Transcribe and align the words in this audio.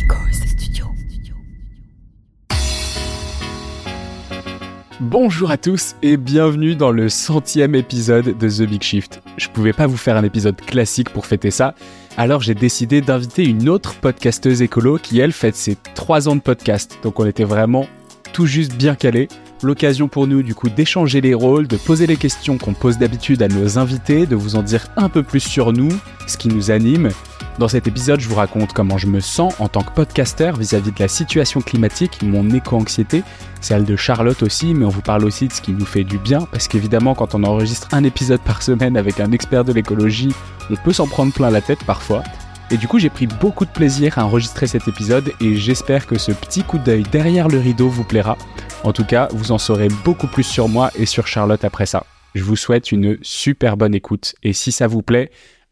Studio. 0.00 0.86
Bonjour 5.00 5.50
à 5.50 5.58
tous 5.58 5.94
et 6.02 6.16
bienvenue 6.16 6.74
dans 6.74 6.90
le 6.90 7.08
centième 7.08 7.74
épisode 7.74 8.38
de 8.38 8.48
The 8.48 8.62
Big 8.62 8.82
Shift. 8.82 9.20
Je 9.36 9.48
pouvais 9.48 9.72
pas 9.72 9.86
vous 9.86 9.98
faire 9.98 10.16
un 10.16 10.24
épisode 10.24 10.56
classique 10.56 11.10
pour 11.10 11.26
fêter 11.26 11.50
ça, 11.50 11.74
alors 12.16 12.40
j'ai 12.40 12.54
décidé 12.54 13.02
d'inviter 13.02 13.44
une 13.44 13.68
autre 13.68 13.94
podcasteuse 13.96 14.62
écolo 14.62 14.98
qui 14.98 15.20
elle 15.20 15.32
fête 15.32 15.56
ses 15.56 15.76
3 15.94 16.28
ans 16.28 16.36
de 16.36 16.40
podcast. 16.40 16.98
Donc 17.02 17.20
on 17.20 17.26
était 17.26 17.44
vraiment 17.44 17.86
tout 18.32 18.46
juste 18.46 18.76
bien 18.76 18.94
calés. 18.94 19.28
L'occasion 19.62 20.08
pour 20.08 20.26
nous 20.26 20.42
du 20.42 20.54
coup 20.54 20.70
d'échanger 20.70 21.20
les 21.20 21.34
rôles, 21.34 21.68
de 21.68 21.76
poser 21.76 22.06
les 22.06 22.16
questions 22.16 22.56
qu'on 22.56 22.74
pose 22.74 22.96
d'habitude 22.96 23.42
à 23.42 23.48
nos 23.48 23.78
invités, 23.78 24.24
de 24.26 24.36
vous 24.36 24.56
en 24.56 24.62
dire 24.62 24.86
un 24.96 25.10
peu 25.10 25.22
plus 25.22 25.40
sur 25.40 25.72
nous, 25.72 25.92
ce 26.26 26.38
qui 26.38 26.48
nous 26.48 26.70
anime. 26.70 27.10
Dans 27.60 27.68
cet 27.68 27.86
épisode, 27.86 28.20
je 28.20 28.26
vous 28.26 28.36
raconte 28.36 28.72
comment 28.72 28.96
je 28.96 29.06
me 29.06 29.20
sens 29.20 29.52
en 29.60 29.68
tant 29.68 29.82
que 29.82 29.90
podcasteur 29.90 30.56
vis-à-vis 30.56 30.92
de 30.92 30.98
la 30.98 31.08
situation 31.08 31.60
climatique, 31.60 32.22
mon 32.22 32.48
éco-anxiété, 32.48 33.22
celle 33.60 33.84
de 33.84 33.96
Charlotte 33.96 34.42
aussi, 34.42 34.72
mais 34.72 34.86
on 34.86 34.88
vous 34.88 35.02
parle 35.02 35.26
aussi 35.26 35.46
de 35.46 35.52
ce 35.52 35.60
qui 35.60 35.72
nous 35.72 35.84
fait 35.84 36.02
du 36.02 36.16
bien, 36.16 36.48
parce 36.52 36.68
qu'évidemment, 36.68 37.14
quand 37.14 37.34
on 37.34 37.44
enregistre 37.44 37.88
un 37.92 38.02
épisode 38.02 38.40
par 38.40 38.62
semaine 38.62 38.96
avec 38.96 39.20
un 39.20 39.30
expert 39.32 39.62
de 39.66 39.74
l'écologie, 39.74 40.34
on 40.70 40.76
peut 40.76 40.94
s'en 40.94 41.06
prendre 41.06 41.34
plein 41.34 41.50
la 41.50 41.60
tête 41.60 41.84
parfois. 41.84 42.22
Et 42.70 42.78
du 42.78 42.88
coup, 42.88 42.98
j'ai 42.98 43.10
pris 43.10 43.26
beaucoup 43.26 43.66
de 43.66 43.70
plaisir 43.70 44.18
à 44.18 44.24
enregistrer 44.24 44.66
cet 44.66 44.88
épisode 44.88 45.30
et 45.42 45.56
j'espère 45.56 46.06
que 46.06 46.18
ce 46.18 46.32
petit 46.32 46.62
coup 46.62 46.78
d'œil 46.78 47.02
derrière 47.12 47.48
le 47.48 47.58
rideau 47.58 47.90
vous 47.90 48.04
plaira. 48.04 48.38
En 48.84 48.94
tout 48.94 49.04
cas, 49.04 49.28
vous 49.32 49.52
en 49.52 49.58
saurez 49.58 49.88
beaucoup 50.02 50.28
plus 50.28 50.44
sur 50.44 50.66
moi 50.66 50.90
et 50.98 51.04
sur 51.04 51.26
Charlotte 51.26 51.62
après 51.62 51.84
ça. 51.84 52.06
Je 52.34 52.42
vous 52.42 52.56
souhaite 52.56 52.90
une 52.90 53.18
super 53.20 53.76
bonne 53.76 53.94
écoute 53.94 54.34
et 54.42 54.54
si 54.54 54.72
ça 54.72 54.86
vous 54.86 55.02
plaît, 55.02 55.30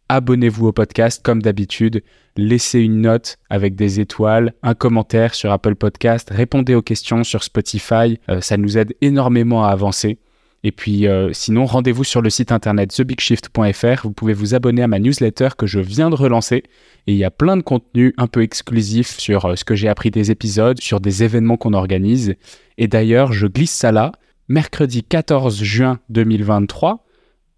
abonnez-vous 0.08 0.68
au 0.68 0.72
podcast 0.72 1.20
comme 1.22 1.42
d'habitude, 1.42 2.02
laissez 2.36 2.80
une 2.80 3.02
note 3.02 3.38
avec 3.50 3.74
des 3.74 4.00
étoiles, 4.00 4.54
un 4.62 4.74
commentaire 4.74 5.34
sur 5.34 5.52
Apple 5.52 5.74
Podcast, 5.74 6.30
répondez 6.30 6.74
aux 6.74 6.82
questions 6.82 7.24
sur 7.24 7.42
Spotify, 7.42 8.18
euh, 8.30 8.40
ça 8.40 8.56
nous 8.56 8.78
aide 8.78 8.94
énormément 9.00 9.64
à 9.64 9.68
avancer. 9.68 10.18
Et 10.64 10.72
puis 10.72 11.06
euh, 11.06 11.32
sinon, 11.32 11.66
rendez-vous 11.66 12.04
sur 12.04 12.20
le 12.20 12.30
site 12.30 12.50
internet 12.50 12.90
thebigshift.fr, 12.90 14.02
vous 14.02 14.12
pouvez 14.12 14.32
vous 14.32 14.54
abonner 14.54 14.82
à 14.82 14.88
ma 14.88 14.98
newsletter 14.98 15.50
que 15.56 15.66
je 15.66 15.78
viens 15.78 16.10
de 16.10 16.16
relancer. 16.16 16.64
Et 17.06 17.12
il 17.12 17.16
y 17.16 17.24
a 17.24 17.30
plein 17.30 17.56
de 17.56 17.62
contenus 17.62 18.12
un 18.16 18.26
peu 18.26 18.42
exclusifs 18.42 19.18
sur 19.18 19.44
euh, 19.44 19.56
ce 19.56 19.64
que 19.64 19.76
j'ai 19.76 19.88
appris 19.88 20.10
des 20.10 20.30
épisodes, 20.30 20.80
sur 20.80 21.00
des 21.00 21.22
événements 21.22 21.56
qu'on 21.56 21.74
organise. 21.74 22.34
Et 22.76 22.88
d'ailleurs, 22.88 23.32
je 23.32 23.46
glisse 23.46 23.72
ça 23.72 23.92
là, 23.92 24.12
mercredi 24.48 25.04
14 25.04 25.62
juin 25.62 26.00
2023 26.08 27.04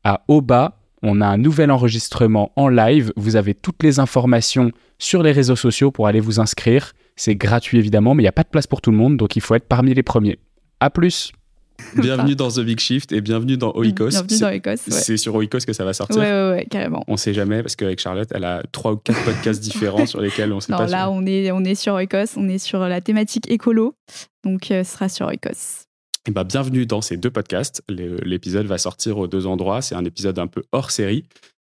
à 0.05 0.25
Oba, 0.29 0.80
on 1.03 1.21
a 1.21 1.27
un 1.27 1.39
nouvel 1.39 1.71
enregistrement 1.71 2.53
en 2.57 2.69
live. 2.69 3.13
Vous 3.17 3.37
avez 3.37 3.55
toutes 3.55 3.83
les 3.83 3.99
informations 3.99 4.71
sur 4.99 5.23
les 5.23 5.33
réseaux 5.33 5.57
sociaux 5.57 5.91
pour 5.91 6.07
aller 6.07 6.21
vous 6.21 6.41
inscrire. 6.41 6.93
C'est 7.17 7.35
gratuit 7.35 7.79
évidemment, 7.79 8.15
mais 8.15 8.23
il 8.23 8.25
n'y 8.25 8.29
a 8.29 8.33
pas 8.33 8.43
de 8.43 8.49
place 8.49 8.67
pour 8.67 8.81
tout 8.81 8.91
le 8.91 8.97
monde, 8.97 9.17
donc 9.17 9.37
il 9.37 9.43
faut 9.43 9.55
être 9.55 9.69
parmi 9.69 9.95
les 9.95 10.03
premiers. 10.03 10.39
À 10.81 10.91
plus 10.91 11.33
Bienvenue 11.97 12.37
dans 12.37 12.51
The 12.51 12.61
Big 12.61 12.79
Shift 12.79 13.13
et 13.13 13.21
bienvenue 13.21 13.57
dans 13.57 13.73
Oikos. 13.73 14.09
Bienvenue 14.09 14.39
dans 14.39 14.49
Oikos. 14.49 14.71
Ouais. 14.71 14.77
C'est 14.91 15.17
sur 15.17 15.35
Oikos 15.35 15.61
que 15.67 15.73
ça 15.73 15.85
va 15.85 15.93
sortir. 15.93 16.19
Ouais, 16.19 16.31
ouais, 16.31 16.51
ouais, 16.51 16.67
carrément. 16.71 17.05
On 17.09 17.17
sait 17.17 17.33
jamais 17.33 17.63
parce 17.63 17.77
qu'avec 17.77 17.99
Charlotte, 18.01 18.29
elle 18.33 18.45
a 18.45 18.63
trois 18.71 18.93
ou 18.93 18.97
quatre 18.97 19.25
podcasts 19.25 19.63
différents 19.63 20.07
sur 20.07 20.21
lesquels 20.21 20.53
on 20.53 20.61
sait 20.61 20.73
non, 20.73 20.79
pas. 20.79 20.87
Là, 20.87 21.05
sur... 21.05 21.13
on 21.13 21.27
est, 21.27 21.51
on 21.51 21.65
est 21.65 21.75
sur 21.75 21.95
Oikos, 21.95 22.37
on 22.37 22.49
est 22.49 22.59
sur 22.59 22.81
la 22.81 23.01
thématique 23.01 23.51
écolo, 23.51 23.95
donc 24.45 24.71
euh, 24.71 24.85
ce 24.85 24.93
sera 24.93 25.09
sur 25.09 25.27
Oikos. 25.27 25.87
Et 26.29 26.33
bah, 26.33 26.45
bienvenue 26.45 26.85
dans 26.87 27.01
ces 27.01 27.17
deux 27.17 27.31
podcasts. 27.31 27.83
L'épisode 27.89 28.67
va 28.67 28.79
sortir 28.79 29.19
aux 29.19 29.27
deux 29.27 29.47
endroits. 29.47 29.81
C'est 29.83 29.95
un 29.95 30.05
épisode 30.05 30.39
un 30.39 30.47
peu 30.47 30.63
hors 30.73 30.91
série. 30.91 31.25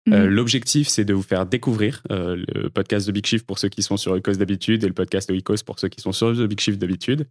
Mhm. 0.07 0.13
Euh, 0.13 0.27
L'objectif, 0.27 0.87
c'est 0.87 1.03
de 1.03 1.13
vous 1.13 1.21
faire 1.21 1.45
découvrir 1.45 2.01
euh, 2.11 2.43
le 2.53 2.69
podcast 2.69 3.05
de 3.07 3.11
Big 3.11 3.25
Shift 3.25 3.45
pour 3.45 3.59
ceux 3.59 3.67
qui 3.69 3.83
sont 3.83 3.97
sur 3.97 4.13
Oikos 4.13 4.33
d'habitude 4.37 4.83
et 4.83 4.87
le 4.87 4.93
podcast 4.93 5.29
de 5.29 5.35
Oikos 5.35 5.63
pour 5.65 5.79
ceux 5.79 5.89
qui 5.89 5.99
sont 5.99 6.13
sur 6.13 6.31
The 6.33 6.43
Big 6.47 6.59
Shift 6.61 6.79
d'habitude. 6.79 7.27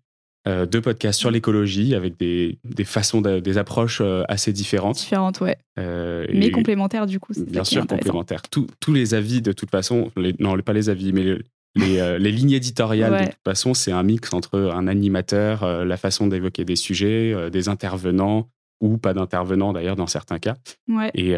Euh, 0.46 0.64
deux 0.66 0.80
podcasts 0.82 1.18
sur 1.18 1.30
l'écologie 1.30 1.94
avec 1.94 2.18
des, 2.18 2.58
des 2.64 2.84
façons, 2.84 3.20
de- 3.22 3.40
des 3.40 3.58
approches 3.58 4.00
assez 4.28 4.52
différentes. 4.52 4.96
Différentes, 4.98 5.40
ouais. 5.40 5.56
Mais 5.78 6.50
complémentaires, 6.52 7.06
du 7.06 7.18
coup. 7.18 7.32
Bien 7.48 7.64
sûr, 7.64 7.86
complémentaires. 7.86 8.42
Tous- 8.42 8.66
tous 8.78 8.92
les 8.92 9.14
avis, 9.14 9.40
de 9.40 9.52
toute 9.52 9.70
façon, 9.70 10.12
les, 10.16 10.34
non, 10.38 10.56
pas 10.58 10.72
les 10.74 10.88
avis, 10.90 11.12
mais 11.12 11.38
les, 11.76 12.00
euh, 12.00 12.18
les 12.18 12.32
lignes 12.32 12.50
éditoriales, 12.52 13.12
de 13.26 13.30
toute 13.30 13.44
façon, 13.44 13.74
c'est 13.74 13.92
un 13.92 14.02
mix 14.02 14.32
entre 14.32 14.58
un 14.58 14.88
animateur, 14.88 15.62
euh, 15.62 15.84
la 15.84 15.96
façon 15.96 16.26
d'évoquer 16.26 16.64
des 16.64 16.74
sujets, 16.76 17.32
euh, 17.32 17.50
des 17.50 17.68
intervenants, 17.68 18.48
ou 18.82 18.98
pas 18.98 19.14
d'intervenants 19.14 19.72
d'ailleurs 19.72 19.96
dans 19.96 20.06
certains 20.06 20.38
cas. 20.38 20.54
Ouais. 20.86 21.10
Et, 21.14 21.30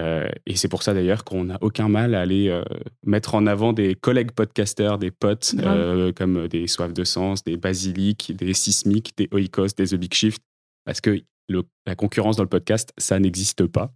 et 0.47 0.57
c'est 0.57 0.67
pour 0.67 0.83
ça 0.83 0.93
d'ailleurs 0.93 1.23
qu'on 1.23 1.45
n'a 1.45 1.59
aucun 1.61 1.89
mal 1.89 2.17
à 2.17 2.21
aller 2.23 2.53
mettre 3.07 3.37
en 3.37 3.47
avant 3.47 3.73
des 3.73 3.95
collègues 3.95 4.33
podcasteurs, 4.33 4.99
des 4.99 5.13
potes, 5.13 5.55
comme 6.17 6.49
des 6.49 6.67
Soif 6.67 6.93
de 6.93 7.05
Sens, 7.05 7.45
des 7.45 7.57
Basilic, 7.57 8.33
des 8.35 8.55
Sismic, 8.55 9.13
des 9.17 9.29
Oikos, 9.31 9.69
des 9.77 9.87
The 9.87 9.95
Big 9.95 10.15
Shift, 10.15 10.43
parce 10.85 11.01
que 11.01 11.21
le- 11.49 11.63
la 11.87 11.95
concurrence 11.95 12.35
dans 12.37 12.43
le 12.43 12.49
podcast, 12.49 12.93
ça 12.99 13.21
n'existe 13.21 13.67
pas. 13.67 13.93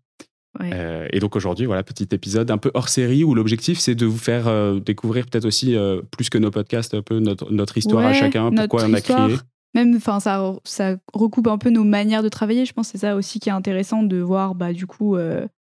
Ouais. 0.61 0.71
Euh, 0.75 1.09
et 1.13 1.19
donc 1.19 1.35
aujourd'hui, 1.37 1.67
voilà, 1.67 1.83
petit 1.83 2.09
épisode 2.13 2.51
un 2.51 2.59
peu 2.59 2.71
hors 2.75 2.89
série 2.89 3.25
où 3.25 3.35
l'objectif 3.35 3.79
c'est 3.79 3.95
de 3.95 4.05
vous 4.05 4.19
faire 4.19 4.49
euh, 4.49 4.81
découvrir 4.81 5.25
peut-être 5.27 5.47
aussi 5.47 5.75
euh, 5.75 6.03
plus 6.11 6.29
que 6.29 6.37
nos 6.37 6.51
podcasts 6.51 6.93
un 6.95 7.03
peu 7.03 7.21
notre, 7.21 7.51
notre 7.51 7.79
histoire 7.79 8.05
à 8.05 8.13
chacun, 8.13 8.51
pourquoi 8.53 8.85
on 8.85 8.93
a 8.93 8.99
histoire. 8.99 9.29
créé. 9.29 9.39
Même, 9.75 9.97
enfin, 9.97 10.21
ça, 10.21 10.53
ça 10.65 10.97
recoupe 11.15 11.47
un 11.47 11.57
peu 11.57 11.71
nos 11.71 11.85
manières 11.85 12.23
de 12.23 12.29
travailler. 12.29 12.67
Je 12.67 12.75
pense 12.75 12.89
c'est 12.89 12.99
ça 12.99 13.17
aussi 13.17 13.41
qui 13.41 13.49
est 13.49 13.53
intéressant 13.53 14.03
de 14.03 14.19
voir, 14.19 14.55
bah, 14.55 14.75
du 14.75 14.87
coup, 14.87 15.17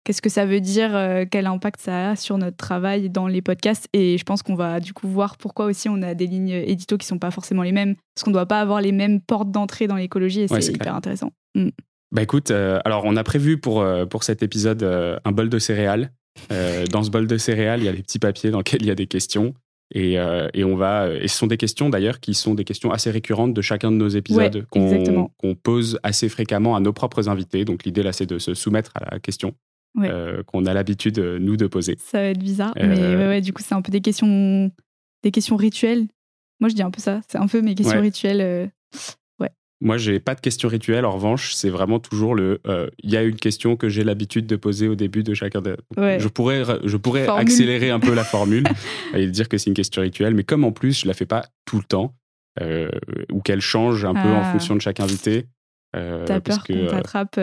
qu'est-ce 0.03 0.22
que 0.22 0.30
ça 0.30 0.46
veut 0.46 0.59
dire, 0.59 0.92
quel 1.31 1.46
impact 1.46 1.80
ça 1.80 2.09
a 2.09 2.16
sur 2.18 2.38
notre 2.38 2.57
travail 2.57 3.09
dans 3.09 3.28
les 3.28 3.42
podcasts. 3.42 3.88
Et 3.94 4.18
je 4.18 4.25
pense 4.25 4.44
qu'on 4.44 4.56
va, 4.56 4.81
du 4.81 4.92
coup, 4.92 5.07
voir 5.07 5.38
pourquoi 5.38 5.68
aussi 5.68 5.88
on 5.88 6.02
a 6.02 6.13
des 6.13 6.28
lignes 6.28 6.50
édito 6.50 6.97
qui 6.97 7.07
sont 7.07 7.19
pas 7.19 7.31
forcément 7.31 7.63
les 7.63 7.72
mêmes. 7.72 7.96
Parce 8.13 8.25
qu'on 8.25 8.31
doit 8.31 8.46
pas 8.46 8.59
avoir 8.59 8.81
les 8.81 8.92
mêmes 8.92 9.22
portes 9.22 9.50
d'entrée 9.52 9.88
dans 9.88 9.96
l'écologie 9.96 10.42
et 10.42 10.52
Ouais, 10.52 10.59
c'est 10.59 10.74
hyper 10.74 10.88
clair. 10.88 10.96
intéressant. 10.96 11.31
Bah 12.12 12.22
écoute, 12.22 12.52
euh, 12.52 12.80
alors 12.86 13.04
on 13.06 13.16
a 13.16 13.24
prévu 13.24 13.58
pour, 13.58 13.82
euh, 13.82 14.06
pour 14.06 14.24
cet 14.24 14.44
épisode 14.44 14.84
euh, 14.84 15.18
un 15.26 15.32
bol 15.32 15.50
de 15.50 15.60
céréales. 15.60 16.12
Dans 16.92 17.02
ce 17.04 17.10
bol 17.10 17.28
de 17.28 17.38
céréales, 17.38 17.80
il 17.82 17.86
y 17.86 17.90
a 17.90 17.94
des 17.94 18.04
petits 18.04 18.20
papiers 18.20 18.52
dans 18.52 18.60
lesquels 18.60 18.82
il 18.82 18.88
y 18.88 18.92
a 18.92 18.96
des 18.96 19.08
questions. 19.08 19.54
Et, 19.94 20.16
et 20.16 20.64
on 20.64 20.76
va, 20.76 21.10
et 21.14 21.28
ce 21.28 21.38
sont 21.38 21.48
des 21.48 21.58
questions 21.58 21.90
d'ailleurs 21.90 22.20
qui 22.20 22.34
sont 22.34 22.56
des 22.56 22.66
questions 22.66 22.92
assez 22.92 23.10
récurrentes 23.10 23.54
de 23.54 23.62
chacun 23.62 23.92
de 23.92 23.96
nos 23.96 24.08
épisodes 24.10 24.66
Ouais, 24.76 25.30
qu'on 25.38 25.56
pose 25.56 26.00
assez 26.04 26.28
fréquemment 26.28 26.76
à 26.76 26.82
nos 26.82 26.92
propres 26.92 27.30
invités. 27.30 27.64
Donc 27.64 27.86
l'idée 27.86 28.04
là, 28.04 28.12
c'est 28.12 28.26
de 28.26 28.38
se 28.38 28.54
soumettre 28.54 28.92
à 28.96 29.14
la 29.14 29.20
question 29.20 29.56
Ouais. 29.96 30.10
qu'on 30.48 30.66
a 30.66 30.74
l'habitude 30.74 31.20
nous 31.20 31.56
de 31.56 31.68
poser. 31.68 31.98
Ça 32.00 32.20
va 32.20 32.28
être 32.28 32.40
bizarre. 32.40 32.74
Mais 32.76 32.98
ouais, 32.98 33.16
ouais, 33.28 33.42
du 33.42 33.54
coup, 33.54 33.62
c'est 33.66 33.76
un 33.76 33.82
peu 33.82 33.92
des 33.94 34.02
questions, 34.02 34.72
des 35.24 35.32
questions 35.32 35.56
rituelles. 35.56 36.06
Moi, 36.60 36.70
je 36.70 36.76
dis 36.76 36.82
un 36.84 36.92
peu 36.92 37.00
ça. 37.02 37.22
C'est 37.30 37.38
un 37.38 37.48
peu 37.48 37.62
mes 37.62 37.76
questions 37.76 38.02
rituelles. 38.02 38.72
Moi, 39.85 39.97
j'ai 39.97 40.19
pas 40.19 40.34
de 40.34 40.41
questions 40.41 40.68
rituelles. 40.68 41.06
En 41.06 41.12
revanche, 41.12 41.53
c'est 41.53 41.69
vraiment 41.69 42.00
toujours 42.00 42.34
le. 42.34 42.59
euh, 42.68 42.90
Il 43.03 43.12
y 43.12 43.18
a 43.18 43.22
une 43.23 43.35
question 43.35 43.75
que 43.75 43.88
j'ai 43.88 44.03
l'habitude 44.03 44.47
de 44.47 44.56
poser 44.56 44.88
au 44.88 44.96
début 44.96 45.22
de 45.23 45.34
chacun 45.35 45.62
des. 45.62 45.75
Ouais. 45.96 46.18
Je 46.19 46.28
pourrais, 46.28 46.63
je 46.84 46.97
pourrais 46.97 47.25
Formule. 47.25 47.41
accélérer 47.44 47.91
un 47.91 48.00
peu 48.00 48.13
la 48.16 48.24
formule 48.35 48.66
et 49.13 49.28
dire 49.28 49.47
que 49.47 49.57
c'est 49.59 49.69
une 49.69 49.75
question 49.75 50.01
rituelle, 50.01 50.34
mais 50.34 50.44
comme 50.44 50.63
en 50.63 50.72
plus, 50.72 51.01
je 51.01 51.07
la 51.07 51.13
fais 51.13 51.28
pas 51.28 51.45
tout 51.66 51.78
le 51.78 51.84
temps 51.84 52.16
euh, 52.62 52.90
ou 53.31 53.41
qu'elle 53.41 53.62
change 53.62 54.06
un 54.06 54.13
peu 54.13 54.28
en 54.29 54.41
Ah. 54.41 54.51
fonction 54.53 54.75
de 54.75 54.81
chaque 54.81 55.00
invité. 55.00 55.45
euh, 55.95 56.25
T'as 56.25 56.40
peur 56.40 56.63
qu'on 56.63 56.88
t'attrape 56.88 57.40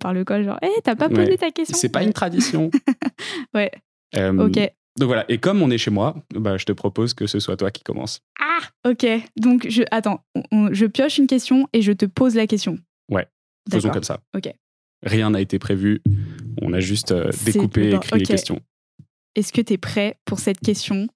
par 0.00 0.12
le 0.12 0.24
col, 0.24 0.44
genre, 0.44 0.58
hé, 0.62 0.68
t'as 0.82 0.96
pas 0.96 1.08
posé 1.08 1.22
Ouais. 1.30 1.36
ta 1.36 1.50
question? 1.52 1.78
C'est 1.78 1.90
pas 1.90 2.02
une 2.02 2.12
tradition. 2.12 2.70
Ouais, 3.54 3.70
ok. 4.16 4.58
Donc 4.98 5.08
voilà. 5.08 5.24
Et 5.28 5.38
comme 5.38 5.60
on 5.62 5.70
est 5.70 5.78
chez 5.78 5.90
moi, 5.90 6.14
bah, 6.34 6.56
je 6.56 6.64
te 6.64 6.72
propose 6.72 7.14
que 7.14 7.26
ce 7.26 7.40
soit 7.40 7.56
toi 7.56 7.70
qui 7.70 7.82
commence. 7.82 8.20
Ok, 8.86 9.04
donc 9.36 9.66
je 9.68 9.82
attends, 9.90 10.24
on- 10.52 10.72
je 10.72 10.86
pioche 10.86 11.18
une 11.18 11.26
question 11.26 11.68
et 11.72 11.82
je 11.82 11.92
te 11.92 12.06
pose 12.06 12.34
la 12.36 12.46
question. 12.46 12.78
Ouais, 13.10 13.26
Faisons 13.70 13.90
comme 13.90 14.04
ça. 14.04 14.20
Ok. 14.36 14.52
Rien 15.02 15.30
n'a 15.30 15.40
été 15.40 15.58
prévu. 15.58 16.00
On 16.62 16.72
a 16.72 16.80
juste 16.80 17.12
euh, 17.12 17.30
découpé 17.44 17.90
et 17.90 17.94
écrit 17.94 18.18
les 18.20 18.24
questions. 18.24 18.60
Est-ce 19.34 19.52
que 19.52 19.60
t'es 19.60 19.76
prêt 19.78 20.18
pour 20.24 20.38
cette 20.38 20.60
question? 20.60 21.08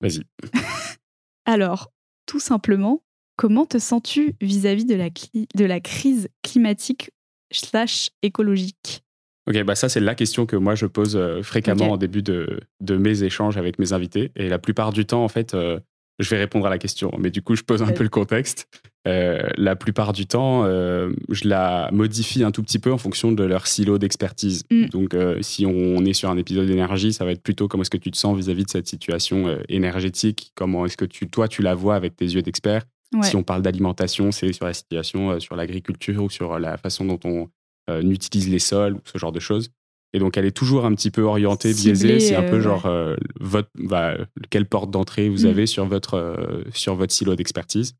Vas-y. 0.00 0.22
Alors, 1.46 1.92
tout 2.26 2.40
simplement, 2.40 3.02
comment 3.36 3.64
te 3.66 3.78
sens-tu 3.78 4.34
vis-à-vis 4.40 4.84
de 4.84 4.94
la, 4.94 5.08
de 5.10 5.64
la 5.64 5.80
crise 5.80 6.28
climatique 6.42 7.10
slash 7.52 8.10
écologique? 8.22 9.02
Ok, 9.50 9.62
bah 9.64 9.74
ça 9.74 9.88
c'est 9.88 9.98
la 10.00 10.14
question 10.14 10.46
que 10.46 10.54
moi 10.56 10.76
je 10.76 10.86
pose 10.86 11.16
euh, 11.16 11.42
fréquemment 11.42 11.86
Ok. 11.86 11.92
en 11.92 11.96
début 11.96 12.22
de, 12.22 12.60
de 12.80 12.96
mes 12.96 13.24
échanges 13.24 13.56
avec 13.56 13.78
mes 13.80 13.92
invités. 13.92 14.30
Et 14.36 14.48
la 14.48 14.58
plupart 14.60 14.92
du 14.92 15.04
temps, 15.06 15.24
en 15.24 15.28
fait, 15.28 15.54
euh, 15.54 15.80
je 16.20 16.30
vais 16.30 16.38
répondre 16.38 16.66
à 16.66 16.70
la 16.70 16.78
question. 16.78 17.10
Mais 17.18 17.30
du 17.30 17.42
coup, 17.42 17.56
je 17.56 17.62
pose 17.62 17.82
un 17.82 17.86
Ouais. 17.88 17.94
peu 17.94 18.04
le 18.04 18.10
contexte. 18.10 18.68
Euh, 19.08 19.48
la 19.56 19.74
plupart 19.76 20.12
du 20.12 20.26
temps, 20.26 20.64
euh, 20.66 21.10
je 21.30 21.48
la 21.48 21.88
modifie 21.92 22.44
un 22.44 22.50
tout 22.52 22.62
petit 22.62 22.78
peu 22.78 22.92
en 22.92 22.98
fonction 22.98 23.32
de 23.32 23.42
leur 23.42 23.66
silo 23.66 23.98
d'expertise. 23.98 24.62
Mm. 24.70 24.86
Donc, 24.88 25.16
si 25.40 25.64
on 25.66 26.04
est 26.04 26.12
sur 26.12 26.28
un 26.30 26.36
épisode 26.36 26.66
d'énergie, 26.66 27.12
ça 27.12 27.24
va 27.24 27.32
être 27.32 27.42
plutôt 27.42 27.66
comment 27.66 27.80
est-ce 27.82 27.90
que 27.90 27.96
tu 27.96 28.10
te 28.10 28.18
sens 28.18 28.36
vis-à-vis 28.36 28.64
de 28.66 28.70
cette 28.70 28.86
situation 28.86 29.58
énergétique? 29.68 30.52
Comment 30.54 30.84
est-ce 30.86 30.96
que 30.98 31.06
tu, 31.06 31.28
toi, 31.28 31.48
tu 31.48 31.62
la 31.62 31.74
vois 31.74 31.94
avec 31.96 32.14
tes 32.16 32.26
yeux 32.26 32.42
d'expert? 32.42 32.82
Ouais. 33.14 33.22
Si 33.22 33.34
on 33.34 33.42
parle 33.42 33.62
d'alimentation, 33.62 34.30
c'est 34.30 34.52
sur 34.52 34.66
la 34.66 34.74
situation, 34.74 35.40
sur 35.40 35.56
l'agriculture 35.56 36.22
ou 36.22 36.30
sur 36.30 36.58
la 36.60 36.76
façon 36.76 37.04
dont 37.06 37.18
on 37.24 37.48
euh, 37.90 38.02
utilise 38.02 38.48
les 38.48 38.58
sols 38.58 38.94
ou 38.94 39.00
ce 39.04 39.18
genre 39.18 39.32
de 39.32 39.40
choses. 39.40 39.70
Et 40.12 40.18
donc, 40.18 40.36
elle 40.36 40.44
est 40.44 40.56
toujours 40.56 40.84
un 40.84 40.94
petit 40.94 41.10
peu 41.10 41.22
orientée, 41.22 41.72
biaisée. 41.72 42.18
C'est 42.18 42.34
un 42.34 42.42
peu 42.42 42.60
genre 42.60 42.90
votre, 43.38 43.68
bah, 43.78 44.16
quelle 44.50 44.66
porte 44.66 44.90
d'entrée 44.90 45.28
vous 45.28 45.44
mm. 45.44 45.50
avez 45.50 45.66
sur 45.66 45.86
votre, 45.86 46.64
sur 46.74 46.96
votre 46.96 47.12
silo 47.12 47.36
d'expertise. 47.36 47.94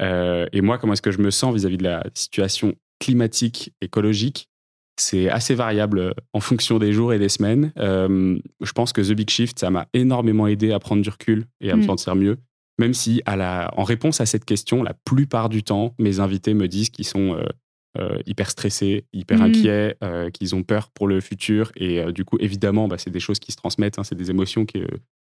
et 0.00 0.60
moi, 0.60 0.78
comment 0.78 0.94
est-ce 0.94 1.02
que 1.02 1.12
je 1.12 1.20
me 1.20 1.30
sens 1.30 1.54
vis-à-vis 1.54 1.76
-vis 1.76 1.78
de 1.78 1.84
la 1.84 2.04
situation 2.14 2.74
climatique, 2.98 3.72
écologique? 3.80 4.48
C'est 4.96 5.28
assez 5.28 5.54
variable 5.54 6.12
en 6.32 6.40
fonction 6.40 6.80
des 6.80 6.92
jours 6.92 7.12
et 7.12 7.20
des 7.20 7.28
semaines. 7.28 7.70
je 7.76 8.72
pense 8.72 8.92
que 8.92 9.00
The 9.00 9.12
Big 9.12 9.30
Shift, 9.30 9.60
ça 9.60 9.70
m'a 9.70 9.86
énormément 9.92 10.48
aidé 10.48 10.72
à 10.72 10.80
prendre 10.80 11.02
du 11.02 11.08
recul 11.08 11.46
et 11.60 11.70
à 11.70 11.76
me 11.76 11.82
mm. 11.82 11.86
sentir 11.86 12.16
mieux. 12.16 12.38
Même 12.78 12.94
si, 12.94 13.22
à 13.26 13.36
la, 13.36 13.72
en 13.76 13.82
réponse 13.82 14.20
à 14.20 14.26
cette 14.26 14.44
question, 14.44 14.82
la 14.82 14.94
plupart 14.94 15.48
du 15.48 15.62
temps, 15.62 15.94
mes 15.98 16.20
invités 16.20 16.54
me 16.54 16.68
disent 16.68 16.90
qu'ils 16.90 17.06
sont 17.06 17.34
euh, 17.34 17.44
hyper 18.26 18.50
stressés, 18.50 19.04
hyper 19.12 19.38
mmh. 19.38 19.42
inquiets, 19.42 19.96
euh, 20.02 20.30
qu'ils 20.30 20.54
ont 20.54 20.62
peur 20.62 20.90
pour 20.90 21.08
le 21.08 21.20
futur. 21.20 21.72
Et 21.76 22.00
euh, 22.00 22.12
du 22.12 22.24
coup, 22.24 22.36
évidemment, 22.40 22.88
bah, 22.88 22.98
c'est 22.98 23.10
des 23.10 23.20
choses 23.20 23.38
qui 23.38 23.52
se 23.52 23.56
transmettent, 23.56 23.98
hein, 23.98 24.04
c'est 24.04 24.14
des 24.14 24.30
émotions 24.30 24.66
que, 24.66 24.86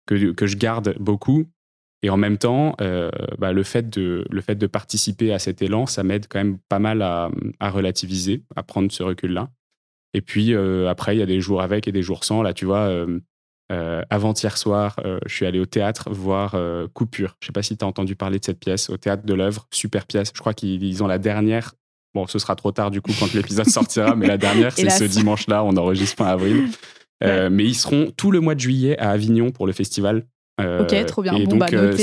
que, 0.05 0.47
je 0.47 0.57
garde 0.57 0.95
beaucoup. 0.99 1.45
Et 2.01 2.09
en 2.09 2.17
même 2.17 2.37
temps, 2.37 2.77
bah, 3.37 3.51
le, 3.51 3.63
fait 3.63 3.89
de, 3.89 4.25
le 4.29 4.41
fait 4.41 4.55
de 4.55 4.67
participer 4.67 5.33
à 5.33 5.39
cet 5.39 5.61
élan, 5.61 5.85
ça 5.85 6.01
m'aide 6.01 6.27
quand 6.29 6.39
même 6.39 6.57
pas 6.69 6.79
mal 6.79 7.01
à, 7.01 7.29
relativiser, 7.59 8.43
à 8.55 8.63
prendre 8.63 8.89
ce 8.89 9.03
recul-là. 9.03 9.49
Et 10.13 10.21
puis 10.21 10.55
après, 10.55 11.17
il 11.17 11.19
y 11.19 11.21
a 11.21 11.25
des 11.25 11.41
jours 11.41 11.61
avec 11.61 11.89
et 11.89 11.91
des 11.91 12.01
jours 12.01 12.23
sans. 12.23 12.41
Là, 12.41 12.53
tu 12.53 12.63
vois, 12.63 13.05
avant-hier 13.69 14.57
soir, 14.57 14.97
je 15.25 15.33
suis 15.33 15.45
allé 15.45 15.59
au 15.59 15.65
théâtre 15.65 16.09
voir 16.09 16.55
Coupure. 16.93 17.35
Je 17.41 17.45
ne 17.45 17.47
sais 17.47 17.53
pas 17.53 17.63
si 17.63 17.75
tu 17.75 17.83
as 17.83 17.87
entendu 17.89 18.15
parler 18.15 18.39
de 18.39 18.45
cette 18.45 18.61
pièce, 18.61 18.89
au 18.89 18.95
théâtre 18.95 19.25
de 19.25 19.33
l'œuvre. 19.33 19.67
Super 19.69 20.05
pièce. 20.05 20.31
Je 20.33 20.39
crois 20.39 20.53
qu'ils 20.53 21.03
ont 21.03 21.07
la 21.07 21.17
dernière 21.17 21.73
Bon, 22.13 22.25
ce 22.27 22.39
sera 22.39 22.55
trop 22.55 22.71
tard 22.71 22.91
du 22.91 23.01
coup 23.01 23.11
quand 23.19 23.31
l'épisode 23.33 23.67
sortira, 23.67 24.15
mais 24.15 24.27
la 24.27 24.37
dernière, 24.37 24.71
c'est 24.75 24.89
ce 24.89 25.03
dimanche-là, 25.03 25.63
on 25.63 25.75
enregistre 25.77 26.17
fin 26.17 26.25
avril. 26.25 26.67
Euh, 27.21 27.49
mais 27.51 27.65
ils 27.65 27.75
seront 27.75 28.13
tout 28.15 28.31
le 28.31 28.39
mois 28.39 28.55
de 28.55 28.61
juillet 28.61 28.97
à 28.97 29.09
Avignon 29.09 29.51
pour 29.51 29.67
le 29.67 29.73
festival. 29.73 30.25
Euh, 30.61 30.83
ok, 30.83 31.05
trop 31.05 31.21
bien. 31.21 31.33
bon, 31.37 31.57
bah, 31.57 31.65
euh, 31.73 31.93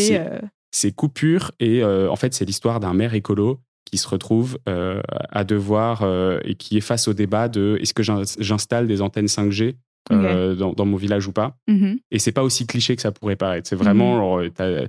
c'est 0.70 0.92
coupure 0.92 1.52
et 1.58 1.82
en 1.82 2.16
fait, 2.16 2.34
c'est 2.34 2.44
l'histoire 2.44 2.80
d'un 2.80 2.92
maire 2.92 3.14
écolo 3.14 3.62
qui 3.86 3.96
se 3.96 4.06
retrouve 4.08 4.58
à 4.66 5.44
devoir 5.44 6.06
et 6.44 6.54
qui 6.54 6.76
est 6.76 6.82
face 6.82 7.08
au 7.08 7.14
débat 7.14 7.48
de 7.48 7.78
est-ce 7.80 7.94
que 7.94 8.02
j'installe 8.02 8.86
des 8.86 9.00
antennes 9.00 9.24
5G 9.24 9.76
dans, 10.10 10.84
mon 10.84 10.98
village 10.98 11.26
ou 11.26 11.32
pas. 11.32 11.56
Mm-hmm. 11.66 11.98
Et 12.10 12.18
c'est 12.18 12.32
pas 12.32 12.42
aussi 12.42 12.66
cliché 12.66 12.94
que 12.94 13.00
ça 13.00 13.10
pourrait 13.10 13.36
paraître. 13.36 13.66
C'est 13.66 13.74
vraiment, 13.74 14.42
mm-hmm 14.42 14.88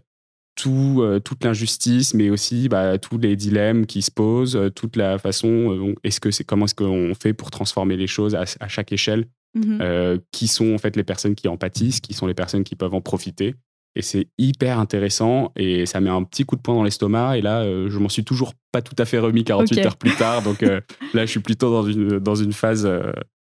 tout, 0.57 1.01
euh, 1.01 1.19
toute 1.19 1.45
l'injustice, 1.45 2.13
mais 2.13 2.29
aussi 2.29 2.67
bah, 2.67 2.97
tous 2.97 3.17
les 3.17 3.35
dilemmes 3.35 3.85
qui 3.85 4.01
se 4.01 4.11
posent, 4.11 4.57
euh, 4.57 4.69
toute 4.69 4.95
la 4.97 5.17
façon, 5.19 5.47
euh, 5.47 5.95
est-ce 6.03 6.19
que 6.19 6.31
c'est 6.31 6.43
comment 6.43 6.65
est-ce 6.65 6.75
qu'on 6.75 7.13
fait 7.13 7.33
pour 7.33 7.51
transformer 7.51 7.95
les 7.95 8.07
choses 8.07 8.35
à, 8.35 8.67
chaque 8.67 8.91
échelle, 8.91 9.27
mhm. 9.55 10.19
qui 10.31 10.47
sont 10.47 10.73
en 10.73 10.77
fait 10.77 10.95
les 10.95 11.03
personnes 11.03 11.35
qui 11.35 11.47
en 11.47 11.57
pâtissent, 11.57 12.01
qui 12.01 12.13
sont 12.13 12.27
les 12.27 12.33
personnes 12.33 12.63
qui 12.63 12.75
peuvent 12.75 12.95
en 12.95 13.01
profiter. 13.01 13.55
Et 13.95 14.01
c'est 14.01 14.27
hyper 14.37 14.77
intéressant 14.79 15.51
et 15.55 15.87
ça 15.87 16.01
met 16.01 16.09
un 16.09 16.23
petit 16.23 16.43
coup 16.43 16.55
de 16.55 16.61
poing 16.61 16.75
dans 16.75 16.83
l'estomac. 16.83 17.37
Et 17.37 17.41
là, 17.41 17.63
je 17.63 17.97
m'en 17.97 18.09
suis 18.09 18.23
toujours 18.23 18.53
pas 18.71 18.83
tout 18.83 18.95
à 18.99 19.05
fait 19.05 19.17
remis 19.17 19.43
48 19.43 19.85
heures 19.85 19.97
plus 19.97 20.15
tard. 20.15 20.43
Donc 20.43 20.61
là, 21.13 21.25
je 21.25 21.25
suis 21.25 21.39
plutôt 21.39 21.71
dans 21.71 21.83
une, 21.83 22.19
dans 22.19 22.35
une 22.35 22.53
phase 22.53 22.87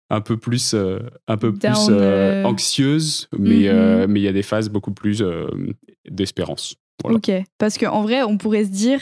un 0.09 0.21
peu 0.23 0.39
plus, 0.39 0.75
un 0.75 1.37
peu 1.37 1.53
plus 1.53 1.93
anxieuse, 2.45 3.29
mais 3.39 3.71
mhm. 3.71 4.11
mais 4.11 4.21
il 4.21 4.25
y 4.25 4.29
a 4.29 4.33
des 4.33 4.43
phases 4.43 4.71
beaucoup 4.71 4.93
plus 4.93 5.23
d'espérance. 6.09 6.77
Ok, 7.05 7.31
parce 7.59 7.79
qu'en 7.79 8.03
vrai, 8.03 8.23
on 8.23 8.39
pourrait 8.39 8.65
se 8.65 8.71
dire, 8.71 9.01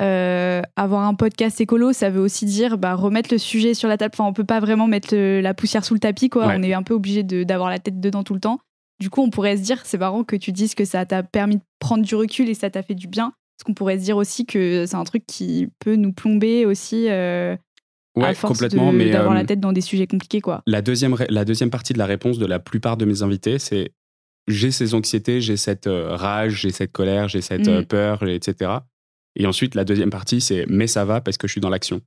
euh, 0.00 0.62
avoir 0.76 1.02
un 1.02 1.14
podcast 1.14 1.60
écolo, 1.60 1.92
ça 1.92 2.10
veut 2.10 2.20
aussi 2.20 2.44
dire 2.44 2.78
bah, 2.78 2.94
remettre 2.94 3.32
le 3.32 3.38
sujet 3.38 3.74
sur 3.74 3.88
la 3.88 3.96
table. 3.96 4.12
Enfin, 4.14 4.28
on 4.28 4.32
peut 4.32 4.44
pas 4.44 4.60
vraiment 4.60 4.86
mettre 4.86 5.14
la 5.14 5.54
poussière 5.54 5.84
sous 5.84 5.94
le 5.94 6.00
tapis, 6.00 6.28
quoi. 6.28 6.46
On 6.48 6.62
est 6.62 6.74
un 6.74 6.82
peu 6.82 6.94
obligé 6.94 7.22
d'avoir 7.22 7.70
la 7.70 7.78
tête 7.78 8.00
dedans 8.00 8.22
tout 8.22 8.34
le 8.34 8.40
temps. 8.40 8.60
Du 9.00 9.10
coup, 9.10 9.22
on 9.22 9.30
pourrait 9.30 9.56
se 9.56 9.62
dire, 9.62 9.80
c'est 9.84 9.98
marrant 9.98 10.22
que 10.24 10.36
tu 10.36 10.52
dises 10.52 10.74
que 10.74 10.84
ça 10.84 11.04
t'a 11.04 11.22
permis 11.22 11.56
de 11.56 11.62
prendre 11.78 12.04
du 12.04 12.14
recul 12.14 12.48
et 12.48 12.54
ça 12.54 12.70
t'a 12.70 12.82
fait 12.82 12.94
du 12.94 13.08
bien. 13.08 13.32
Parce 13.56 13.66
qu'on 13.66 13.74
pourrait 13.74 13.98
se 13.98 14.04
dire 14.04 14.16
aussi 14.16 14.46
que 14.46 14.86
c'est 14.86 14.96
un 14.96 15.04
truc 15.04 15.24
qui 15.26 15.68
peut 15.78 15.96
nous 15.96 16.12
plomber 16.12 16.66
aussi. 16.66 17.06
Euh, 17.08 17.56
à 18.20 18.34
force 18.34 18.52
complètement, 18.52 18.92
mais 18.92 19.10
d'avoir 19.10 19.34
la 19.34 19.40
euh, 19.40 19.44
tête 19.44 19.60
dans 19.60 19.72
des 19.72 19.80
sujets 19.80 20.06
compliqués, 20.06 20.40
quoi. 20.40 20.62
La 20.66 20.82
deuxième, 20.82 21.16
la 21.28 21.44
deuxième 21.44 21.70
partie 21.70 21.92
de 21.92 21.98
la 21.98 22.06
réponse 22.06 22.38
de 22.38 22.46
la 22.46 22.58
plupart 22.58 22.96
de 22.96 23.04
mes 23.04 23.22
invités, 23.22 23.58
c'est 23.58 23.92
j'ai 24.48 24.70
ces 24.70 24.94
anxiétés, 24.94 25.40
j'ai 25.40 25.56
cette 25.56 25.86
euh, 25.86 26.14
rage, 26.16 26.60
j'ai 26.62 26.70
cette 26.70 26.92
colère, 26.92 27.28
j'ai 27.28 27.40
cette 27.40 27.68
euh, 27.68 27.82
mm. 27.82 27.86
peur, 27.86 28.22
etc. 28.28 28.70
Et 29.36 29.46
ensuite, 29.46 29.74
la 29.74 29.84
deuxième 29.84 30.10
partie, 30.10 30.40
c'est 30.40 30.66
mais 30.68 30.86
ça 30.86 31.04
va 31.04 31.20
parce 31.20 31.36
que 31.36 31.46
je 31.46 31.52
suis 31.52 31.60
dans 31.60 31.70
l'action. 31.70 32.00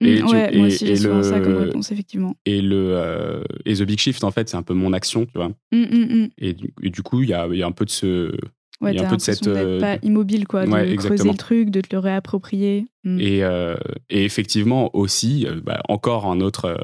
Mm, 0.00 0.06
et, 0.06 0.22
ouais, 0.22 0.56
moi 0.56 0.66
aussi, 0.68 0.86
j'ai 0.86 1.08
le, 1.08 1.22
ça 1.22 1.40
comme 1.40 1.56
réponse, 1.56 1.92
effectivement. 1.92 2.36
Et, 2.46 2.62
le, 2.62 2.92
euh, 2.94 3.42
et 3.66 3.74
The 3.74 3.82
Big 3.82 3.98
Shift, 3.98 4.24
en 4.24 4.30
fait, 4.30 4.48
c'est 4.48 4.56
un 4.56 4.62
peu 4.62 4.74
mon 4.74 4.92
action, 4.92 5.26
tu 5.26 5.32
vois. 5.34 5.50
Mm, 5.72 6.28
et, 6.38 6.54
du 6.54 7.02
coup, 7.02 7.22
il 7.22 7.30
y 7.30 7.34
a, 7.34 7.46
y 7.48 7.62
a, 7.62 7.66
un 7.66 7.72
peu 7.72 7.84
de 7.84 7.90
ce. 7.90 8.32
Ouais, 8.80 8.92
il 8.92 8.96
y 8.96 9.00
a 9.00 9.06
un 9.06 9.10
peu 9.10 9.16
de 9.16 9.20
cette. 9.20 9.44
pas 9.80 9.98
immobile, 10.02 10.46
quoi. 10.46 10.64
De 10.64 10.96
creuser 10.96 11.28
le 11.28 11.36
truc, 11.36 11.70
de 11.70 11.80
te 11.80 11.88
le 11.92 11.98
réapproprier. 11.98 12.86
Et, 13.04 13.40
et, 13.40 14.24
effectivement, 14.24 14.94
aussi, 14.96 15.46
bah, 15.64 15.82
encore 15.88 16.26
un 16.26 16.40
autre, 16.40 16.80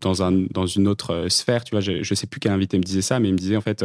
dans, 0.00 0.22
un, 0.22 0.32
dans 0.50 0.66
une 0.66 0.88
autre 0.88 1.28
sphère, 1.30 1.64
tu 1.64 1.70
vois, 1.70 1.80
je, 1.80 2.02
je 2.02 2.14
sais 2.14 2.26
plus 2.26 2.40
quel 2.40 2.52
invité 2.52 2.76
me 2.76 2.82
disait 2.82 3.02
ça, 3.02 3.18
mais 3.20 3.28
il 3.28 3.32
me 3.32 3.38
disait, 3.38 3.56
en 3.56 3.62
fait, 3.62 3.82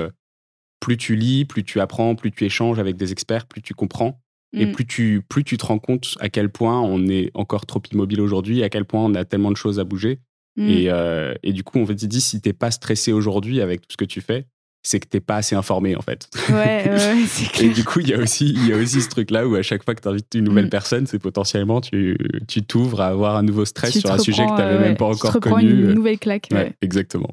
plus 0.82 0.98
tu 0.98 1.16
lis, 1.16 1.46
plus 1.46 1.64
tu 1.64 1.80
apprends, 1.80 2.16
plus 2.16 2.32
tu 2.32 2.44
échanges 2.44 2.80
avec 2.80 2.98
des 2.98 3.14
experts, 3.14 3.46
plus 3.46 3.62
tu 3.62 3.74
comprends. 3.74 4.20
Et 4.54 4.66
mm. 4.66 4.72
plus 4.74 4.86
tu, 4.86 5.22
plus 5.30 5.46
tu 5.46 5.56
te 5.56 5.66
rends 5.66 5.80
compte 5.80 6.18
à 6.20 6.28
quel 6.28 6.50
point 6.50 6.82
on 6.82 7.08
est 7.08 7.32
encore 7.36 7.66
trop 7.66 7.82
immobile 7.94 8.20
aujourd'hui, 8.20 8.64
à 8.64 8.70
quel 8.70 8.84
point 8.84 9.02
on 9.02 9.16
a 9.16 9.24
tellement 9.24 9.52
de 9.52 9.56
choses 9.56 9.80
à 9.80 9.86
bouger. 9.86 10.20
Mm. 10.58 10.70
Et, 10.70 10.90
euh, 10.90 11.34
et, 11.44 11.54
du 11.54 11.64
coup, 11.64 11.80
on 11.80 11.86
te 11.86 11.94
dire, 11.94 12.22
si 12.22 12.42
t'es 12.42 12.52
pas 12.52 12.72
stressé 12.72 13.14
aujourd'hui 13.14 13.62
avec 13.62 13.80
tout 13.82 13.88
ce 13.92 13.98
que 13.98 14.04
tu 14.04 14.20
fais, 14.20 14.48
c'est 14.84 15.00
que 15.00 15.08
t'es 15.08 15.20
pas 15.20 15.38
assez 15.38 15.56
informé 15.56 15.96
en 15.96 16.02
fait. 16.02 16.28
Ouais, 16.50 16.90
ouais 16.90 17.24
c'est 17.28 17.50
clair. 17.50 17.72
Et 17.72 17.74
du 17.74 17.84
coup, 17.84 18.00
il 18.00 18.10
y 18.10 18.14
a 18.14 18.18
aussi, 18.18 18.50
il 18.50 18.68
y 18.68 18.74
a 18.74 18.78
aussi 18.78 19.02
ce 19.02 19.10
truc-là 19.10 19.48
où 19.48 19.56
à 19.56 19.62
chaque 19.62 19.86
fois 19.86 19.94
que 19.94 20.02
tu 20.02 20.08
invites 20.08 20.34
une 20.34 20.46
nouvelle 20.46 20.66
mm. 20.66 20.70
personne, 20.70 21.06
c'est 21.06 21.20
potentiellement 21.20 21.82
tu, 21.82 22.18
tu 22.48 22.64
t'ouvres 22.64 23.02
à 23.02 23.08
avoir 23.08 23.36
un 23.36 23.44
nouveau 23.44 23.66
stress 23.66 24.00
sur 24.00 24.12
un 24.12 24.18
sujet 24.18 24.44
que 24.44 24.50
tu 24.50 24.58
n'avais 24.58 24.80
même 24.80 24.98
pas 24.98 25.06
encore 25.06 25.34
tu 25.34 25.40
te 25.40 25.50
connu. 25.50 25.70
une 25.70 25.94
nouvelle 25.94 26.20
claque. 26.20 26.48
Ouais, 26.52 26.74
exactement. 26.82 27.30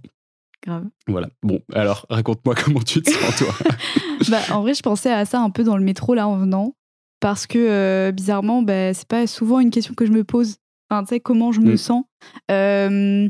Voilà. 1.07 1.29
Bon, 1.43 1.61
alors 1.73 2.07
raconte-moi 2.11 2.55
comment 2.65 2.81
tu 2.81 3.03
te 3.03 3.11
sens, 3.11 3.37
toi. 3.37 3.55
bah, 4.29 4.41
en 4.51 4.63
vrai, 4.63 4.75
je 4.75 4.83
pensais 4.83 5.13
à 5.13 5.25
ça 5.25 5.41
un 5.41 5.51
peu 5.51 5.65
dans 5.65 5.77
le 5.77 5.85
métro 5.85 6.15
là 6.15 6.29
en 6.29 6.37
venant. 6.37 6.75
Parce 7.21 7.47
que 7.47 7.59
euh, 7.59 8.13
bizarrement, 8.13 8.63
bah, 8.63 8.95
c'est 8.95 9.09
pas 9.09 9.27
souvent 9.27 9.61
une 9.61 9.71
question 9.71 9.95
que 9.95 10.07
je 10.07 10.13
me 10.13 10.25
pose. 10.25 10.57
Enfin, 10.91 11.03
tu 11.03 11.09
sais, 11.09 11.21
comment 11.21 11.53
je 11.53 11.61
me 11.61 11.73
mm. 11.73 11.77
sens. 11.77 12.05
Euh, 12.51 13.29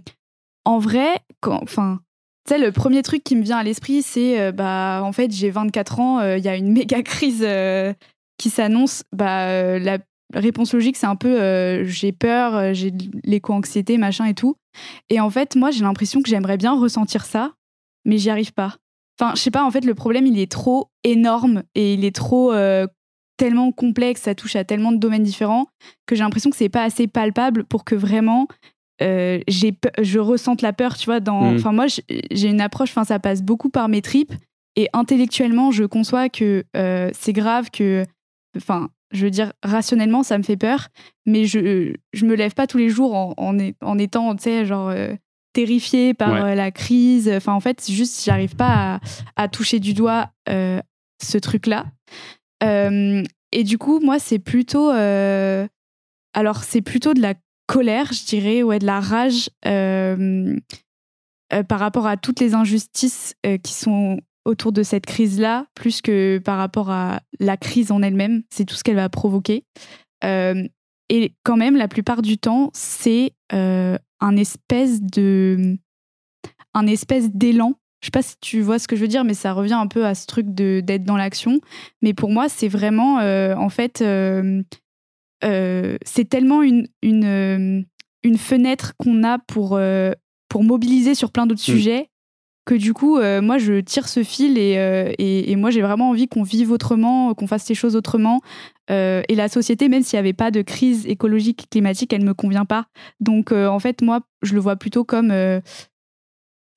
en 0.65 0.79
vrai, 0.79 1.21
enfin, 1.43 2.01
tu 2.47 2.55
sais, 2.55 2.59
le 2.59 2.71
premier 2.71 3.03
truc 3.03 3.25
qui 3.25 3.35
me 3.35 3.43
vient 3.43 3.57
à 3.57 3.63
l'esprit, 3.63 4.03
c'est 4.03 4.41
euh, 4.41 4.53
bah, 4.53 5.01
en 5.03 5.13
fait, 5.13 5.31
j'ai 5.33 5.51
24 5.51 6.01
ans, 6.01 6.35
il 6.35 6.45
y 6.45 6.49
a 6.49 6.57
une 6.57 6.73
méga 6.73 7.03
crise 7.03 7.47
qui 8.37 8.51
s'annonce. 8.51 9.05
Bah, 9.13 9.79
la 9.79 9.99
réponse 10.35 10.73
logique, 10.75 10.97
c'est 10.97 11.07
un 11.07 11.17
peu 11.17 11.85
j'ai 11.85 12.13
peur, 12.13 12.75
j'ai 12.75 12.93
l'éco-anxiété, 13.25 13.99
machin 13.99 14.27
et 14.27 14.35
tout. 14.35 14.57
Et 15.11 15.21
en 15.21 15.31
fait, 15.31 15.57
moi, 15.57 15.71
j'ai 15.71 15.83
l'impression 15.83 16.23
que 16.23 16.29
j'aimerais 16.29 16.57
bien 16.57 16.79
ressentir 16.79 17.25
ça, 17.25 17.53
mais 18.05 18.19
j'y 18.19 18.31
arrive 18.31 18.53
pas. 18.53 18.77
Enfin, 19.21 19.33
je 19.35 19.41
sais 19.41 19.51
pas, 19.51 19.65
en 19.65 19.71
fait, 19.71 19.85
le 19.85 19.95
problème, 19.95 20.27
il 20.27 20.39
est 20.39 20.51
trop 20.51 20.91
énorme 21.03 21.63
et 21.75 21.95
il 21.95 22.05
est 22.05 22.15
trop 22.15 22.53
euh, 22.53 22.87
tellement 23.37 23.73
complexe, 23.73 24.23
ça 24.23 24.35
touche 24.35 24.55
à 24.57 24.65
tellement 24.65 24.93
de 24.93 24.99
domaines 24.99 25.25
différents 25.25 25.67
que 26.07 26.15
j'ai 26.15 26.23
l'impression 26.23 26.51
que 26.51 26.57
c'est 26.57 26.69
pas 26.69 26.85
assez 26.85 27.09
palpable 27.09 27.65
pour 27.65 27.85
que 27.85 27.95
vraiment 27.95 28.47
euh, 29.03 29.41
je 29.49 30.19
ressente 30.19 30.63
la 30.63 30.73
peur, 30.73 30.97
tu 30.97 31.07
vois. 31.07 31.21
Dans, 31.21 31.53
mm. 31.53 31.57
enfin, 31.57 31.73
moi, 31.73 31.87
j'ai 31.89 32.49
une 32.49 32.61
approche, 32.61 32.91
enfin, 32.91 33.05
ça 33.05 33.19
passe 33.19 33.43
beaucoup 33.43 33.71
par 33.71 33.89
mes 33.89 34.03
tripes 34.03 34.35
et 34.77 34.89
intellectuellement, 34.93 35.73
je 35.73 35.85
conçois 35.85 36.29
que 36.29 36.65
euh, 36.77 37.11
c'est 37.13 37.33
grave 37.33 37.71
que, 37.71 38.05
enfin, 38.57 38.89
je 39.11 39.25
veux 39.25 39.31
dire, 39.31 39.53
rationnellement, 39.63 40.23
ça 40.23 40.39
me 40.39 40.43
fait 40.43 40.57
peur, 40.57 40.89
mais 41.27 41.45
je, 41.45 41.95
je 42.13 42.27
me 42.27 42.35
lève 42.35 42.55
pas 42.55 42.67
tous 42.67 42.79
les 42.79 42.89
jours 42.89 43.15
en, 43.15 43.35
en, 43.37 43.99
étant, 43.99 44.35
tu 44.37 44.43
sais, 44.45 44.67
genre, 44.67 44.89
euh, 44.89 45.15
terrifiée 45.53 46.15
par 46.15 46.35
euh, 46.35 46.55
la 46.55 46.71
crise. 46.71 47.29
Enfin, 47.29 47.55
en 47.55 47.61
fait, 47.61 47.91
juste, 47.91 48.25
j'arrive 48.25 48.55
pas 48.55 49.01
à, 49.37 49.49
toucher 49.49 49.81
du 49.81 49.95
doigt 49.95 50.31
euh, 50.49 50.81
ce 51.23 51.39
truc-là. 51.39 51.87
et 52.61 53.65
du 53.65 53.79
coup, 53.79 54.01
moi, 54.01 54.19
c'est 54.19 54.39
plutôt. 54.39 54.91
alors, 54.91 56.63
c'est 56.63 56.83
plutôt 56.83 57.15
de 57.15 57.23
la 57.23 57.35
colère, 57.67 58.13
je 58.13 58.25
dirais, 58.27 58.63
ouais, 58.63 58.79
de 58.79 58.87
la 58.87 59.01
rage 59.01 59.51
par 61.67 61.81
rapport 61.81 62.07
à 62.07 62.19
toutes 62.19 62.41
les 62.41 62.55
injustices 62.55 63.35
qui 63.63 63.73
sont 63.73 64.21
autour 64.45 64.73
de 64.73 64.83
cette 64.83 65.07
crise-là, 65.07 65.67
plus 65.75 66.01
que 66.01 66.39
par 66.39 66.59
rapport 66.59 66.91
à 66.91 67.21
la 67.39 67.57
crise 67.57 67.93
en 67.93 68.03
elle-même. 68.03 68.43
C'est 68.51 68.65
tout 68.65 68.75
ce 68.75 68.83
qu'elle 68.83 68.97
va 68.97 69.09
provoquer. 69.09 69.65
Euh, 70.25 70.67
et 71.09 71.33
quand 71.45 71.57
même, 71.57 71.77
la 71.77 71.89
plupart 71.89 72.23
du 72.23 72.39
temps, 72.39 72.71
c'est 72.75 73.33
euh, 73.53 73.97
un 74.21 74.37
espèce 74.37 75.01
de, 75.03 75.77
un 76.75 76.87
espèce 76.87 77.31
d'élan. 77.31 77.75
Je 78.01 78.07
sais 78.07 78.11
pas 78.11 78.23
si 78.23 78.37
tu 78.41 78.61
vois 78.61 78.79
ce 78.79 78.87
que 78.87 78.97
je 78.97 79.01
veux 79.01 79.09
dire, 79.09 79.25
mais 79.25 79.35
ça 79.35 79.53
revient 79.53 79.75
un 79.75 79.87
peu 79.89 80.07
à 80.07 80.15
ce 80.15 80.27
truc 80.27 80.55
de 80.55 80.81
d'être 80.81 81.05
dans 81.05 81.17
l'action. 81.17 81.61
Mais 82.01 82.15
pour 82.15 82.31
moi, 82.31 82.49
c'est 82.49 82.69
vraiment, 82.69 83.19
euh, 83.19 83.55
en 83.57 83.71
fait, 83.71 83.99
c'est 85.43 86.29
tellement 86.29 86.63
une, 86.63 86.87
une, 87.03 87.85
une 88.23 88.39
fenêtre 88.39 88.95
qu'on 88.99 89.25
a 89.25 89.39
pour 89.39 89.81
pour 90.49 90.65
mobiliser 90.65 91.15
sur 91.15 91.31
plein 91.33 91.47
d'autres 91.47 91.61
Mm. 91.61 91.75
sujets 91.75 92.11
que 92.69 92.75
du 92.75 92.93
coup, 92.93 93.17
euh, 93.17 93.41
moi, 93.41 93.57
je 93.57 93.81
tire 93.81 94.07
ce 94.09 94.23
fil 94.23 94.59
et, 94.59 94.77
euh, 94.77 95.11
et, 95.17 95.57
moi, 95.57 95.71
j'ai 95.71 95.81
vraiment 95.81 96.11
envie 96.11 96.29
qu'on 96.29 96.43
vive 96.43 96.71
autrement, 96.71 97.33
qu'on 97.33 97.47
fasse 97.47 97.67
les 97.67 97.75
choses 97.75 97.97
autrement. 97.97 98.43
Euh, 98.91 99.23
et 99.29 99.35
la 99.37 99.49
société, 99.49 99.89
même 99.89 100.03
s'il 100.03 100.17
n'y 100.19 100.21
avait 100.21 100.35
pas 100.35 100.51
de 100.51 100.61
crise 100.61 101.07
écologique, 101.07 101.69
climatique, 101.71 102.13
elle 102.13 102.21
ne 102.21 102.27
me 102.27 102.35
convient 102.35 102.67
pas. 102.67 102.85
Donc, 103.21 103.53
en 103.53 103.79
fait, 103.79 104.03
moi, 104.03 104.21
je 104.43 104.53
le 104.53 104.61
vois 104.61 104.77
plutôt 104.77 105.03
comme 105.03 105.33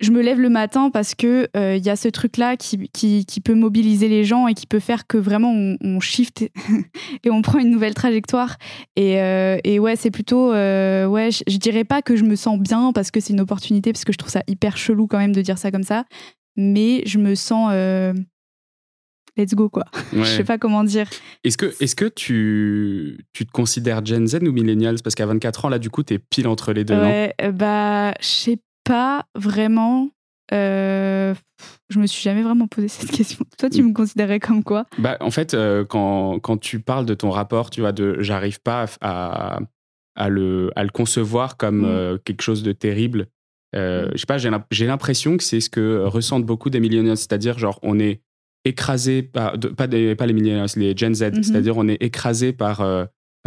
je 0.01 0.12
me 0.12 0.22
lève 0.22 0.39
le 0.39 0.50
matin 0.50 0.89
parce 0.89 1.15
que 1.15 1.48
euh, 1.55 1.77
il 1.77 1.86
y 1.86 1.89
a 1.89 1.96
ce 1.96 2.08
truc-là 2.08 2.58
qui, 2.58 2.89
qui, 2.89 3.25
qui 3.25 3.39
peut 3.39 3.53
mobiliser 3.53 4.08
les 4.08 4.24
gens 4.24 4.48
et 4.48 4.53
qui 4.53 4.67
peut 4.67 4.79
faire 4.79 5.08
que 5.08 5.17
vraiment 5.17 5.53
on, 5.53 5.77
on 5.81 6.00
shift 6.00 6.41
et 7.24 7.29
on 7.29 7.41
prend 7.41 7.60
une 7.60 7.70
nouvelle 7.70 7.93
trajectoire. 7.93 8.58
Et, 8.96 9.22
euh, 9.22 9.58
et 9.63 9.79
ouais, 9.79 9.96
c'est 9.96 10.12
plutôt, 10.12 10.51
euh, 10.53 11.05
ouais, 11.05 11.31
je, 11.31 11.43
je 11.48 11.58
dirais 11.58 11.84
pas 11.84 12.01
que 12.01 12.15
je 12.15 12.24
me 12.24 12.36
sens 12.36 12.60
bien 12.60 12.91
parce 12.93 13.12
que 13.12 13.20
c'est 13.20 13.34
une 13.34 13.41
opportunité, 13.41 13.93
parce 13.93 14.03
que 14.03 14.12
je 14.12 14.17
trouve 14.17 14.31
ça 14.31 14.43
hyper 14.48 14.75
chelou 14.77 15.08
quand 15.08 15.20
même 15.20 15.34
de 15.34 15.41
dire 15.41 15.58
ça 15.58 15.72
comme 15.72 15.84
ça, 15.84 16.05
mais 16.58 17.03
je 17.05 17.20
me 17.20 17.36
sens, 17.36 17.70
euh, 17.72 18.13
let's 19.38 19.53
go 19.53 19.70
quoi. 19.70 19.86
Ouais. 20.13 20.20
Je 20.24 20.38
sais 20.38 20.43
pas 20.43 20.58
comment 20.58 20.84
dire. 20.84 21.08
Est-ce 21.43 21.58
que, 21.58 21.65
est 21.65 21.96
que 21.96 22.05
tu, 22.05 23.25
tu 23.34 23.46
te 23.46 23.51
considères 23.51 24.05
Gen 24.05 24.27
Z 24.27 24.39
ou 24.43 24.51
Millennials? 24.51 25.01
Parce 25.03 25.15
qu'à 25.15 25.25
24 25.25 25.65
ans, 25.65 25.70
là, 25.70 25.79
du 25.79 25.89
coup, 25.89 26.03
t'es 26.03 26.20
pile 26.20 26.48
entre 26.48 26.74
les 26.74 26.84
deux, 26.84 26.96
non? 26.96 27.01
Ouais, 27.03 27.34
euh, 27.41 27.51
bah, 27.51 28.13
je 28.20 28.25
sais 28.25 28.60
pas 28.84 29.26
vraiment. 29.36 30.10
Euh, 30.54 31.34
je 31.90 32.00
me 32.00 32.08
suis 32.08 32.22
jamais 32.22 32.42
vraiment 32.42 32.68
posé 32.68 32.88
cette 32.90 33.12
question. 33.12 33.46
Toi, 33.58 33.70
tu 33.70 33.84
me 33.84 33.94
considérais 33.94 34.40
comme 34.40 34.64
quoi? 34.64 34.86
Bah, 34.98 35.16
en 35.22 35.32
fait, 35.32 35.54
euh, 35.54 35.86
quand, 35.86 36.40
quand 36.40 36.58
tu 36.58 36.82
parles 36.82 37.06
de 37.06 37.14
ton 37.14 37.30
rapport, 37.30 37.70
tu 37.70 37.80
vois, 37.82 37.94
de 37.94 38.18
j'arrive 38.20 38.60
pas 38.62 38.86
à, 39.00 39.60
à, 40.16 40.30
le, 40.30 40.70
à 40.76 40.84
le 40.84 40.90
concevoir 40.90 41.56
comme 41.56 41.82
Mm. 41.82 41.86
euh, 41.86 42.18
quelque 42.18 42.42
chose 42.42 42.64
de 42.64 42.74
terrible. 42.74 43.28
Mm. 43.74 44.12
Je 44.14 44.18
sais 44.18 44.26
pas, 44.28 44.38
j'ai 44.38 44.50
l'im- 44.50 44.66
j'ai 44.72 44.86
l'impression 44.88 45.38
que 45.38 45.44
c'est 45.44 45.62
ce 45.62 45.70
que 45.70 46.04
ressentent 46.04 46.46
beaucoup 46.46 46.70
des 46.70 46.82
millennials, 46.82 47.16
c'est-à-dire, 47.16 47.58
genre, 47.58 47.80
on 47.84 47.98
est 48.00 48.22
écrasé 48.66 49.24
par, 49.24 49.58
de- 49.58 49.70
pas, 49.70 49.88
des, 49.88 50.16
pas 50.16 50.26
les 50.26 50.34
millennials, 50.34 50.68
les 50.76 50.96
Gen 50.98 51.16
Z, 51.16 51.22
Mhm. 51.36 51.44
c'est-à-dire, 51.44 51.78
on 51.78 51.88
est 51.88 52.02
écrasé 52.04 52.52
par 52.52 52.82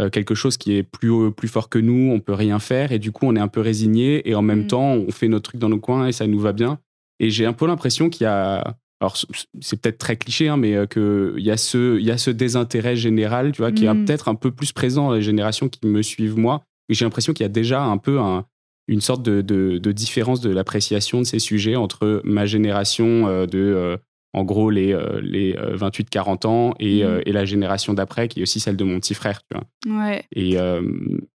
euh, 0.01 0.09
quelque 0.09 0.35
chose 0.35 0.57
qui 0.57 0.75
est 0.75 0.83
plus, 0.83 1.31
plus 1.31 1.47
fort 1.47 1.69
que 1.69 1.79
nous, 1.79 2.11
on 2.11 2.19
peut 2.19 2.33
rien 2.33 2.59
faire, 2.59 2.91
et 2.91 2.99
du 2.99 3.11
coup, 3.11 3.25
on 3.25 3.35
est 3.35 3.39
un 3.39 3.47
peu 3.47 3.61
résigné, 3.61 4.27
et 4.29 4.35
en 4.35 4.41
même 4.41 4.63
Mm. 4.63 4.67
temps, 4.67 4.91
on 4.93 5.11
fait 5.11 5.27
nos 5.27 5.39
trucs 5.39 5.59
dans 5.59 5.69
nos 5.69 5.79
coins, 5.79 6.07
et 6.07 6.11
ça 6.11 6.27
nous 6.27 6.39
va 6.39 6.51
bien. 6.53 6.79
Et 7.19 7.29
j'ai 7.29 7.45
un 7.45 7.53
peu 7.53 7.65
l'impression 7.67 8.09
qu'il 8.09 8.23
y 8.23 8.27
a. 8.27 8.75
Alors, 9.01 9.17
c'est 9.61 9.81
peut-être 9.81 9.97
très 9.97 10.15
cliché, 10.15 10.47
hein, 10.47 10.57
mais 10.57 10.73
euh, 10.75 10.85
qu'il 10.85 11.43
y, 11.43 11.51
a 11.51 11.57
ce- 11.57 11.99
y 11.99 12.11
a 12.11 12.17
ce 12.17 12.31
désintérêt 12.31 12.95
général, 12.95 13.51
tu 13.51 13.61
vois, 13.61 13.71
qui 13.73 13.85
est 13.85 13.93
Mm. 13.93 14.05
peut-être 14.05 14.27
un 14.29 14.35
peu 14.35 14.51
plus 14.51 14.71
présent 14.71 15.07
dans 15.09 15.13
les 15.15 15.21
générations 15.21 15.67
qui 15.69 15.85
me 15.85 16.01
suivent 16.01 16.37
moi. 16.37 16.63
Et 16.89 16.93
j'ai 16.93 17.03
l'impression 17.05 17.33
qu'il 17.33 17.43
y 17.43 17.45
a 17.45 17.49
déjà 17.49 17.83
un 17.83 17.97
peu 17.97 18.19
un- 18.19 18.45
une 18.87 19.01
sorte 19.01 19.21
de, 19.23 19.41
de- 19.41 19.79
de 19.79 19.91
différence 19.91 20.41
de 20.41 20.49
l'appréciation 20.49 21.19
de 21.19 21.25
ces 21.25 21.39
sujets 21.39 21.75
entre 21.75 22.21
ma 22.23 22.45
génération 22.45 23.27
euh, 23.27 23.45
de, 23.47 23.97
en 24.35 24.43
gros, 24.43 24.69
les, 24.69 24.93
euh, 24.93 25.19
les 25.23 25.53
28-40 25.53 26.45
ans 26.45 26.73
et, 26.79 27.03
Mm. 27.03 27.07
euh, 27.07 27.21
et 27.25 27.31
la 27.31 27.45
génération 27.45 27.93
d'après, 27.93 28.27
qui 28.27 28.39
est 28.39 28.43
aussi 28.43 28.59
celle 28.59 28.75
de 28.77 28.83
mon 28.83 28.99
petit 28.99 29.13
frère, 29.13 29.41
tu 29.49 29.57
vois. 29.57 29.97
Ouais. 30.05 30.23
Et, 30.35 30.57
euh, 30.59 30.81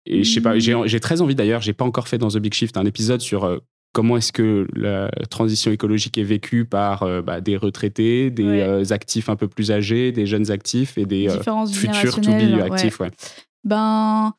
et 0.06 0.22
je 0.22 0.32
sais 0.32 0.40
pas, 0.40 0.58
j'ai 0.58 1.00
très 1.00 1.20
envie 1.20 1.34
d'ailleurs, 1.34 1.62
j'ai 1.62 1.72
pas 1.72 1.84
encore 1.84 2.08
fait 2.08 2.18
dans 2.18 2.28
The 2.28 2.38
Big 2.38 2.52
Shift 2.54 2.76
un 2.76 2.84
épisode 2.86 3.20
sur 3.20 3.44
euh, 3.44 3.58
comment 3.92 4.16
est-ce 4.16 4.32
que 4.32 4.68
la 4.74 5.10
transition 5.30 5.72
écologique 5.72 6.16
est 6.18 6.22
vécue 6.22 6.64
par 6.64 7.02
euh, 7.02 7.22
bah, 7.22 7.40
des 7.40 7.56
retraités, 7.56 8.30
des 8.30 8.44
Ouais. 8.44 8.60
euh, 8.62 8.84
actifs 8.90 9.28
un 9.28 9.36
peu 9.36 9.48
plus 9.48 9.70
âgés, 9.72 10.12
des 10.12 10.26
jeunes 10.26 10.50
actifs 10.50 10.96
et 10.98 11.06
des 11.06 11.28
euh, 11.28 11.40
futurs 11.72 12.14
to 12.16 12.22
générationnelles, 12.22 12.46
be 12.46 12.50
genre, 12.50 12.58
ouais. 12.68 12.72
actifs. 12.72 13.00
Ouais. 13.00 13.10
Ben, 13.64 14.32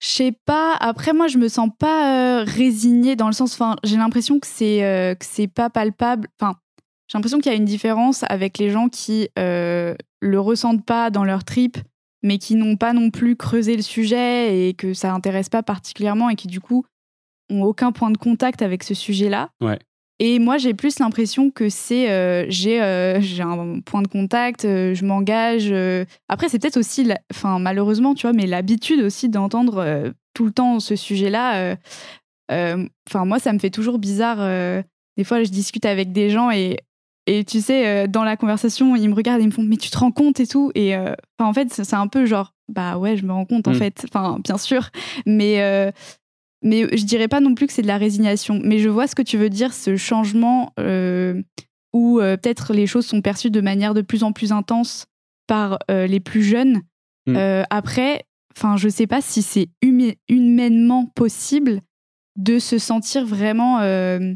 je 0.00 0.08
sais 0.08 0.32
pas. 0.44 0.74
Après, 0.80 1.12
moi, 1.12 1.26
je 1.28 1.38
me 1.38 1.48
sens 1.48 1.70
pas 1.78 2.40
euh, 2.40 2.44
résignée 2.44 3.16
dans 3.16 3.26
le 3.26 3.32
sens. 3.32 3.54
Enfin, 3.54 3.76
j'ai 3.84 3.96
l'impression 3.96 4.38
que 4.40 4.46
c'est 4.46 4.84
euh, 4.84 5.14
que 5.14 5.24
c'est 5.24 5.48
pas 5.48 5.70
palpable. 5.70 6.28
Enfin, 6.40 6.56
j'ai 7.08 7.18
l'impression 7.18 7.38
qu'il 7.38 7.52
y 7.52 7.54
a 7.54 7.58
une 7.58 7.64
différence 7.64 8.24
avec 8.28 8.58
les 8.58 8.70
gens 8.70 8.88
qui 8.88 9.28
euh, 9.38 9.94
le 10.20 10.40
ressentent 10.40 10.84
pas 10.84 11.10
dans 11.10 11.24
leur 11.24 11.44
trip, 11.44 11.78
mais 12.22 12.38
qui 12.38 12.54
n'ont 12.56 12.76
pas 12.76 12.92
non 12.92 13.10
plus 13.10 13.36
creusé 13.36 13.76
le 13.76 13.82
sujet 13.82 14.68
et 14.68 14.74
que 14.74 14.94
ça 14.94 15.12
intéresse 15.12 15.48
pas 15.48 15.62
particulièrement 15.62 16.28
et 16.30 16.36
qui 16.36 16.48
du 16.48 16.60
coup 16.60 16.84
ont 17.50 17.62
aucun 17.62 17.92
point 17.92 18.10
de 18.10 18.18
contact 18.18 18.62
avec 18.62 18.82
ce 18.82 18.94
sujet-là. 18.94 19.50
Ouais. 19.60 19.78
Et 20.18 20.38
moi, 20.38 20.56
j'ai 20.56 20.72
plus 20.72 20.98
l'impression 20.98 21.50
que 21.50 21.68
c'est 21.68 22.10
euh, 22.10 22.46
j'ai 22.48 22.82
euh, 22.82 23.20
j'ai 23.20 23.42
un 23.42 23.80
point 23.80 24.00
de 24.00 24.08
contact, 24.08 24.64
euh, 24.64 24.94
je 24.94 25.04
m'engage. 25.04 25.72
Après, 26.28 26.48
c'est 26.48 26.58
peut-être 26.58 26.78
aussi, 26.78 27.06
enfin 27.30 27.58
malheureusement, 27.58 28.14
tu 28.14 28.22
vois, 28.22 28.32
mais 28.32 28.46
l'habitude 28.46 29.00
aussi 29.02 29.28
d'entendre 29.28 30.12
tout 30.34 30.46
le 30.46 30.52
temps 30.52 30.80
ce 30.80 30.96
sujet-là. 30.96 31.76
Enfin, 32.50 33.24
moi, 33.24 33.38
ça 33.38 33.52
me 33.52 33.58
fait 33.58 33.70
toujours 33.70 33.98
bizarre. 33.98 34.38
des 35.18 35.24
fois, 35.24 35.42
je 35.42 35.50
discute 35.50 35.84
avec 35.84 36.12
des 36.12 36.30
gens 36.30 36.50
et 36.50 36.78
et 37.26 37.44
tu 37.44 37.60
sais, 37.60 37.86
euh, 37.86 38.06
dans 38.06 38.24
la 38.24 38.36
conversation, 38.36 38.94
ils 38.96 39.08
me 39.08 39.14
regardent 39.14 39.40
et 39.40 39.44
ils 39.44 39.48
me 39.48 39.52
font 39.52 39.62
mais 39.64 39.76
tu 39.76 39.90
te 39.90 39.98
rends 39.98 40.12
compte 40.12 40.38
et 40.40 40.46
tout. 40.46 40.70
Et 40.74 40.94
euh, 40.96 41.14
en 41.38 41.52
fait, 41.52 41.72
c'est 41.72 41.94
un 41.94 42.06
peu 42.08 42.24
genre 42.26 42.52
bah 42.68 42.98
ouais, 42.98 43.16
je 43.16 43.24
me 43.24 43.32
rends 43.32 43.44
compte 43.46 43.68
en 43.68 43.72
Mm. 43.72 43.74
fait. 43.74 44.04
Enfin, 44.08 44.38
bien 44.42 44.58
sûr, 44.58 44.90
mais 45.26 45.60
euh, 45.62 45.90
mais 46.62 46.96
je 46.96 47.04
dirais 47.04 47.28
pas 47.28 47.40
non 47.40 47.54
plus 47.54 47.66
que 47.66 47.72
c'est 47.72 47.82
de 47.82 47.86
la 47.86 47.98
résignation. 47.98 48.60
Mais 48.64 48.78
je 48.78 48.88
vois 48.88 49.06
ce 49.06 49.14
que 49.14 49.22
tu 49.22 49.36
veux 49.36 49.50
dire, 49.50 49.72
ce 49.74 49.96
changement 49.96 50.72
euh, 50.80 51.42
où 51.92 52.18
euh, 52.20 52.36
peut-être 52.36 52.72
les 52.74 52.86
choses 52.86 53.06
sont 53.06 53.20
perçues 53.22 53.50
de 53.50 53.60
manière 53.60 53.94
de 53.94 54.02
plus 54.02 54.22
en 54.24 54.32
plus 54.32 54.52
intense 54.52 55.06
par 55.46 55.78
les 55.88 56.18
plus 56.20 56.42
jeunes. 56.42 56.80
Mm. 57.26 57.36
Après, 57.70 58.24
enfin, 58.56 58.76
je 58.76 58.88
sais 58.88 59.06
pas 59.06 59.20
si 59.20 59.42
c'est 59.42 59.68
humainement 60.28 61.06
possible 61.06 61.80
de 62.36 62.58
se 62.58 62.78
sentir 62.78 63.24
vraiment. 63.26 63.80
euh, 63.80 64.34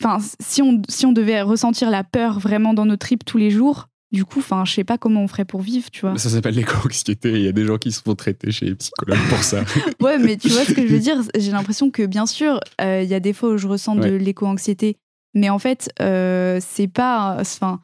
Enfin, 0.00 0.18
si 0.40 0.62
on, 0.62 0.80
si 0.88 1.06
on 1.06 1.12
devait 1.12 1.42
ressentir 1.42 1.90
la 1.90 2.04
peur 2.04 2.38
vraiment 2.38 2.74
dans 2.74 2.86
nos 2.86 2.96
tripes 2.96 3.24
tous 3.24 3.38
les 3.38 3.50
jours, 3.50 3.88
du 4.12 4.24
coup, 4.24 4.40
enfin, 4.40 4.64
je 4.64 4.72
sais 4.72 4.84
pas 4.84 4.98
comment 4.98 5.22
on 5.22 5.28
ferait 5.28 5.44
pour 5.44 5.60
vivre, 5.60 5.88
tu 5.90 6.00
vois. 6.00 6.18
Ça 6.18 6.30
s'appelle 6.30 6.54
l'éco-anxiété. 6.54 7.30
Il 7.32 7.42
y 7.42 7.48
a 7.48 7.52
des 7.52 7.64
gens 7.64 7.78
qui 7.78 7.92
se 7.92 8.02
font 8.02 8.16
traiter 8.16 8.50
chez 8.50 8.66
les 8.66 8.74
psychologues 8.74 9.28
pour 9.28 9.42
ça. 9.42 9.64
Ouais, 10.00 10.18
mais 10.18 10.36
tu 10.36 10.48
vois 10.48 10.64
ce 10.64 10.72
que 10.72 10.86
je 10.86 10.92
veux 10.92 10.98
dire? 10.98 11.20
J'ai 11.38 11.52
l'impression 11.52 11.90
que, 11.90 12.06
bien 12.06 12.26
sûr, 12.26 12.58
euh, 12.80 13.02
il 13.02 13.08
y 13.08 13.14
a 13.14 13.20
des 13.20 13.32
fois 13.32 13.50
où 13.50 13.56
je 13.56 13.68
ressens 13.68 13.96
de 13.96 14.08
l'éco-anxiété, 14.08 14.96
mais 15.34 15.48
en 15.48 15.58
fait, 15.58 15.90
euh, 16.00 16.58
c'est 16.60 16.88
pas. 16.88 17.36
Enfin, 17.38 17.80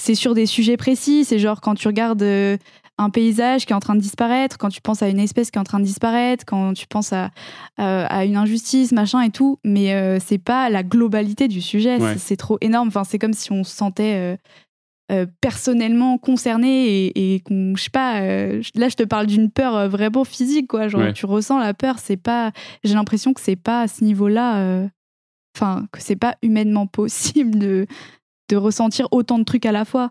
c'est 0.00 0.14
sur 0.14 0.34
des 0.34 0.46
sujets 0.46 0.76
précis. 0.76 1.24
C'est 1.24 1.38
genre 1.38 1.60
quand 1.60 1.74
tu 1.74 1.88
regardes 1.88 2.22
euh, 2.22 2.56
un 2.98 3.10
paysage 3.10 3.66
qui 3.66 3.72
est 3.72 3.76
en 3.76 3.80
train 3.80 3.94
de 3.94 4.00
disparaître, 4.00 4.56
quand 4.58 4.70
tu 4.70 4.80
penses 4.80 5.02
à 5.02 5.08
une 5.08 5.18
espèce 5.18 5.50
qui 5.50 5.58
est 5.58 5.60
en 5.60 5.64
train 5.64 5.80
de 5.80 5.84
disparaître, 5.84 6.44
quand 6.46 6.72
tu 6.72 6.86
penses 6.86 7.12
à, 7.12 7.30
à, 7.76 8.06
à 8.06 8.24
une 8.24 8.36
injustice, 8.36 8.92
machin 8.92 9.20
et 9.20 9.30
tout. 9.30 9.58
Mais 9.64 9.92
euh, 9.94 10.18
c'est 10.18 10.38
pas 10.38 10.70
la 10.70 10.82
globalité 10.82 11.46
du 11.48 11.60
sujet. 11.60 11.98
Ouais. 12.00 12.16
C'est- 12.18 12.36
trop 12.36 12.56
énorme. 12.62 12.88
Enfin, 12.88 13.04
c'est 13.04 13.18
comme 13.18 13.34
si 13.34 13.52
on 13.52 13.64
se 13.64 13.74
sentait. 13.76 14.14
euh, 14.16 14.36
euh, 15.12 15.24
personnellement 15.40 16.18
concerné 16.18 16.86
et, 17.06 17.34
et 17.36 17.38
qu'on 17.40 17.76
je 17.76 17.84
sais 17.84 17.90
pas 17.90 18.22
euh, 18.22 18.60
là 18.74 18.88
je 18.88 18.96
te 18.96 19.04
parle 19.04 19.26
d'une 19.26 19.52
peur 19.52 19.76
euh, 19.76 19.86
vraiment 19.88 20.24
physique 20.24 20.66
quoi 20.66 20.88
genre 20.88 21.00
Ouais. 21.00 21.12
tu 21.12 21.26
ressens 21.26 21.60
la 21.60 21.74
peur 21.74 22.00
c'est 22.00 22.16
pas 22.16 22.50
j'ai 22.82 22.94
l'impression 22.94 23.32
que 23.32 23.40
c'est 23.40 23.54
pas 23.54 23.82
à 23.82 23.86
ce 23.86 24.02
niveau 24.02 24.26
là 24.26 24.80
enfin 25.56 25.86
que 25.92 26.02
c'est 26.02 26.16
pas 26.16 26.34
humainement 26.42 26.86
possible 26.88 27.56
de 27.56 27.86
de 28.50 28.56
ressentir 28.56 29.06
autant 29.12 29.38
de 29.38 29.44
trucs 29.44 29.64
à 29.66 29.70
la 29.70 29.84
fois. 29.84 30.10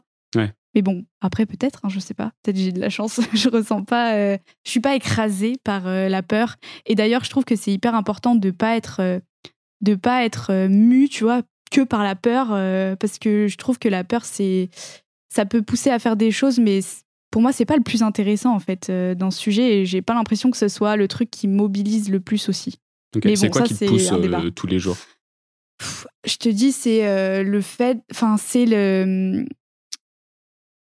Mais 0.75 0.81
bon 0.81 1.05
après 1.21 1.45
peut-être 1.45 1.79
hein, 1.83 1.89
je 1.89 1.99
sais 1.99 2.13
pas. 2.13 2.33
Peut-être 2.43 2.57
j'ai 2.57 2.73
de 2.73 2.79
la 2.79 2.89
chance 2.89 3.21
je 3.33 3.49
ressens 3.49 3.83
pas 3.83 4.13
euh, 4.15 4.37
je 4.65 4.71
suis 4.71 4.81
pas 4.81 4.95
écrasée 4.95 5.53
par 5.63 5.87
euh, 5.87 6.09
la 6.09 6.21
peur. 6.21 6.57
Et 6.85 6.95
d'ailleurs 6.95 7.23
je 7.23 7.29
trouve 7.29 7.45
que 7.45 7.55
c'est 7.55 7.71
hyper 7.71 7.95
important 7.95 8.35
de 8.35 8.51
pas 8.51 8.75
être 8.75 8.99
euh, 8.99 9.19
de 9.81 9.95
pas 9.95 10.25
être 10.25 10.51
euh, 10.51 10.67
mu 10.67 11.09
tu 11.09 11.23
vois 11.23 11.41
que 11.71 11.81
par 11.81 12.03
la 12.03 12.15
peur 12.15 12.49
euh, 12.51 12.95
parce 12.97 13.17
que 13.17 13.47
je 13.47 13.57
trouve 13.57 13.79
que 13.79 13.87
la 13.89 14.03
peur 14.03 14.25
c'est 14.25 14.69
ça 15.29 15.45
peut 15.45 15.61
pousser 15.61 15.89
à 15.89 15.97
faire 15.97 16.17
des 16.17 16.31
choses 16.31 16.59
mais 16.59 16.81
pour 17.31 17.41
moi 17.41 17.53
c'est 17.53 17.65
pas 17.65 17.77
le 17.77 17.83
plus 17.83 18.03
intéressant 18.03 18.53
en 18.53 18.59
fait 18.59 18.91
dans 18.91 19.31
ce 19.31 19.39
sujet 19.39 19.79
et 19.79 19.85
j'ai 19.85 20.01
pas 20.01 20.13
l'impression 20.13 20.51
que 20.51 20.57
ce 20.57 20.67
soit 20.67 20.97
le 20.97 21.07
truc 21.07 21.31
qui 21.31 21.47
mobilise 21.47 22.09
le 22.09 22.19
plus 22.19 22.49
aussi. 22.49 22.79
Ok, 23.15 23.25
Mais 23.25 23.35
c'est 23.35 23.47
bon, 23.47 23.53
quoi 23.53 23.61
ça, 23.61 23.67
qui 23.67 23.73
te 23.73 23.79
c'est 23.79 23.85
pousse 23.85 24.11
tous 24.55 24.67
les 24.67 24.79
jours? 24.79 24.97
Pff, 25.77 26.07
je 26.25 26.37
te 26.37 26.47
dis 26.47 26.71
c'est 26.71 27.43
le 27.43 27.61
fait 27.61 27.97
enfin 28.11 28.37
c'est 28.37 28.65
le 28.65 29.45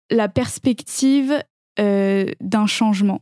la 0.09 0.27
perspective 0.29 1.43
euh, 1.79 2.25
d'un 2.41 2.65
changement 2.65 3.21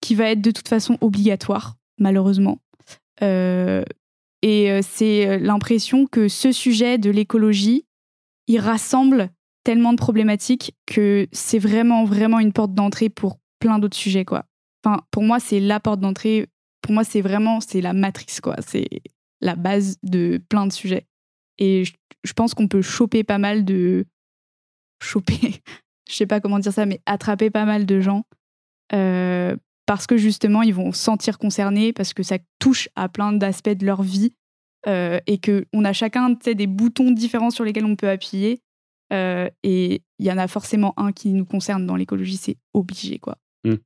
qui 0.00 0.14
va 0.14 0.30
être 0.30 0.40
de 0.40 0.50
toute 0.50 0.68
façon 0.68 0.98
obligatoire 1.00 1.76
malheureusement. 1.98 2.58
Euh, 3.22 3.84
et 4.42 4.70
euh, 4.70 4.80
c'est 4.82 5.38
l'impression 5.38 6.06
que 6.06 6.28
ce 6.28 6.50
sujet 6.50 6.98
de 6.98 7.10
l'écologie 7.10 7.84
il 8.48 8.58
rassemble 8.58 9.30
tellement 9.64 9.92
de 9.92 9.98
problématiques 9.98 10.74
que 10.86 11.28
c'est 11.32 11.58
vraiment 11.58 12.04
vraiment 12.04 12.40
une 12.40 12.52
porte 12.52 12.74
d'entrée 12.74 13.08
pour 13.08 13.38
plein 13.60 13.78
d'autres 13.78 13.96
sujets 13.96 14.24
quoi. 14.24 14.44
Enfin 14.84 15.02
pour 15.10 15.22
moi 15.22 15.38
c'est 15.38 15.60
la 15.60 15.78
porte 15.78 16.00
d'entrée. 16.00 16.48
Pour 16.80 16.92
moi 16.92 17.04
c'est 17.04 17.20
vraiment 17.20 17.60
c'est 17.60 17.80
la 17.80 17.92
matrice 17.92 18.40
quoi. 18.40 18.56
C'est 18.66 18.88
la 19.40 19.54
base 19.54 19.98
de 20.02 20.40
plein 20.48 20.66
de 20.66 20.72
sujets. 20.72 21.06
Et 21.58 21.84
je 22.24 22.32
pense 22.32 22.54
qu'on 22.54 22.68
peut 22.68 22.82
choper 22.82 23.22
pas 23.22 23.38
mal 23.38 23.64
de 23.64 24.06
choper 25.00 25.62
je 26.08 26.14
sais 26.14 26.26
pas 26.26 26.40
comment 26.40 26.58
dire 26.58 26.72
ça 26.72 26.86
mais 26.86 27.00
attraper 27.06 27.50
pas 27.50 27.64
mal 27.64 27.86
de 27.86 28.00
gens 28.00 28.24
euh, 28.94 29.56
parce 29.86 30.06
que 30.06 30.16
justement, 30.16 30.62
ils 30.62 30.74
vont 30.74 30.92
se 30.92 31.02
sentir 31.02 31.38
concernés, 31.38 31.92
parce 31.92 32.14
que 32.14 32.22
ça 32.22 32.38
touche 32.58 32.88
à 32.94 33.08
plein 33.08 33.32
d'aspects 33.32 33.70
de 33.70 33.84
leur 33.84 34.02
vie 34.02 34.34
euh, 34.86 35.18
et 35.26 35.40
qu'on 35.40 35.84
a 35.84 35.92
chacun 35.92 36.30
des 36.30 36.66
boutons 36.66 37.10
différents 37.10 37.50
sur 37.50 37.64
lesquels 37.64 37.84
on 37.84 37.96
peut 37.96 38.08
appuyer. 38.08 38.60
Euh, 39.12 39.50
et 39.62 40.02
il 40.18 40.26
y 40.26 40.32
en 40.32 40.38
a 40.38 40.48
forcément 40.48 40.94
un 40.96 41.12
qui 41.12 41.32
nous 41.32 41.44
concerne 41.44 41.86
dans 41.86 41.96
l'écologie, 41.96 42.36
c'est 42.36 42.56
obligé, 42.72 43.18
quoi. 43.18 43.36
Hmm. 43.64 43.76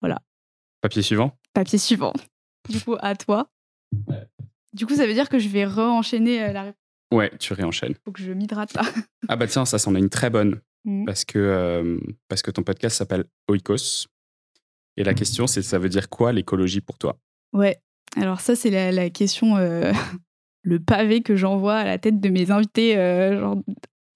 Voilà. 0.00 0.22
Papier 0.80 1.02
suivant 1.02 1.36
Papier 1.52 1.78
suivant. 1.78 2.12
Du 2.68 2.80
coup, 2.82 2.96
à 3.00 3.16
toi. 3.16 3.48
Du 4.74 4.84
coup, 4.84 4.94
ça 4.94 5.06
veut 5.06 5.14
dire 5.14 5.30
que 5.30 5.38
je 5.38 5.48
vais 5.48 5.64
re-enchaîner 5.64 6.52
la 6.52 6.64
réponse. 6.64 6.80
Ouais, 7.14 7.32
tu 7.38 7.54
réenchaînes. 7.54 7.94
Faut 8.04 8.12
que 8.12 8.20
je 8.20 8.30
m'hydrate 8.32 8.74
là. 8.74 8.82
ah 9.28 9.36
bah 9.36 9.46
tiens, 9.46 9.64
ça, 9.64 9.78
c'en 9.78 9.94
est 9.94 9.98
une 9.98 10.10
très 10.10 10.28
bonne. 10.28 10.60
Hmm. 10.84 11.04
Parce, 11.04 11.24
que, 11.24 12.00
parce 12.28 12.42
que 12.42 12.50
ton 12.50 12.62
podcast 12.62 12.96
s'appelle 12.96 13.24
Oikos. 13.48 14.06
Et 14.96 15.04
la 15.04 15.14
question, 15.14 15.46
c'est 15.46 15.62
ça 15.62 15.78
veut 15.78 15.88
dire 15.88 16.08
quoi 16.08 16.32
l'écologie 16.32 16.80
pour 16.80 16.98
toi? 16.98 17.18
Ouais. 17.52 17.80
Alors 18.16 18.40
ça, 18.40 18.56
c'est 18.56 18.70
la, 18.70 19.10
question, 19.10 19.56
le 20.62 20.80
pavé 20.80 21.22
que 21.22 21.36
j'envoie 21.36 21.76
à 21.76 21.84
la 21.84 21.98
tête 21.98 22.20
de 22.20 22.28
mes 22.30 22.50
invités 22.50 22.94
genre, 22.94 23.56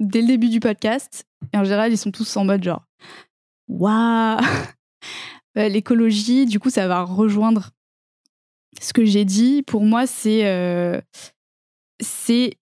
dès 0.01 0.23
le 0.23 0.27
début 0.27 0.49
du 0.49 0.61
podcast. 0.61 1.25
Et 1.53 1.57
en 1.57 1.65
général, 1.65 1.93
ils 1.93 1.99
sont 1.99 2.11
tous 2.11 2.37
en 2.37 2.45
mode 2.45 2.65
genre, 2.65 2.85
waouh, 3.69 4.41
l'écologie, 5.55 6.47
du 6.47 6.59
coup, 6.59 6.71
ça 6.71 6.89
va 6.89 7.03
rejoindre 7.03 7.71
ce 8.81 8.93
que 8.93 9.05
j'ai 9.05 9.25
dit. 9.25 9.63
Pour 9.63 9.83
moi, 9.83 10.07
c'est 10.07 10.47
euh, 10.47 11.01
c'est 12.01 12.59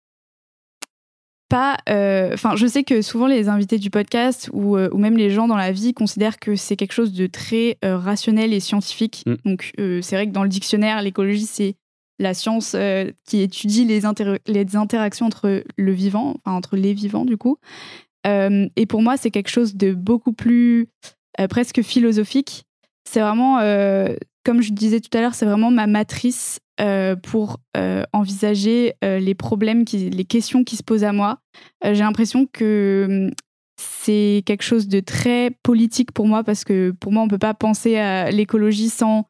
pas. 1.48 1.76
Euh, 1.88 2.30
enfin, 2.34 2.56
je 2.56 2.66
sais 2.66 2.84
que 2.84 3.02
souvent 3.02 3.26
les 3.26 3.48
invités 3.48 3.78
du 3.78 3.90
podcast 3.90 4.50
ou, 4.52 4.76
euh, 4.76 4.88
ou, 4.92 4.98
même 4.98 5.16
les 5.16 5.30
gens 5.30 5.48
dans 5.48 5.56
la 5.56 5.72
vie 5.72 5.94
considèrent 5.94 6.38
que 6.38 6.56
c'est 6.56 6.76
quelque 6.76 6.92
chose 6.92 7.12
de 7.12 7.26
très 7.26 7.78
rationnel 7.82 8.52
et 8.52 8.60
scientifique. 8.60 9.24
Mm. 9.26 9.34
Donc, 9.44 9.72
c'est 9.76 10.16
vrai 10.16 10.26
que 10.26 10.32
dans 10.32 10.42
le 10.42 10.48
dictionnaire, 10.48 11.02
l'écologie, 11.02 11.46
c'est 11.46 11.76
la 12.18 12.34
science 12.34 12.72
euh, 12.74 13.10
qui 13.26 13.40
étudie 13.40 13.84
les, 13.84 14.00
les, 14.46 14.76
interactions 14.76 15.26
entre 15.26 15.62
le 15.76 15.92
vivant, 15.92 16.34
enfin, 16.36 16.56
entre 16.56 16.76
les 16.76 16.92
vivants 16.92 17.24
du 17.24 17.36
coup. 17.36 17.58
Euh, 18.26 18.68
et 18.76 18.86
pour 18.86 19.02
moi, 19.02 19.16
c'est 19.16 19.30
quelque 19.30 19.50
chose 19.50 19.76
de 19.76 19.92
beaucoup 19.92 20.32
plus 20.32 20.88
euh, 21.40 21.46
presque 21.46 21.82
philosophique. 21.82 22.64
C'est 23.08 23.20
vraiment, 23.20 23.58
comme 24.48 24.62
je 24.62 24.72
disais 24.72 25.00
tout 25.00 25.10
à 25.12 25.20
l'heure, 25.20 25.34
c'est 25.34 25.44
vraiment 25.44 25.70
ma 25.70 25.86
matrice 25.86 26.58
pour 27.22 27.58
envisager 28.14 28.94
les 29.02 29.34
problèmes, 29.34 29.84
les 29.92 30.24
questions 30.24 30.64
qui 30.64 30.76
se 30.76 30.82
posent 30.82 31.04
à 31.04 31.12
moi. 31.12 31.40
J'ai 31.84 31.98
l'impression 31.98 32.46
que 32.46 33.26
hum, 33.26 33.34
c'est 33.78 34.42
quelque 34.46 34.62
chose 34.62 34.88
de 34.88 35.00
très 35.00 35.50
politique 35.62 36.12
pour 36.12 36.26
moi 36.26 36.44
parce 36.44 36.64
que 36.64 36.94
pour 36.98 37.12
moi, 37.12 37.22
on 37.22 37.26
ne 37.26 37.30
peut 37.30 37.36
pas 37.36 37.52
penser 37.52 37.98
à 37.98 38.30
l'écologie 38.30 38.88
sans 38.88 39.28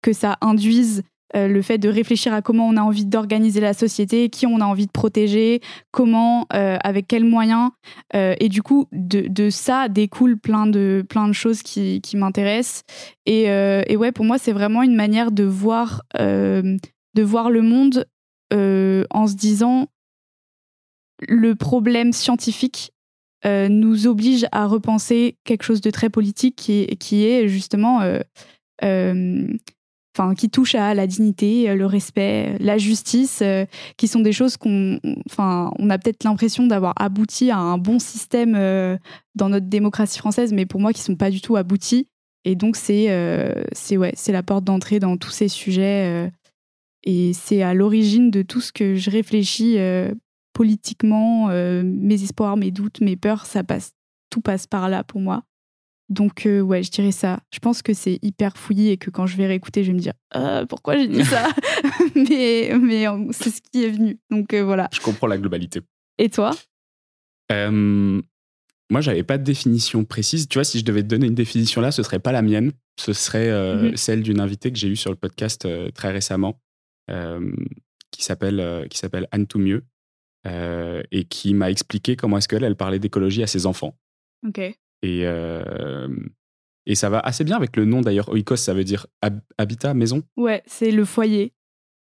que 0.00 0.12
ça 0.12 0.38
induise 0.40 1.02
euh, 1.34 1.48
le 1.48 1.62
fait 1.62 1.78
de 1.78 1.88
réfléchir 1.88 2.34
à 2.34 2.42
comment 2.42 2.68
on 2.68 2.76
a 2.76 2.82
envie 2.82 3.06
d'organiser 3.06 3.60
la 3.60 3.72
société, 3.72 4.28
qui 4.28 4.46
on 4.46 4.60
a 4.60 4.64
envie 4.64 4.86
de 4.86 4.92
protéger, 4.92 5.60
comment, 5.90 6.46
euh, 6.52 6.76
avec 6.84 7.06
quels 7.08 7.24
moyens. 7.24 7.70
Euh, 8.14 8.34
et 8.38 8.48
du 8.48 8.62
coup, 8.62 8.86
de, 8.92 9.50
ça 9.50 9.88
découle 9.88 10.38
plein 10.38 10.66
de, 10.66 11.04
plein 11.08 11.28
de 11.28 11.32
choses 11.32 11.62
qui, 11.62 12.00
m'intéressent. 12.14 12.82
Et, 13.26 13.46
ouais, 13.96 14.12
pour 14.12 14.24
moi, 14.24 14.38
c'est 14.38 14.52
vraiment 14.52 14.82
une 14.82 14.94
manière 14.94 15.32
de 15.32 15.44
voir, 15.44 16.02
de 16.18 17.22
voir 17.22 17.50
le 17.50 17.62
monde 17.62 18.06
en 18.52 19.26
se 19.26 19.34
disant 19.34 19.86
le 21.28 21.54
problème 21.54 22.12
scientifique 22.12 22.92
nous 23.44 24.06
oblige 24.06 24.46
à 24.52 24.66
repenser 24.66 25.36
quelque 25.44 25.64
chose 25.64 25.80
de 25.80 25.90
très 25.90 26.10
politique 26.10 26.56
qui, 26.56 26.86
qui 26.98 27.24
est 27.26 27.48
justement 27.48 28.00
enfin 30.14 30.34
qui 30.34 30.50
touchent 30.50 30.74
à 30.74 30.94
la 30.94 31.06
dignité, 31.06 31.70
euh, 31.70 31.74
le 31.74 31.86
respect, 31.86 32.56
la 32.60 32.78
justice, 32.78 33.40
euh, 33.42 33.64
qui 33.96 34.08
sont 34.08 34.20
des 34.20 34.32
choses 34.32 34.56
qu'on, 34.56 35.00
enfin, 35.26 35.72
on 35.78 35.90
a 35.90 35.98
peut-être 35.98 36.24
l'impression 36.24 36.66
d'avoir 36.66 36.92
abouti 36.96 37.50
à 37.50 37.58
un 37.58 37.78
bon 37.78 37.98
système 37.98 38.54
euh, 38.56 38.96
dans 39.34 39.48
notre 39.48 39.66
démocratie 39.66 40.18
française, 40.18 40.52
mais 40.52 40.66
pour 40.66 40.80
moi, 40.80 40.92
qui 40.92 41.00
sont 41.00 41.16
pas 41.16 41.30
du 41.30 41.40
tout 41.40 41.56
aboutis. 41.56 42.08
Et 42.44 42.56
donc 42.56 42.74
c'est, 42.74 43.06
c'est 43.70 43.96
ouais, 43.96 44.12
c'est 44.16 44.32
la 44.32 44.42
porte 44.42 44.64
d'entrée 44.64 44.98
dans 44.98 45.16
tous 45.16 45.30
ces 45.30 45.46
sujets, 45.46 46.28
et 47.04 47.32
c'est 47.34 47.62
à 47.62 47.72
l'origine 47.72 48.32
de 48.32 48.42
tout 48.42 48.60
ce 48.60 48.72
que 48.72 48.96
je 48.96 49.10
réfléchis 49.10 49.76
politiquement, 50.52 51.46
mes 51.84 52.20
espoirs, 52.20 52.56
mes 52.56 52.72
doutes, 52.72 53.00
mes 53.00 53.14
peurs, 53.14 53.46
ça 53.46 53.62
passe, 53.62 53.92
tout 54.28 54.40
passe 54.40 54.66
par 54.66 54.88
là 54.88 55.04
pour 55.04 55.20
moi. 55.20 55.44
Donc, 56.12 56.44
euh, 56.44 56.60
ouais, 56.60 56.82
je 56.82 56.90
dirais 56.90 57.10
ça. 57.10 57.40
Je 57.52 57.58
pense 57.58 57.80
que 57.80 57.94
c'est 57.94 58.18
hyper 58.20 58.58
fouillis 58.58 58.90
et 58.90 58.96
que 58.98 59.08
quand 59.08 59.24
je 59.26 59.34
vais 59.38 59.46
réécouter, 59.46 59.82
je 59.82 59.88
vais 59.88 59.94
me 59.94 59.98
dire 59.98 60.12
ah, 60.30 60.64
pourquoi 60.68 60.98
j'ai 60.98 61.08
dit 61.08 61.24
ça 61.24 61.48
Mais, 62.14 62.70
mais 62.78 63.08
euh, 63.08 63.28
c'est 63.30 63.48
ce 63.48 63.62
qui 63.62 63.84
est 63.84 63.90
venu. 63.90 64.18
Donc, 64.30 64.52
euh, 64.52 64.62
voilà. 64.62 64.90
Je 64.92 65.00
comprends 65.00 65.26
la 65.26 65.38
globalité. 65.38 65.80
Et 66.18 66.28
toi? 66.28 66.50
Moi, 67.50 69.00
j'avais 69.00 69.22
pas 69.22 69.38
de 69.38 69.42
définition 69.42 70.04
précise. 70.04 70.48
Tu 70.48 70.58
vois, 70.58 70.64
si 70.64 70.78
je 70.78 70.84
devais 70.84 71.02
te 71.02 71.08
donner 71.08 71.26
une 71.26 71.34
définition 71.34 71.80
là, 71.80 71.92
ce 71.92 72.02
serait 72.02 72.18
pas 72.18 72.32
la 72.32 72.42
mienne. 72.42 72.72
Ce 73.00 73.14
serait 73.14 73.50
mhm. 73.50 73.96
celle 73.96 74.22
d'une 74.22 74.40
invitée 74.40 74.70
que 74.70 74.78
j'ai 74.78 74.88
eue 74.88 74.96
sur 74.96 75.10
le 75.10 75.16
podcast 75.16 75.66
très 75.94 76.12
récemment, 76.12 76.60
qui 78.10 78.22
s'appelle 78.22 78.86
qui 78.90 78.98
s'appelle 78.98 79.28
Anne 79.32 79.46
Toumieux, 79.46 79.84
et 80.46 81.24
qui 81.24 81.54
m'a 81.54 81.70
expliqué 81.70 82.16
comment 82.16 82.36
est-ce 82.38 82.48
qu'elle 82.48 82.64
elle 82.64 82.76
parlait 82.76 82.98
d'écologie 82.98 83.42
à 83.42 83.46
ses 83.46 83.64
enfants. 83.64 83.96
Ok. 84.46 84.60
Et, 85.02 85.22
euh, 85.24 86.08
et 86.86 86.94
ça 86.94 87.10
va 87.10 87.20
assez 87.20 87.44
bien 87.44 87.56
avec 87.56 87.76
le 87.76 87.84
nom 87.84 88.00
d'ailleurs. 88.00 88.28
Oikos, 88.28 88.56
ça 88.56 88.74
veut 88.74 88.84
dire 88.84 89.06
habitat, 89.58 89.94
maison? 89.94 90.22
Ouais, 90.36 90.62
c'est 90.66 90.90
le 90.90 91.04
foyer. 91.04 91.52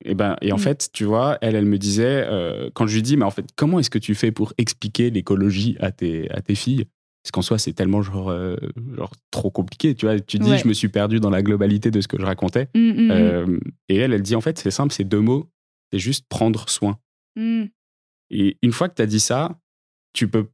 Et, 0.03 0.15
ben, 0.15 0.35
et 0.41 0.51
en 0.51 0.57
mm. 0.57 0.59
fait, 0.59 0.89
tu 0.93 1.03
vois, 1.05 1.37
elle, 1.41 1.55
elle 1.55 1.65
me 1.65 1.77
disait, 1.77 2.25
euh, 2.27 2.69
quand 2.73 2.87
je 2.87 2.95
lui 2.95 3.01
dis, 3.01 3.17
mais 3.17 3.25
en 3.25 3.31
fait, 3.31 3.45
comment 3.55 3.79
est-ce 3.79 3.89
que 3.89 3.99
tu 3.99 4.15
fais 4.15 4.31
pour 4.31 4.53
expliquer 4.57 5.09
l'écologie 5.09 5.77
à 5.79 5.91
tes, 5.91 6.29
à 6.31 6.41
tes 6.41 6.55
filles? 6.55 6.85
Parce 7.23 7.31
qu'en 7.31 7.43
soi, 7.43 7.59
c'est 7.59 7.73
tellement 7.73 8.01
genre, 8.01 8.29
euh, 8.29 8.55
genre 8.95 9.13
trop 9.29 9.51
compliqué. 9.51 9.93
Tu 9.93 10.07
vois, 10.07 10.19
tu 10.19 10.39
dis, 10.39 10.57
je 10.57 10.67
me 10.67 10.73
suis 10.73 10.89
perdu 10.89 11.19
dans 11.19 11.29
la 11.29 11.43
globalité 11.43 11.91
de 11.91 12.01
ce 12.01 12.07
que 12.07 12.19
je 12.19 12.25
racontais. 12.25 12.69
Mm, 12.73 13.11
mm, 13.11 13.59
et 13.89 13.97
elle, 13.97 14.13
elle 14.13 14.23
dit, 14.23 14.35
en 14.35 14.41
fait, 14.41 14.57
c'est 14.57 14.71
simple, 14.71 14.91
c'est 14.91 15.03
deux 15.03 15.19
mots. 15.19 15.51
C'est 15.93 15.99
juste 15.99 16.25
prendre 16.29 16.67
soin. 16.67 16.97
Et 18.31 18.57
une 18.63 18.71
fois 18.71 18.89
que 18.89 18.95
tu 18.95 19.01
as 19.03 19.05
dit 19.05 19.19
ça, 19.19 19.59
tu 20.13 20.27
peux 20.27 20.47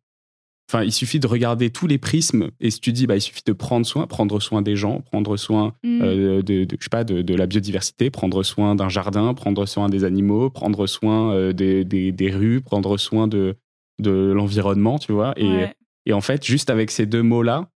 Enfin, 0.69 0.84
il 0.84 0.91
suffit 0.91 1.21
de 1.21 1.27
regarder 1.27 1.69
tous 1.69 1.88
les 1.88 1.97
prismes 1.97 2.49
et 2.60 2.71
si 2.71 2.82
tu 2.82 2.91
dis, 2.91 3.08
bah, 3.08 3.15
il 3.15 3.21
suffit 3.21 3.43
de 3.45 3.53
prendre 3.53 3.86
soin, 3.86 4.06
prendre 4.06 4.41
soin 4.41 4.62
des 4.62 4.75
gens, 4.75 4.99
prendre 4.99 5.38
soin 5.38 5.73
mm. 5.84 6.01
euh, 6.01 6.41
de, 6.41 6.67
je 6.69 6.84
sais 6.84 6.89
pas, 6.89 7.06
de, 7.06 7.34
la 7.34 7.45
biodiversité, 7.45 8.10
prendre 8.10 8.43
soin 8.43 8.75
d'un 8.75 8.89
jardin, 8.89 9.34
prendre 9.34 9.65
soin 9.65 9.88
des 9.88 10.03
animaux, 10.03 10.49
prendre 10.49 10.86
soin 10.86 11.32
euh, 11.34 11.53
des, 11.53 11.86
des, 11.86 12.32
rues, 12.32 12.60
prendre 12.60 12.97
soin 12.97 13.30
de, 13.30 13.56
de 13.99 14.12
l'environnement, 14.12 14.99
tu 14.99 15.13
vois. 15.13 15.34
Et, 15.38 15.67
et 16.06 16.12
en 16.12 16.21
fait, 16.21 16.45
juste 16.45 16.69
avec 16.69 16.91
ces 16.91 17.06
deux 17.06 17.23
mots-là, 17.23 17.69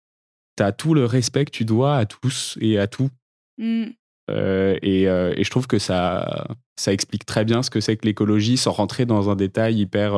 tu 0.57 0.63
as 0.63 0.73
tout 0.73 0.93
le 0.93 1.05
respect 1.05 1.45
que 1.45 1.51
tu 1.51 1.63
dois 1.63 1.95
à 1.95 2.05
tous 2.05 2.57
et 2.59 2.77
à 2.77 2.87
tout. 2.87 3.09
Mm. 3.57 3.85
Euh, 4.29 4.77
et, 4.81 5.03
et, 5.03 5.43
je 5.43 5.49
trouve 5.49 5.67
que 5.67 5.79
ça, 5.79 6.45
ça 6.75 6.91
explique 6.91 7.25
très 7.25 7.45
bien 7.45 7.63
ce 7.63 7.69
que 7.69 7.79
c'est 7.79 7.95
que 7.95 8.05
l'écologie 8.05 8.57
sans 8.57 8.71
rentrer 8.71 9.05
dans 9.05 9.29
un 9.29 9.35
détail 9.37 9.79
hyper 9.79 10.13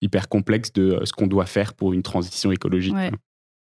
hyper 0.00 0.28
complexe 0.28 0.72
de 0.72 0.92
euh, 0.92 1.04
ce 1.04 1.12
qu'on 1.12 1.26
doit 1.26 1.46
faire 1.46 1.74
pour 1.74 1.92
une 1.92 2.02
transition 2.02 2.52
écologique. 2.52 2.94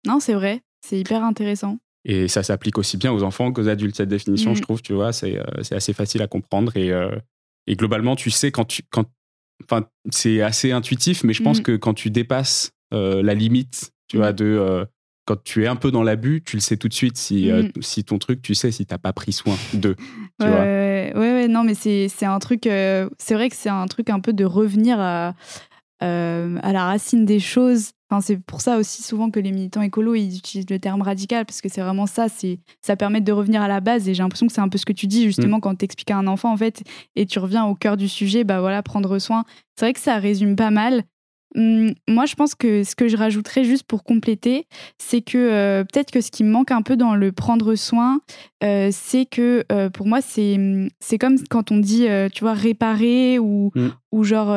Non, 0.05 0.19
c'est 0.19 0.33
vrai, 0.33 0.61
c'est 0.81 0.99
hyper 0.99 1.23
intéressant. 1.23 1.79
Et 2.05 2.27
ça 2.27 2.43
s'applique 2.43 2.77
aussi 2.77 2.95
bien 2.97 3.11
aux 3.11 3.23
enfants 3.23 3.51
qu'aux 3.51 3.67
adultes, 3.67 3.97
cette 3.97 4.09
définition, 4.09 4.53
je 4.53 4.59
mm. 4.59 4.63
trouve, 4.63 4.81
tu 4.81 4.93
vois, 4.93 5.11
c'est 5.11 5.37
euh, 5.37 5.43
assez 5.71 5.93
facile 5.93 6.21
à 6.21 6.27
comprendre. 6.27 6.75
Et, 6.77 6.91
euh, 6.91 7.11
et 7.65 7.75
globalement, 7.75 8.15
tu 8.15 8.31
sais, 8.31 8.51
quand 8.51 8.65
tu. 8.65 8.83
Quand, 8.89 9.05
enfin, 9.63 9.87
c'est 10.11 10.41
assez 10.41 10.71
intuitif, 10.71 11.23
mais 11.23 11.33
je 11.33 11.43
pense 11.43 11.59
mm. 11.59 11.63
que 11.63 11.75
quand 11.75 11.93
tu 11.93 12.09
dépasses 12.09 12.71
la 12.91 13.33
limite, 13.33 13.91
tu 14.07 14.17
vois, 14.17 14.31
mm. 14.31 14.35
de. 14.35 14.87
quand 15.25 15.43
tu 15.43 15.65
es 15.65 15.67
un 15.67 15.75
peu 15.75 15.91
dans 15.91 16.03
l'abus, 16.03 16.43
tu 16.45 16.55
le 16.55 16.61
sais 16.61 16.77
tout 16.77 16.87
de 16.87 16.93
suite 16.93 17.17
si, 17.17 17.51
si 17.81 18.05
ton 18.05 18.19
truc, 18.19 18.41
tu 18.41 18.55
sais 18.55 18.71
si 18.71 18.85
tu 18.85 18.93
n'as 18.93 18.99
pas 18.99 19.11
pris 19.11 19.33
soin 19.33 19.57
de. 19.73 19.95
Tu 20.39 20.45
ouais, 20.45 20.49
vois. 20.49 20.59
Ouais, 21.21 21.33
ouais, 21.33 21.47
non, 21.49 21.63
mais 21.63 21.73
c'est 21.73 22.25
un 22.25 22.39
truc. 22.39 22.61
c'est 22.63 23.33
vrai 23.33 23.49
que 23.49 23.55
c'est 23.55 23.69
un 23.69 23.87
truc 23.87 24.09
un 24.09 24.21
peu 24.21 24.31
de 24.31 24.45
revenir 24.45 24.97
à, 25.01 25.33
euh, 26.03 26.59
à 26.61 26.73
la 26.73 26.85
racine 26.85 27.25
des 27.25 27.39
choses. 27.39 27.91
Enfin, 28.09 28.21
c'est 28.21 28.37
pour 28.37 28.61
ça 28.61 28.77
aussi 28.77 29.01
souvent 29.01 29.31
que 29.31 29.39
les 29.39 29.51
militants 29.51 29.81
écolos 29.81 30.15
ils 30.15 30.37
utilisent 30.37 30.69
le 30.69 30.77
terme 30.79 31.01
radical 31.01 31.45
parce 31.45 31.59
que 31.59 31.69
c'est 31.69 31.81
vraiment 31.81 32.05
ça. 32.05 32.29
C'est 32.29 32.59
ça 32.81 32.95
permet 32.95 33.19
de 33.19 33.31
revenir 33.31 33.61
à 33.63 33.67
la 33.67 33.79
base 33.79 34.07
et 34.07 34.13
j'ai 34.13 34.21
l'impression 34.21 34.45
que 34.45 34.53
c'est 34.53 34.61
un 34.61 34.69
peu 34.69 34.77
ce 34.77 34.85
que 34.85 34.93
tu 34.93 35.07
dis 35.07 35.23
justement 35.23 35.57
mm. 35.57 35.61
quand 35.61 35.75
tu 35.75 35.85
expliques 35.85 36.11
à 36.11 36.17
un 36.17 36.27
enfant 36.27 36.51
en 36.51 36.57
fait 36.57 36.83
et 37.15 37.25
tu 37.25 37.39
reviens 37.39 37.65
au 37.65 37.73
cœur 37.73 37.97
du 37.97 38.07
sujet. 38.07 38.43
Bah 38.43 38.59
voilà, 38.59 38.83
prendre 38.83 39.17
soin. 39.17 39.43
C'est 39.75 39.85
vrai 39.85 39.93
que 39.93 39.99
ça 39.99 40.17
résume 40.17 40.55
pas 40.55 40.69
mal. 40.69 41.03
Hum, 41.55 41.93
moi, 42.07 42.25
je 42.25 42.35
pense 42.35 42.53
que 42.53 42.83
ce 42.83 42.93
que 42.93 43.07
je 43.07 43.17
rajouterais 43.17 43.63
juste 43.63 43.85
pour 43.85 44.03
compléter, 44.03 44.67
c'est 44.99 45.21
que 45.21 45.37
euh, 45.37 45.83
peut-être 45.83 46.11
que 46.11 46.21
ce 46.21 46.29
qui 46.29 46.43
me 46.43 46.51
manque 46.51 46.71
un 46.71 46.81
peu 46.83 46.95
dans 46.97 47.15
le 47.15 47.31
prendre 47.31 47.73
soin, 47.75 48.19
euh, 48.63 48.89
c'est 48.91 49.25
que 49.25 49.65
pour 49.89 50.05
moi, 50.05 50.21
c'est 50.21 50.57
c'est 50.99 51.17
comme 51.17 51.37
quand 51.49 51.71
on 51.71 51.77
dit, 51.77 52.05
tu 52.33 52.43
vois, 52.43 52.53
réparer 52.53 53.39
ou, 53.39 53.71
mm. 53.73 53.87
ou 54.11 54.23
genre 54.23 54.55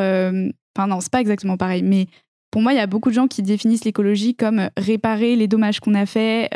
Enfin, 0.80 0.88
non, 0.88 1.00
c'est 1.00 1.12
pas 1.12 1.20
exactement 1.20 1.56
pareil, 1.56 1.82
mais 1.82 2.06
pour 2.50 2.62
moi, 2.62 2.72
il 2.72 2.76
y 2.76 2.80
a 2.80 2.86
beaucoup 2.86 3.10
de 3.10 3.14
gens 3.14 3.28
qui 3.28 3.42
définissent 3.42 3.84
l'écologie 3.84 4.34
comme 4.34 4.70
réparer 4.76 5.36
les 5.36 5.46
dommages 5.46 5.78
qu'on 5.78 5.94
a 5.94 6.06
faits, 6.06 6.52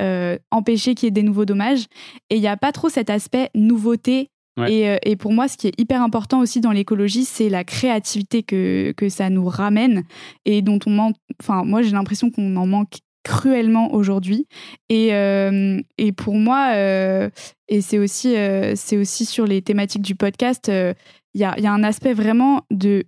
empêcher 0.50 0.94
qu'il 0.94 1.06
y 1.06 1.08
ait 1.08 1.12
des 1.12 1.22
nouveaux 1.22 1.44
dommages. 1.44 1.86
Et 2.30 2.36
il 2.36 2.40
n'y 2.40 2.48
a 2.48 2.56
pas 2.56 2.72
trop 2.72 2.88
cet 2.88 3.10
aspect 3.10 3.50
nouveauté. 3.54 4.30
Et, 4.66 5.16
pour 5.16 5.32
moi, 5.32 5.46
ce 5.46 5.56
qui 5.56 5.68
est 5.68 5.80
hyper 5.80 6.02
important 6.02 6.40
aussi 6.40 6.60
dans 6.60 6.72
l'écologie, 6.72 7.24
c'est 7.24 7.48
la 7.48 7.62
créativité 7.62 8.42
que, 8.42 8.92
que 8.96 9.08
ça 9.08 9.30
nous 9.30 9.46
ramène 9.46 10.02
et 10.44 10.62
dont 10.62 10.80
on 10.86 10.90
manque. 10.90 11.16
Enfin, 11.40 11.62
moi, 11.64 11.82
j'ai 11.82 11.92
l'impression 11.92 12.28
qu'on 12.30 12.56
en 12.56 12.66
manque 12.66 12.98
cruellement 13.24 13.92
aujourd'hui. 13.92 14.46
Et, 14.88 15.12
euh, 15.14 15.80
et 15.98 16.12
pour 16.12 16.34
moi, 16.34 16.72
euh, 16.74 17.30
et 17.68 17.80
c'est 17.80 17.98
aussi, 17.98 18.36
euh, 18.36 18.74
c'est 18.76 18.96
aussi 18.96 19.24
sur 19.24 19.46
les 19.46 19.62
thématiques 19.62 20.02
du 20.02 20.14
podcast, 20.14 20.68
il 20.68 21.40
y 21.40 21.44
a, 21.44 21.58
y, 21.58 21.66
a, 21.66 21.72
un 21.72 21.82
aspect 21.82 22.12
vraiment 22.12 22.62
de 22.70 23.04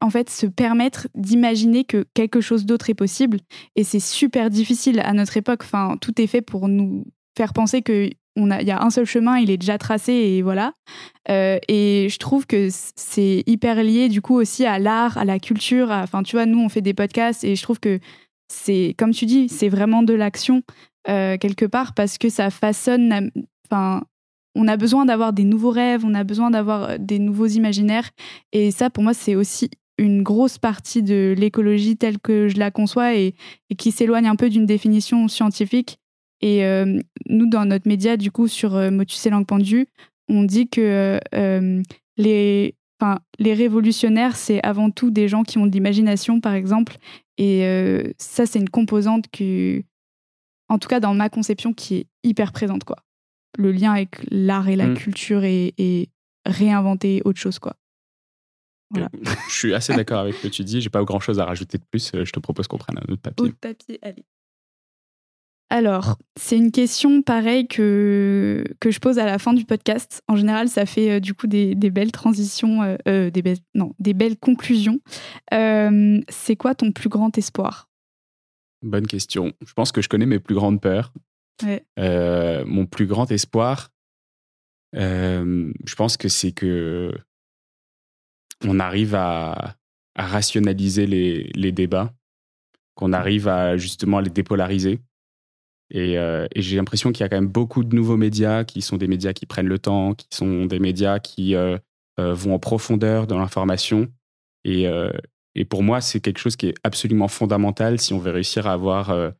en 0.00 0.10
fait 0.10 0.30
se 0.30 0.46
permettre 0.46 1.08
d'imaginer 1.14 1.84
que 1.84 2.04
quelque 2.14 2.40
chose 2.40 2.66
d'autre 2.66 2.90
est 2.90 2.94
possible. 2.94 3.38
Et 3.76 3.84
c'est 3.84 4.00
super 4.00 4.50
difficile 4.50 5.00
à 5.00 5.12
notre 5.12 5.36
époque. 5.36 5.62
Enfin, 5.62 5.96
tout 6.00 6.20
est 6.20 6.26
fait 6.26 6.42
pour 6.42 6.68
nous 6.68 7.04
faire 7.36 7.52
penser 7.52 7.82
que 7.82 8.10
on 8.34 8.50
a, 8.50 8.62
il 8.62 8.66
y 8.66 8.70
a 8.70 8.82
un 8.82 8.88
seul 8.88 9.04
chemin, 9.04 9.36
il 9.36 9.50
est 9.50 9.58
déjà 9.58 9.76
tracé 9.76 10.12
et 10.12 10.42
voilà. 10.42 10.72
et 11.28 12.08
je 12.10 12.16
trouve 12.18 12.46
que 12.46 12.68
c'est 12.70 13.42
hyper 13.46 13.82
lié 13.82 14.08
du 14.08 14.22
coup 14.22 14.34
aussi 14.34 14.64
à 14.64 14.78
l'art, 14.78 15.18
à 15.18 15.24
la 15.24 15.38
culture. 15.38 15.90
Enfin, 15.90 16.22
tu 16.22 16.36
vois, 16.36 16.46
nous 16.46 16.58
on 16.58 16.70
fait 16.70 16.80
des 16.80 16.94
podcasts 16.94 17.44
et 17.44 17.56
je 17.56 17.62
trouve 17.62 17.78
que 17.78 18.00
c'est 18.48 18.94
comme 18.98 19.12
tu 19.12 19.26
dis, 19.26 19.48
c'est 19.48 19.68
vraiment 19.68 20.02
de 20.02 20.14
l'action 20.14 20.62
euh, 21.08 21.36
quelque 21.36 21.64
part 21.64 21.94
parce 21.94 22.18
que 22.18 22.28
ça 22.28 22.50
façonne. 22.50 23.30
Enfin, 23.66 24.04
on 24.54 24.68
a 24.68 24.76
besoin 24.76 25.04
d'avoir 25.04 25.32
des 25.32 25.44
nouveaux 25.44 25.70
rêves, 25.70 26.04
on 26.04 26.14
a 26.14 26.24
besoin 26.24 26.50
d'avoir 26.50 26.82
euh, 26.82 26.96
des 26.98 27.18
nouveaux 27.18 27.46
imaginaires, 27.46 28.10
et 28.52 28.70
ça, 28.70 28.90
pour 28.90 29.02
moi, 29.02 29.14
c'est 29.14 29.34
aussi 29.34 29.70
une 29.98 30.22
grosse 30.22 30.58
partie 30.58 31.02
de 31.02 31.34
l'écologie 31.36 31.96
telle 31.96 32.18
que 32.18 32.48
je 32.48 32.58
la 32.58 32.70
conçois 32.70 33.14
et, 33.14 33.34
qui 33.78 33.92
s'éloigne 33.92 34.26
un 34.26 34.36
peu 34.36 34.48
d'une 34.48 34.66
définition 34.66 35.28
scientifique. 35.28 35.98
Et 36.40 36.64
euh, 36.64 36.98
nous, 37.28 37.46
dans 37.46 37.66
notre 37.66 37.86
média, 37.86 38.16
du 38.16 38.30
coup, 38.30 38.48
sur 38.48 38.72
Motus 38.90 39.24
et 39.26 39.30
Langue 39.30 39.46
Pendue, 39.46 39.86
on 40.28 40.42
dit 40.42 40.68
que 40.68 41.20
les, 42.16 42.74
les 43.38 43.54
révolutionnaires, 43.54 44.36
c'est 44.36 44.62
avant 44.64 44.90
tout 44.90 45.10
des 45.10 45.28
gens 45.28 45.42
qui 45.42 45.58
ont 45.58 45.66
de 45.66 45.72
l'imagination, 45.72 46.40
par 46.40 46.54
exemple. 46.54 46.96
Et 47.38 47.64
euh, 47.64 48.12
ça, 48.18 48.46
c'est 48.46 48.58
une 48.58 48.68
composante 48.68 49.26
qui, 49.28 49.84
en 50.68 50.78
tout 50.78 50.88
cas 50.88 51.00
dans 51.00 51.14
ma 51.14 51.28
conception, 51.28 51.72
qui 51.72 51.96
est 51.96 52.06
hyper 52.22 52.52
présente. 52.52 52.84
quoi. 52.84 52.96
Le 53.58 53.72
lien 53.72 53.92
avec 53.92 54.16
l'art 54.30 54.68
et 54.68 54.76
la 54.76 54.86
mm. 54.86 54.94
culture 54.94 55.44
et, 55.44 56.08
réinventer 56.44 57.22
autre 57.24 57.38
chose. 57.38 57.60
quoi. 57.60 57.76
Voilà. 58.90 59.08
Je 59.48 59.54
suis 59.54 59.74
assez 59.74 59.94
d'accord 59.94 60.20
avec 60.20 60.34
ce 60.34 60.42
que 60.42 60.48
tu 60.48 60.64
dis. 60.64 60.80
J'ai 60.80 60.90
pas 60.90 61.02
grand 61.04 61.20
chose 61.20 61.38
à 61.38 61.44
rajouter 61.44 61.78
de 61.78 61.84
plus. 61.90 62.10
Je 62.12 62.32
te 62.32 62.40
propose 62.40 62.66
qu'on 62.66 62.78
prenne 62.78 62.98
un 62.98 63.12
autre 63.12 63.22
papier. 63.22 63.46
Autre 63.46 63.58
papier, 63.60 63.98
allez. 64.02 64.24
Alors, 65.72 66.18
c'est 66.38 66.58
une 66.58 66.70
question 66.70 67.22
pareille 67.22 67.66
que, 67.66 68.62
que 68.78 68.90
je 68.90 69.00
pose 69.00 69.18
à 69.18 69.24
la 69.24 69.38
fin 69.38 69.54
du 69.54 69.64
podcast. 69.64 70.20
En 70.28 70.36
général, 70.36 70.68
ça 70.68 70.84
fait 70.84 71.12
euh, 71.12 71.18
du 71.18 71.32
coup 71.32 71.46
des, 71.46 71.74
belles 71.74 72.12
transitions, 72.12 72.82
euh, 72.82 72.96
euh, 73.08 73.30
des, 73.30 73.40
belles, 73.40 73.56
non, 73.74 73.94
des 73.98 74.12
belles 74.12 74.36
conclusions. 74.36 75.00
c'est 75.50 76.56
quoi 76.58 76.74
ton 76.74 76.92
plus 76.92 77.08
grand 77.08 77.38
espoir? 77.38 77.88
Bonne 78.82 79.06
question. 79.06 79.54
Je 79.64 79.72
pense 79.72 79.92
que 79.92 80.02
je 80.02 80.10
connais 80.10 80.26
mes 80.26 80.40
plus 80.40 80.54
grandes 80.54 80.78
peurs. 80.78 81.10
Mon 81.96 82.86
plus 82.86 83.06
grand 83.06 83.30
espoir, 83.30 83.90
je 84.94 85.94
pense 85.96 86.16
que 86.16 86.28
c'est 86.28 86.52
que 86.52 87.12
on 88.64 88.78
arrive 88.80 89.14
à, 89.14 89.76
rationaliser 90.14 91.06
les, 91.06 91.50
les 91.54 91.72
débats, 91.72 92.12
qu'on 92.94 93.14
arrive 93.14 93.48
à 93.48 93.78
justement 93.78 94.20
les 94.20 94.28
dépolariser. 94.30 95.00
Euh, 95.94 96.46
et, 96.54 96.62
j'ai 96.62 96.76
l'impression 96.76 97.12
qu'il 97.12 97.22
y 97.22 97.26
a 97.26 97.28
quand 97.28 97.36
même 97.36 97.48
beaucoup 97.48 97.84
de 97.84 97.94
nouveaux 97.94 98.16
médias 98.16 98.64
qui 98.64 98.82
sont 98.82 98.96
des 98.96 99.08
médias 99.08 99.32
qui 99.32 99.46
prennent 99.46 99.68
le 99.68 99.78
temps, 99.78 100.14
qui 100.14 100.26
sont 100.30 100.66
des 100.66 100.78
médias 100.78 101.18
qui 101.18 101.54
euh, 101.54 101.78
euh, 102.18 102.34
vont 102.34 102.54
en 102.54 102.58
profondeur 102.58 103.26
dans 103.26 103.38
l'information. 103.38 104.08
Et, 104.64 104.86
et, 105.56 105.64
pour 105.64 105.82
moi, 105.82 106.00
c'est 106.00 106.20
quelque 106.20 106.38
chose 106.38 106.54
qui 106.54 106.68
est 106.68 106.74
absolument 106.84 107.26
fondamental 107.26 107.98
si 107.98 108.12
on 108.12 108.20
veut 108.20 108.30
réussir 108.30 108.68
à 108.68 108.74
avoir 108.74 109.32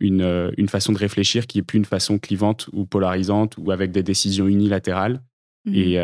une, 0.00 0.52
une, 0.56 0.68
façon 0.68 0.92
de 0.92 0.98
réfléchir 0.98 1.46
qui 1.46 1.58
est 1.58 1.62
plus 1.62 1.78
une 1.78 1.84
façon 1.84 2.18
clivante 2.18 2.68
ou 2.72 2.86
polarisante 2.86 3.56
ou 3.58 3.72
avec 3.72 3.90
des 3.90 4.02
décisions 4.02 4.46
unilatérales. 4.46 5.20
Mmh. 5.64 5.74
Et, 5.74 5.94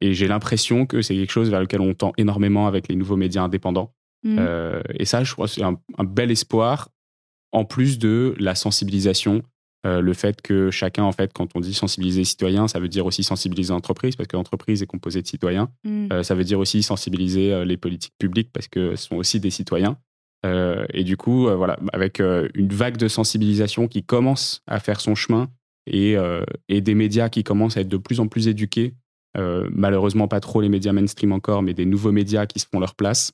et 0.00 0.14
j'ai 0.14 0.26
l'impression 0.26 0.86
que 0.86 1.02
c'est 1.02 1.14
quelque 1.14 1.32
chose 1.32 1.50
vers 1.50 1.60
lequel 1.60 1.82
on 1.82 1.92
tend 1.92 2.12
énormément 2.16 2.66
avec 2.66 2.88
les 2.88 2.96
nouveaux 2.96 3.16
médias 3.16 3.42
indépendants. 3.42 3.92
Mmh. 4.24 4.38
et 4.94 5.04
ça, 5.04 5.22
je 5.22 5.32
crois, 5.32 5.48
c'est 5.48 5.62
un, 5.62 5.78
un, 5.98 6.04
bel 6.04 6.30
espoir 6.30 6.88
en 7.52 7.64
plus 7.64 7.98
de 7.98 8.34
la 8.38 8.54
sensibilisation, 8.54 9.42
euh, 9.84 10.00
le 10.00 10.12
fait 10.14 10.40
que 10.40 10.70
chacun, 10.70 11.04
en 11.04 11.12
fait, 11.12 11.32
quand 11.32 11.48
on 11.54 11.60
dit 11.60 11.74
sensibiliser 11.74 12.20
les 12.20 12.24
citoyens, 12.24 12.68
ça 12.68 12.78
veut 12.78 12.88
dire 12.88 13.04
aussi 13.04 13.24
sensibiliser 13.24 13.72
l'entreprise, 13.72 14.16
parce 14.16 14.28
que 14.28 14.36
l'entreprise 14.36 14.82
est 14.82 14.86
composée 14.86 15.22
de 15.22 15.26
citoyens. 15.26 15.70
Euh, 15.86 16.22
ça 16.22 16.34
veut 16.34 16.44
dire 16.44 16.58
aussi 16.58 16.82
sensibiliser 16.82 17.52
euh, 17.52 17.64
les 17.64 17.76
politiques 17.76 18.14
publiques, 18.18 18.50
parce 18.52 18.68
que 18.68 18.96
ce 18.96 19.08
sont 19.08 19.16
aussi 19.16 19.40
des 19.40 19.50
citoyens. 19.50 19.98
Et 20.44 21.04
du 21.04 21.16
coup, 21.16 21.48
voilà, 21.56 21.78
avec 21.92 22.18
une 22.20 22.68
vague 22.68 22.96
de 22.96 23.08
sensibilisation 23.08 23.86
qui 23.86 24.02
commence 24.02 24.62
à 24.66 24.80
faire 24.80 25.00
son 25.00 25.14
chemin 25.14 25.48
et, 25.86 26.16
et, 26.68 26.80
des 26.80 26.94
médias 26.94 27.28
qui 27.28 27.44
commencent 27.44 27.76
à 27.76 27.82
être 27.82 27.88
de 27.88 27.96
plus 27.96 28.18
en 28.18 28.26
plus 28.26 28.48
éduqués, 28.48 28.94
malheureusement 29.36 30.26
pas 30.26 30.40
trop 30.40 30.60
les 30.60 30.68
médias 30.68 30.92
mainstream 30.92 31.30
encore, 31.30 31.62
mais 31.62 31.74
des 31.74 31.86
nouveaux 31.86 32.10
médias 32.10 32.46
qui 32.46 32.58
se 32.58 32.66
font 32.66 32.80
leur 32.80 32.96
place, 32.96 33.32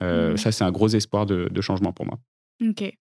ça 0.00 0.52
c'est 0.52 0.64
un 0.64 0.70
gros 0.70 0.88
espoir 0.88 1.24
de, 1.24 1.48
de 1.50 1.60
changement 1.62 1.94
pour 1.94 2.04
moi. 2.04 2.18
Ok 2.62 2.92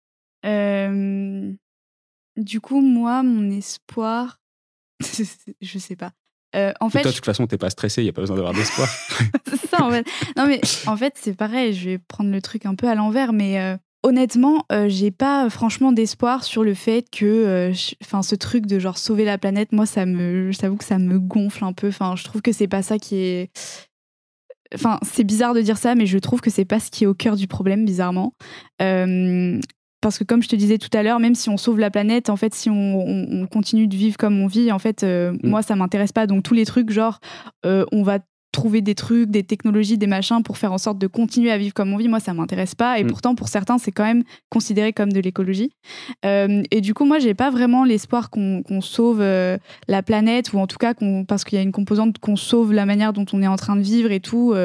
du 2.40 2.62
coup, 2.62 2.82
moi, 2.82 3.24
mon 3.24 3.50
espoir, 3.52 4.40
je 5.00 5.80
sais 5.80 5.96
pas. 5.96 6.12
En 6.54 6.90
fait, 6.90 7.02
toi, 7.02 7.12
de 7.12 7.16
toute 7.16 7.26
façon, 7.26 7.48
t'es 7.48 7.58
pas 7.58 7.70
stressé, 7.70 8.02
il 8.02 8.06
y 8.06 8.10
a 8.10 8.14
pas 8.14 8.22
besoin 8.22 8.36
d'avoir 8.36 8.54
d'espoir. 8.54 8.90
c'est 9.48 9.68
ça, 9.68 9.84
en 9.84 9.92
fait. 9.92 10.06
Non, 10.38 10.48
mais 10.48 10.62
en 10.88 10.98
fait, 10.98 11.14
c'est 11.20 11.36
pareil. 11.36 11.74
Je 11.74 11.92
vais 11.92 11.98
prendre 11.98 12.32
le 12.32 12.42
truc 12.42 12.66
un 12.66 12.76
peu 12.76 12.88
à 12.88 12.96
l'envers, 12.96 13.34
mais 13.34 13.78
honnêtement, 14.04 14.66
j'ai 14.88 15.12
pas 15.12 15.50
franchement 15.50 15.92
d'espoir 15.92 16.44
sur 16.44 16.64
le 16.64 16.74
fait 16.74 17.06
que, 17.12 17.72
enfin, 18.04 18.22
ce 18.22 18.36
truc 18.36 18.66
de 18.66 18.80
genre 18.80 18.98
sauver 18.98 19.26
la 19.26 19.38
planète, 19.38 19.72
moi, 19.72 19.86
ça 19.86 20.06
me, 20.06 20.52
j'avoue 20.52 20.78
que 20.78 20.86
ça 20.86 20.98
me 20.98 21.20
gonfle 21.20 21.64
un 21.64 21.74
peu. 21.74 21.90
Enfin, 21.90 22.16
je 22.16 22.24
trouve 22.24 22.42
que 22.42 22.52
c'est 22.52 22.68
pas 22.68 22.82
ça 22.82 22.98
qui 22.98 23.18
est. 23.18 23.52
Enfin, 24.74 25.00
c'est 25.02 25.24
bizarre 25.24 25.54
de 25.56 25.62
dire 25.62 25.78
ça, 25.78 25.96
mais 25.96 26.06
je 26.06 26.18
trouve 26.20 26.42
que 26.42 26.52
c'est 26.52 26.66
pas 26.66 26.80
ce 26.80 26.92
qui 26.92 27.04
est 27.04 27.08
au 27.08 27.16
cœur 27.16 27.36
du 27.36 27.48
problème, 27.48 27.86
bizarrement. 27.86 28.34
Parce 30.02 30.18
que 30.18 30.24
comme 30.24 30.42
je 30.42 30.48
te 30.48 30.56
disais 30.56 30.78
tout 30.78 30.90
à 30.94 31.04
l'heure, 31.04 31.20
même 31.20 31.36
si 31.36 31.50
on 31.50 31.58
sauve 31.58 31.80
la 31.80 31.92
planète, 31.92 32.30
en 32.30 32.38
fait, 32.38 32.54
si 32.54 32.70
on, 32.70 33.48
continue 33.52 33.88
de 33.88 33.96
vivre 33.96 34.18
comme 34.18 34.40
on 34.40 34.48
vit, 34.48 34.72
en 34.72 34.80
fait, 34.80 35.04
euh, 35.04 35.32
mm. 35.32 35.40
moi, 35.44 35.62
ça 35.62 35.76
m'intéresse 35.76 36.14
pas. 36.14 36.26
Donc 36.26 36.44
tous 36.44 36.54
les 36.54 36.66
trucs, 36.66 36.90
genre, 36.90 37.20
euh, 37.66 37.86
on 37.92 38.04
va 38.04 38.20
trouver 38.52 38.82
des 38.82 38.96
trucs, 38.96 39.30
des 39.30 39.44
technologies, 39.44 39.98
des 39.98 40.08
machins 40.08 40.42
pour 40.42 40.58
faire 40.58 40.74
en 40.74 40.80
sorte 40.80 40.98
de 40.98 41.06
continuer 41.06 41.52
à 41.52 41.58
vivre 41.58 41.74
comme 41.74 41.94
on 41.94 41.98
vit, 41.98 42.08
moi, 42.08 42.22
ça 42.22 42.34
m'intéresse 42.34 42.76
pas. 42.76 42.98
Et 42.98 43.04
mm. 43.04 43.08
pourtant, 43.08 43.36
pour 43.36 43.50
certains, 43.50 43.78
c'est 43.78 43.92
quand 43.92 44.06
même 44.06 44.24
considéré 44.50 44.94
comme 44.94 45.12
de 45.12 45.20
l'écologie. 45.20 45.72
Euh, 46.26 46.64
et 46.72 46.80
du 46.80 46.94
coup, 46.94 47.04
moi, 47.04 47.20
j'ai 47.20 47.34
pas 47.34 47.52
vraiment 47.52 47.84
l'espoir 47.84 48.30
qu'on 48.30 48.64
sauve 48.82 49.22
la 49.22 50.04
planète, 50.04 50.54
ou 50.54 50.60
en 50.60 50.68
tout 50.68 50.78
cas, 50.78 50.94
parce 51.28 51.44
qu'il 51.44 51.58
y 51.58 51.60
a 51.60 51.64
une 51.64 51.74
composante 51.74 52.20
qu'on 52.20 52.38
sauve 52.38 52.72
la 52.72 52.86
manière 52.86 53.12
dont 53.12 53.26
on 53.34 53.42
est 53.42 53.48
en 53.48 53.58
train 53.58 53.76
de 53.76 53.82
vivre 53.82 54.12
et 54.12 54.22
tout. 54.22 54.56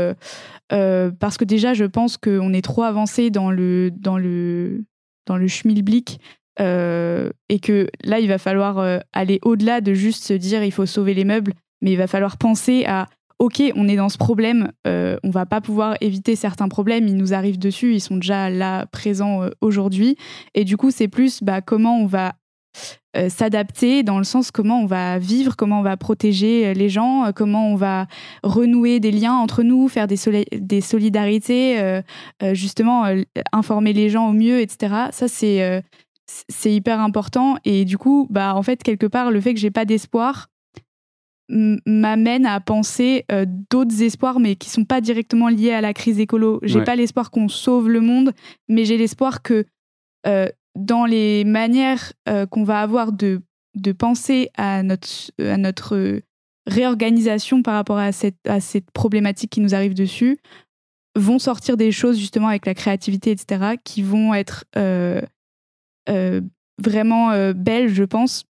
parce 0.69 1.39
que 1.39 1.45
déjà, 1.45 1.75
je 1.75 1.85
pense 1.85 2.19
qu'on 2.19 2.53
est 2.53 2.63
trop 2.63 2.85
avancé 2.85 3.31
dans 3.31 3.51
le, 3.51 3.91
dans 3.91 4.17
le 4.17 4.85
dans 5.27 5.37
le 5.37 5.49
schmilblick 5.49 6.21
euh, 6.61 7.31
et 7.49 7.59
que 7.59 7.89
là, 8.05 8.21
il 8.21 8.29
va 8.29 8.39
falloir 8.39 8.79
euh, 8.79 8.99
aller 9.13 9.39
au-delà 9.43 9.81
de 9.81 9.95
juste 9.95 10.25
se 10.25 10.35
dire 10.35 10.63
il 10.63 10.73
faut 10.73 10.87
sauver 10.87 11.15
les 11.15 11.25
meubles, 11.25 11.53
mais 11.83 11.93
il 11.93 11.97
va 11.97 12.07
falloir 12.07 12.37
penser 12.37 12.85
à 12.87 13.09
ok, 13.39 13.63
on 13.75 13.89
est 13.89 13.97
dans 13.97 14.09
ce 14.09 14.19
problème, 14.19 14.71
euh, 14.87 15.17
on 15.23 15.31
va 15.31 15.47
pas 15.47 15.61
pouvoir 15.61 15.97
éviter 16.01 16.37
certains 16.37 16.69
problèmes, 16.69 17.07
ils 17.09 17.17
nous 17.17 17.35
arrivent 17.35 17.59
dessus, 17.59 17.95
ils 17.95 18.01
sont 18.01 18.17
déjà 18.17 18.49
là 18.51 18.87
présents 18.87 19.43
euh, 19.43 19.51
aujourd'hui, 19.61 20.17
et 20.55 20.65
du 20.65 20.77
coup, 20.77 20.91
c'est 20.91 21.09
plus 21.09 21.43
bah, 21.43 21.61
comment 21.61 21.99
on 21.99 22.07
va 22.07 22.35
euh, 23.17 23.29
s'adapter 23.29 24.03
dans 24.03 24.19
le 24.19 24.25
sens 24.25 24.51
comment 24.51 24.81
on 24.81 24.87
va 24.87 25.19
vivre, 25.19 25.55
comment 25.57 25.79
on 25.79 25.83
va 25.83 25.97
protéger 25.97 26.67
euh, 26.67 26.73
les 26.73 26.89
gens, 26.89 27.27
euh, 27.27 27.31
comment 27.33 27.69
on 27.71 27.77
va 27.77 28.07
renouer 28.43 28.99
des 28.99 29.13
liens 29.13 29.35
entre 29.35 29.63
nous, 29.63 29.87
faire 29.87 30.09
des, 30.09 30.17
des 30.53 30.81
solidarités, 30.81 32.03
justement 32.53 33.05
informer 33.53 33.93
les 33.93 34.11
gens 34.11 34.29
au 34.29 34.33
mieux, 34.33 34.61
etc. 34.61 34.95
Ça, 35.11 35.29
c'est 35.29 35.83
c'est 36.27 36.73
hyper 36.73 37.01
important. 37.01 37.57
Et 37.65 37.85
du 37.85 37.99
coup, 37.99 38.27
bah, 38.31 38.55
en 38.55 38.63
fait, 38.63 38.83
quelque 38.83 39.07
part, 39.07 39.31
le 39.31 39.41
fait 39.41 39.55
que 39.55 39.61
j'ai 39.61 39.71
pas 39.71 39.85
d'espoir 39.85 40.49
m'amène 41.49 42.47
à 42.47 42.59
penser 42.61 43.25
d'autres 43.71 44.03
espoirs, 44.03 44.41
mais 44.41 44.57
qui 44.57 44.71
sont 44.71 44.85
pas 44.85 45.01
directement 45.01 45.49
liés 45.49 45.73
à 45.73 45.81
la 45.81 45.93
crise 45.93 46.19
écolo. 46.19 46.59
J'ai 46.63 46.83
pas 46.83 46.97
l'espoir 46.97 47.31
qu'on 47.31 47.49
sauve 47.49 47.89
le 47.89 48.01
monde, 48.01 48.33
mais 48.69 48.85
j'ai 48.85 48.97
l'espoir 48.97 49.43
que 49.43 49.65
dans 50.75 51.05
les 51.07 51.45
manières 51.45 52.13
euh, 52.29 52.47
qu'on 52.47 52.65
va 52.65 52.81
avoir 52.81 53.13
de, 53.13 53.43
penser 53.99 54.51
à 54.57 54.83
notre, 54.83 56.21
réorganisation 56.67 57.63
par 57.63 57.75
rapport 57.75 57.99
à 57.99 58.13
cette, 58.13 58.91
problématique 58.93 59.51
qui 59.51 59.61
nous 59.61 59.75
arrive 59.75 59.95
dessus, 59.95 60.39
vont 61.17 61.39
sortir 61.39 61.77
des 61.77 61.93
choses 61.93 62.19
justement 62.19 62.49
avec 62.49 62.67
la 62.67 62.75
créativité, 62.75 63.31
etc., 63.31 63.77
qui 63.85 64.03
vont 64.03 64.35
être 64.35 64.65
vraiment 66.79 67.53
belles, 67.53 67.93
je 67.93 68.05
pense. 68.05 68.45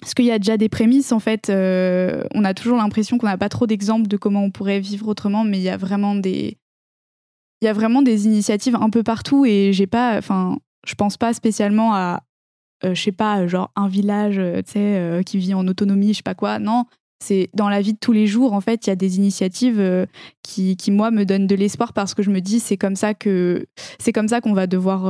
Parce 0.00 0.14
qu'il 0.14 0.24
y 0.24 0.30
a 0.30 0.38
déjà 0.38 0.56
des 0.56 0.68
prémices, 0.68 1.12
en 1.12 1.18
fait. 1.18 1.50
on 1.50 2.44
a 2.44 2.54
toujours 2.54 2.78
l'impression 2.78 3.18
qu'on 3.18 3.26
n'a 3.26 3.38
pas 3.38 3.48
trop 3.48 3.66
d'exemples 3.66 4.08
de 4.08 4.16
comment 4.16 4.44
on 4.44 4.50
pourrait 4.50 4.80
vivre 4.80 5.08
autrement, 5.08 5.42
mais 5.42 5.58
il 5.58 5.64
y 5.64 5.68
a 5.68 5.76
vraiment 5.76 6.14
des, 6.14 6.58
il 7.62 7.66
y 7.66 7.68
a 7.68 7.72
vraiment 7.72 8.02
des 8.02 8.26
initiatives 8.26 8.74
un 8.74 8.90
peu 8.90 9.04
partout 9.04 9.46
et 9.46 9.72
j'ai 9.72 9.86
pas, 9.86 10.18
enfin, 10.18 10.58
je 10.86 10.94
pense 10.94 11.16
pas 11.16 11.32
spécialement 11.32 11.94
à, 11.94 12.22
euh, 12.84 12.94
je 12.94 13.02
sais 13.02 13.12
pas, 13.12 13.46
genre 13.46 13.70
un 13.76 13.88
village, 13.88 14.38
euh, 14.38 14.60
tu 14.62 14.72
sais, 14.72 14.96
euh, 14.96 15.22
qui 15.22 15.38
vit 15.38 15.54
en 15.54 15.66
autonomie, 15.68 16.12
je 16.12 16.18
sais 16.18 16.22
pas 16.22 16.34
quoi. 16.34 16.58
Non, 16.58 16.86
c'est 17.22 17.48
dans 17.54 17.68
la 17.68 17.80
vie 17.80 17.92
de 17.92 17.98
tous 17.98 18.12
les 18.12 18.26
jours, 18.26 18.52
en 18.52 18.60
fait, 18.60 18.86
il 18.86 18.90
y 18.90 18.92
a 18.92 18.96
des 18.96 19.16
initiatives 19.18 20.08
qui, 20.42 20.76
qui, 20.76 20.90
moi, 20.90 21.12
me 21.12 21.24
donnent 21.24 21.46
de 21.46 21.54
l'espoir 21.54 21.92
parce 21.92 22.14
que 22.14 22.22
je 22.22 22.30
me 22.30 22.40
dis, 22.40 22.58
c'est 22.58 22.76
comme 22.76 22.96
ça 22.96 23.14
que 23.14 23.66
c'est 24.00 24.12
comme 24.12 24.26
ça 24.26 24.40
qu'on 24.40 24.54
va 24.54 24.66
devoir 24.66 25.04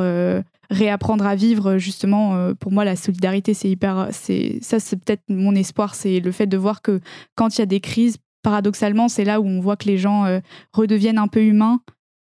réapprendre 0.68 1.26
à 1.26 1.34
vivre. 1.34 1.78
Justement, 1.78 2.52
pour 2.60 2.70
moi, 2.70 2.84
la 2.84 2.96
solidarité, 2.96 3.54
c'est 3.54 3.70
hyper, 3.70 4.08
c'est 4.10 4.58
ça, 4.60 4.78
c'est 4.78 4.96
peut-être 4.96 5.22
mon 5.30 5.54
espoir, 5.54 5.94
c'est 5.94 6.20
le 6.20 6.32
fait 6.32 6.46
de 6.46 6.58
voir 6.58 6.82
que 6.82 7.00
quand 7.34 7.56
il 7.56 7.60
y 7.60 7.62
a 7.62 7.66
des 7.66 7.80
crises, 7.80 8.18
paradoxalement, 8.42 9.08
c'est 9.08 9.24
là 9.24 9.40
où 9.40 9.46
on 9.46 9.60
voit 9.60 9.76
que 9.76 9.86
les 9.86 9.96
gens 9.96 10.26
redeviennent 10.74 11.16
un 11.16 11.28
peu 11.28 11.42
humains 11.42 11.80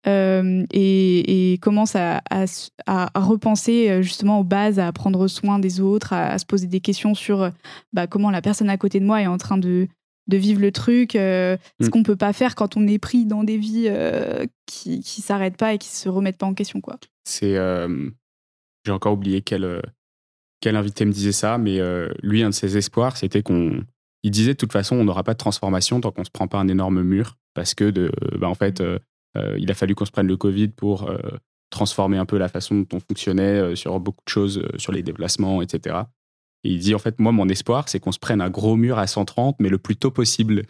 euh, 0.08 0.64
et, 0.72 1.52
et, 1.52 1.58
commence 1.58 1.94
à, 1.94 2.20
repenser 3.14 3.90
euh, 3.90 4.02
justement 4.02 4.40
aux 4.40 4.44
bases, 4.44 4.78
à 4.78 4.90
prendre 4.92 5.28
soin 5.28 5.58
des 5.58 5.80
autres, 5.80 6.12
à, 6.12 6.38
se 6.38 6.46
poser 6.46 6.66
des 6.66 6.80
questions 6.80 7.14
sur 7.14 7.42
euh, 7.42 7.50
bah, 7.92 8.06
comment 8.06 8.30
la 8.30 8.40
personne 8.40 8.70
à 8.70 8.78
côté 8.78 9.00
de 9.00 9.04
moi 9.04 9.20
est 9.20 9.26
en 9.26 9.36
train 9.36 9.58
de, 9.58 9.86
de 10.28 10.36
vivre 10.36 10.60
le 10.60 10.72
truc, 10.72 11.12
ce 11.12 11.58
mm. 11.80 11.90
qu'on 11.90 12.02
peut 12.02 12.16
pas 12.16 12.32
faire 12.32 12.54
quand 12.54 12.76
on 12.76 12.86
est 12.86 12.98
pris 12.98 13.26
dans 13.26 13.44
des 13.44 13.58
vies 13.58 13.90
qui, 14.66 15.00
qui 15.00 15.20
s'arrêtent 15.20 15.56
pas 15.56 15.74
et 15.74 15.78
qui 15.78 15.88
se 15.88 16.08
remettent 16.08 16.38
pas 16.38 16.46
en 16.46 16.54
question. 16.54 16.80
quoi. 16.80 16.98
C'est, 17.24 17.56
j'ai 18.84 18.92
encore 18.92 19.12
oublié 19.12 19.42
quel, 19.42 19.82
quel 20.60 20.76
invité 20.76 21.04
me 21.04 21.12
disait 21.12 21.32
ça, 21.32 21.58
mais 21.58 21.80
lui, 22.22 22.42
un 22.42 22.50
de 22.50 22.54
ses 22.54 22.76
espoirs, 22.76 23.16
c'était 23.16 23.42
qu'on, 23.42 23.82
il 24.22 24.30
disait 24.30 24.52
de 24.52 24.58
toute 24.58 24.72
façon, 24.72 24.96
on 24.96 25.04
n'aura 25.04 25.22
pas 25.22 25.32
de 25.32 25.38
transformation 25.38 26.00
tant 26.00 26.10
qu'on 26.10 26.24
se 26.24 26.30
prend 26.30 26.48
pas 26.48 26.58
un 26.58 26.68
énorme 26.68 27.02
mur, 27.02 27.36
parce 27.54 27.74
que 27.74 27.90
de, 27.90 28.10
bah, 28.38 28.48
en 28.48 28.54
fait 28.54 28.80
mm. 28.80 28.84
Euh, 28.84 28.98
il 29.34 29.70
a 29.70 29.74
fallu 29.74 29.94
qu'on 29.94 30.04
se 30.04 30.10
prenne 30.10 30.26
le 30.26 30.36
Covid 30.36 30.68
pour 30.68 31.08
euh, 31.08 31.18
transformer 31.70 32.16
un 32.16 32.26
peu 32.26 32.38
la 32.38 32.48
façon 32.48 32.74
dont 32.76 32.86
on 32.94 33.00
fonctionnait 33.00 33.42
euh, 33.42 33.74
sur 33.74 33.98
beaucoup 34.00 34.24
de 34.26 34.30
choses, 34.30 34.62
sur 34.78 34.92
les 34.92 35.02
déplacements, 35.02 35.62
etc. 35.62 35.96
Et 36.64 36.70
il 36.72 36.78
dit 36.78 36.94
en 36.94 36.98
fait, 36.98 37.18
moi, 37.18 37.30
mon 37.30 37.48
espoir, 37.48 37.88
c'est 37.88 38.00
qu'on 38.00 38.12
se 38.12 38.18
prenne 38.18 38.40
un 38.40 38.50
gros 38.50 38.76
mur 38.76 38.98
à 38.98 39.06
130, 39.06 39.56
mais 39.60 39.68
le 39.68 39.78
plus 39.78 39.96
tôt 39.96 40.10
possible. 40.10 40.62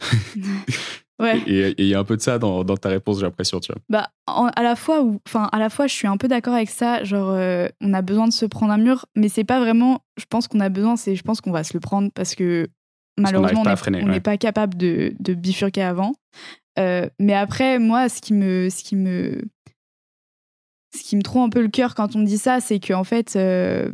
ouais. 1.20 1.38
Et 1.46 1.74
il 1.78 1.86
y 1.86 1.94
a 1.94 2.00
un 2.00 2.04
peu 2.04 2.16
de 2.16 2.20
ça 2.20 2.38
dans, 2.38 2.64
ta 2.64 2.88
réponse, 2.88 3.20
j'ai 3.20 3.26
l'impression, 3.26 3.60
tu 3.60 3.72
vois. 3.72 3.80
Bah, 3.88 4.10
à 4.26 4.62
la 4.62 4.76
fois, 4.76 5.04
enfin, 5.26 5.48
à 5.52 5.58
la 5.58 5.70
fois, 5.70 5.86
je 5.86 5.94
suis 5.94 6.08
un 6.08 6.16
peu 6.16 6.28
d'accord 6.28 6.54
avec 6.54 6.68
ça. 6.68 7.04
Genre, 7.04 7.38
on 7.80 7.94
a 7.94 8.02
besoin 8.02 8.28
de 8.28 8.32
se 8.32 8.44
prendre 8.44 8.72
un 8.72 8.78
mur, 8.78 9.06
mais 9.16 9.28
c'est 9.28 9.44
pas 9.44 9.60
vraiment. 9.60 10.00
Je 10.18 10.24
pense 10.28 10.48
qu'on 10.48 10.60
a 10.60 10.68
besoin, 10.68 10.96
c'est, 10.96 11.14
je 11.14 11.22
pense 11.22 11.40
qu'on 11.40 11.52
va 11.52 11.64
se 11.64 11.72
le 11.72 11.80
prendre 11.80 12.10
parce 12.12 12.34
que 12.34 12.68
malheureusement, 13.18 13.62
on 13.64 14.08
n'est 14.08 14.20
pas 14.20 14.36
capable 14.36 14.76
de, 14.76 15.14
de, 15.20 15.34
bifurquer 15.34 15.82
avant. 15.82 16.12
Euh, 16.78 17.08
mais 17.18 17.34
après, 17.34 17.78
moi, 17.78 18.08
ce 18.08 18.20
qui 18.20 18.32
me, 18.32 18.70
ce 18.70 18.82
qui 18.82 18.96
me, 18.96 19.42
ce 20.94 21.02
qui 21.02 21.16
me 21.16 21.22
trouve 21.22 21.42
un 21.42 21.48
peu 21.48 21.60
le 21.60 21.68
cœur 21.68 21.94
quand 21.94 22.16
on 22.16 22.22
dit 22.22 22.38
ça, 22.38 22.60
c'est 22.60 22.80
qu'en 22.80 23.04
fait, 23.04 23.36
euh, 23.36 23.90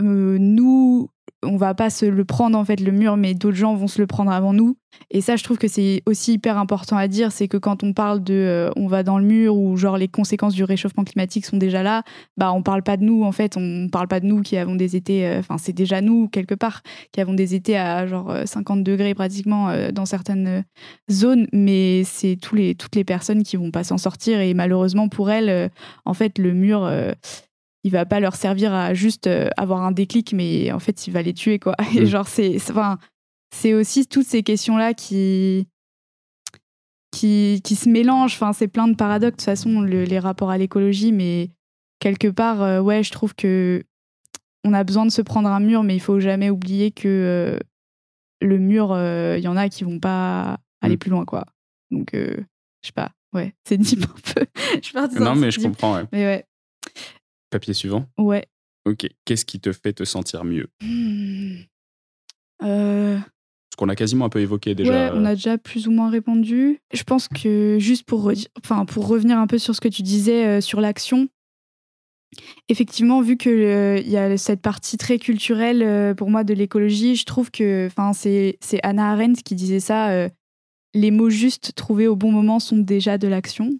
euh, 0.00 0.38
nous, 0.38 1.10
on 1.42 1.56
va 1.56 1.74
pas 1.74 1.90
se 1.90 2.04
le 2.06 2.24
prendre 2.24 2.58
en 2.58 2.64
fait 2.64 2.80
le 2.80 2.92
mur, 2.92 3.16
mais 3.16 3.34
d'autres 3.34 3.56
gens 3.56 3.74
vont 3.74 3.86
se 3.86 4.00
le 4.00 4.06
prendre 4.06 4.30
avant 4.30 4.52
nous. 4.52 4.76
Et 5.10 5.20
ça, 5.20 5.36
je 5.36 5.44
trouve 5.44 5.58
que 5.58 5.68
c'est 5.68 6.02
aussi 6.06 6.34
hyper 6.34 6.58
important 6.58 6.96
à 6.96 7.06
dire, 7.08 7.30
c'est 7.30 7.46
que 7.46 7.56
quand 7.56 7.84
on 7.84 7.92
parle 7.92 8.22
de 8.22 8.34
euh, 8.34 8.70
on 8.76 8.88
va 8.88 9.02
dans 9.02 9.18
le 9.18 9.24
mur 9.24 9.56
ou 9.56 9.76
genre 9.76 9.96
les 9.96 10.08
conséquences 10.08 10.54
du 10.54 10.64
réchauffement 10.64 11.04
climatique 11.04 11.46
sont 11.46 11.56
déjà 11.56 11.82
là, 11.82 12.02
bah 12.36 12.52
on 12.52 12.62
parle 12.62 12.82
pas 12.82 12.96
de 12.96 13.04
nous 13.04 13.22
en 13.22 13.32
fait, 13.32 13.56
on 13.56 13.88
parle 13.90 14.08
pas 14.08 14.18
de 14.20 14.26
nous 14.26 14.42
qui 14.42 14.56
avons 14.56 14.74
des 14.74 14.96
étés, 14.96 15.26
euh, 15.26 15.38
enfin 15.38 15.56
c'est 15.58 15.72
déjà 15.72 16.00
nous 16.00 16.28
quelque 16.28 16.54
part 16.54 16.82
qui 17.12 17.20
avons 17.20 17.34
des 17.34 17.54
étés 17.54 17.76
à 17.76 18.06
genre 18.06 18.34
50 18.44 18.82
degrés 18.82 19.14
pratiquement 19.14 19.68
euh, 19.68 19.92
dans 19.92 20.06
certaines 20.06 20.64
zones, 21.10 21.46
mais 21.52 22.02
c'est 22.04 22.36
tous 22.36 22.56
les 22.56 22.74
toutes 22.74 22.96
les 22.96 23.04
personnes 23.04 23.42
qui 23.42 23.56
vont 23.56 23.70
pas 23.70 23.84
s'en 23.84 23.98
sortir. 23.98 24.40
Et 24.40 24.54
malheureusement 24.54 25.08
pour 25.08 25.30
elles, 25.30 25.70
en 26.04 26.14
fait 26.14 26.38
le 26.38 26.52
mur 26.52 26.90
il 27.88 27.92
va 27.92 28.04
pas 28.04 28.20
leur 28.20 28.36
servir 28.36 28.74
à 28.74 28.92
juste 28.92 29.28
euh, 29.28 29.48
avoir 29.56 29.82
un 29.82 29.92
déclic, 29.92 30.34
mais 30.34 30.70
en 30.72 30.78
fait, 30.78 31.06
il 31.06 31.10
va 31.10 31.22
les 31.22 31.32
tuer, 31.32 31.58
quoi. 31.58 31.74
Et 31.96 32.02
mm. 32.02 32.04
genre, 32.04 32.28
c'est, 32.28 32.56
enfin, 32.56 32.98
c'est 33.50 33.72
aussi 33.72 34.06
toutes 34.06 34.26
ces 34.26 34.42
questions-là 34.42 34.92
qui, 34.92 35.66
qui, 37.10 37.62
qui 37.64 37.76
se 37.76 37.88
mélangent. 37.88 38.34
Enfin, 38.34 38.52
c'est 38.52 38.68
plein 38.68 38.86
de 38.86 38.94
paradoxes, 38.94 39.30
de 39.30 39.36
toute 39.36 39.44
façon, 39.44 39.80
les 39.80 40.18
rapports 40.18 40.50
à 40.50 40.58
l'écologie, 40.58 41.12
mais 41.12 41.48
quelque 41.98 42.28
part, 42.28 42.62
euh, 42.62 42.80
ouais, 42.80 43.02
je 43.02 43.10
trouve 43.10 43.34
que 43.34 43.82
on 44.64 44.74
a 44.74 44.84
besoin 44.84 45.06
de 45.06 45.10
se 45.10 45.22
prendre 45.22 45.48
un 45.48 45.60
mur, 45.60 45.82
mais 45.82 45.96
il 45.96 46.00
faut 46.00 46.20
jamais 46.20 46.50
oublier 46.50 46.90
que 46.90 47.08
euh, 47.08 47.58
le 48.42 48.58
mur, 48.58 48.88
il 49.34 49.42
y 49.42 49.48
en 49.48 49.56
a 49.56 49.70
qui 49.70 49.84
vont 49.84 49.98
pas 49.98 50.58
aller 50.82 50.96
mm. 50.96 50.98
plus 50.98 51.10
loin, 51.10 51.24
quoi. 51.24 51.46
Donc, 51.90 52.10
je 52.12 52.36
sais 52.82 52.92
pas, 52.92 53.12
ouais, 53.32 53.54
c'est 53.66 53.78
deep 53.78 54.02
un 54.02 54.34
peu. 54.34 54.46
je 54.82 55.20
non, 55.24 55.34
mais 55.36 55.50
je 55.50 55.60
comprends, 55.60 55.94
ouais. 55.94 56.04
Mais 56.12 56.24
ouais. 56.26 56.44
Papier 57.50 57.74
suivant? 57.74 58.06
Ouais. 58.18 58.46
Ok. 58.84 59.06
Qu'est-ce 59.24 59.44
qui 59.44 59.60
te 59.60 59.72
fait 59.72 59.92
te 59.92 60.04
sentir 60.04 60.44
mieux? 60.44 60.68
Hmm. 60.82 61.56
euh... 62.62 63.18
Ce 63.70 63.76
qu'on 63.76 63.88
a 63.88 63.94
quasiment 63.94 64.24
un 64.24 64.28
peu 64.28 64.40
évoqué 64.40 64.74
déjà. 64.74 64.90
Ouais, 64.90 65.10
on 65.14 65.24
a 65.24 65.34
déjà 65.34 65.58
plus 65.58 65.86
ou 65.86 65.90
moins 65.90 66.10
répondu. 66.10 66.80
Je 66.92 67.02
pense 67.04 67.28
que 67.28 67.76
juste 67.78 68.04
pour, 68.04 68.32
enfin, 68.62 68.84
pour 68.86 69.06
revenir 69.06 69.38
un 69.38 69.46
peu 69.46 69.58
sur 69.58 69.74
ce 69.74 69.80
que 69.80 69.88
tu 69.88 70.02
disais 70.02 70.46
euh, 70.46 70.60
sur 70.60 70.80
l'action, 70.80 71.28
effectivement, 72.68 73.20
vu 73.20 73.36
qu'il 73.36 73.52
euh, 73.52 74.00
y 74.00 74.16
a 74.16 74.36
cette 74.36 74.62
partie 74.62 74.96
très 74.96 75.18
culturelle 75.18 75.82
euh, 75.82 76.14
pour 76.14 76.30
moi 76.30 76.44
de 76.44 76.54
l'écologie, 76.54 77.14
je 77.14 77.24
trouve 77.24 77.50
que 77.50 77.88
c'est 78.12 78.80
Anna 78.82 79.12
Arendt 79.12 79.42
qui 79.42 79.54
disait 79.54 79.80
ça. 79.80 80.28
les 80.94 81.10
mots 81.10 81.30
justes 81.30 81.74
trouvés 81.74 82.08
au 82.08 82.16
bon 82.16 82.32
moment 82.32 82.58
sont 82.58 82.78
déjà 82.78 83.18
de 83.18 83.28
l'action. 83.28 83.78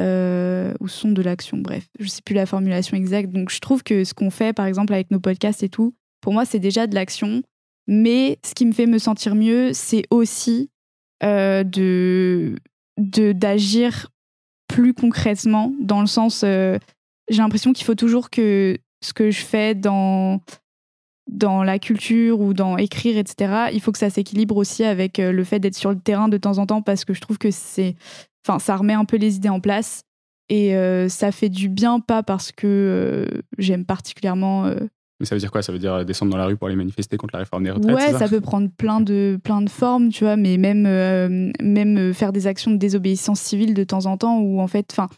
Euh, 0.00 0.74
ou 0.80 0.88
sont 0.88 1.12
de 1.12 1.22
l'action, 1.22 1.56
bref, 1.56 1.86
je 2.00 2.08
sais 2.08 2.22
plus 2.22 2.34
la 2.34 2.46
formulation 2.46 2.96
exacte. 2.96 3.30
Donc 3.30 3.50
je 3.50 3.60
trouve 3.60 3.84
que 3.84 4.02
ce 4.02 4.12
qu'on 4.12 4.30
fait, 4.30 4.52
par 4.52 4.66
exemple, 4.66 4.92
avec 4.92 5.10
nos 5.12 5.20
podcasts 5.20 5.62
et 5.62 5.68
tout, 5.68 5.94
pour 6.20 6.32
moi, 6.32 6.44
c'est 6.44 6.58
déjà 6.58 6.86
de 6.86 6.94
l'action. 6.94 7.42
Mais 7.86 8.38
ce 8.44 8.54
qui 8.54 8.66
me 8.66 8.72
fait 8.72 8.86
me 8.86 8.98
sentir 8.98 9.34
mieux, 9.34 9.72
c'est 9.72 10.04
aussi 10.10 10.70
euh, 11.22 11.62
de 11.62 12.56
d'agir 12.96 14.08
plus 14.68 14.94
concrètement, 14.94 15.72
dans 15.80 16.00
le 16.00 16.06
sens, 16.06 16.42
euh, 16.44 16.78
j'ai 17.28 17.38
l'impression 17.38 17.72
qu'il 17.72 17.84
faut 17.84 17.94
toujours 17.94 18.30
que 18.30 18.76
ce 19.02 19.12
que 19.12 19.30
je 19.30 19.44
fais 19.44 19.74
dans 19.74 20.40
dans 21.30 21.62
la 21.62 21.78
culture 21.78 22.40
ou 22.40 22.52
dans 22.52 22.76
écrire, 22.76 23.16
etc., 23.16 23.70
il 23.72 23.80
faut 23.80 23.92
que 23.92 23.98
ça 23.98 24.10
s'équilibre 24.10 24.56
aussi 24.56 24.84
avec 24.84 25.18
le 25.18 25.44
fait 25.44 25.58
d'être 25.58 25.74
sur 25.74 25.90
le 25.90 25.98
terrain 25.98 26.28
de 26.28 26.36
temps 26.36 26.58
en 26.58 26.66
temps 26.66 26.82
parce 26.82 27.04
que 27.04 27.14
je 27.14 27.20
trouve 27.20 27.38
que 27.38 27.50
c'est 27.50 27.96
Enfin, 28.46 28.58
ça 28.58 28.76
remet 28.76 28.92
un 28.92 29.04
peu 29.04 29.16
les 29.16 29.36
idées 29.36 29.48
en 29.48 29.60
place. 29.60 30.04
Et 30.48 30.76
euh, 30.76 31.08
ça 31.08 31.32
fait 31.32 31.48
du 31.48 31.68
bien, 31.68 32.00
pas 32.00 32.22
parce 32.22 32.52
que 32.52 32.66
euh, 32.66 33.42
j'aime 33.56 33.84
particulièrement. 33.84 34.66
Euh, 34.66 34.76
Mais 35.20 35.26
ça 35.26 35.34
veut 35.34 35.38
dire 35.38 35.50
quoi? 35.50 35.62
Ça 35.62 35.72
veut 35.72 35.78
dire 35.78 36.04
descendre 36.04 36.32
dans 36.32 36.38
la 36.38 36.46
rue 36.46 36.56
pour 36.56 36.66
aller 36.66 36.76
manifester 36.76 37.16
contre 37.16 37.34
la 37.34 37.40
réforme 37.40 37.64
des 37.64 37.70
retraites 37.70 37.94
Ouais, 37.94 38.12
ça, 38.12 38.28
peut 38.28 38.42
prendre 38.42 38.68
plein 38.70 39.00
de, 39.00 39.38
plein 39.42 39.62
de 39.62 39.70
formes, 39.70 40.10
tu 40.10 40.24
vois, 40.24 40.36
mais 40.36 40.58
même, 40.58 40.82
même 41.62 42.12
faire 42.12 42.32
des 42.32 42.46
actions 42.46 42.70
de 42.70 42.76
désobéissance 42.76 43.40
civile 43.40 43.72
de 43.72 43.84
temps 43.84 44.06
en 44.06 44.18
temps, 44.18 44.38
ou 44.40 44.60
en 44.60 44.66
fait, 44.66 44.86
enfin. 44.92 45.08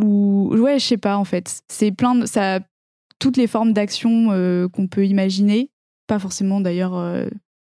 Ou. 0.00 0.54
Ouais, 0.56 0.78
je 0.78 0.86
sais 0.86 0.96
pas, 0.96 1.16
en 1.16 1.24
fait. 1.24 1.62
C'est 1.68 1.90
plein 1.90 2.14
de. 2.14 2.26
Ça, 2.26 2.60
toutes 3.18 3.36
les 3.36 3.48
formes 3.48 3.72
d'action 3.72 4.28
qu'on 4.72 4.86
peut 4.86 5.06
imaginer, 5.06 5.70
pas 6.06 6.20
forcément 6.20 6.60
d'ailleurs 6.60 7.26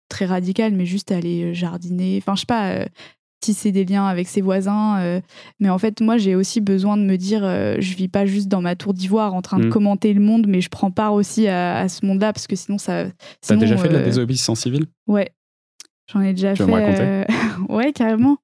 très 0.10 0.26
radicales, 0.26 0.74
mais 0.74 0.86
juste 0.86 1.14
aller 1.14 1.54
jardiner. 1.54 2.18
Enfin, 2.22 2.36
je 2.36 2.42
sais 2.42 2.46
pas, 2.46 2.86
tisser 3.42 3.72
des 3.74 3.84
liens 3.84 4.06
avec 4.06 4.30
ses 4.30 4.40
voisins. 4.40 5.00
Euh, 5.00 5.20
mais 5.60 5.70
en 5.70 5.78
fait, 5.78 6.00
moi, 6.00 6.18
j'ai 6.18 6.36
aussi 6.36 6.62
besoin 6.62 6.96
de 6.96 7.04
me 7.04 7.18
dire, 7.18 7.44
euh, 7.44 7.76
je 7.80 7.96
vis 7.96 8.08
pas 8.08 8.26
juste 8.26 8.48
dans 8.48 8.62
ma 8.62 8.76
tour 8.76 8.94
d'ivoire 8.94 9.34
en 9.34 9.42
train 9.42 9.60
de 9.60 9.66
mm. 9.66 9.70
commenter 9.70 10.14
le 10.14 10.22
monde, 10.22 10.46
mais 10.48 10.62
je 10.62 10.70
prends 10.70 10.92
part 10.92 11.14
aussi 11.14 11.48
à, 11.48 11.90
ce 11.90 12.06
monde-là 12.06 12.32
parce 12.32 12.48
que 12.48 12.56
sinon, 12.56 12.78
ça. 12.78 13.06
T'as 13.46 13.58
déjà 13.58 13.76
fait 13.76 13.90
de 13.90 13.94
la 13.94 14.00
euh, 14.00 14.06
désobéissance 14.06 14.62
civile? 14.62 14.86
Ouais, 15.08 15.32
j'en 16.12 16.22
ai 16.22 16.34
déjà 16.34 16.54
tu 16.54 16.64
fait. 16.64 16.68
Me 16.68 16.74
raconter? 16.74 17.34
ouais, 17.74 17.92
carrément. 17.92 18.38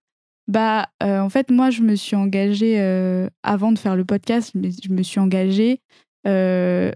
Bah, 0.50 0.88
en 1.02 1.30
fait, 1.30 1.52
moi, 1.52 1.70
je 1.70 1.82
me 1.82 1.96
suis 1.96 2.16
engagée 2.16 2.80
avant 3.44 3.72
de 3.72 3.80
faire 3.80 3.96
le 3.96 4.06
podcast. 4.06 4.54
Je 4.56 4.90
me 4.90 5.04
suis 5.04 5.20
engagée. 5.20 5.82
je 6.26 6.92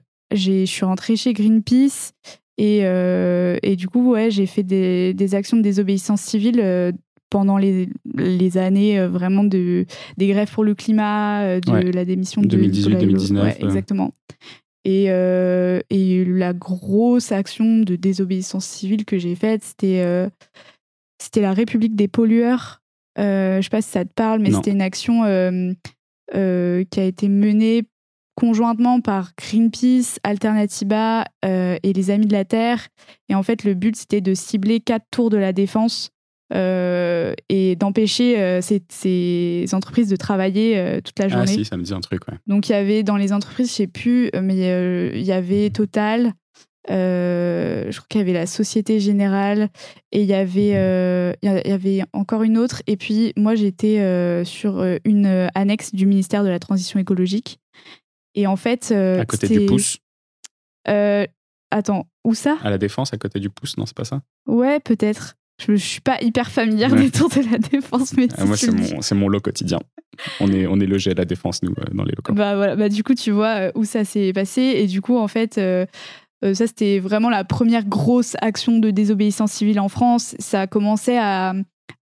suis 0.65 0.85
rentrée 0.85 1.15
chez 1.15 1.33
Greenpeace. 1.33 2.13
Et, 2.57 2.79
et, 2.79 3.75
du 3.75 3.89
coup, 3.89 4.11
ouais, 4.11 4.31
j'ai 4.31 4.45
fait 4.45 4.63
des, 4.63 5.13
des, 5.13 5.35
actions 5.35 5.57
de 5.57 5.61
désobéissance 5.61 6.21
civile 6.21 6.93
pendant 7.31 7.57
les, 7.57 7.89
les 8.15 8.57
années 8.59 8.99
euh, 8.99 9.09
vraiment 9.09 9.43
de, 9.43 9.87
des 10.17 10.27
grèves 10.27 10.51
pour 10.51 10.63
le 10.63 10.75
climat, 10.75 11.41
euh, 11.41 11.59
de 11.59 11.91
la 11.91 12.05
démission 12.05 12.43
de 12.43 12.55
2018-2019. 12.55 13.41
Ouais, 13.41 13.57
exactement. 13.59 14.13
Et, 14.85 15.05
euh, 15.09 15.79
et, 15.89 16.25
la 16.25 16.53
grosse 16.53 17.31
action 17.31 17.79
de 17.79 17.95
désobéissance 17.95 18.65
civile 18.65 19.05
que 19.05 19.17
j'ai 19.17 19.35
faite, 19.35 19.63
c'était 19.63 20.03
c'était 21.21 21.41
la 21.41 21.53
République 21.53 21.95
des 21.95 22.07
pollueurs 22.07 22.81
Euh, 23.19 23.57
je 23.57 23.63
sais 23.63 23.69
pas 23.69 23.81
si 23.81 23.89
ça 23.89 24.05
te 24.05 24.13
parle, 24.13 24.39
mais 24.41 24.49
Non. 24.49 24.57
c'était 24.57 24.71
une 24.71 24.81
action 24.81 25.25
euh, 25.25 25.73
euh, 26.33 26.85
qui 26.89 26.99
a 26.99 27.03
été 27.03 27.27
menée 27.27 27.83
conjointement 28.35 29.01
par 29.01 29.33
Greenpeace, 29.37 30.17
Alternativa 30.23 31.25
euh, 31.43 31.77
et 31.83 31.91
les 31.93 32.09
Amis 32.09 32.25
de 32.25 32.31
la 32.31 32.45
Terre. 32.45 32.87
Et 33.27 33.35
en 33.35 33.43
fait, 33.43 33.65
le 33.65 33.73
but, 33.73 33.97
c'était 33.97 34.21
de 34.21 34.33
cibler 34.33 34.79
quatre 34.79 35.05
tours 35.11 35.29
de 35.29 35.37
la 35.37 35.51
défense 35.51 36.11
euh, 36.53 37.33
et 37.49 37.75
d'empêcher 37.75 38.39
euh, 38.39 38.61
ces, 38.61 38.83
ces 38.89 39.65
entreprises 39.73 40.09
de 40.09 40.15
travailler 40.15 40.77
euh, 40.77 40.99
toute 41.01 41.17
la 41.19 41.25
Ah 41.25 41.29
journée. 41.29 41.47
si, 41.47 41.65
ça 41.65 41.77
me 41.77 41.83
dit 41.83 41.93
un 41.93 42.01
truc, 42.01 42.27
ouais. 42.27 42.37
Donc 42.47 42.69
il 42.69 42.73
y 42.73 42.75
avait 42.75 43.03
dans 43.03 43.15
les 43.17 43.31
entreprises, 43.33 43.69
je 43.69 43.73
sais 43.73 43.87
plus, 43.87 44.29
mais 44.41 44.55
il 45.13 45.23
y 45.23 45.31
avait 45.31 45.69
Total, 45.69 46.33
euh, 46.89 47.91
je 47.91 47.97
crois 47.97 48.07
qu'il 48.09 48.19
y 48.19 48.23
avait 48.23 48.33
la 48.33 48.47
Société 48.47 48.99
Générale 48.99 49.69
et 50.11 50.21
il 50.21 50.27
y 50.27 50.33
avait 50.33 50.71
euh, 50.75 51.31
il 51.41 51.49
y 51.49 51.71
avait 51.71 52.03
encore 52.11 52.43
une 52.43 52.57
autre. 52.57 52.81
Et 52.87 52.97
puis 52.97 53.33
moi 53.37 53.55
j'étais 53.55 54.43
sur 54.45 54.83
une 55.05 55.49
annexe 55.55 55.93
du 55.93 56.05
ministère 56.05 56.43
de 56.43 56.49
la 56.49 56.59
Transition 56.59 56.99
écologique. 56.99 57.59
Et 58.35 58.47
en 58.47 58.55
fait, 58.55 58.91
À 58.91 59.25
côté 59.25 59.47
du 59.47 59.65
pouce, 59.65 59.99
attends, 60.85 62.07
où 62.25 62.33
ça? 62.33 62.57
À 62.63 62.69
la 62.69 62.77
défense, 62.77 63.13
à 63.13 63.17
côté 63.17 63.39
du 63.39 63.49
pouce, 63.49 63.77
non, 63.77 63.85
c'est 63.85 63.95
pas 63.95 64.03
ça? 64.05 64.21
Ouais, 64.47 64.79
peut-être. 64.79 65.35
Je, 65.65 65.75
je 65.75 65.85
suis 65.85 66.01
pas 66.01 66.17
hyper 66.21 66.49
familière 66.51 66.91
Ouais. 66.91 67.03
des 67.03 67.11
tours 67.11 67.29
de 67.29 67.41
la 67.51 67.57
défense, 67.57 68.13
mais 68.17 68.27
Ah, 68.37 68.41
si 68.55 68.69
Moi, 68.71 69.01
c'est 69.01 69.15
mon, 69.15 69.27
lot 69.29 69.39
quotidien. 69.39 69.79
On 70.39 70.51
est, 70.51 70.67
on 70.67 70.79
est 70.79 70.85
logé 70.85 71.11
à 71.11 71.13
la 71.13 71.25
défense, 71.25 71.61
nous, 71.63 71.71
euh, 71.77 71.83
dans 71.93 72.03
les 72.03 72.13
locaux. 72.15 72.33
Bah 72.33 72.55
voilà, 72.55 72.75
bah 72.75 72.89
du 72.89 73.03
coup 73.03 73.13
tu 73.15 73.31
vois 73.31 73.67
euh, 73.67 73.71
où 73.75 73.85
ça 73.85 74.03
s'est 74.03 74.33
passé 74.33 74.61
et 74.61 74.87
du 74.87 75.01
coup 75.01 75.17
en 75.17 75.27
fait 75.27 75.57
euh, 75.57 75.85
ça 76.43 76.67
c'était 76.67 76.99
vraiment 76.99 77.29
la 77.29 77.43
première 77.43 77.85
grosse 77.85 78.35
action 78.41 78.79
de 78.79 78.91
désobéissance 78.91 79.51
civile 79.51 79.79
en 79.79 79.87
France. 79.89 80.35
Ça 80.39 80.61
a 80.61 80.67
commencé 80.67 81.15
à, 81.17 81.53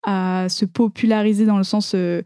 à 0.06 0.48
se 0.50 0.66
populariser 0.66 1.46
dans 1.46 1.58
le 1.58 1.64
sens 1.64 1.94
euh, 1.96 2.22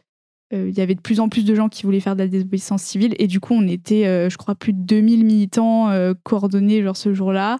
euh, 0.53 0.67
il 0.69 0.75
y 0.77 0.81
avait 0.81 0.95
de 0.95 1.01
plus 1.01 1.19
en 1.19 1.29
plus 1.29 1.45
de 1.45 1.53
gens 1.53 1.69
qui 1.69 1.83
voulaient 1.83 1.99
faire 1.99 2.15
de 2.15 2.23
la 2.23 2.27
désobéissance 2.27 2.81
civile 2.81 3.13
et 3.19 3.27
du 3.27 3.39
coup 3.39 3.53
on 3.53 3.67
était 3.67 4.07
euh, 4.07 4.29
je 4.29 4.37
crois 4.37 4.55
plus 4.55 4.73
de 4.73 4.79
2000 4.81 5.23
militants 5.23 5.89
euh, 5.91 6.13
coordonnés 6.23 6.81
genre 6.83 6.97
ce 6.97 7.13
jour-là 7.13 7.59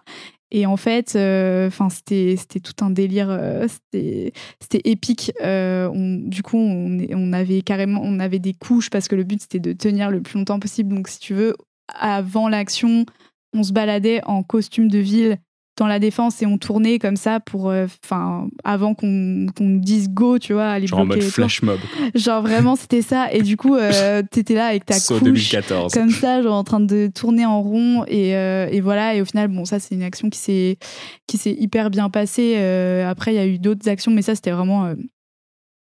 et 0.50 0.66
en 0.66 0.76
fait 0.76 1.14
euh, 1.16 1.70
c'était 1.88 2.60
tout 2.60 2.84
un 2.84 2.90
délire 2.90 3.28
euh, 3.30 3.66
c'était 3.68 4.32
épique. 4.84 5.32
Euh, 5.42 5.88
du 5.92 6.42
coup 6.42 6.58
on 6.58 7.32
avait 7.32 7.62
carrément 7.62 8.00
on 8.02 8.20
avait 8.20 8.38
des 8.38 8.54
couches 8.54 8.90
parce 8.90 9.08
que 9.08 9.16
le 9.16 9.24
but 9.24 9.42
c'était 9.42 9.60
de 9.60 9.72
tenir 9.72 10.10
le 10.10 10.20
plus 10.20 10.38
longtemps 10.38 10.60
possible. 10.60 10.94
Donc 10.94 11.08
si 11.08 11.18
tu 11.18 11.34
veux 11.34 11.54
avant 11.94 12.48
l'action 12.48 13.04
on 13.52 13.62
se 13.62 13.72
baladait 13.72 14.22
en 14.24 14.42
costume 14.42 14.88
de 14.88 14.98
ville 14.98 15.38
dans 15.80 15.86
la 15.88 15.98
défense 15.98 16.40
et 16.42 16.46
on 16.46 16.58
tournait 16.58 16.98
comme 16.98 17.16
ça 17.16 17.40
pour 17.40 17.72
enfin 18.04 18.46
avant 18.64 18.94
qu'on 18.94 19.46
dise 19.58 20.10
go 20.10 20.38
tu 20.38 20.52
vois 20.52 20.68
aller 20.68 20.86
Genre 20.86 21.00
en 21.00 21.04
bloquer 21.06 21.16
mode 21.16 21.24
les 21.24 21.26
tours. 21.26 21.34
flash 21.34 21.62
mob. 21.62 21.78
genre 22.14 22.42
vraiment 22.42 22.76
c'était 22.76 23.02
ça 23.02 23.32
et 23.32 23.42
du 23.42 23.56
coup 23.56 23.74
euh, 23.74 24.22
t'étais 24.30 24.54
là 24.54 24.66
avec 24.66 24.84
ta 24.86 24.94
couche 25.00 25.22
2014. 25.22 25.92
comme 25.94 26.10
ça, 26.10 26.42
genre 26.42 26.54
en 26.54 26.64
train 26.64 26.80
de 26.80 27.10
tourner 27.12 27.46
en 27.46 27.62
rond 27.62 28.04
et, 28.06 28.36
euh, 28.36 28.68
et 28.70 28.80
voilà. 28.80 29.14
Et 29.14 29.22
au 29.22 29.24
final, 29.24 29.48
bon, 29.48 29.64
ça 29.64 29.80
c'est 29.80 29.94
une 29.94 30.02
action 30.02 30.28
qui 30.30 30.38
s'est 30.38 30.76
qui 31.26 31.38
s'est 31.38 31.56
hyper 31.58 31.90
bien 31.90 32.10
passée. 32.10 32.54
Euh, 32.58 33.08
après, 33.08 33.32
il 33.32 33.36
y 33.36 33.40
a 33.40 33.46
eu 33.46 33.58
d'autres 33.58 33.88
actions, 33.88 34.12
mais 34.12 34.22
ça 34.22 34.34
c'était 34.34 34.50
vraiment 34.50 34.84
euh, 34.86 34.94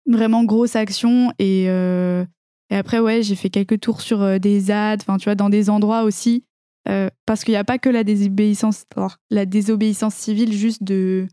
vraiment 0.08 0.44
grosse 0.44 0.76
action. 0.76 1.32
Et, 1.40 1.66
euh, 1.68 2.24
et 2.70 2.76
après, 2.76 3.00
ouais, 3.00 3.22
j'ai 3.24 3.36
fait 3.36 3.50
quelques 3.50 3.80
tours 3.80 4.02
sur 4.02 4.22
euh, 4.22 4.40
des 4.40 4.60
ZAD, 4.60 5.02
enfin 5.02 5.18
tu 5.18 5.26
vois, 5.26 5.36
dans 5.36 5.50
des 5.50 5.70
endroits 5.70 6.04
aussi, 6.04 6.44
Euh, 6.88 7.10
parce 7.26 7.44
qu'il 7.44 7.54
n'y 7.54 7.58
a 7.58 7.64
pas 7.64 7.80
que 7.80 7.90
la 7.90 8.04
désobéissance, 8.04 8.86
la 9.32 9.46
désobéissance 9.46 10.16
civile, 10.16 10.54
juste 10.54 10.84
de 10.84 11.28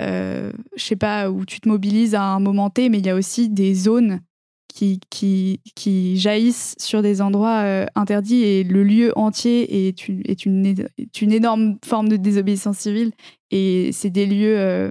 euh, 0.00 0.52
je 0.76 0.84
sais 0.84 0.96
pas, 0.96 1.30
où 1.30 1.44
tu 1.44 1.60
te 1.60 1.68
mobilises 1.68 2.14
à 2.14 2.22
un 2.22 2.40
moment 2.40 2.70
T, 2.70 2.88
mais 2.88 2.98
il 2.98 3.06
y 3.06 3.10
a 3.10 3.14
aussi 3.14 3.48
des 3.48 3.74
zones 3.74 4.20
qui, 4.68 5.00
qui, 5.10 5.60
qui 5.74 6.16
jaillissent 6.18 6.74
sur 6.78 7.02
des 7.02 7.20
endroits 7.20 7.62
euh, 7.64 7.86
interdits 7.94 8.42
et 8.42 8.64
le 8.64 8.84
lieu 8.84 9.12
entier 9.16 9.88
est 9.88 10.08
une, 10.08 10.22
est, 10.24 10.46
une, 10.46 10.66
est 10.66 11.22
une 11.22 11.32
énorme 11.32 11.78
forme 11.84 12.08
de 12.08 12.16
désobéissance 12.16 12.78
civile. 12.78 13.12
Et 13.50 13.90
c'est 13.92 14.10
des 14.10 14.26
lieux 14.26 14.58
euh, 14.58 14.90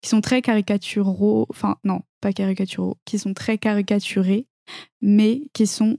qui 0.00 0.08
sont 0.08 0.20
très 0.20 0.40
caricaturaux, 0.40 1.46
enfin 1.50 1.76
non, 1.84 2.00
pas 2.20 2.32
caricaturaux, 2.32 2.96
qui 3.04 3.18
sont 3.18 3.34
très 3.34 3.58
caricaturés, 3.58 4.46
mais 5.02 5.42
qui 5.52 5.66
sont 5.66 5.98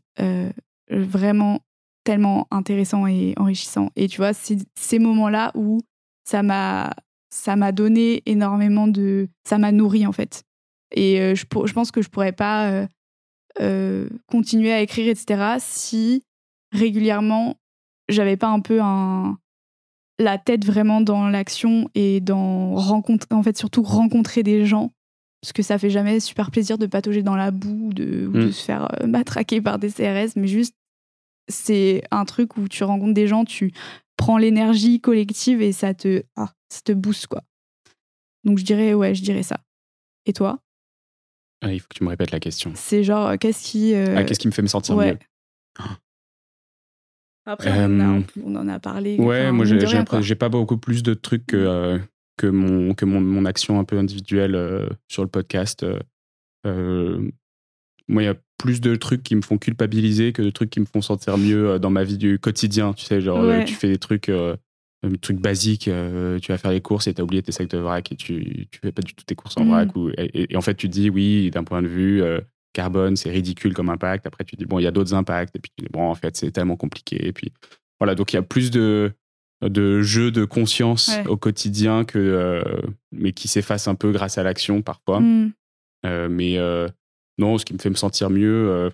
vraiment 0.89 1.61
tellement 2.09 2.47
intéressants 2.49 3.05
et 3.07 3.33
enrichissants. 3.37 3.91
Et 3.95 4.07
tu 4.07 4.17
vois, 4.17 4.33
c'est 4.33 4.57
ces 4.75 4.97
moments-là 4.99 5.51
où 5.53 5.79
ça 6.25 6.41
m'a 6.43 6.91
ça 7.31 7.55
m'a 7.55 7.71
donné 7.71 8.23
énormément 8.25 8.87
de 8.87 9.27
ça 9.47 9.59
m'a 9.59 9.71
nourri 9.71 10.07
en 10.07 10.11
fait 10.11 10.41
et 10.95 11.19
euh, 11.21 11.35
je, 11.35 11.45
pour- 11.45 11.67
je 11.67 11.73
pense 11.73 11.91
que 11.91 12.01
je 12.01 12.09
pourrais 12.09 12.31
pas 12.31 12.71
euh, 12.71 12.87
euh, 13.61 14.09
continuer 14.25 14.71
à 14.73 14.81
écrire 14.81 15.07
etc 15.07 15.57
si 15.59 16.23
régulièrement 16.71 17.55
j'avais 18.09 18.35
pas 18.37 18.47
un 18.47 18.59
peu 18.61 18.79
un 18.81 19.37
la 20.17 20.37
tête 20.39 20.65
vraiment 20.65 21.01
dans 21.01 21.29
l'action 21.29 21.87
et 21.93 22.19
dans 22.19 22.73
rencontrer 22.75 23.27
en 23.35 23.43
fait 23.43 23.55
surtout 23.57 23.83
rencontrer 23.83 24.41
des 24.41 24.65
gens 24.65 24.91
parce 25.41 25.53
que 25.53 25.61
ça 25.61 25.77
fait 25.77 25.91
jamais 25.91 26.19
super 26.19 26.49
plaisir 26.49 26.77
de 26.79 26.87
patauger 26.87 27.21
dans 27.23 27.35
la 27.35 27.51
boue 27.51 27.89
ou 27.89 27.93
de, 27.93 28.27
ou 28.27 28.33
de 28.33 28.47
Mm. 28.47 28.51
se 28.51 28.63
faire 28.65 28.89
matraquer 29.07 29.61
par 29.61 29.77
des 29.77 29.89
CRS 29.91 30.33
mais 30.35 30.47
juste 30.47 30.73
c'est 31.49 32.03
un 32.11 32.25
truc 32.25 32.57
où 32.57 32.67
tu 32.67 32.83
rencontres 32.83 33.13
des 33.13 33.27
gens 33.27 33.43
tu 33.45 33.71
prends 34.17 34.37
l'énergie 34.37 35.01
collective 35.01 35.61
et 35.61 35.71
ça 35.71 35.93
te 35.93 36.23
ah, 36.35 36.53
ça 36.69 36.81
te 36.83 36.91
booste 36.91 37.27
quoi 37.27 37.43
donc 38.43 38.57
je 38.59 38.63
dirais 38.65 38.93
ouais 38.93 39.13
je 39.15 39.21
dirais 39.23 39.43
ça 39.43 39.59
et 40.25 40.33
toi? 40.33 40.59
Ah, 41.61 41.73
il 41.73 41.79
faut 41.81 41.87
que 41.89 41.97
tu 41.97 42.03
me 42.05 42.09
répètes 42.09 42.31
la 42.31 42.39
question. 42.39 42.71
c'est 42.75 43.03
genre 43.03 43.27
euh, 43.27 43.35
qu'est-ce 43.37 43.63
qui 43.69 43.93
euh, 43.93 44.15
Ah, 44.17 44.23
Qu'est-ce 44.23 44.39
qui 44.39 44.47
me 44.47 44.53
fait 44.53 44.61
me 44.61 44.67
sentir 44.67 44.95
ouais. 44.95 45.11
mieux? 45.13 45.17
Après 47.45 47.71
on, 47.71 47.85
en 47.99 47.99
a, 48.19 48.21
on 48.43 48.55
en 48.55 48.67
a 48.67 48.79
parlé 48.79 49.17
Ouais, 49.17 49.41
enfin, 49.49 49.51
moi 49.53 50.21
j'ai 50.21 50.35
pas 50.35 50.49
beaucoup 50.49 50.77
plus 50.77 51.01
de 51.03 51.13
trucs 51.13 51.47
que, 51.47 51.57
euh, 51.57 51.97
que, 52.37 52.47
mon, 52.47 52.93
que 52.93 53.05
mon, 53.05 53.19
mon 53.21 53.45
action 53.45 53.79
un 53.79 53.83
peu 53.83 53.97
individuelle 53.97 54.55
euh, 54.55 54.87
sur 55.07 55.23
le 55.23 55.29
podcast. 55.29 55.83
euh, 55.83 55.99
euh, 56.65 57.29
moi, 58.09 58.23
il 58.23 58.25
y 58.25 58.29
a 58.29 58.35
plus 58.57 58.81
de 58.81 58.95
trucs 58.95 59.23
qui 59.23 59.35
me 59.35 59.41
font 59.41 59.57
culpabiliser 59.57 60.33
que 60.33 60.41
de 60.41 60.49
trucs 60.49 60.69
qui 60.69 60.79
me 60.81 60.85
font 60.85 61.01
sentir 61.01 61.37
mieux 61.37 61.69
euh, 61.69 61.79
dans 61.79 61.89
ma 61.89 62.03
vie 62.03 62.17
du 62.17 62.39
quotidien. 62.39 62.91
Tu 62.93 63.05
sais, 63.05 63.21
genre, 63.21 63.39
euh, 63.39 63.59
Ouais. 63.59 63.65
tu 63.65 63.73
fais 63.75 63.87
des 63.87 63.97
trucs, 63.97 64.27
euh, 64.29 64.55
des 65.03 65.17
trucs 65.17 65.39
basiques, 65.39 65.87
euh, 65.87 66.39
tu 66.39 66.51
vas 66.51 66.57
faire 66.57 66.71
les 66.71 66.81
courses 66.81 67.07
et 67.07 67.13
t'as 67.13 67.23
oublié 67.23 67.41
tes 67.41 67.53
sacs 67.53 67.69
de 67.69 67.77
vrac 67.77 68.11
et 68.11 68.15
tu, 68.17 68.67
tu 68.69 68.79
fais 68.83 68.91
pas 68.91 69.01
du 69.01 69.13
tout 69.13 69.23
tes 69.25 69.35
courses 69.35 69.55
en 69.57 69.63
Mm. 69.63 69.67
vrac. 69.69 69.95
Ou, 69.95 70.09
et, 70.17 70.51
et 70.53 70.57
en 70.57 70.61
fait, 70.61 70.75
tu 70.75 70.87
te 70.89 70.93
dis, 70.93 71.09
oui, 71.09 71.49
d'un 71.51 71.63
point 71.63 71.81
de 71.81 71.87
vue 71.87 72.21
euh, 72.21 72.41
carbone, 72.73 73.15
c'est 73.15 73.29
ridicule 73.29 73.73
comme 73.73 73.89
impact. 73.89 74.25
Après, 74.27 74.43
tu 74.43 74.55
te 74.57 74.59
dis, 74.61 74.65
bon, 74.65 74.79
il 74.79 74.83
y 74.83 74.87
a 74.87 74.91
d'autres 74.91 75.13
impacts. 75.13 75.55
Et 75.55 75.59
puis, 75.59 75.71
tu 75.77 75.85
dis, 75.85 75.89
bon, 75.91 76.09
en 76.09 76.15
fait, 76.15 76.35
c'est 76.35 76.51
tellement 76.51 76.75
compliqué. 76.75 77.25
Et 77.27 77.31
puis, 77.31 77.53
voilà, 77.99 78.13
donc 78.15 78.33
il 78.33 78.35
y 78.35 78.39
a 78.39 78.43
plus 78.43 78.71
de, 78.71 79.11
de 79.61 80.01
jeux 80.01 80.31
de 80.31 80.43
conscience 80.45 81.07
Ouais. 81.09 81.27
au 81.27 81.37
quotidien 81.37 82.03
que, 82.05 82.63
mais 83.11 83.31
qui 83.33 83.47
s'effacent 83.47 83.87
un 83.87 83.95
peu 83.95 84.11
grâce 84.11 84.37
à 84.37 84.43
l'action 84.43 84.81
parfois. 84.81 85.19
Mm. 85.21 85.51
Mais 86.29 86.57
non, 87.39 87.57
ce 87.57 87.65
qui 87.65 87.73
me 87.73 87.79
fait 87.79 87.89
me 87.89 87.95
sentir 87.95 88.29
mieux, 88.29 88.69
euh, 88.69 88.89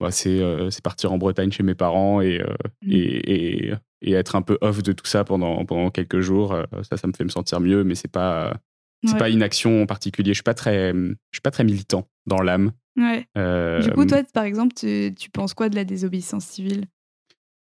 bah, 0.00 0.10
c'est 0.10 0.40
euh, 0.40 0.70
c'est 0.70 0.82
partir 0.82 1.12
en 1.12 1.18
Bretagne 1.18 1.52
chez 1.52 1.62
mes 1.62 1.74
parents 1.74 2.20
et, 2.22 2.40
euh, 2.40 2.54
Mm. 2.82 2.90
et, 2.92 3.34
et, 3.68 3.74
et 4.02 4.12
être 4.12 4.36
un 4.36 4.42
peu 4.42 4.56
off 4.62 4.82
de 4.82 4.92
tout 4.92 5.06
ça 5.06 5.24
pendant, 5.24 5.64
pendant 5.66 5.90
quelques 5.90 6.20
jours. 6.20 6.56
Ça, 6.88 6.96
ça 6.96 7.06
me 7.06 7.12
fait 7.12 7.24
me 7.24 7.28
sentir 7.30 7.60
mieux, 7.60 7.84
mais 7.84 7.94
c'est 7.94 8.10
pas, 8.10 8.56
c'est 9.04 9.12
Ouais. 9.12 9.18
pas 9.18 9.28
une 9.28 9.42
action 9.42 9.82
en 9.82 9.86
particulier. 9.86 10.30
Je 10.30 10.34
suis 10.38 10.42
pas 10.42 10.54
très, 10.54 10.92
je 10.92 11.14
suis 11.32 11.42
pas 11.42 11.50
très 11.50 11.64
militant 11.64 12.08
dans 12.26 12.40
l'âme. 12.40 12.72
Ouais. 12.96 13.26
Euh, 13.36 13.80
du 13.82 13.90
coup 13.90 14.04
toi 14.04 14.22
par 14.32 14.44
exemple 14.44 14.72
tu, 14.74 15.12
tu 15.18 15.28
penses 15.30 15.52
quoi 15.52 15.68
de 15.68 15.74
la 15.74 15.84
désobéissance 15.84 16.44
civile? 16.44 16.84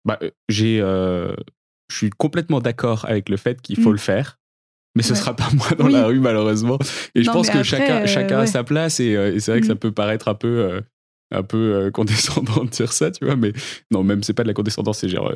Bah, 0.05 0.19
j'ai, 0.49 0.81
euh, 0.81 1.35
je 1.89 1.97
suis 1.97 2.11
complètement 2.11 2.61
d'accord 2.61 3.05
avec 3.07 3.29
le 3.29 3.37
fait 3.37 3.61
qu'il 3.63 3.77
faut 3.79 3.91
Mm. 3.91 3.93
le 3.93 3.99
faire. 3.99 4.39
Mais 4.97 5.03
ce 5.03 5.11
Ouais. 5.13 5.19
sera 5.19 5.35
pas 5.35 5.49
moi 5.55 5.69
dans 5.79 5.87
Oui. 5.87 5.93
la 5.93 6.07
rue, 6.07 6.21
malheureusement. 6.21 6.79
Et 7.15 7.23
je 7.25 7.31
pense 7.31 7.47
que 7.49 7.53
après, 7.59 7.65
chacun, 7.65 8.03
euh, 8.03 8.07
chacun 8.07 8.39
a 8.39 8.47
sa 8.47 8.63
place. 8.65 9.01
Et, 9.01 9.17
euh, 9.17 9.35
et 9.35 9.41
c'est 9.41 9.51
vrai 9.51 9.61
que 9.61 9.67
ça 9.67 9.75
Mm. 9.75 9.79
peut 9.79 9.93
paraître 9.93 10.29
un 10.29 10.35
peu, 10.35 10.47
euh, 10.61 10.81
un 11.33 11.43
peu 11.43 11.57
euh, 11.75 11.91
condescendant 11.91 12.65
de 12.65 12.71
dire 12.71 12.93
ça, 12.93 13.11
tu 13.11 13.25
vois. 13.25 13.35
Mais 13.37 13.53
non, 13.91 14.05
même 14.05 14.23
c'est 14.23 14.35
pas 14.35 14.43
de 14.45 14.49
la 14.49 14.55
condescendance, 14.55 14.99
c'est 14.99 15.09
genre. 15.09 15.33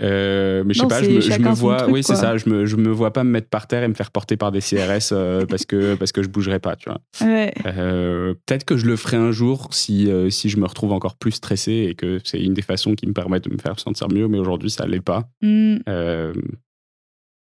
euh, 0.00 0.64
mais 0.64 0.74
je 0.74 0.80
sais 0.80 0.86
pas, 0.88 1.00
je 1.02 1.10
me, 1.10 1.20
je 1.20 1.38
me 1.38 1.50
vois. 1.50 1.76
truc, 1.76 1.94
oui, 1.94 2.02
c'est 2.02 2.16
ça. 2.16 2.36
Je 2.36 2.48
me, 2.48 2.66
je 2.66 2.74
me 2.74 2.88
vois 2.90 3.12
pas 3.12 3.22
me 3.22 3.30
mettre 3.30 3.48
par 3.48 3.68
terre 3.68 3.84
et 3.84 3.88
me 3.88 3.94
faire 3.94 4.10
porter 4.10 4.36
par 4.36 4.50
des 4.50 4.60
CRS 4.60 5.14
parce, 5.48 5.64
que, 5.64 5.94
parce 5.94 6.10
que 6.10 6.24
je 6.24 6.28
bougerai 6.28 6.58
pas, 6.58 6.74
tu 6.74 6.88
vois. 6.90 6.98
ouais 7.24 7.52
Peut-être 7.64 8.64
que 8.64 8.76
je 8.76 8.86
le 8.86 8.96
ferai 8.96 9.16
un 9.18 9.30
jour 9.30 9.68
si, 9.72 10.10
si 10.30 10.48
je 10.48 10.56
me 10.56 10.66
retrouve 10.66 10.90
encore 10.92 11.14
plus 11.16 11.32
stressé 11.32 11.86
et 11.88 11.94
que 11.94 12.18
c'est 12.24 12.40
une 12.42 12.54
des 12.54 12.62
façons 12.62 12.94
qui 12.96 13.06
me 13.06 13.12
permettent 13.12 13.44
de 13.48 13.52
me 13.54 13.58
faire 13.58 13.78
sentir 13.78 14.08
mieux, 14.08 14.26
mais 14.26 14.38
aujourd'hui, 14.38 14.70
ça 14.70 14.86
l'est 14.86 15.00
pas. 15.00 15.28
Mm. 15.40 15.76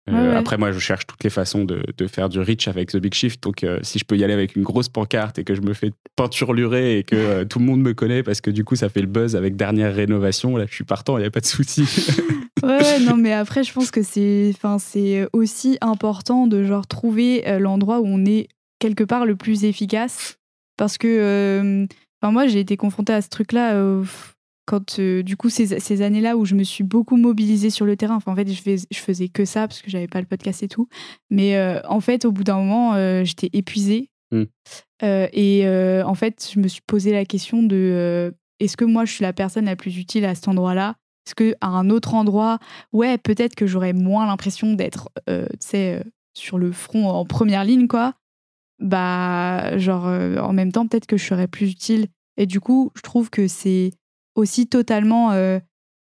Euh, 0.09 0.31
Ouais. 0.31 0.35
Après, 0.35 0.57
moi, 0.57 0.71
je 0.71 0.79
cherche 0.79 1.07
toutes 1.07 1.23
les 1.23 1.29
façons 1.29 1.63
de, 1.65 1.81
de 1.97 2.07
faire 2.07 2.29
du 2.29 2.39
reach 2.39 2.67
avec 2.67 2.91
The 2.91 2.97
Big 2.97 3.13
Shift. 3.13 3.41
Donc, 3.41 3.63
euh, 3.63 3.79
si 3.81 3.97
je 3.97 4.05
peux 4.05 4.15
y 4.15 4.23
aller 4.23 4.33
avec 4.33 4.55
une 4.55 4.61
grosse 4.63 4.87
pancarte 4.87 5.39
et 5.39 5.43
que 5.43 5.55
je 5.55 5.61
me 5.61 5.73
fais 5.73 5.91
peinturlurer 6.15 6.99
et 6.99 7.03
que 7.03 7.15
euh, 7.15 7.45
tout 7.45 7.57
le 7.59 7.65
monde 7.65 7.81
me 7.81 7.93
connaît 7.93 8.21
parce 8.21 8.39
que 8.39 8.51
du 8.51 8.63
coup, 8.63 8.75
ça 8.75 8.89
fait 8.89 9.01
le 9.01 9.07
buzz 9.07 9.35
avec 9.35 9.55
dernière 9.55 9.95
rénovation, 9.95 10.57
là, 10.57 10.65
je 10.69 10.75
suis 10.75 10.83
partant, 10.83 11.17
il 11.17 11.21
n'y 11.21 11.27
a 11.27 11.31
pas 11.31 11.39
de 11.41 11.45
souci. 11.45 11.85
Ouais, 12.63 12.99
non, 13.01 13.17
mais 13.17 13.33
après, 13.33 13.63
je 13.63 13.73
pense 13.73 13.91
que 13.91 14.01
c'est, 14.01 14.49
enfin, 14.55 14.79
c'est 14.79 15.27
aussi 15.33 15.77
important 15.81 16.47
de 16.47 16.63
genre 16.63 16.87
trouver 16.87 17.43
l'endroit 17.59 17.99
où 17.99 18.05
on 18.07 18.25
est 18.25 18.47
quelque 18.79 19.03
part 19.03 19.25
le 19.25 19.35
plus 19.35 19.65
efficace 19.65 20.37
parce 20.77 20.97
que 20.97 21.85
enfin 22.21 22.31
moi 22.31 22.47
j'ai 22.47 22.61
été 22.61 22.75
confrontée 22.77 23.13
à 23.13 23.21
ce 23.21 23.29
truc 23.29 23.51
quand 24.65 24.99
du 24.99 25.37
coup 25.37 25.49
ces, 25.49 25.79
ces 25.79 26.01
années-là 26.01 26.37
où 26.37 26.45
je 26.45 26.55
me 26.55 26.63
suis 26.63 26.83
beaucoup 26.83 27.17
mobilisée 27.17 27.69
sur 27.69 27.85
le 27.85 27.95
terrain, 27.95 28.15
enfin 28.15 28.31
en 28.31 28.35
fait 28.35 28.51
je, 28.51 28.61
fais, 28.61 28.77
je 28.77 28.99
faisais 28.99 29.29
que 29.29 29.45
ça 29.45 29.67
parce 29.67 29.81
que 29.81 29.91
j'avais 29.91 30.07
pas 30.07 30.19
le 30.19 30.25
podcast 30.25 30.63
et 30.63 30.67
tout, 30.67 30.87
mais 31.29 31.55
en 31.87 31.99
fait 31.99 32.25
au 32.25 32.31
bout 32.31 32.43
d'un 32.43 32.57
moment 32.57 33.23
j'étais 33.23 33.49
épuisée 33.53 34.09
mmh. 34.31 34.43
et 35.03 36.01
en 36.03 36.15
fait 36.15 36.49
je 36.53 36.59
me 36.59 36.67
suis 36.67 36.81
posé 36.81 37.11
la 37.11 37.25
question 37.25 37.61
de 37.61 38.33
est-ce 38.59 38.75
que 38.75 38.85
moi 38.85 39.05
je 39.05 39.11
suis 39.13 39.23
la 39.23 39.33
personne 39.33 39.65
la 39.65 39.75
plus 39.75 39.97
utile 39.97 40.25
à 40.25 40.33
cet 40.33 40.47
endroit-là? 40.47 40.95
Est-ce 41.27 41.35
que 41.35 41.55
à 41.61 41.67
un 41.67 41.89
autre 41.89 42.13
endroit, 42.13 42.59
ouais 42.91 43.17
peut-être 43.17 43.55
que 43.55 43.67
j'aurais 43.67 43.93
moins 43.93 44.25
l'impression 44.25 44.73
d'être, 44.73 45.09
tu 45.27 45.33
sais, 45.59 46.03
sur 46.33 46.57
le 46.57 46.71
front 46.71 47.07
en 47.07 47.25
première 47.25 47.63
ligne 47.63 47.87
quoi. 47.87 48.13
Bah 48.79 49.77
genre 49.77 50.05
en 50.05 50.53
même 50.53 50.71
temps 50.71 50.87
peut-être 50.87 51.05
que 51.05 51.17
je 51.17 51.25
serais 51.25 51.47
plus 51.47 51.69
utile. 51.69 52.07
Et 52.37 52.45
du 52.47 52.59
coup 52.59 52.91
je 52.95 53.01
trouve 53.01 53.29
que 53.29 53.47
c'est 53.47 53.91
aussi 54.35 54.67
totalement 54.67 55.31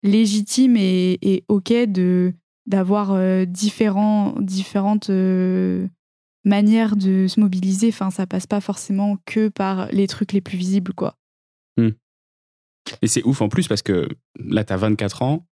légitime 0.04 0.78
et, 0.78 1.20
et, 1.22 1.44
ok 1.48 1.74
de 1.88 2.34
d'avoir 2.66 3.18
différents 3.46 4.36
différentes 4.40 5.10
manières 6.46 6.96
de 6.96 7.28
se 7.28 7.40
mobiliser. 7.40 7.90
Enfin, 7.90 8.10
ça 8.10 8.26
passe 8.26 8.48
pas 8.48 8.62
forcément 8.62 9.18
que 9.26 9.50
par 9.50 9.88
les 9.92 10.08
trucs 10.08 10.34
les 10.34 10.42
plus 10.42 10.58
visibles, 10.58 10.94
quoi. 10.94 11.18
Mmh. 11.78 11.90
Et 13.02 13.08
c'est 13.08 13.24
ouf 13.24 13.42
en 13.42 13.50
plus 13.50 13.68
parce 13.68 13.82
que 13.82 14.08
là, 14.40 14.64
tu 14.64 14.74
as 14.74 14.78
24 14.78 15.22
ans, 15.22 15.48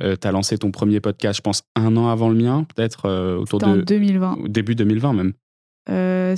euh, 0.00 0.16
tu 0.20 0.26
as 0.26 0.32
lancé 0.32 0.58
ton 0.58 0.70
premier 0.70 1.00
podcast, 1.00 1.38
je 1.38 1.42
pense, 1.42 1.62
un 1.76 1.96
an 1.96 2.08
avant 2.08 2.28
le 2.28 2.36
mien, 2.36 2.64
peut-être 2.74 3.06
euh, 3.06 3.36
autour 3.36 3.60
de. 3.60 3.66
En 3.66 3.76
2020. 3.76 4.48
Début 4.48 4.74
2020 4.74 5.12
même. 5.12 5.32
Euh, 5.90 6.34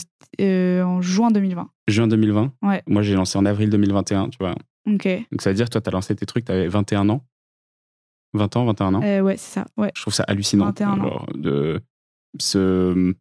en 0.83 1.01
juin 1.03 1.31
2020. 1.31 1.69
Juin 1.89 2.09
2020 2.09 2.53
Ouais. 2.63 2.83
Moi, 2.87 3.03
j'ai 3.03 3.15
lancé 3.15 3.39
en 3.39 3.47
avril 3.47 3.71
2021, 3.71 4.31
tu 4.31 4.39
vois. 4.41 4.55
Donc 5.31 5.43
ça 5.43 5.51
veut 5.51 5.57
dire, 5.57 5.69
toi, 5.69 5.81
tu 5.81 5.89
as 5.89 5.93
lancé 5.93 6.15
tes 6.15 6.27
trucs, 6.27 6.45
tu 6.45 6.53
avais 6.53 6.69
21 6.69 7.09
ans? 7.09 7.25
20 8.35 8.57
ans, 8.57 8.65
21 8.67 8.95
ans? 8.95 9.01
Ouais, 9.23 9.37
c'est 9.37 9.55
ça. 9.61 9.67
Ouais. 9.77 9.91
Je 9.95 10.03
trouve 10.03 10.15
ça 10.15 10.25
hallucinant. 10.25 10.67
21 10.67 11.01
ans. 11.01 11.27
de 11.35 11.81
ce 12.39 13.15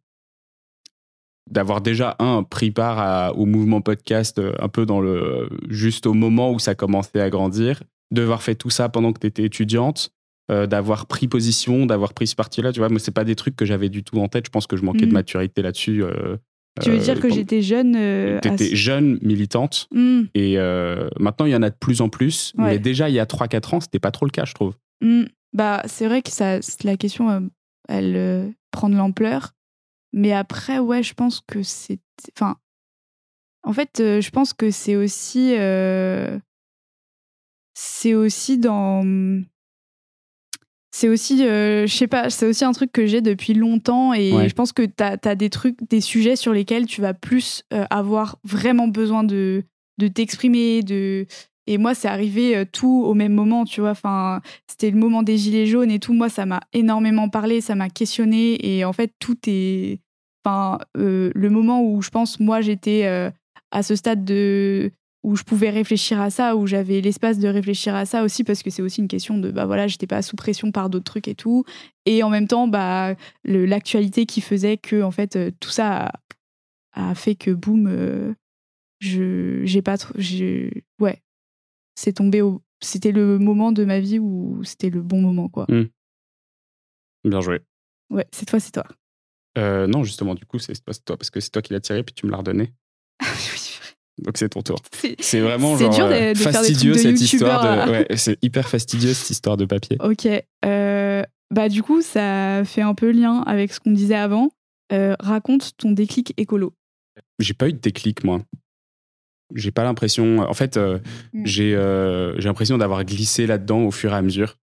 d'avoir 1.50 1.80
déjà 1.80 2.16
un 2.18 2.42
pris 2.42 2.70
part 2.70 3.38
au 3.38 3.46
mouvement 3.46 3.80
podcast 3.80 4.38
euh, 4.38 4.52
un 4.58 4.68
peu 4.68 4.84
dans 4.84 5.00
le 5.00 5.48
juste 5.68 6.06
au 6.06 6.12
moment 6.12 6.50
où 6.52 6.58
ça 6.58 6.74
commençait 6.74 7.20
à 7.20 7.30
grandir, 7.30 7.82
d'avoir 8.10 8.42
fait 8.42 8.54
tout 8.54 8.70
ça 8.70 8.88
pendant 8.88 9.12
que 9.12 9.20
tu 9.20 9.26
étais 9.26 9.44
étudiante, 9.44 10.10
euh, 10.50 10.66
d'avoir 10.66 11.06
pris 11.06 11.28
position, 11.28 11.86
d'avoir 11.86 12.14
pris 12.14 12.26
ce 12.26 12.34
parti-là, 12.34 12.72
tu 12.72 12.80
vois, 12.80 12.88
moi 12.88 12.98
c'est 12.98 13.12
pas 13.12 13.24
des 13.24 13.36
trucs 13.36 13.56
que 13.56 13.64
j'avais 13.64 13.88
du 13.88 14.02
tout 14.02 14.18
en 14.18 14.28
tête, 14.28 14.46
je 14.46 14.50
pense 14.50 14.66
que 14.66 14.76
je 14.76 14.84
manquais 14.84 15.06
de 15.06 15.10
mm. 15.10 15.14
maturité 15.14 15.62
là-dessus. 15.62 16.02
Euh, 16.02 16.36
tu 16.82 16.90
veux 16.90 16.98
dire 16.98 17.20
que 17.20 17.28
j'étais 17.28 17.62
jeune 17.62 17.92
Tu 18.42 18.48
étais 18.48 18.76
jeune 18.76 19.18
militante 19.22 19.88
mm. 19.92 20.22
et 20.34 20.56
maintenant 21.18 21.46
il 21.46 21.52
y 21.52 21.56
en 21.56 21.62
a 21.62 21.70
de 21.70 21.76
plus 21.78 22.00
en 22.00 22.08
plus, 22.08 22.52
mais 22.56 22.78
déjà 22.78 23.08
il 23.08 23.14
y 23.14 23.20
a 23.20 23.24
3-4 23.24 23.74
ans, 23.76 23.80
c'était 23.80 23.98
pas 23.98 24.10
trop 24.10 24.26
le 24.26 24.30
cas, 24.30 24.44
je 24.44 24.54
trouve. 24.54 24.74
Mm. 25.00 25.24
Bah, 25.52 25.82
c'est 25.86 26.06
vrai 26.06 26.20
que 26.20 26.30
ça, 26.30 26.58
la 26.84 26.96
question, 26.96 27.50
elle 27.88 28.54
prend 28.72 28.88
de 28.90 28.96
l'ampleur. 28.96 29.52
Mais 30.12 30.32
après, 30.32 30.78
ouais, 30.78 31.02
je 31.02 31.14
pense 31.14 31.40
que 31.46 31.62
c'est. 31.62 32.00
Enfin. 32.36 32.56
En 33.62 33.72
fait, 33.72 34.00
euh, 34.00 34.20
je 34.20 34.30
pense 34.30 34.54
que 34.54 34.70
c'est 34.70 34.96
aussi. 34.96 35.54
Euh, 35.56 36.38
c'est 37.74 38.14
aussi 38.14 38.58
dans. 38.58 39.04
C'est 40.96 41.08
aussi, 41.08 41.44
euh, 41.44 41.86
je 41.86 41.94
sais 41.94 42.06
pas, 42.06 42.30
c'est 42.30 42.46
aussi 42.46 42.64
un 42.64 42.72
truc 42.72 42.90
que 42.90 43.04
j'ai 43.04 43.20
depuis 43.20 43.52
longtemps 43.52 44.14
et 44.14 44.48
je 44.48 44.54
pense 44.54 44.72
que 44.72 44.82
tu 44.82 45.02
as, 45.02 45.34
des 45.34 45.50
trucs, 45.50 45.76
des 45.90 46.00
sujets 46.00 46.36
sur 46.36 46.52
lesquels 46.54 46.86
tu 46.86 47.02
vas 47.02 47.12
plus 47.12 47.64
avoir 47.90 48.38
vraiment 48.44 48.88
besoin 48.88 49.22
de, 49.22 49.64
de 49.98 50.08
t'exprimer, 50.08 50.82
de, 50.82 51.26
et 51.66 51.76
moi, 51.76 51.94
c'est 51.94 52.08
arrivé 52.08 52.64
tout 52.72 53.02
au 53.04 53.12
même 53.12 53.34
moment, 53.34 53.66
tu 53.66 53.82
vois. 53.82 53.90
Enfin, 53.90 54.40
c'était 54.66 54.90
le 54.90 54.96
moment 54.96 55.22
des 55.22 55.36
gilets 55.36 55.66
jaunes 55.66 55.90
et 55.90 55.98
tout. 55.98 56.14
Moi, 56.14 56.30
ça 56.30 56.46
m'a 56.46 56.60
énormément 56.72 57.28
parlé, 57.28 57.60
ça 57.60 57.74
m'a 57.74 57.90
questionné. 57.90 58.56
Et 58.66 58.84
en 58.84 58.92
fait, 58.94 59.12
tout 59.18 59.36
est, 59.48 60.00
Enfin, 60.46 60.78
euh, 60.96 61.32
le 61.34 61.50
moment 61.50 61.82
où 61.82 62.00
je 62.02 62.10
pense, 62.10 62.38
moi, 62.38 62.60
j'étais 62.60 63.04
euh, 63.06 63.30
à 63.72 63.82
ce 63.82 63.96
stade 63.96 64.24
de 64.24 64.92
où 65.26 65.34
je 65.34 65.42
pouvais 65.42 65.70
réfléchir 65.70 66.20
à 66.20 66.30
ça, 66.30 66.54
où 66.54 66.68
j'avais 66.68 67.00
l'espace 67.00 67.40
de 67.40 67.48
réfléchir 67.48 67.96
à 67.96 68.06
ça 68.06 68.22
aussi, 68.22 68.44
parce 68.44 68.62
que 68.62 68.70
c'est 68.70 68.80
aussi 68.80 69.00
une 69.00 69.08
question 69.08 69.38
de, 69.38 69.50
bah 69.50 69.66
voilà, 69.66 69.88
j'étais 69.88 70.06
pas 70.06 70.22
sous 70.22 70.36
pression 70.36 70.70
par 70.70 70.88
d'autres 70.88 71.04
trucs 71.04 71.26
et 71.26 71.34
tout. 71.34 71.64
Et 72.04 72.22
en 72.22 72.30
même 72.30 72.46
temps, 72.46 72.68
bah, 72.68 73.16
l'actualité 73.44 74.24
qui 74.24 74.40
faisait 74.40 74.76
que, 74.76 75.02
en 75.02 75.10
fait, 75.10 75.34
euh, 75.34 75.50
tout 75.58 75.70
ça 75.70 76.12
a, 76.92 77.14
fait 77.16 77.34
que, 77.34 77.50
boum, 77.50 78.36
je, 79.00 79.64
j'ai 79.64 79.82
pas 79.82 79.98
trop, 79.98 80.14
ouais, 81.00 81.22
c'est 81.96 82.12
tombé 82.12 82.40
au, 82.40 82.62
c'était 82.80 83.10
le 83.10 83.40
moment 83.40 83.72
de 83.72 83.84
ma 83.84 83.98
vie 83.98 84.20
où 84.20 84.62
c'était 84.62 84.90
le 84.90 85.02
bon 85.02 85.20
moment, 85.20 85.48
quoi. 85.48 85.66
Mmh. 85.68 85.86
Bien 87.24 87.40
joué. 87.40 87.62
Ouais, 88.10 88.28
cette 88.30 88.50
fois, 88.50 88.60
c'est 88.60 88.70
toi. 88.70 88.86
Euh, 89.58 89.88
non, 89.88 90.04
justement, 90.04 90.36
du 90.36 90.46
coup, 90.46 90.60
c'est 90.60 90.72
toi, 91.04 91.16
parce 91.16 91.30
que 91.30 91.40
c'est 91.40 91.50
toi 91.50 91.62
qui 91.62 91.72
l'as 91.72 91.80
tiré, 91.80 92.04
puis 92.04 92.14
tu 92.14 92.26
me 92.26 92.30
l'as 92.30 92.38
redonné. 92.38 92.72
Donc 94.18 94.38
c'est 94.38 94.48
ton 94.48 94.62
tour. 94.62 94.78
C'est 95.20 95.40
vraiment 95.40 95.76
genre 95.76 95.94
dur 95.94 96.08
de, 96.08 96.34
fastidieux 96.34 96.94
cette 96.94 97.20
histoire 97.20 97.86
de. 97.86 97.90
Ouais, 97.90 98.06
c'est 98.16 98.42
hyper 98.42 98.68
fastidieux 98.68 99.12
cette 99.12 99.30
histoire 99.30 99.56
de 99.56 99.66
papier. 99.66 99.98
Ok. 100.00 100.26
Euh, 100.64 101.22
bah 101.50 101.68
du 101.68 101.82
coup, 101.82 102.00
ça 102.00 102.62
fait 102.64 102.82
un 102.82 102.94
peu 102.94 103.10
lien 103.10 103.42
avec 103.46 103.72
ce 103.72 103.80
qu'on 103.80 103.92
disait 103.92 104.14
avant. 104.14 104.50
Euh, 104.92 105.16
raconte 105.20 105.76
ton 105.76 105.90
déclic 105.90 106.32
écolo. 106.36 106.72
J'ai 107.38 107.54
pas 107.54 107.68
eu 107.68 107.72
de 107.72 107.78
déclic 107.78 108.24
moi. 108.24 108.40
J'ai 109.54 109.70
pas 109.70 109.84
l'impression. 109.84 110.38
En 110.38 110.54
fait, 110.54 110.76
mm. 110.78 111.00
j'ai 111.44 111.72
j'ai 112.38 112.48
l'impression 112.48 112.78
d'avoir 112.78 113.04
glissé 113.04 113.46
là-dedans 113.46 113.82
au 113.82 113.90
fur 113.90 114.12
et 114.12 114.16
à 114.16 114.22
mesure 114.22 114.56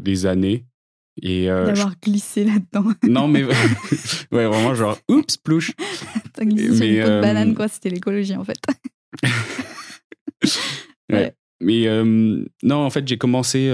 des 0.00 0.26
années. 0.26 0.64
Euh, 1.24 1.66
D'avoir 1.66 1.94
glissé 2.00 2.44
là-dedans. 2.44 2.92
non, 3.02 3.28
mais 3.28 3.44
ouais, 4.32 4.46
vraiment, 4.46 4.74
genre, 4.74 4.98
oups, 5.08 5.36
plouche. 5.36 5.72
T'as 6.34 6.44
glissé 6.44 6.68
mais, 6.68 6.76
sur 6.76 6.84
une 6.84 7.02
peau 7.02 7.08
de 7.08 7.12
euh, 7.12 7.20
banane, 7.20 7.54
quoi, 7.54 7.68
c'était 7.68 7.90
l'écologie 7.90 8.36
en 8.36 8.44
fait. 8.44 8.58
ouais. 11.12 11.34
Mais 11.60 11.86
euh, 11.88 12.44
non, 12.62 12.76
en 12.76 12.90
fait, 12.90 13.08
j'ai 13.08 13.16
commencé, 13.16 13.72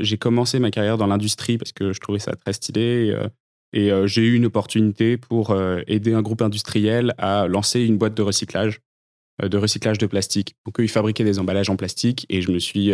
j'ai 0.00 0.18
commencé 0.18 0.60
ma 0.60 0.70
carrière 0.70 0.98
dans 0.98 1.08
l'industrie 1.08 1.58
parce 1.58 1.72
que 1.72 1.92
je 1.92 2.00
trouvais 2.00 2.20
ça 2.20 2.36
très 2.36 2.52
stylé. 2.52 3.12
et 3.72 3.90
j'ai 4.06 4.22
eu 4.22 4.34
une 4.34 4.46
opportunité 4.46 5.16
pour 5.16 5.56
aider 5.88 6.14
un 6.14 6.22
groupe 6.22 6.42
industriel 6.42 7.12
à 7.18 7.48
lancer 7.48 7.80
une 7.80 7.98
boîte 7.98 8.14
de 8.14 8.22
recyclage, 8.22 8.78
de 9.42 9.58
recyclage 9.58 9.98
de 9.98 10.06
plastique. 10.06 10.54
Donc, 10.64 10.78
eux, 10.78 10.84
ils 10.84 10.88
fabriquaient 10.88 11.24
des 11.24 11.40
emballages 11.40 11.70
en 11.70 11.76
plastique 11.76 12.24
et 12.28 12.40
je 12.40 12.52
me 12.52 12.60
suis 12.60 12.92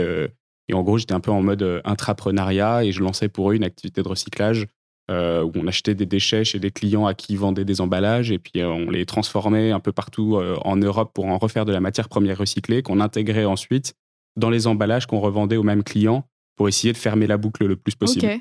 et 0.70 0.74
en 0.74 0.82
gros, 0.82 0.98
j'étais 0.98 1.14
un 1.14 1.20
peu 1.20 1.32
en 1.32 1.42
mode 1.42 1.62
euh, 1.62 1.80
intrapreneuriat 1.84 2.84
et 2.84 2.92
je 2.92 3.02
lançais 3.02 3.28
pour 3.28 3.50
eux 3.50 3.54
une 3.54 3.64
activité 3.64 4.02
de 4.02 4.08
recyclage 4.08 4.68
euh, 5.10 5.42
où 5.42 5.50
on 5.56 5.66
achetait 5.66 5.96
des 5.96 6.06
déchets 6.06 6.44
chez 6.44 6.60
des 6.60 6.70
clients 6.70 7.06
à 7.06 7.14
qui 7.14 7.32
ils 7.32 7.38
vendaient 7.38 7.64
des 7.64 7.80
emballages 7.80 8.30
et 8.30 8.38
puis 8.38 8.60
euh, 8.60 8.68
on 8.68 8.88
les 8.88 9.04
transformait 9.04 9.72
un 9.72 9.80
peu 9.80 9.90
partout 9.90 10.40
en 10.64 10.76
Europe 10.76 11.10
pour 11.12 11.26
en 11.26 11.38
refaire 11.38 11.64
de 11.64 11.72
la 11.72 11.80
matière 11.80 12.08
première 12.08 12.38
recyclée 12.38 12.82
qu'on 12.82 13.00
intégrait 13.00 13.44
ensuite 13.44 13.94
dans 14.36 14.48
les 14.48 14.68
emballages 14.68 15.06
qu'on 15.06 15.18
revendait 15.18 15.56
aux 15.56 15.64
mêmes 15.64 15.82
clients 15.82 16.24
pour 16.54 16.68
essayer 16.68 16.92
de 16.92 16.98
fermer 16.98 17.26
la 17.26 17.36
boucle 17.36 17.66
le 17.66 17.74
plus 17.74 17.96
possible. 17.96 18.24
Ok, 18.24 18.40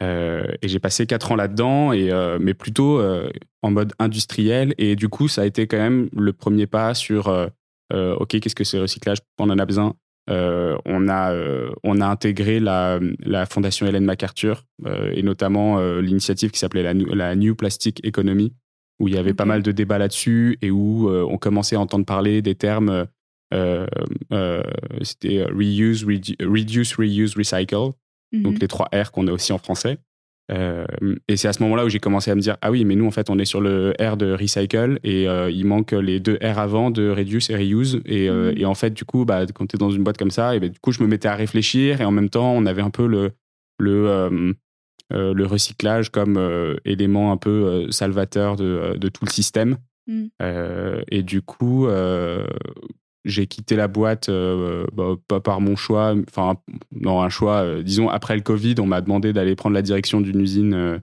et 0.00 0.68
j'ai 0.68 0.78
passé 0.78 1.06
quatre 1.06 1.32
ans 1.32 1.36
là-dedans, 1.36 1.92
et 1.92 2.10
mais 2.40 2.52
plutôt 2.52 3.02
en 3.62 3.70
mode 3.70 3.92
industriel. 3.98 4.74
Et 4.76 4.96
du 4.96 5.08
coup, 5.08 5.28
ça 5.28 5.42
a 5.42 5.46
été 5.46 5.66
quand 5.66 5.78
même 5.78 6.08
le 6.12 6.32
premier 6.32 6.66
pas 6.66 6.94
sur 6.94 7.28
OK, 7.90 8.28
qu'est-ce 8.28 8.54
que 8.54 8.64
c'est 8.64 8.76
le 8.76 8.82
recyclage? 8.82 9.18
On 9.38 9.50
en 9.50 9.58
a 9.58 9.64
besoin. 9.64 9.94
Euh, 10.30 10.78
on, 10.86 11.08
a, 11.08 11.32
euh, 11.32 11.70
on 11.82 12.00
a 12.00 12.06
intégré 12.06 12.58
la, 12.58 12.98
la 13.20 13.44
fondation 13.44 13.86
Hélène 13.86 14.06
MacArthur 14.06 14.64
euh, 14.86 15.12
et 15.14 15.22
notamment 15.22 15.78
l'initiative 16.00 16.50
qui 16.50 16.58
s'appelait 16.58 16.82
la, 16.82 16.94
la, 16.94 17.34
New 17.36 17.54
Plastic 17.54 18.00
Economy, 18.06 18.54
où 19.00 19.08
il 19.08 19.14
y 19.14 19.18
avait 19.18 19.34
pas 19.34 19.44
mal 19.44 19.62
de 19.62 19.70
débats 19.72 19.98
là-dessus 19.98 20.58
et 20.62 20.70
où 20.70 21.10
on 21.10 21.36
commençait 21.36 21.76
à 21.76 21.80
entendre 21.80 22.06
parler 22.06 22.42
des 22.42 22.54
termes 22.54 23.06
c'était 25.02 25.44
reuse, 25.44 26.04
reduce, 26.04 26.94
reuse, 26.94 27.36
recycle, 27.36 27.92
donc 28.32 28.54
mhm. 28.54 28.58
les 28.60 28.68
trois 28.68 28.88
R 28.94 29.12
qu'on 29.12 29.28
a 29.28 29.32
aussi 29.32 29.52
en 29.52 29.58
français. 29.58 29.98
Euh, 30.52 30.84
et 31.26 31.38
c'est 31.38 31.48
à 31.48 31.54
ce 31.54 31.62
moment-là 31.62 31.86
où 31.86 31.88
j'ai 31.88 32.00
commencé 32.00 32.30
à 32.30 32.34
me 32.34 32.40
dire 32.42 32.58
ah 32.60 32.70
oui 32.70 32.84
mais 32.84 32.96
nous 32.96 33.06
en 33.06 33.10
fait 33.10 33.30
on 33.30 33.38
est 33.38 33.46
sur 33.46 33.62
le 33.62 33.94
R 33.98 34.18
de 34.18 34.30
recycle 34.32 35.00
et 35.02 35.26
euh, 35.26 35.50
il 35.50 35.64
manque 35.64 35.92
les 35.92 36.20
deux 36.20 36.38
R 36.42 36.58
avant 36.58 36.90
de 36.90 37.08
reduce 37.08 37.48
et 37.48 37.56
reuse 37.56 38.02
et, 38.04 38.28
euh, 38.28 38.52
mm. 38.52 38.58
et 38.58 38.66
en 38.66 38.74
fait 38.74 38.90
du 38.90 39.06
coup 39.06 39.24
bah, 39.24 39.46
quand 39.46 39.66
tu 39.66 39.76
es 39.76 39.78
dans 39.78 39.90
une 39.90 40.04
boîte 40.04 40.18
comme 40.18 40.30
ça 40.30 40.54
et 40.54 40.60
ben, 40.60 40.68
du 40.68 40.78
coup 40.80 40.92
je 40.92 41.02
me 41.02 41.08
mettais 41.08 41.28
à 41.28 41.34
réfléchir 41.34 42.02
et 42.02 42.04
en 42.04 42.10
même 42.10 42.28
temps 42.28 42.52
on 42.52 42.66
avait 42.66 42.82
un 42.82 42.90
peu 42.90 43.06
le 43.06 43.30
le, 43.78 44.54
le 45.10 45.46
recyclage 45.46 46.10
comme 46.10 46.38
élément 46.84 47.32
un 47.32 47.36
peu 47.38 47.90
salvateur 47.90 48.56
de, 48.56 48.96
de, 48.98 49.08
tout 49.08 49.24
le 49.24 49.30
système 49.30 49.78
mm. 50.06 50.26
et 51.10 51.22
du 51.22 51.40
coup 51.40 51.88
j'ai 53.24 53.46
quitté 53.46 53.76
la 53.76 53.88
boîte 53.88 54.28
euh, 54.28 54.86
bah, 54.92 55.14
pas 55.28 55.40
par 55.40 55.60
mon 55.60 55.76
choix, 55.76 56.14
enfin 56.28 56.56
non 56.92 57.22
un 57.22 57.28
choix. 57.28 57.62
Euh, 57.62 57.82
disons 57.82 58.08
après 58.08 58.36
le 58.36 58.42
Covid, 58.42 58.74
on 58.78 58.86
m'a 58.86 59.00
demandé 59.00 59.32
d'aller 59.32 59.56
prendre 59.56 59.74
la 59.74 59.82
direction 59.82 60.20
d'une 60.20 60.40
usine 60.40 61.00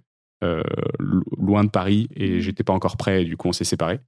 loin 1.38 1.64
de 1.64 1.70
Paris 1.70 2.08
et 2.16 2.36
Mhm. 2.36 2.40
j'étais 2.40 2.64
pas 2.64 2.74
encore 2.74 2.98
prêt. 2.98 3.22
Et 3.24 3.26
du 3.26 3.38
coup, 3.38 3.48
on 3.48 3.54
s'est 3.54 3.64
séparés. 3.64 4.00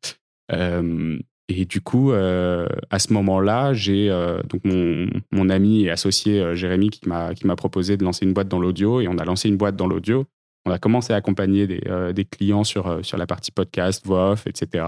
Euh, 0.51 1.17
et 1.49 1.65
du 1.65 1.81
coup, 1.81 2.11
euh, 2.11 2.67
à 2.89 2.99
ce 2.99 3.13
moment-là, 3.13 3.73
j'ai 3.73 4.09
euh, 4.09 4.41
donc 4.43 4.61
mon, 4.63 5.07
mon 5.31 5.49
ami 5.49 5.83
et 5.83 5.89
associé 5.91 6.39
euh, 6.39 6.55
Jérémy 6.55 6.89
qui 6.89 7.07
m'a 7.07 7.33
qui 7.35 7.45
m'a 7.47 7.55
proposé 7.55 7.97
de 7.97 8.03
lancer 8.03 8.25
une 8.25 8.33
boîte 8.33 8.47
dans 8.47 8.59
l'audio 8.59 9.01
et 9.01 9.07
on 9.07 9.17
a 9.17 9.25
lancé 9.25 9.49
une 9.49 9.57
boîte 9.57 9.75
dans 9.75 9.87
l'audio. 9.87 10.25
On 10.65 10.71
a 10.71 10.79
commencé 10.79 11.11
à 11.11 11.17
accompagner 11.17 11.67
des, 11.67 11.81
euh, 11.87 12.13
des 12.13 12.23
clients 12.23 12.63
sur, 12.63 12.87
euh, 12.87 13.03
sur 13.03 13.17
la 13.17 13.27
partie 13.27 13.51
podcast, 13.51 14.05
voix 14.05 14.31
off, 14.31 14.47
etc. 14.47 14.85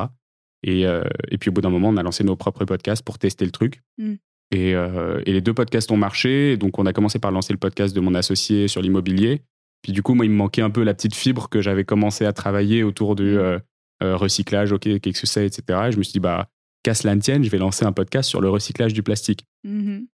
Et, 0.65 0.85
euh, 0.85 1.03
et 1.29 1.37
puis 1.37 1.49
au 1.49 1.53
bout 1.53 1.61
d'un 1.61 1.69
moment, 1.69 1.89
on 1.89 1.97
a 1.97 2.03
lancé 2.03 2.23
nos 2.23 2.35
propres 2.35 2.65
podcasts 2.65 3.03
pour 3.03 3.17
tester 3.19 3.45
le 3.45 3.51
truc. 3.51 3.81
Mm. 3.97 4.15
Et, 4.51 4.75
euh, 4.75 5.21
et 5.25 5.31
les 5.31 5.41
deux 5.41 5.53
podcasts 5.53 5.91
ont 5.91 5.97
marché. 5.97 6.57
Donc 6.57 6.79
on 6.79 6.85
a 6.85 6.91
commencé 6.91 7.19
par 7.19 7.31
lancer 7.31 7.53
le 7.53 7.59
podcast 7.59 7.95
de 7.95 8.01
mon 8.01 8.15
associé 8.15 8.67
sur 8.67 8.81
l'immobilier. 8.81 9.43
Puis 9.83 9.91
du 9.93 10.01
coup, 10.01 10.15
moi, 10.15 10.25
il 10.25 10.31
me 10.31 10.35
manquait 10.35 10.63
un 10.63 10.71
peu 10.71 10.83
la 10.83 10.95
petite 10.95 11.15
fibre 11.15 11.47
que 11.49 11.61
j'avais 11.61 11.83
commencé 11.85 12.25
à 12.25 12.33
travailler 12.33 12.83
autour 12.83 13.15
du 13.15 13.35
Mm. 13.37 13.61
euh, 14.03 14.17
recyclage, 14.17 14.73
ok, 14.73 14.99
qu'est-ce 14.99 15.21
que 15.21 15.27
c'est, 15.27 15.45
etc. 15.45 15.63
Et 15.87 15.91
je 15.91 15.97
me 15.97 16.03
suis 16.03 16.13
dit, 16.13 16.19
bah, 16.19 16.49
qu'à 16.83 16.93
cela 16.93 17.15
ne 17.15 17.21
tienne, 17.21 17.43
je 17.43 17.49
vais 17.49 17.57
lancer 17.57 17.85
un 17.85 17.93
podcast 17.93 18.27
sur 18.29 18.41
le 18.41 18.49
recyclage 18.49 18.93
du 18.93 19.03
plastique. 19.03 19.45
Mhm. 19.63 20.07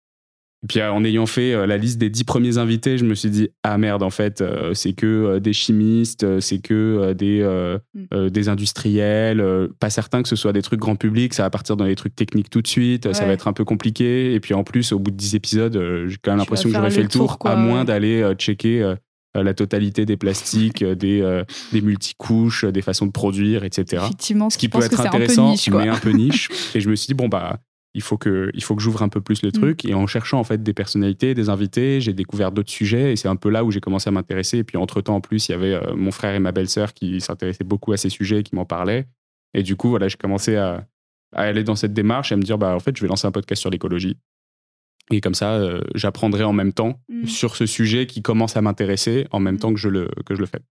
Et 0.63 0.67
puis 0.67 0.79
euh, 0.79 0.91
en 0.91 1.03
ayant 1.03 1.25
fait 1.25 1.53
euh, 1.53 1.65
la 1.65 1.77
liste 1.77 1.97
des 1.97 2.09
dix 2.09 2.23
premiers 2.23 2.57
invités, 2.57 2.97
je 2.97 3.05
me 3.05 3.15
suis 3.15 3.29
dit 3.29 3.49
ah 3.63 3.77
merde 3.77 4.03
en 4.03 4.09
fait 4.11 4.41
euh, 4.41 4.73
c'est 4.73 4.93
que 4.93 5.39
des 5.39 5.53
chimistes, 5.53 6.39
c'est 6.39 6.59
que 6.59 7.13
des 7.13 7.41
Mm. 7.93 8.29
des 8.29 8.49
industriels, 8.49 9.69
pas 9.79 9.89
certain 9.89 10.21
que 10.21 10.29
ce 10.29 10.35
soit 10.35 10.53
des 10.53 10.61
trucs 10.61 10.79
grand 10.79 10.95
public, 10.95 11.33
ça 11.33 11.43
va 11.43 11.49
partir 11.49 11.75
dans 11.75 11.85
les 11.85 11.95
trucs 11.95 12.15
techniques 12.15 12.49
tout 12.49 12.61
de 12.61 12.67
suite, 12.67 13.11
ça 13.13 13.25
va 13.25 13.33
être 13.33 13.47
un 13.47 13.53
peu 13.53 13.65
compliqué. 13.65 14.33
Et 14.33 14.39
puis 14.39 14.53
en 14.53 14.63
plus 14.63 14.91
au 14.91 14.99
bout 14.99 15.11
de 15.11 15.15
dix 15.15 15.35
épisodes, 15.35 15.73
j'ai 16.07 16.17
quand 16.21 16.31
même 16.31 16.39
l'impression 16.39 16.69
que 16.69 16.75
j'aurais 16.75 16.91
fait 16.91 17.03
le 17.03 17.09
tour, 17.09 17.37
quoi, 17.37 17.51
à 17.51 17.55
moins 17.55 17.83
d'aller 17.83 18.33
checker 18.37 18.95
la 19.33 19.53
totalité 19.53 20.05
des 20.05 20.17
plastiques, 20.17 20.83
des 20.83 21.21
euh, 21.21 21.43
des 21.71 21.81
multicouches, 21.81 22.65
des 22.65 22.81
façons 22.81 23.05
de 23.05 23.11
produire, 23.11 23.63
etc 23.63 24.03
Effectivement, 24.05 24.49
ce 24.49 24.57
qui 24.57 24.65
je 24.65 24.71
peut 24.71 24.79
pense 24.79 24.85
être 24.85 24.97
c'est 24.97 25.07
un 25.07 25.11
peu 25.11 25.17
intéressant, 25.17 25.51
niche, 25.51 25.69
mais 25.69 25.87
un 25.87 25.97
peu 25.97 26.11
niche. 26.11 26.49
et 26.75 26.81
je 26.81 26.89
me 26.89 26.95
suis 26.95 27.07
dit, 27.07 27.13
bon, 27.13 27.27
bah, 27.27 27.59
il 27.93 28.01
faut 28.01 28.17
que, 28.17 28.49
il 28.53 28.63
faut 28.63 28.75
que 28.75 28.81
j'ouvre 28.81 29.01
un 29.03 29.09
peu 29.09 29.19
plus 29.21 29.43
Mm. 29.43 29.45
le 29.47 29.51
truc. 29.51 29.85
Et 29.85 29.93
en 29.93 30.07
cherchant, 30.07 30.39
en 30.39 30.43
fait, 30.43 30.63
des 30.63 30.73
personnalités, 30.73 31.33
des 31.33 31.49
invités, 31.49 31.99
j'ai 32.01 32.13
découvert 32.13 32.51
d'autres 32.51 32.69
sujets. 32.71 33.11
Et 33.11 33.15
c'est 33.15 33.27
un 33.27 33.35
peu 33.35 33.49
là 33.49 33.63
où 33.65 33.71
j'ai 33.71 33.81
commencé 33.81 34.07
à 34.07 34.11
m'intéresser. 34.11 34.59
Et 34.59 34.63
puis, 34.63 34.77
entre-temps, 34.77 35.15
en 35.15 35.21
plus, 35.21 35.49
il 35.49 35.51
y 35.51 35.55
avait 35.55 35.73
euh, 35.73 35.93
mon 35.95 36.11
frère 36.11 36.33
et 36.35 36.39
ma 36.39 36.51
belle-sœur 36.53 36.93
qui 36.93 37.19
s'intéressaient 37.19 37.63
beaucoup 37.65 37.91
à 37.91 37.97
ces 37.97 38.09
sujets, 38.09 38.43
qui 38.43 38.55
m'en 38.55 38.65
parlaient. 38.65 39.07
Et 39.53 39.63
du 39.63 39.75
coup, 39.75 39.89
voilà, 39.89 40.07
j'ai 40.07 40.15
commencé 40.17 40.55
à, 40.55 40.87
à 41.35 41.41
aller 41.43 41.63
dans 41.65 41.75
cette 41.75 41.93
démarche 41.93 42.31
et 42.31 42.35
à 42.35 42.37
me 42.37 42.43
dire, 42.43 42.57
bah, 42.57 42.73
en 42.75 42.79
fait, 42.79 42.95
je 42.95 43.01
vais 43.01 43.07
lancer 43.09 43.27
un 43.27 43.31
podcast 43.31 43.59
sur 43.59 43.69
l'écologie. 43.69 44.17
Et 45.11 45.19
comme 45.19 45.35
ça, 45.35 45.55
euh, 45.55 45.81
j'apprendrai 45.93 46.43
en 46.45 46.53
même 46.53 46.71
temps 46.71 47.01
Mm. 47.09 47.25
sur 47.27 47.55
ce 47.57 47.65
sujet 47.65 48.05
qui 48.05 48.21
commence 48.21 48.55
à 48.55 48.61
m'intéresser 48.61 49.27
en 49.31 49.39
même 49.41 49.55
Mm. 49.55 49.59
temps 49.59 49.73
que 49.73 49.79
je 49.79 49.89
le, 49.89 50.07
que 50.25 50.33
je 50.35 50.39
le 50.39 50.45
fais. 50.45 50.61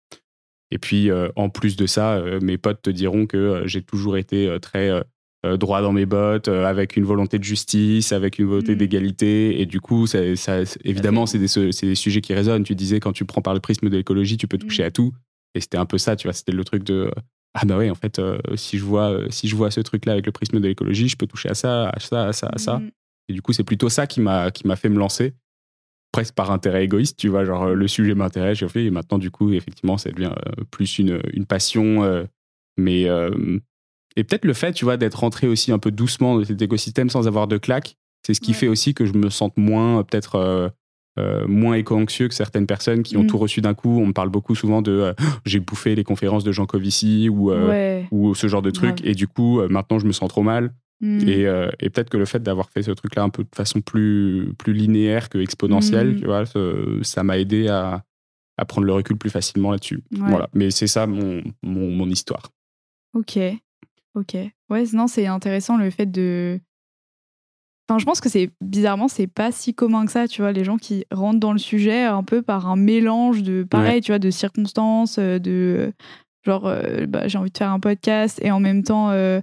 Et 0.71 0.79
puis, 0.79 1.11
euh, 1.11 1.29
en 1.37 1.51
plus 1.51 1.77
de 1.77 1.85
ça, 1.87 2.23
mes 2.41 2.57
potes 2.57 2.81
te 2.81 2.91
diront 2.91 3.27
que 3.27 3.63
j'ai 3.67 3.83
toujours 3.83 4.17
été 4.17 4.57
très 4.63 5.03
euh, 5.47 5.57
droit 5.57 5.81
dans 5.83 5.93
mes 5.93 6.07
bottes, 6.07 6.49
euh, 6.49 6.65
avec 6.67 6.97
une 6.97 7.05
volonté 7.05 7.39
de 7.39 7.45
justice, 7.45 8.13
avec 8.13 8.39
une 8.39 8.47
volonté 8.47 8.75
Mm. 8.75 8.79
d'égalité. 8.79 9.61
Et 9.61 9.67
du 9.67 9.81
coup, 9.81 10.07
ça, 10.07 10.37
ça- 10.37 10.63
évidemment, 10.85 11.25
c'est 11.27 11.39
des, 11.39 11.49
c'est 11.49 11.87
des 11.87 11.95
sujets 11.95 12.21
qui 12.21 12.35
résonnent. 12.35 12.63
Tu 12.65 12.75
disais, 12.75 13.01
quand 13.01 13.13
tu 13.13 13.25
prends 13.25 13.41
par 13.43 13.55
le 13.55 13.61
prisme 13.61 13.89
de 13.89 13.97
l'écologie, 13.97 14.37
tu 14.37 14.47
peux 14.47 14.59
toucher 14.59 14.83
Mm. 14.83 14.87
à 14.87 14.91
tout. 14.91 15.13
Et 15.55 15.61
c'était 15.61 15.79
un 15.79 15.87
peu 15.87 15.99
ça, 15.99 16.15
tu 16.17 16.27
vois, 16.29 16.33
c'était 16.35 16.53
le 16.53 16.63
truc 16.65 16.85
de... 16.85 16.95
euh, 16.95 17.11
ah 17.55 17.65
bah 17.65 17.77
oui, 17.79 17.91
en 17.91 17.95
fait, 17.97 18.19
euh, 18.19 18.39
si, 18.55 18.79
je 18.79 18.85
vois, 18.85 19.19
si 19.31 19.49
je 19.49 19.57
vois 19.57 19.71
ce 19.73 19.81
truc-là 19.81 20.13
avec 20.13 20.27
le 20.27 20.31
prisme 20.33 20.61
de 20.61 20.69
l'écologie, 20.69 21.09
je 21.09 21.17
peux 21.17 21.27
toucher 21.27 21.49
à 21.49 21.55
ça, 21.55 21.89
à 21.89 21.99
ça, 21.99 22.27
à 22.29 22.33
ça, 22.33 22.49
à 22.53 22.59
ça. 22.59 22.79
Mhm. 22.79 22.91
Et 23.29 23.33
du 23.33 23.43
coup, 23.43 23.53
c'est 23.53 23.65
plutôt 23.65 23.89
ça 23.89 24.07
qui 24.07 24.21
m'a 24.21 24.51
qui 24.53 24.67
m'a 24.67 24.77
fait 24.77 24.89
me 24.89 24.99
lancer, 24.99 25.33
presque 26.13 26.35
par 26.35 26.51
intérêt 26.53 26.85
égoïste, 26.85 27.17
tu 27.19 27.29
vois, 27.29 27.45
genre 27.45 27.67
le 27.71 27.89
sujet 27.89 28.15
m'intéresse, 28.15 28.59
j'ai 28.59 28.69
fait, 28.69 28.85
et 28.85 28.91
maintenant, 28.91 29.19
du 29.19 29.31
coup, 29.31 29.53
effectivement, 29.53 29.97
ça 29.99 30.11
devient 30.11 30.33
plus 30.71 30.99
une, 30.99 31.21
une 31.33 31.47
passion. 31.47 32.27
mais, 32.77 33.07
et 34.21 34.25
peut-être 34.25 34.45
le 34.45 34.53
fait, 34.55 34.73
tu 34.73 34.85
vois, 34.85 34.97
d'être 34.97 35.15
rentré 35.21 35.47
aussi 35.49 35.73
un 35.73 35.79
peu 35.79 35.91
doucement 35.91 36.37
dans 36.39 36.45
cet 36.45 36.61
écosystème 36.61 37.09
sans 37.11 37.27
avoir 37.27 37.47
de 37.49 37.57
claque, 37.59 37.97
c'est 38.27 38.35
ce 38.35 38.41
qui 38.41 38.51
Ouais. 38.51 38.57
fait 38.57 38.69
aussi 38.69 38.93
que 38.95 39.07
je 39.07 39.15
me 39.15 39.31
sente 39.31 39.57
moins, 39.57 40.03
peut-être, 40.05 40.35
euh, 40.37 40.69
euh, 41.19 41.47
moins 41.49 41.75
éco-anxieux 41.75 42.29
que 42.29 42.35
certaines 42.35 42.67
personnes 42.67 43.03
qui 43.03 43.17
ont 43.17 43.25
Mm. 43.25 43.27
tout 43.27 43.39
reçu 43.39 43.61
d'un 43.61 43.75
coup. 43.75 43.99
On 44.01 44.07
me 44.07 44.13
parle 44.13 44.29
beaucoup 44.29 44.55
souvent 44.55 44.81
de 44.83 44.93
euh, 44.93 45.13
j'ai 45.45 45.59
bouffé 45.61 45.95
les 45.95 46.05
conférences 46.05 46.45
de 46.45 46.53
Jean 46.53 46.67
Covici 46.67 47.29
ou, 47.29 47.51
ouais. 47.51 48.07
ou 48.11 48.35
ce 48.35 48.47
genre 48.47 48.63
de 48.63 48.71
Grave. 48.71 48.95
et 49.05 49.15
du 49.15 49.27
coup, 49.27 49.61
maintenant, 49.69 49.99
je 49.99 50.07
me 50.07 50.13
sens 50.13 50.29
trop 50.29 50.43
mal. 50.43 50.73
Mhm. 51.03 51.29
Et, 51.29 51.41
et 51.81 51.89
peut-être 51.91 52.11
que 52.11 52.19
le 52.19 52.27
fait 52.27 52.43
d'avoir 52.43 52.69
fait 52.71 52.83
ce 52.83 52.91
truc-là 52.91 53.23
un 53.23 53.31
peu 53.31 53.43
de 53.43 53.49
façon 53.57 53.81
plus, 53.81 54.53
plus 54.59 54.75
linéaire 54.75 55.31
que 55.31 55.39
exponentielle, 55.39 56.09
Mhm. 56.11 56.21
tu 56.21 56.27
vois, 56.27 56.45
ça 57.03 57.23
m'a 57.23 57.39
aidé 57.39 57.69
à, 57.69 58.05
à 58.59 58.65
prendre 58.67 58.87
le 58.87 58.93
recul 58.93 59.17
plus 59.17 59.31
facilement 59.31 59.71
là-dessus. 59.71 60.03
Voilà. 60.11 60.51
Mais 60.53 60.71
c'est 60.71 60.87
ça 60.87 61.07
mon, 61.07 61.43
mon, 61.63 61.91
mon 61.91 62.09
histoire. 62.11 62.51
Ok, 63.15 63.39
ok. 64.15 64.37
Ouais, 64.71 64.85
non, 64.93 65.07
c'est 65.07 65.27
intéressant 65.27 65.77
le 65.77 65.91
fait 65.91 66.07
de. 66.07 66.61
Enfin, 67.89 67.99
je 67.99 68.05
pense 68.05 68.21
que 68.21 68.29
c'est 68.29 68.51
bizarrement, 68.61 69.09
c'est 69.09 69.27
pas 69.27 69.51
si 69.51 69.75
commun 69.75 70.07
que 70.07 70.13
ça, 70.13 70.29
tu 70.29 70.43
vois, 70.43 70.53
les 70.53 70.63
gens 70.63 70.77
qui 70.77 71.05
rentrent 71.11 71.41
dans 71.41 71.53
le 71.53 71.59
sujet 71.59 72.05
un 72.05 72.23
peu 72.23 72.41
par 72.41 72.69
un 72.69 72.77
mélange 72.77 73.43
de, 73.43 73.65
pareil, 73.65 74.01
tu 74.01 74.13
vois, 74.13 74.21
de 74.21 74.31
circonstances, 74.31 75.19
euh, 75.19 75.41
de 75.41 75.93
genre, 76.47 76.67
euh, 76.69 77.07
bah, 77.07 77.27
j'ai 77.27 77.37
envie 77.37 77.51
de 77.51 77.59
faire 77.59 77.73
un 77.73 77.81
podcast 77.81 78.39
et 78.43 78.53
en 78.53 78.61
même 78.61 78.85
temps, 78.85 79.11
euh, 79.11 79.41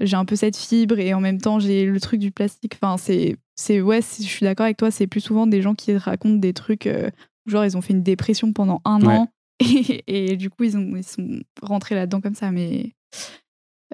j'ai 0.00 0.16
un 0.16 0.24
peu 0.24 0.34
cette 0.34 0.56
fibre 0.56 0.98
et 0.98 1.12
en 1.12 1.20
même 1.20 1.42
temps, 1.42 1.58
j'ai 1.58 1.84
le 1.84 2.00
truc 2.00 2.20
du 2.20 2.30
plastique. 2.30 2.78
Enfin, 2.80 2.96
c'est, 2.96 3.36
c'est 3.54 3.82
ouais, 3.82 4.00
je 4.00 4.22
suis 4.24 4.44
d'accord 4.44 4.64
avec 4.64 4.78
toi, 4.78 4.90
c'est 4.90 5.06
plus 5.06 5.20
souvent 5.20 5.46
des 5.46 5.60
gens 5.60 5.74
qui 5.74 5.94
racontent 5.94 6.36
des 6.38 6.54
trucs, 6.54 6.86
euh, 6.86 7.10
genre, 7.44 7.66
ils 7.66 7.76
ont 7.76 7.82
fait 7.82 7.92
une 7.92 8.02
dépression 8.02 8.54
pendant 8.54 8.80
un 8.86 9.02
Ouais. 9.02 9.14
an 9.14 9.28
et, 9.60 10.32
et 10.32 10.36
du 10.38 10.48
coup, 10.48 10.64
ils, 10.64 10.78
ont, 10.78 10.96
ils 10.96 11.04
sont 11.04 11.40
rentrés 11.60 11.94
là-dedans 11.96 12.22
comme 12.22 12.34
ça, 12.34 12.50
mais. 12.50 12.94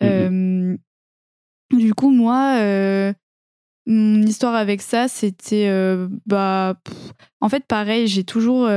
Mhm. 0.00 0.08
Euh, 0.08 0.76
du 1.76 1.94
coup, 1.94 2.10
moi, 2.10 2.56
euh, 2.58 3.12
mon 3.86 4.22
histoire 4.22 4.54
avec 4.54 4.82
ça, 4.82 5.08
c'était. 5.08 5.68
euh, 5.68 6.08
bah, 6.26 6.76
en 7.40 7.48
fait, 7.48 7.64
pareil, 7.66 8.06
j'ai 8.06 8.24
toujours, 8.24 8.68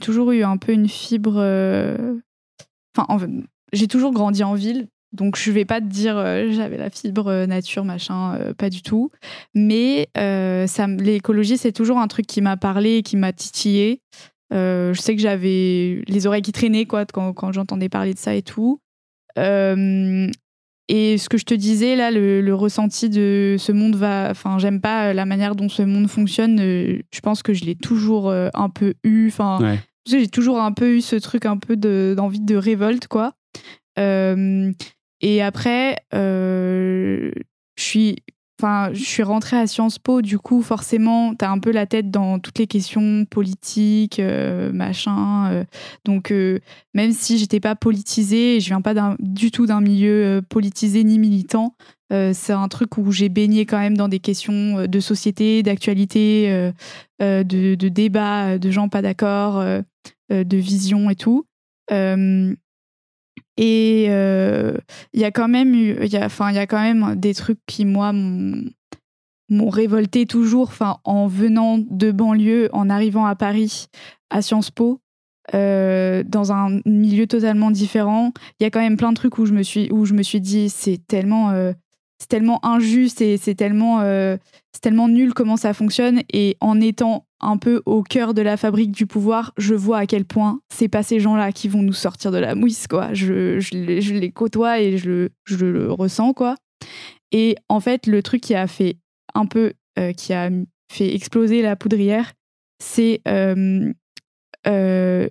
toujours 0.00 0.32
eu 0.32 0.42
un 0.42 0.56
peu 0.56 0.72
une 0.72 0.88
fibre. 0.88 1.38
Enfin, 2.96 3.18
j'ai 3.72 3.88
toujours 3.88 4.12
grandi 4.12 4.44
en 4.44 4.54
ville. 4.54 4.88
Donc, 5.12 5.36
je 5.36 5.50
vais 5.50 5.64
pas 5.64 5.80
te 5.80 5.86
dire 5.86 6.16
j'avais 6.50 6.76
la 6.76 6.90
fibre 6.90 7.46
nature, 7.46 7.84
machin, 7.84 8.38
pas 8.58 8.70
du 8.70 8.82
tout. 8.82 9.10
Mais 9.54 10.08
ça 10.14 10.86
l'écologie, 10.86 11.56
c'est 11.58 11.72
toujours 11.72 11.98
un 11.98 12.08
truc 12.08 12.26
qui 12.26 12.40
m'a 12.40 12.56
parlé 12.56 13.02
qui 13.02 13.16
m'a 13.16 13.32
titillé. 13.32 14.00
Je 14.50 14.98
sais 14.98 15.16
que 15.16 15.22
j'avais 15.22 16.02
les 16.06 16.26
oreilles 16.26 16.42
qui 16.42 16.52
traînaient 16.52 16.86
quoi, 16.86 17.06
quand, 17.06 17.32
quand 17.32 17.52
j'entendais 17.52 17.88
parler 17.88 18.14
de 18.14 18.18
ça 18.18 18.34
et 18.34 18.42
tout. 18.42 18.80
Euh, 20.90 20.94
et 20.94 21.18
ce 21.18 21.28
que 21.28 21.36
je 21.38 21.44
te 21.44 21.54
disais 21.54 21.96
là, 21.96 22.10
le, 22.10 22.40
le 22.40 22.54
ressenti 22.54 23.08
de 23.10 23.56
ce 23.58 23.72
monde 23.72 23.96
va. 23.96 24.28
Enfin, 24.30 24.58
j'aime 24.58 24.80
pas 24.80 25.12
la 25.12 25.24
manière 25.26 25.54
dont 25.56 25.68
ce 25.68 25.82
monde 25.82 26.08
fonctionne. 26.08 26.60
euh, 26.60 26.98
je 27.12 27.20
pense 27.20 27.42
que 27.42 27.52
je 27.54 27.64
l'ai 27.64 27.74
toujours 27.74 28.28
euh, 28.30 28.48
un 28.54 28.68
peu 28.70 28.94
eu. 29.04 29.28
Enfin, 29.28 29.58
Ouais. 29.60 29.78
j'ai 30.08 30.28
toujours 30.28 30.60
un 30.60 30.72
peu 30.72 30.96
eu 30.96 31.00
ce 31.00 31.16
truc 31.16 31.44
un 31.46 31.56
peu 31.56 31.76
de- 31.76 32.14
d'envie 32.16 32.40
de, 32.40 32.56
révolte, 32.56 33.08
quoi. 33.08 33.32
Euh, 33.98 34.70
et 35.20 35.42
après, 35.42 35.96
euh, 36.14 37.30
je 37.76 37.82
suis. 37.82 38.16
Enfin, 38.58 38.90
je 38.94 39.04
suis 39.04 39.22
rentrée 39.22 39.58
à 39.58 39.66
Sciences 39.66 39.98
Po, 39.98 40.22
du 40.22 40.38
coup, 40.38 40.62
forcément, 40.62 41.34
t'as 41.34 41.50
un 41.50 41.58
peu 41.58 41.70
la 41.72 41.84
tête 41.84 42.10
dans 42.10 42.38
toutes 42.38 42.58
les 42.58 42.66
questions 42.66 43.26
politiques, 43.26 44.18
euh, 44.18 44.72
machin. 44.72 45.52
euh. 45.52 45.64
donc, 46.06 46.30
euh, 46.30 46.60
même 46.94 47.12
si 47.12 47.36
j'étais 47.36 47.60
pas 47.60 47.74
politisée, 47.76 48.60
je 48.60 48.68
viens 48.68 48.80
pas 48.80 48.94
du 49.18 49.50
tout 49.50 49.66
d'un 49.66 49.82
milieu 49.82 50.40
politisé 50.48 51.04
ni 51.04 51.18
militant, 51.18 51.74
c'est 52.10 52.52
un 52.52 52.68
truc 52.68 52.96
où 52.98 53.10
j'ai 53.12 53.28
baigné 53.28 53.66
quand 53.66 53.78
même 53.78 53.96
dans 53.96 54.08
des 54.08 54.20
questions 54.20 54.86
de 54.86 55.00
société, 55.00 55.62
d'actualité, 55.62 56.72
de, 57.20 57.74
de 57.74 57.88
débat, 57.88 58.52
euh, 58.52 58.58
de 58.58 58.70
gens 58.70 58.88
pas 58.88 59.02
d'accord, 59.02 59.62
de 60.30 60.56
vision 60.56 61.10
et 61.10 61.16
tout. 61.16 61.46
Et 63.56 64.06
euh, 64.08 64.74
il 65.12 65.20
y 65.20 65.24
a 65.24 65.30
quand 65.30 65.48
même 65.48 65.74
y 65.74 66.16
a, 66.16 66.26
enfin, 66.26 66.50
il 66.50 66.56
y 66.56 66.58
a 66.58 66.66
quand 66.66 66.80
même 66.80 67.14
des 67.16 67.34
trucs 67.34 67.60
qui 67.66 67.84
moi 67.84 68.12
m'ont 68.12 69.70
révolté 69.70 70.26
toujours. 70.26 70.68
Enfin, 70.68 70.98
en 71.04 71.26
venant 71.26 71.78
de 71.78 72.10
banlieue, 72.10 72.68
en 72.72 72.90
arrivant 72.90 73.26
à 73.26 73.34
Paris, 73.34 73.86
à 74.30 74.42
Sciences 74.42 74.70
Po, 74.70 75.00
euh, 75.54 76.22
dans 76.26 76.52
un 76.52 76.80
milieu 76.84 77.26
totalement 77.26 77.70
différent, 77.70 78.32
il 78.60 78.64
y 78.64 78.66
a 78.66 78.70
quand 78.70 78.80
même 78.80 78.96
plein 78.96 79.12
de 79.12 79.16
trucs 79.16 79.38
où 79.38 79.46
je 79.46 79.52
me 79.52 79.62
suis, 79.62 79.90
où 79.90 80.04
je 80.04 80.14
me 80.14 80.22
suis 80.22 80.40
dit, 80.40 80.68
c'est 80.68 81.00
tellement, 81.06 81.50
euh, 81.50 81.72
c'est 82.18 82.28
tellement 82.28 82.64
injuste 82.64 83.20
et 83.20 83.36
c'est 83.36 83.54
tellement, 83.54 84.00
c'est 84.00 84.80
tellement 84.80 85.08
nul 85.08 85.34
comment 85.34 85.56
ça 85.56 85.72
fonctionne. 85.72 86.22
Et 86.32 86.56
en 86.60 86.80
étant 86.80 87.25
un 87.40 87.58
peu 87.58 87.82
au 87.86 88.02
cœur 88.02 88.32
de 88.34 88.42
la 88.42 88.56
fabrique 88.56 88.92
du 88.92 89.06
pouvoir, 89.06 89.52
je 89.58 89.74
vois 89.74 89.98
à 89.98 90.06
quel 90.06 90.24
point 90.24 90.60
c'est 90.72 90.88
pas 90.88 91.02
ces 91.02 91.20
gens-là 91.20 91.52
qui 91.52 91.68
vont 91.68 91.82
nous 91.82 91.92
sortir 91.92 92.32
de 92.32 92.38
la 92.38 92.54
mouisse, 92.54 92.86
quoi. 92.86 93.12
Je, 93.12 93.60
je, 93.60 93.74
les, 93.74 94.00
je 94.00 94.14
les 94.14 94.30
côtoie 94.32 94.80
et 94.80 94.96
je, 94.96 95.08
le- 95.10 95.30
je 95.44 95.64
le 95.66 95.92
ressens, 95.92 96.32
quoi. 96.32 96.54
Et 97.32 97.56
en 97.68 97.80
fait, 97.80 98.06
le 98.06 98.22
truc 98.22 98.40
qui 98.40 98.54
a 98.54 98.66
fait 98.66 98.96
un 99.34 99.44
peu, 99.46 99.72
euh, 99.98 100.12
qui 100.12 100.32
a 100.32 100.48
fait 100.90 101.14
exploser 101.14 101.60
la 101.62 101.76
poudrière, 101.76 102.32
c'est 102.82 103.20
euh, 103.28 103.92
euh, 104.66 105.28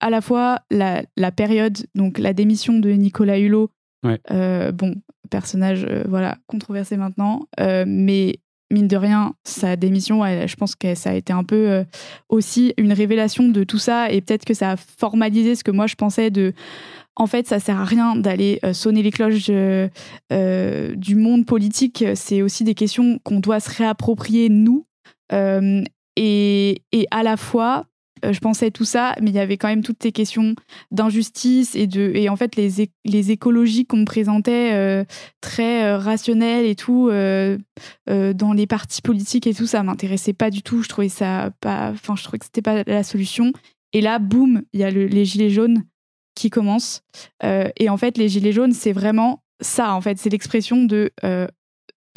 à 0.00 0.10
la 0.10 0.20
fois 0.20 0.60
la, 0.70 1.02
la 1.16 1.32
période, 1.32 1.78
donc 1.94 2.18
la 2.18 2.32
démission 2.32 2.78
de 2.78 2.90
Nicolas 2.90 3.38
Hulot, 3.38 3.70
Ouais. 4.04 4.20
bon, 4.74 4.94
personnage, 5.28 5.84
voilà, 6.06 6.38
controversé 6.46 6.96
maintenant, 6.96 7.48
mais 7.58 8.36
mine 8.70 8.88
de 8.88 8.96
rien, 8.96 9.34
sa 9.44 9.76
démission, 9.76 10.24
je 10.24 10.56
pense 10.56 10.74
que 10.74 10.94
ça 10.94 11.10
a 11.10 11.14
été 11.14 11.32
un 11.32 11.44
peu 11.44 11.70
euh, 11.70 11.84
aussi 12.28 12.74
une 12.76 12.92
révélation 12.92 13.48
de 13.48 13.64
tout 13.64 13.78
ça 13.78 14.10
et 14.10 14.20
peut-être 14.20 14.44
que 14.44 14.54
ça 14.54 14.72
a 14.72 14.76
formalisé 14.76 15.54
ce 15.54 15.64
que 15.64 15.70
moi 15.70 15.86
je 15.86 15.94
pensais 15.94 16.30
de. 16.30 16.52
En 17.16 17.26
fait, 17.26 17.48
ça 17.48 17.58
sert 17.58 17.80
à 17.80 17.84
rien 17.84 18.14
d'aller 18.14 18.60
euh, 18.64 18.72
sonner 18.72 19.02
les 19.02 19.10
cloches 19.10 19.50
euh, 19.50 20.94
du 20.94 21.16
monde 21.16 21.46
politique. 21.46 22.04
C'est 22.14 22.42
aussi 22.42 22.62
des 22.62 22.74
questions 22.74 23.18
qu'on 23.24 23.40
doit 23.40 23.58
se 23.58 23.76
réapproprier 23.76 24.48
nous. 24.48 24.86
Et, 26.20 26.82
et 26.92 27.06
à 27.10 27.22
la 27.22 27.36
fois, 27.36 27.86
je 28.22 28.38
pensais 28.40 28.70
tout 28.70 28.84
ça, 28.84 29.14
mais 29.20 29.30
il 29.30 29.36
y 29.36 29.38
avait 29.38 29.56
quand 29.56 29.68
même 29.68 29.82
toutes 29.82 30.02
ces 30.02 30.12
questions 30.12 30.54
d'injustice 30.90 31.74
et 31.74 31.88
et 32.14 32.28
en 32.28 32.36
fait 32.36 32.56
les, 32.56 32.90
les 33.04 33.30
écologies 33.30 33.86
qu'on 33.86 33.98
me 33.98 34.04
présentait 34.04 34.72
euh, 34.72 35.04
très 35.40 35.84
euh, 35.84 35.98
rationnelles 35.98 36.66
et 36.66 36.74
tout 36.74 37.08
euh, 37.08 37.58
euh, 38.10 38.32
dans 38.32 38.52
les 38.52 38.66
partis 38.66 39.02
politiques 39.02 39.46
et 39.46 39.54
tout 39.54 39.66
ça 39.66 39.82
m'intéressait 39.82 40.32
pas 40.32 40.50
du 40.50 40.62
tout. 40.62 40.82
Je 40.82 40.88
trouvais 40.88 41.08
ça 41.08 41.50
pas, 41.60 41.90
enfin 41.92 42.16
je 42.16 42.22
trouvais 42.22 42.38
que 42.38 42.44
c'était 42.44 42.62
pas 42.62 42.82
la 42.86 43.02
solution. 43.02 43.52
Et 43.92 44.00
là, 44.00 44.18
boum, 44.18 44.62
il 44.72 44.80
y 44.80 44.84
a 44.84 44.90
le- 44.90 45.06
les 45.06 45.24
gilets 45.24 45.50
jaunes 45.50 45.82
qui 46.34 46.50
commencent. 46.50 47.02
Euh, 47.42 47.68
et 47.76 47.88
en 47.88 47.96
fait, 47.96 48.18
les 48.18 48.28
gilets 48.28 48.52
jaunes, 48.52 48.72
c'est 48.72 48.92
vraiment 48.92 49.42
ça. 49.60 49.94
En 49.94 50.00
fait, 50.00 50.18
c'est 50.18 50.28
l'expression 50.30 50.84
de 50.84 51.10
euh, 51.24 51.46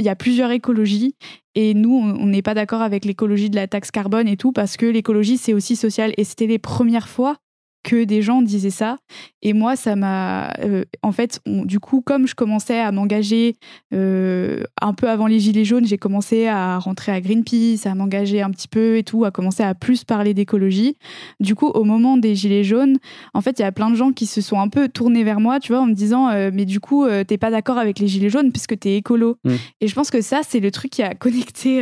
y 0.05 0.09
a 0.09 0.15
plusieurs 0.15 0.51
écologies 0.51 1.15
et 1.55 1.73
nous, 1.73 1.93
on 1.93 2.27
n'est 2.27 2.41
pas 2.41 2.53
d'accord 2.53 2.81
avec 2.81 3.05
l'écologie 3.05 3.49
de 3.49 3.55
la 3.55 3.67
taxe 3.67 3.91
carbone 3.91 4.27
et 4.27 4.37
tout 4.37 4.51
parce 4.51 4.77
que 4.77 4.85
l'écologie, 4.85 5.37
c'est 5.37 5.53
aussi 5.53 5.75
social. 5.75 6.13
Et 6.17 6.23
c'était 6.23 6.47
les 6.47 6.59
premières 6.59 7.09
fois 7.09 7.37
que 7.83 8.03
des 8.03 8.21
gens 8.21 8.41
disaient 8.41 8.69
ça. 8.69 8.97
Et 9.41 9.53
moi, 9.53 9.75
ça 9.75 9.95
m'a. 9.95 10.51
euh, 10.59 10.83
en 11.01 11.11
fait, 11.11 11.39
on- 11.47 11.65
du 11.65 11.79
coup, 11.79 12.01
comme 12.01 12.27
je 12.27 12.35
commençais 12.35 12.79
à 12.79 12.91
m'engager 12.91 13.55
euh, 13.93 14.63
un 14.81 14.93
peu 14.93 15.09
avant 15.09 15.27
les 15.27 15.39
Gilets 15.39 15.65
jaunes, 15.65 15.85
j'ai 15.85 15.97
commencé 15.97 16.47
à 16.47 16.77
rentrer 16.77 17.11
à 17.11 17.19
Greenpeace, 17.21 17.85
à 17.85 17.95
m'engager 17.95 18.41
un 18.41 18.51
petit 18.51 18.67
peu 18.67 18.97
et 18.97 19.03
tout, 19.03 19.25
à 19.25 19.31
commencer 19.31 19.63
à 19.63 19.73
plus 19.73 20.03
parler 20.03 20.33
d'écologie. 20.33 20.95
Du 21.39 21.55
coup, 21.55 21.67
au 21.67 21.83
moment 21.83 22.17
des 22.17 22.35
Gilets 22.35 22.63
jaunes, 22.63 22.97
en 23.33 23.41
fait, 23.41 23.57
il 23.59 23.63
y 23.63 23.65
a 23.65 23.71
plein 23.71 23.89
de 23.89 23.95
gens 23.95 24.11
qui 24.11 24.27
se 24.27 24.41
sont 24.41 24.59
un 24.59 24.67
peu 24.67 24.87
tournés 24.87 25.23
vers 25.23 25.39
moi, 25.39 25.59
tu 25.59 25.71
vois, 25.73 25.81
en 25.81 25.87
me 25.87 25.93
disant 25.93 26.29
euh, 26.29 26.51
Mais 26.53 26.65
du 26.65 26.79
coup, 26.79 27.07
t'es 27.27 27.37
pas 27.37 27.49
d'accord 27.51 27.77
avec 27.79 27.97
les 27.99 28.07
Gilets 28.07 28.29
jaunes 28.29 28.51
puisque 28.51 28.77
t'es 28.77 28.95
écolo. 28.95 29.37
Mm. 29.43 29.55
Et 29.81 29.87
je 29.87 29.95
pense 29.95 30.11
que 30.11 30.21
ça, 30.21 30.41
c'est 30.47 30.59
le 30.59 30.69
truc 30.71 30.91
qui 30.91 31.01
a 31.03 31.13
connecté. 31.15 31.81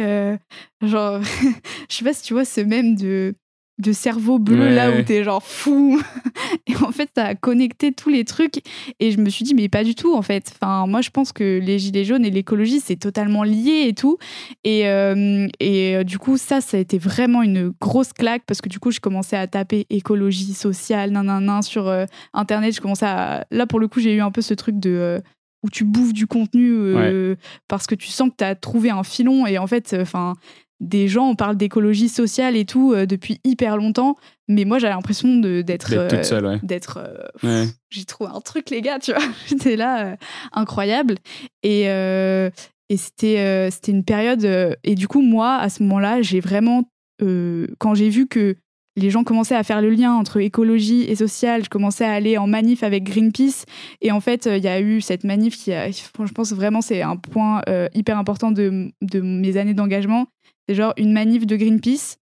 genre, 0.81 1.19
je 1.89 1.95
sais 1.95 2.05
pas 2.05 2.13
si 2.13 2.23
tu 2.23 2.33
vois 2.33 2.45
ce 2.45 2.61
même 2.61 2.95
de 2.95 3.35
de 3.79 3.93
cerveau 3.93 4.39
bleu 4.39 4.69
là 4.75 4.91
où 4.91 5.01
t'es 5.03 5.23
genre 5.23 5.41
fou. 5.41 6.01
Et 6.67 6.75
en 6.75 6.91
fait 6.91 7.09
ça 7.15 7.25
a 7.27 7.35
connecté 7.35 7.93
tous 7.93 8.09
les 8.09 8.25
trucs. 8.25 8.61
Et 8.99 9.11
je 9.11 9.19
me 9.19 9.29
suis 9.29 9.45
dit 9.45 9.55
mais 9.55 9.69
pas 9.69 9.83
du 9.83 9.95
tout 9.95 10.13
en 10.13 10.21
fait. 10.21 10.51
Enfin 10.53 10.85
moi 10.85 11.01
je 11.01 11.09
pense 11.09 11.31
que 11.31 11.59
les 11.59 11.79
gilets 11.79 12.03
jaunes 12.03 12.25
et 12.25 12.29
l'écologie 12.29 12.81
c'est 12.81 12.97
totalement 12.97 13.43
lié 13.43 13.85
et 13.87 13.93
tout. 13.93 14.17
Et, 14.65 14.87
euh, 14.87 15.47
et 15.59 15.95
euh, 15.95 16.03
du 16.03 16.19
coup 16.19 16.37
ça 16.37 16.59
ça 16.59 16.77
a 16.77 16.79
été 16.79 16.97
vraiment 16.97 17.41
une 17.41 17.71
grosse 17.79 18.11
claque 18.11 18.43
parce 18.45 18.61
que 18.61 18.69
du 18.69 18.79
coup 18.79 18.91
je 18.91 18.99
commençais 18.99 19.37
à 19.37 19.47
taper 19.47 19.85
écologie 19.89 20.53
sociale 20.53 21.11
nan 21.11 21.25
nan 21.25 21.45
nan 21.45 21.61
sur 21.61 21.87
euh, 21.87 22.05
internet. 22.33 22.75
Je 22.75 22.81
commençais 22.81 23.05
à 23.05 23.45
là 23.49 23.65
pour 23.65 23.79
le 23.79 23.87
coup 23.87 24.01
j'ai 24.01 24.13
eu 24.13 24.21
un 24.21 24.31
peu 24.31 24.41
ce 24.41 24.53
truc 24.53 24.77
de 24.77 25.21
où 25.63 25.69
tu 25.69 25.83
bouffes 25.83 26.13
du 26.13 26.25
contenu 26.27 26.71
euh, 26.73 27.35
parce 27.67 27.85
que 27.85 27.95
tu 27.95 28.07
sens 28.07 28.29
que 28.29 28.35
tu 28.37 28.43
as 28.43 28.55
trouvé 28.55 28.89
un 28.89 29.03
filon. 29.03 29.47
Et 29.47 29.57
en 29.57 29.67
fait 29.67 29.95
enfin 29.99 30.35
des 30.79 31.07
gens 31.07 31.35
parlent 31.35 31.57
d'écologie 31.57 32.09
sociale 32.09 32.55
et 32.55 32.65
tout 32.65 32.93
euh, 32.93 33.05
depuis 33.05 33.39
hyper 33.43 33.75
longtemps 33.77 34.15
mais 34.47 34.65
moi 34.65 34.79
j'ai 34.79 34.87
l'impression 34.87 35.37
d'être 35.37 35.89
toute 35.89 36.13
euh, 36.13 36.23
seule, 36.23 36.45
ouais. 36.45 36.59
d'être 36.63 36.99
euh, 37.03 37.17
Ouais. 37.43 37.67
j'ai 37.89 38.05
trouvé 38.05 38.29
un 38.33 38.41
truc 38.41 38.69
les 38.69 38.81
gars 38.81 38.99
tu 38.99 39.11
vois 39.11 39.21
j'étais 39.47 39.75
là 39.75 40.15
incroyable 40.53 41.15
et 41.63 41.83
et 41.83 42.97
c'était 42.97 43.69
c'était 43.71 43.91
une 43.91 44.03
période 44.05 44.77
et 44.83 44.95
du 44.95 45.07
coup 45.07 45.21
moi 45.21 45.55
à 45.55 45.69
ce 45.69 45.83
moment-là 45.83 46.21
j'ai 46.21 46.39
vraiment 46.39 46.83
quand 47.19 47.95
j'ai 47.95 48.09
vu 48.09 48.27
que 48.27 48.55
les 48.95 49.09
gens 49.09 49.23
commençaient 49.23 49.55
à 49.55 49.63
faire 49.63 49.81
le 49.81 49.89
lien 49.89 50.13
entre 50.13 50.37
écologie 50.41 51.03
et 51.03 51.15
social. 51.15 51.63
Je 51.63 51.69
commençais 51.69 52.05
à 52.05 52.11
aller 52.11 52.37
en 52.37 52.47
manif 52.47 52.83
avec 52.83 53.03
Greenpeace. 53.03 53.65
Et 54.01 54.11
en 54.11 54.19
fait, 54.19 54.45
il 54.51 54.63
y 54.63 54.67
a 54.67 54.81
eu 54.81 54.99
cette 54.99 55.23
manif 55.23 55.55
qui 55.57 55.71
a, 55.71 55.89
je 55.89 56.31
pense 56.33 56.51
vraiment, 56.53 56.81
c'est 56.81 57.01
un 57.01 57.15
point 57.15 57.61
euh, 57.69 57.87
hyper 57.93 58.17
important 58.17 58.51
de, 58.51 58.91
de 59.01 59.21
mes 59.21 59.57
années 59.57 59.73
d'engagement. 59.73 60.27
C'est 60.69 60.75
genre 60.75 60.93
une 60.97 61.11
manif 61.11 61.47
de 61.47 61.55
Greenpeace 61.55 62.17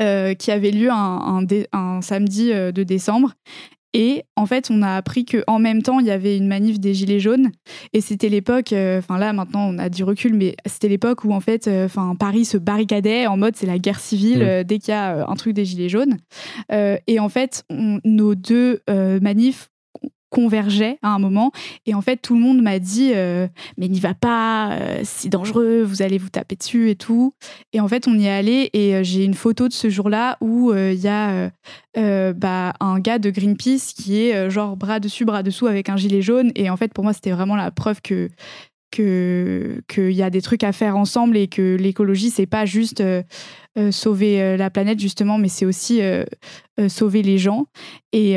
euh, 0.00 0.32
qui 0.34 0.52
avait 0.52 0.70
lieu 0.70 0.90
un, 0.92 0.94
un 0.94 1.42
dé- 1.42 1.66
un 1.72 2.00
samedi 2.00 2.52
euh, 2.52 2.70
de 2.70 2.84
décembre. 2.84 3.32
Et 3.94 4.22
en 4.36 4.46
fait, 4.46 4.70
on 4.70 4.80
a 4.80 4.94
appris 4.94 5.24
qu'en 5.24 5.58
même 5.58 5.82
temps, 5.82 5.98
il 5.98 6.06
y 6.06 6.12
avait 6.12 6.36
une 6.36 6.46
manif 6.46 6.78
des 6.78 6.94
Gilets 6.94 7.18
jaunes. 7.18 7.50
Et 7.92 8.00
c'était 8.00 8.28
l'époque, 8.28 8.72
euh, 8.72 9.00
enfin 9.00 9.18
là, 9.18 9.32
maintenant, 9.32 9.68
on 9.68 9.76
a 9.78 9.88
du 9.88 10.04
recul, 10.04 10.34
mais 10.34 10.54
c'était 10.66 10.86
l'époque 10.88 11.24
où, 11.24 11.32
en 11.32 11.40
fait, 11.40 11.66
euh, 11.66 11.88
Paris 12.16 12.44
se 12.44 12.58
barricadait 12.58 13.26
en 13.26 13.36
mode 13.36 13.56
c'est 13.56 13.66
la 13.66 13.80
guerre 13.80 13.98
civile 13.98 14.38
Mm. 14.38 14.42
euh, 14.42 14.62
dès 14.62 14.78
qu'il 14.78 14.90
y 14.92 14.96
a 14.96 15.28
un 15.28 15.34
truc 15.34 15.52
des 15.54 15.64
Gilets 15.64 15.88
jaunes. 15.88 16.16
Et 16.70 17.18
en 17.18 17.28
fait, 17.28 17.64
on- 17.70 17.98
nos 18.04 18.36
deux 18.36 18.80
manifs 18.88 19.68
convergeaient 20.32 20.98
à 21.02 21.10
un 21.10 21.18
moment. 21.18 21.52
Et 21.86 21.94
en 21.94 22.00
fait, 22.00 22.16
tout 22.16 22.34
le 22.34 22.40
monde 22.40 22.60
m'a 22.62 22.78
dit 22.78 23.12
euh, 23.14 23.46
Mais 23.76 23.88
n'y 23.88 24.00
va 24.00 24.14
pas, 24.14 24.72
euh, 24.72 25.00
c'est 25.04 25.28
dangereux, 25.28 25.82
vous 25.82 26.00
allez 26.02 26.18
vous 26.18 26.30
taper 26.30 26.56
dessus 26.56 26.90
et 26.90 26.96
tout. 26.96 27.34
Et 27.72 27.80
en 27.80 27.86
fait, 27.86 28.08
on 28.08 28.14
y 28.18 28.26
est 28.26 28.30
allé 28.30 28.70
et 28.72 28.96
euh, 28.96 29.02
j'ai 29.04 29.24
une 29.24 29.34
photo 29.34 29.68
de 29.68 29.72
ce 29.72 29.90
jour-là 29.90 30.38
où 30.40 30.72
il 30.74 30.98
y 30.98 31.08
a 31.08 31.50
bah, 31.94 32.72
un 32.80 32.98
gars 32.98 33.18
de 33.18 33.30
Greenpeace 33.30 33.92
qui 33.94 34.22
est 34.22 34.50
genre 34.50 34.76
bras 34.76 34.98
dessus, 34.98 35.26
bras 35.26 35.42
dessous 35.42 35.66
avec 35.66 35.90
un 35.90 35.96
gilet 35.96 36.22
jaune. 36.22 36.50
Et 36.54 36.70
en 36.70 36.76
fait, 36.78 36.94
pour 36.94 37.04
moi, 37.04 37.12
c'était 37.12 37.32
vraiment 37.32 37.56
la 37.56 37.70
preuve 37.70 38.00
que 38.00 38.30
que 38.92 39.82
qu'il 39.88 40.12
y 40.12 40.22
a 40.22 40.30
des 40.30 40.42
trucs 40.42 40.62
à 40.62 40.70
faire 40.70 40.96
ensemble 40.96 41.36
et 41.36 41.48
que 41.48 41.76
l'écologie 41.76 42.30
c'est 42.30 42.46
pas 42.46 42.64
juste 42.66 43.00
euh, 43.00 43.22
euh, 43.78 43.90
sauver 43.90 44.40
euh, 44.40 44.56
la 44.58 44.70
planète 44.70 45.00
justement 45.00 45.38
mais 45.38 45.48
c'est 45.48 45.64
aussi 45.64 46.00
euh, 46.02 46.24
sauver 46.88 47.22
les 47.22 47.38
gens. 47.38 47.66
Et, 48.12 48.34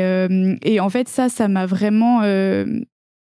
et 0.64 0.80
en 0.80 0.88
fait 0.88 1.08
ça 1.08 1.28
ça 1.28 1.46
m'a 1.48 1.66
vraiment 1.66 2.20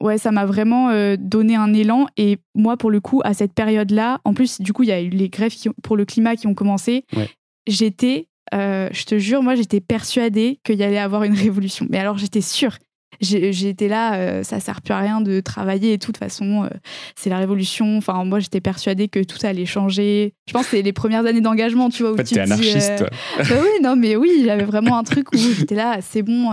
ouais 0.01 0.17
ça 0.17 0.32
m'a 0.32 0.45
vraiment 0.45 0.91
donné 1.17 1.55
un 1.55 1.74
élan. 1.74 2.07
Et 2.17 2.38
moi 2.55 2.78
pour 2.78 2.91
le 2.91 2.99
coup 2.99 3.21
à 3.24 3.34
cette 3.34 3.53
période 3.53 3.91
là 3.91 4.19
en 4.26 4.34
plus 4.34 4.59
du 4.61 4.74
coup 4.74 4.84
il 4.84 4.89
y 4.89 4.91
a 4.91 5.01
eu 5.01 5.09
les 5.09 5.30
grèves 5.30 5.53
qui 5.53 5.69
pour 5.82 5.95
le 5.97 6.05
climat 6.05 6.36
qui 6.36 6.47
ont 6.47 6.53
commencé 6.53 7.05
Ouais. 7.15 7.30
j'étais 7.67 8.28
je 8.51 9.05
te 9.05 9.17
jure 9.17 9.41
moi 9.41 9.55
j'étais 9.55 9.80
persuadée 9.82 10.59
qu'il 10.63 10.76
y 10.76 10.84
allait 10.84 10.99
avoir 10.99 11.24
une 11.24 11.36
révolution. 11.36 11.88
Mais 11.89 11.99
alors 11.99 12.17
j'étais 12.17 12.41
sûre 12.41 12.78
j'ai 13.22 13.70
été 13.70 13.88
là, 13.88 14.16
euh, 14.16 14.43
ça 14.43 14.59
sert 14.59 14.82
plus 14.82 14.93
à 14.93 14.99
rien 14.99 15.22
de 15.22 15.39
travailler 15.39 15.93
et 15.93 15.97
tout. 15.99 16.11
De 16.11 16.18
toute 16.18 16.24
façon, 16.24 16.64
euh, 16.64 16.70
c'est 17.16 17.30
la 17.30 17.38
révolution. 17.38 17.97
Enfin, 17.97 18.24
moi, 18.26 18.39
j'étais 18.39 18.61
persuadée 18.61 19.07
que 19.07 19.24
tout 19.24 19.38
allait 19.43 19.66
changer. 19.66 20.34
Je 20.47 20.53
pense 20.53 20.66
que 20.66 20.72
c'est 20.78 20.82
les 20.82 20.93
premières 20.93 21.26
années 21.26 21.41
d'engagement, 21.41 21.89
tu 21.89 22.03
vois, 22.03 22.11
où 22.11 22.16
En 22.16 22.18
fait, 22.18 22.24
tu 22.26 22.34
dis, 22.34 22.39
anarchiste, 22.39 22.91
euh, 22.91 22.97
toi. 22.97 23.09
bah 23.38 23.55
oui, 23.61 23.82
non, 23.84 23.95
mais 23.95 24.16
oui, 24.16 24.43
j'avais 24.45 24.66
vraiment 24.66 24.97
un 24.97 25.03
truc 25.03 25.32
où 25.34 25.38
j'étais 25.38 25.76
là, 25.76 25.99
c'est 26.01 26.22
bon. 26.22 26.51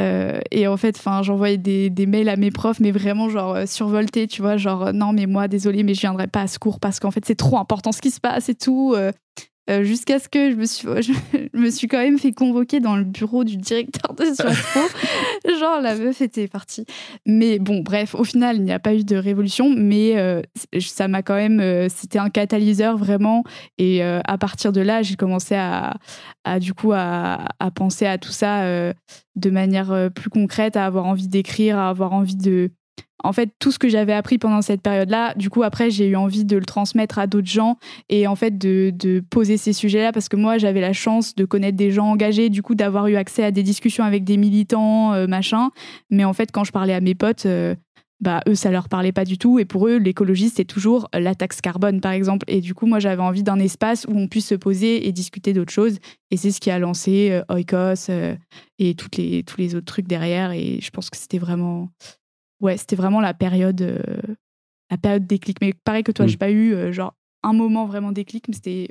euh, 0.00 0.40
et 0.50 0.66
en 0.66 0.76
fait, 0.76 0.96
enfin, 0.98 1.22
j'envoyais 1.22 1.58
des, 1.58 1.90
des 1.90 2.06
mails 2.06 2.28
à 2.28 2.36
mes 2.36 2.50
profs, 2.50 2.80
mais 2.80 2.90
vraiment 2.90 3.28
genre 3.28 3.56
survoltés, 3.66 4.26
tu 4.26 4.42
vois, 4.42 4.56
genre 4.56 4.92
non, 4.92 5.12
mais 5.12 5.26
moi, 5.26 5.48
désolé, 5.48 5.82
mais 5.82 5.94
je 5.94 6.00
viendrai 6.00 6.26
pas 6.26 6.42
à 6.42 6.46
ce 6.46 6.58
cours 6.58 6.80
parce 6.80 7.00
qu'en 7.00 7.10
fait, 7.10 7.24
c'est 7.24 7.34
trop 7.36 7.58
important 7.58 7.92
ce 7.92 8.00
qui 8.00 8.10
se 8.10 8.20
passe 8.20 8.48
et 8.48 8.54
tout. 8.54 8.94
Euh, 9.70 9.82
Jusqu'à 9.84 10.18
ce 10.18 10.28
que 10.28 10.50
je 10.50 10.56
me, 10.56 10.66
suis, 10.66 10.86
je 11.54 11.58
me 11.58 11.70
suis 11.70 11.88
quand 11.88 11.98
même 11.98 12.18
fait 12.18 12.32
convoquer 12.32 12.80
dans 12.80 12.96
le 12.96 13.04
bureau 13.04 13.44
du 13.44 13.56
directeur 13.56 14.14
de 14.14 14.24
Sciences 14.24 14.62
Po. 14.72 14.80
Genre, 15.58 15.80
la 15.80 15.94
meuf 15.96 16.20
était 16.20 16.48
partie. 16.48 16.84
Mais 17.26 17.58
bon, 17.58 17.80
bref, 17.80 18.14
au 18.14 18.24
final, 18.24 18.56
il 18.56 18.62
n'y 18.64 18.72
a 18.72 18.78
pas 18.78 18.94
eu 18.94 19.04
de 19.04 19.16
révolution, 19.16 19.70
mais 19.76 20.16
euh, 20.18 20.42
ça 20.80 21.08
m'a 21.08 21.22
quand 21.22 21.34
même. 21.36 21.60
euh, 21.60 21.88
C'était 21.88 22.18
un 22.18 22.30
catalyseur 22.30 22.96
vraiment. 22.96 23.44
Et 23.78 24.02
à 24.02 24.38
partir 24.38 24.72
de 24.72 24.80
là, 24.80 25.02
j'ai 25.02 25.16
commencé 25.16 25.54
à, 25.54 25.96
à, 26.44 26.58
du 26.58 26.74
coup 26.74 26.92
à, 26.92 27.46
à 27.58 27.70
penser 27.70 28.06
à 28.06 28.18
tout 28.18 28.32
ça 28.32 28.62
de 29.36 29.50
manière 29.50 30.10
plus 30.14 30.30
concrète, 30.30 30.76
à 30.76 30.86
avoir 30.86 31.06
envie 31.06 31.28
d'écrire, 31.28 31.78
à 31.78 31.88
avoir 31.88 32.12
envie 32.12 32.36
de. 32.36 32.70
En 33.24 33.32
fait, 33.32 33.50
tout 33.58 33.72
ce 33.72 33.78
que 33.78 33.88
j'avais 33.88 34.12
appris 34.12 34.36
pendant 34.36 34.60
cette 34.60 34.82
période-là, 34.82 35.32
du 35.36 35.48
coup, 35.48 35.62
après, 35.62 35.90
j'ai 35.90 36.08
eu 36.08 36.14
envie 36.14 36.44
de 36.44 36.58
le 36.58 36.64
transmettre 36.66 37.18
à 37.18 37.26
d'autres 37.26 37.48
gens 37.48 37.78
et 38.10 38.26
en 38.26 38.36
fait 38.36 38.58
de, 38.58 39.24
poser 39.30 39.56
ces 39.56 39.72
sujets-là 39.72 40.12
parce 40.12 40.28
que 40.28 40.36
moi, 40.36 40.58
j'avais 40.58 40.82
la 40.82 40.92
chance 40.92 41.34
de 41.34 41.46
connaître 41.46 41.78
des 41.78 41.90
gens 41.90 42.10
engagés, 42.10 42.50
du 42.50 42.62
coup, 42.62 42.74
d'avoir 42.74 43.06
eu 43.06 43.16
accès 43.16 43.42
à 43.42 43.50
des 43.50 43.62
discussions 43.62 44.04
avec 44.04 44.24
des 44.24 44.36
militants, 44.36 45.14
euh, 45.14 45.26
machin. 45.26 45.70
Mais 46.10 46.24
en 46.24 46.34
fait, 46.34 46.52
quand 46.52 46.64
je 46.64 46.72
parlais 46.72 46.92
à 46.92 47.00
mes 47.00 47.14
potes, 47.14 47.46
euh, 47.46 47.74
bah, 48.20 48.42
eux, 48.46 48.54
ça 48.54 48.70
leur 48.70 48.90
parlait 48.90 49.10
pas 49.10 49.24
du 49.24 49.38
tout. 49.38 49.58
Et 49.58 49.64
pour 49.64 49.88
eux, 49.88 49.96
l'écologie, 49.96 50.50
c'est 50.50 50.66
toujours 50.66 51.08
la 51.14 51.34
taxe 51.34 51.62
carbone, 51.62 52.02
par 52.02 52.12
exemple. 52.12 52.44
Et 52.46 52.60
du 52.60 52.74
coup, 52.74 52.84
moi, 52.84 52.98
j'avais 52.98 53.22
envie 53.22 53.42
d'un 53.42 53.58
espace 53.58 54.04
où 54.06 54.18
on 54.18 54.28
puisse 54.28 54.48
se 54.48 54.54
poser 54.54 55.08
et 55.08 55.12
discuter 55.12 55.54
d'autres 55.54 55.72
choses. 55.72 55.98
Et 56.30 56.36
c'est 56.36 56.50
ce 56.50 56.60
qui 56.60 56.70
a 56.70 56.78
lancé 56.78 57.30
euh, 57.30 57.54
Oikos 57.54 58.10
et 58.10 58.96
les, 59.16 59.42
tous 59.44 59.56
les 59.56 59.74
autres 59.74 59.86
trucs 59.86 60.06
derrière. 60.06 60.52
Et 60.52 60.78
je 60.82 60.90
pense 60.90 61.08
que 61.08 61.16
c'était 61.16 61.38
vraiment, 61.38 61.88
ouais, 62.60 62.76
c'était 62.76 62.96
vraiment 62.96 63.20
la 63.20 63.34
période, 63.34 63.80
euh, 63.82 63.98
la 64.90 64.98
période 64.98 65.26
déclic. 65.26 65.58
Mais 65.60 65.72
pareil 65.84 66.02
que 66.04 66.12
toi, 66.12 66.26
Mm. 66.26 66.28
j'ai 66.28 66.36
pas 66.36 66.50
eu 66.50 66.72
euh, 66.74 66.92
genre 66.92 67.14
un 67.42 67.52
moment 67.52 67.86
vraiment 67.86 68.12
déclic, 68.12 68.48
mais 68.48 68.54
c'était 68.54 68.88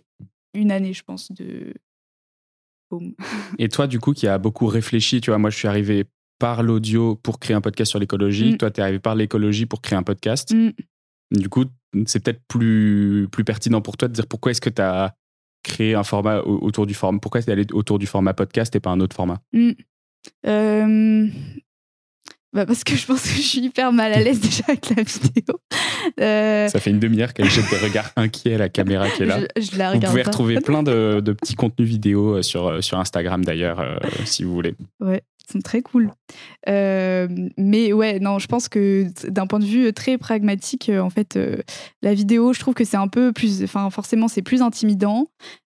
une 0.53 0.71
année, 0.71 0.93
je 0.93 1.03
pense, 1.03 1.31
de 1.31 1.73
Et 3.59 3.69
toi, 3.69 3.87
du 3.87 3.99
coup, 3.99 4.13
qui 4.13 4.27
a 4.27 4.37
beaucoup 4.37 4.67
réfléchi, 4.67 5.21
tu 5.21 5.31
vois, 5.31 5.37
moi, 5.39 5.49
je 5.49 5.57
suis 5.57 5.67
arrivé 5.67 6.05
par 6.39 6.61
l'audio 6.63 7.15
pour 7.15 7.39
créer 7.39 7.55
un 7.55 7.61
podcast 7.61 7.89
sur 7.89 7.99
l'écologie. 7.99 8.53
Mm. 8.53 8.57
Toi, 8.57 8.71
tu 8.71 8.79
es 8.81 8.83
arrivé 8.83 8.99
par 8.99 9.15
l'écologie 9.15 9.65
pour 9.65 9.81
créer 9.81 9.97
un 9.97 10.03
podcast. 10.03 10.53
Mm. 10.53 10.69
Du 11.31 11.49
coup, 11.49 11.65
c'est 12.05 12.23
peut-être 12.23 12.41
plus, 12.47 13.27
plus 13.31 13.43
pertinent 13.43 13.81
pour 13.81 13.97
toi 13.97 14.07
de 14.07 14.13
dire 14.13 14.27
pourquoi 14.27 14.51
est-ce 14.51 14.61
que 14.61 14.69
tu 14.69 14.81
as 14.81 15.15
créé 15.63 15.95
un 15.95 16.03
format 16.03 16.41
autour 16.41 16.85
du 16.85 16.93
format. 16.93 17.19
Pourquoi 17.19 17.41
tu 17.41 17.49
es 17.49 17.53
allé 17.53 17.65
autour 17.71 17.97
du 17.97 18.05
format 18.05 18.33
podcast 18.33 18.75
et 18.75 18.79
pas 18.79 18.91
un 18.91 18.99
autre 18.99 19.15
format? 19.15 19.41
Mm. 19.53 19.71
euh, 20.45 21.27
bah 22.53 22.67
parce 22.67 22.83
que 22.83 22.95
je 22.95 23.05
pense 23.05 23.23
que 23.23 23.29
je 23.29 23.41
suis 23.41 23.61
hyper 23.61 23.91
mal 23.91 24.13
à 24.13 24.19
l'aise 24.19 24.39
déjà 24.41 24.63
avec 24.67 24.89
la 24.89 25.01
vidéo. 25.01 25.59
Euh, 26.19 26.67
Ça 26.67 26.79
fait 26.79 26.91
une 26.91 26.99
demi-heure 26.99 27.33
qu'elle 27.33 27.49
jette 27.49 27.69
des 27.69 27.77
regards 27.77 28.11
inquiets 28.15 28.55
à 28.55 28.57
la 28.59 28.69
caméra 28.69 29.09
qui 29.09 29.23
est 29.23 29.25
là. 29.25 29.39
Je, 29.57 29.77
la 29.77 29.93
vous 29.93 29.99
pouvez 29.99 30.21
retrouver 30.21 30.55
plein 30.61 30.83
de, 30.83 31.19
de, 31.19 31.33
petits 31.33 31.55
contenus 31.55 31.89
vidéo 31.89 32.35
euh, 32.37 32.41
sur, 32.43 32.67
euh, 32.67 32.81
sur 32.81 32.99
Instagram 32.99 33.43
d'ailleurs, 33.43 33.83
si 34.25 34.43
vous 34.43 34.53
voulez. 34.53 34.75
Ouais, 34.99 35.23
ils 35.47 35.53
sont 35.53 35.61
très 35.61 35.81
cool. 35.81 36.11
mais 36.67 37.91
ouais, 37.91 38.19
non, 38.19 38.37
je 38.37 38.47
pense 38.47 38.69
que 38.69 39.07
d'un 39.27 39.47
point 39.47 39.59
de 39.59 39.65
vue 39.65 39.91
très 39.91 40.19
pragmatique, 40.19 40.91
en 40.93 41.09
fait, 41.09 41.39
la 42.03 42.13
vidéo, 42.13 42.53
je 42.53 42.59
trouve 42.59 42.75
que 42.75 42.85
c'est 42.85 42.97
un 42.97 43.07
peu 43.07 43.33
plus. 43.33 43.63
Enfin, 43.63 43.89
forcément, 43.89 44.27
c'est 44.27 44.43
plus 44.43 44.61
intimidant. 44.61 45.25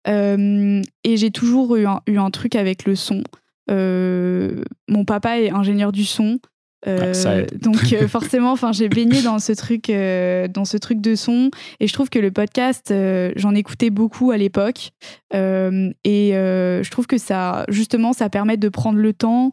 et 0.07 0.83
j'ai 1.17 1.31
toujours 1.31 1.77
eu 1.77 1.87
un, 1.87 2.01
eu 2.09 2.19
un 2.19 2.31
truc 2.31 2.57
avec 2.57 2.87
le 2.87 2.97
son. 2.97 3.23
mon 3.69 5.05
papa 5.07 5.39
est 5.39 5.51
ingénieur 5.51 5.93
du 5.93 6.05
son. 6.05 6.41
Euh, 6.87 7.47
donc 7.61 7.93
euh, 7.93 8.09
forcément, 8.09 8.53
enfin, 8.53 8.73
j'ai 8.73 8.89
baigné 8.89 9.23
dans 9.23 9.39
ce 9.39 9.53
truc, 9.53 9.91
euh, 9.91 10.49
dans 10.49 10.65
ce 10.65 10.77
truc 10.77 11.01
de 11.01 11.15
son, 11.15 11.51
et 11.81 11.87
je 11.87 11.93
trouve 11.93 12.11
que 12.11 12.19
le 12.19 12.31
podcast, 12.31 12.93
j'en 13.37 13.55
écoutais 13.55 13.91
beaucoup 13.91 14.31
à 14.31 14.37
l'époque, 14.37 14.91
et 15.33 16.31
je 16.35 16.91
trouve 16.91 17.07
que 17.07 17.19
ça, 17.19 17.65
justement, 17.69 18.13
ça 18.13 18.29
permet 18.29 18.57
de 18.57 18.69
prendre 18.69 18.99
le 18.99 19.13
temps. 19.13 19.53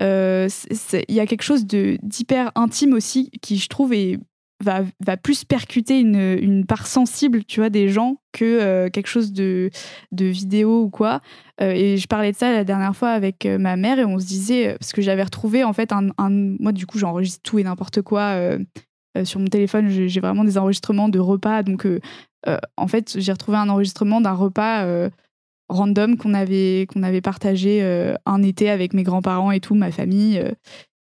Il 0.00 1.14
y 1.14 1.20
a 1.20 1.26
quelque 1.26 1.42
chose 1.42 1.66
de 1.66 1.98
d'hyper 2.02 2.52
intime 2.54 2.92
aussi 2.92 3.30
qui, 3.42 3.58
je 3.58 3.68
trouve, 3.68 3.92
est 3.92 4.18
va, 4.62 4.82
va 5.04 5.16
plus 5.16 5.44
percuter 5.44 6.00
une, 6.00 6.36
une, 6.40 6.66
part 6.66 6.86
sensible, 6.86 7.44
tu 7.44 7.60
vois, 7.60 7.70
des 7.70 7.88
gens 7.88 8.20
que 8.32 8.44
euh, 8.44 8.88
quelque 8.90 9.06
chose 9.06 9.32
de, 9.32 9.70
de 10.12 10.24
vidéo 10.26 10.82
ou 10.82 10.90
quoi. 10.90 11.20
Euh, 11.60 11.70
et 11.70 11.96
je 11.96 12.06
parlais 12.06 12.32
de 12.32 12.36
ça 12.36 12.52
la 12.52 12.64
dernière 12.64 12.96
fois 12.96 13.10
avec 13.10 13.46
euh, 13.46 13.58
ma 13.58 13.76
mère 13.76 13.98
et 13.98 14.04
on 14.04 14.18
se 14.18 14.26
disait, 14.26 14.76
parce 14.78 14.92
que 14.92 15.02
j'avais 15.02 15.22
retrouvé 15.22 15.64
en 15.64 15.72
fait 15.72 15.92
un, 15.92 16.10
moi 16.60 16.72
du 16.72 16.86
coup 16.86 16.98
j'enregistre 16.98 17.40
tout 17.42 17.58
et 17.58 17.64
n'importe 17.64 18.02
quoi 18.02 18.36
sur 19.24 19.40
mon 19.40 19.46
téléphone, 19.46 19.88
j'ai 19.88 20.20
vraiment 20.20 20.44
des 20.44 20.58
enregistrements 20.58 21.08
de 21.08 21.18
repas, 21.18 21.64
donc 21.64 21.88
en 22.76 22.86
fait 22.86 23.18
j'ai 23.18 23.32
retrouvé 23.32 23.58
un 23.58 23.68
enregistrement 23.68 24.20
d'un 24.20 24.32
repas 24.32 25.08
random 25.68 26.16
qu'on 26.16 26.34
avait 26.34 26.86
qu'on 26.92 27.02
avait 27.02 27.20
partagé 27.20 27.82
un 28.26 28.42
été 28.44 28.70
avec 28.70 28.92
mes 28.94 29.02
grands-parents 29.02 29.50
et 29.50 29.58
tout, 29.58 29.74
ma 29.74 29.90
famille 29.90 30.40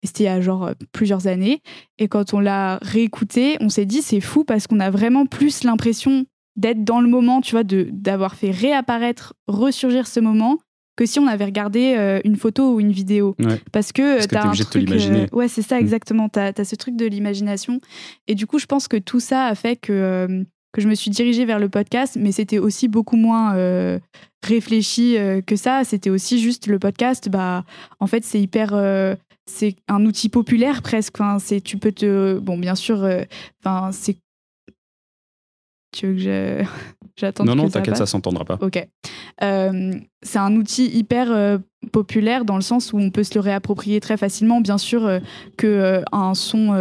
c'était 0.03 0.25
il 0.25 0.27
y 0.27 0.31
a 0.31 0.41
genre 0.41 0.67
euh, 0.67 0.73
plusieurs 0.93 1.27
années. 1.27 1.61
Et 1.99 2.09
quand 2.09 2.35
on 2.35 2.41
l'a 2.41 2.79
réécouté, 2.83 3.57
on 3.61 3.69
s'est 3.69 3.87
dit 3.87 4.03
c'est 4.03 4.21
fou 4.21 4.45
parce 4.45 4.67
qu'on 4.67 4.81
a 4.81 4.91
vraiment 4.91 5.27
plus 5.27 5.65
l'impression 5.65 6.25
d'être 6.57 6.85
dans 6.85 7.01
le 7.01 7.09
moment, 7.09 7.41
tu 7.41 7.53
vois, 7.53 7.65
d'avoir 7.65 8.35
fait 8.35 8.51
réapparaître, 8.51 9.35
ressurgir 9.47 10.07
ce 10.07 10.21
moment 10.21 10.59
que 10.97 11.05
si 11.05 11.19
on 11.19 11.27
avait 11.27 11.45
regardé 11.45 11.95
euh, 11.99 12.21
une 12.25 12.37
photo 12.37 12.75
ou 12.75 12.81
une 12.81 12.93
vidéo. 12.93 13.37
Parce 13.71 13.93
que 13.93 14.27
tu 14.27 14.35
as 14.35 14.49
un 14.49 14.53
truc. 14.53 14.91
Euh, 14.91 15.27
ouais, 15.33 15.47
c'est 15.47 15.61
ça, 15.61 15.77
mm. 15.77 15.81
exactement. 15.81 16.29
Tu 16.31 16.39
as, 16.39 16.65
ce 16.65 16.75
truc 16.75 16.97
de 16.97 17.05
l'imagination. 17.05 17.81
Et 18.27 18.35
du 18.35 18.47
coup, 18.47 18.59
je 18.59 18.65
pense 18.65 18.89
que 18.89 18.97
tout 18.97 19.21
ça 19.21 19.45
a 19.45 19.55
fait 19.55 19.77
que, 19.77 20.47
que 20.73 20.81
je 20.81 20.89
me 20.89 20.95
suis 20.95 21.11
dirigée 21.11 21.45
vers 21.45 21.59
le 21.59 21.69
podcast, 21.69 22.17
mais 22.19 22.33
c'était 22.33 22.59
aussi 22.59 22.89
beaucoup 22.89 23.17
moins 23.17 23.55
réfléchi 24.43 25.19
que 25.47 25.57
ça. 25.57 25.85
C'était 25.85 26.11
aussi 26.11 26.41
juste 26.41 26.67
le 26.67 26.79
podcast. 26.79 27.29
Bah, 27.29 27.65
en 28.01 28.07
fait, 28.07 28.25
c'est 28.25 28.41
hyper 28.41 28.71
c'est 29.47 29.77
un 29.89 30.05
outil 30.05 30.29
populaire 30.29 30.83
presque. 30.83 31.21
Enfin, 31.21 31.39
c'est, 31.39 31.61
tu 31.61 31.79
peux 31.79 31.93
te. 31.93 32.39
Bon, 32.39 32.59
bien 32.59 32.75
sûr, 32.75 33.03
euh, 33.03 33.23
enfin, 33.65 33.91
c'est. 33.93 34.19
Tu 35.97 36.07
veux 36.07 36.15
que 36.15 36.65
j'attends 37.17 37.45
Non, 37.45 37.55
non, 37.55 37.71
t'inquiète, 37.71 37.97
ça 37.97 38.05
s'entendra 38.05 38.45
pas. 38.45 38.59
Ok. 38.61 38.87
Euh, 39.43 39.93
c'est 40.23 40.39
un 40.39 40.55
outil 40.57 40.87
hyper 40.87 41.31
euh, 41.31 41.59
populaire 41.91 42.45
dans 42.45 42.57
le 42.57 42.63
sens 42.63 42.93
où 42.93 42.99
on 42.99 43.11
peut 43.11 43.23
se 43.23 43.35
le 43.35 43.41
réapproprier 43.41 44.01
très 44.01 44.19
facilement. 44.19 44.61
Bien 44.61 44.77
sûr 44.77 45.07
euh, 45.07 45.21
que 45.57 46.03
un 46.13 46.35
son, 46.35 46.73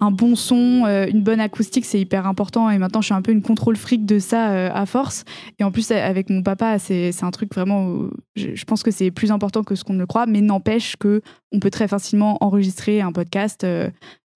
un 0.00 0.10
bon 0.12 0.36
son, 0.36 0.86
une 0.86 1.22
bonne 1.22 1.40
acoustique, 1.40 1.84
c'est 1.84 1.98
hyper 1.98 2.28
important. 2.28 2.70
Et 2.70 2.78
maintenant, 2.78 3.00
je 3.00 3.06
suis 3.06 3.14
un 3.14 3.22
peu 3.22 3.32
une 3.32 3.42
contrôle 3.42 3.76
fric 3.76 4.06
de 4.06 4.20
ça 4.20 4.72
à 4.72 4.86
force. 4.86 5.24
Et 5.58 5.64
en 5.64 5.72
plus, 5.72 5.90
avec 5.90 6.30
mon 6.30 6.42
papa, 6.42 6.78
c'est 6.78 7.10
un 7.22 7.30
truc 7.32 7.52
vraiment. 7.52 8.08
Je, 8.36 8.64
pense 8.64 8.84
que 8.84 8.92
c'est 8.92 9.10
plus 9.10 9.32
important 9.32 9.64
que 9.64 9.74
ce 9.74 9.82
qu'on 9.82 9.94
ne 9.94 10.04
croit, 10.04 10.26
mais 10.26 10.40
n'empêche 10.40 10.94
que 10.96 11.22
on 11.50 11.58
peut 11.58 11.70
très 11.70 11.88
facilement 11.88 12.38
enregistrer 12.40 13.00
un 13.00 13.12
podcast 13.12 13.66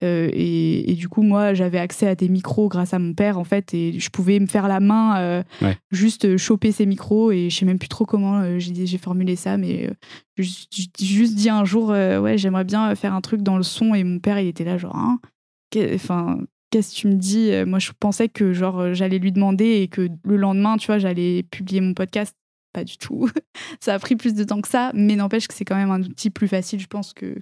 euh, 0.05 0.31
et, 0.33 0.95
du 0.95 1.09
coup, 1.09 1.23
moi, 1.23 1.55
j'avais 1.55 1.79
accès 1.79 2.07
à 2.07 2.15
des 2.15 2.29
micros 2.29 2.69
grâce 2.69 2.95
à 2.95 2.99
mon 2.99 3.15
père, 3.15 3.39
en 3.39 3.45
fait, 3.45 3.75
et 3.75 3.99
je 3.99 4.11
pouvais 4.11 4.39
me 4.39 4.47
faire 4.47 4.69
la 4.69 4.81
main, 4.81 5.19
euh, 5.19 5.43
juste 5.91 6.37
choper 6.37 6.73
ces 6.73 6.87
micros, 6.87 7.33
et 7.33 7.51
je 7.51 7.57
sais 7.57 7.67
même 7.67 7.79
plus 7.79 7.89
trop 7.89 8.05
comment 8.05 8.41
euh, 8.41 8.59
j'ai 8.59 8.99
formulé 8.99 9.37
ça, 9.37 9.57
mais 9.57 9.91
j'ai 10.37 10.87
juste 11.01 11.35
dit 11.35 11.51
un 11.51 11.65
jour, 11.65 11.89
ouais, 11.89 12.39
j'aimerais 12.39 12.65
bien 12.65 12.95
faire 12.95 13.15
un 13.15 13.21
truc 13.21 13.43
dans 13.43 13.57
le 13.57 13.63
son, 13.63 13.95
et 13.95 14.05
mon 14.05 14.19
père, 14.19 14.39
il 14.39 14.47
était 14.47 14.65
là, 14.65 14.79
genre, 14.79 14.97
hein, 14.97 15.19
enfin, 15.95 16.39
qu'est-ce 16.71 16.95
que 16.95 17.01
tu 17.01 17.09
me 17.09 17.15
dis 17.15 17.51
Moi, 17.67 17.79
je 17.81 17.91
pensais 17.99 18.29
que, 18.29 18.53
genre, 18.53 18.95
j'allais 18.95 19.19
lui 19.19 19.33
demander, 19.33 19.83
et 19.83 19.89
que 19.89 20.09
le 20.25 20.37
lendemain, 20.37 20.77
tu 20.77 20.87
vois, 20.87 20.99
j'allais 20.99 21.43
publier 21.43 21.81
mon 21.81 21.95
podcast. 21.95 22.35
Pas 22.75 22.85
du 22.85 22.99
tout. 22.99 23.31
ça 23.81 23.95
a 23.95 23.99
pris 23.99 24.15
plus 24.15 24.35
de 24.35 24.45
temps 24.45 24.61
que 24.61 24.69
ça, 24.69 24.93
mais 24.95 25.17
n'empêche 25.17 25.49
que 25.49 25.55
c'est 25.55 25.65
quand 25.65 25.75
même 25.75 25.91
un 25.91 26.03
outil 26.03 26.29
plus 26.29 26.49
facile, 26.49 26.79
je 26.79 26.87
pense, 26.87 27.15
que, 27.15 27.35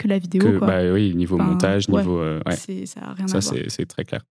que 0.00 0.08
la 0.08 0.18
vidéo. 0.18 0.58
quoi. 0.58 0.66
Bah, 0.66 0.92
oui, 0.92 1.14
niveau 1.14 1.36
montage, 1.36 1.88
niveau. 1.88 2.18
Euh, 2.18 2.40
ça 2.84 3.00
a 3.02 3.12
rien 3.12 3.26
à 3.26 3.38
voir. 3.38 3.42
c'est 3.42 3.86
très 3.86 4.04
clair. 4.04 4.22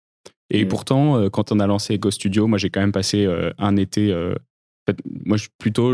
Et, 0.50 0.64
pourtant, 0.64 1.18
euh, 1.18 1.28
quand 1.28 1.52
on 1.52 1.60
a 1.60 1.66
lancé 1.66 1.98
Go 1.98 2.10
Studio, 2.10 2.46
moi 2.46 2.58
j'ai 2.58 2.70
quand 2.70 2.80
même 2.80 2.92
passé 2.92 3.26
euh, 3.26 3.50
un 3.58 3.76
été. 3.76 4.12
moi 5.26 5.36
je 5.36 5.42
suis 5.42 5.50
plutôt 5.58 5.92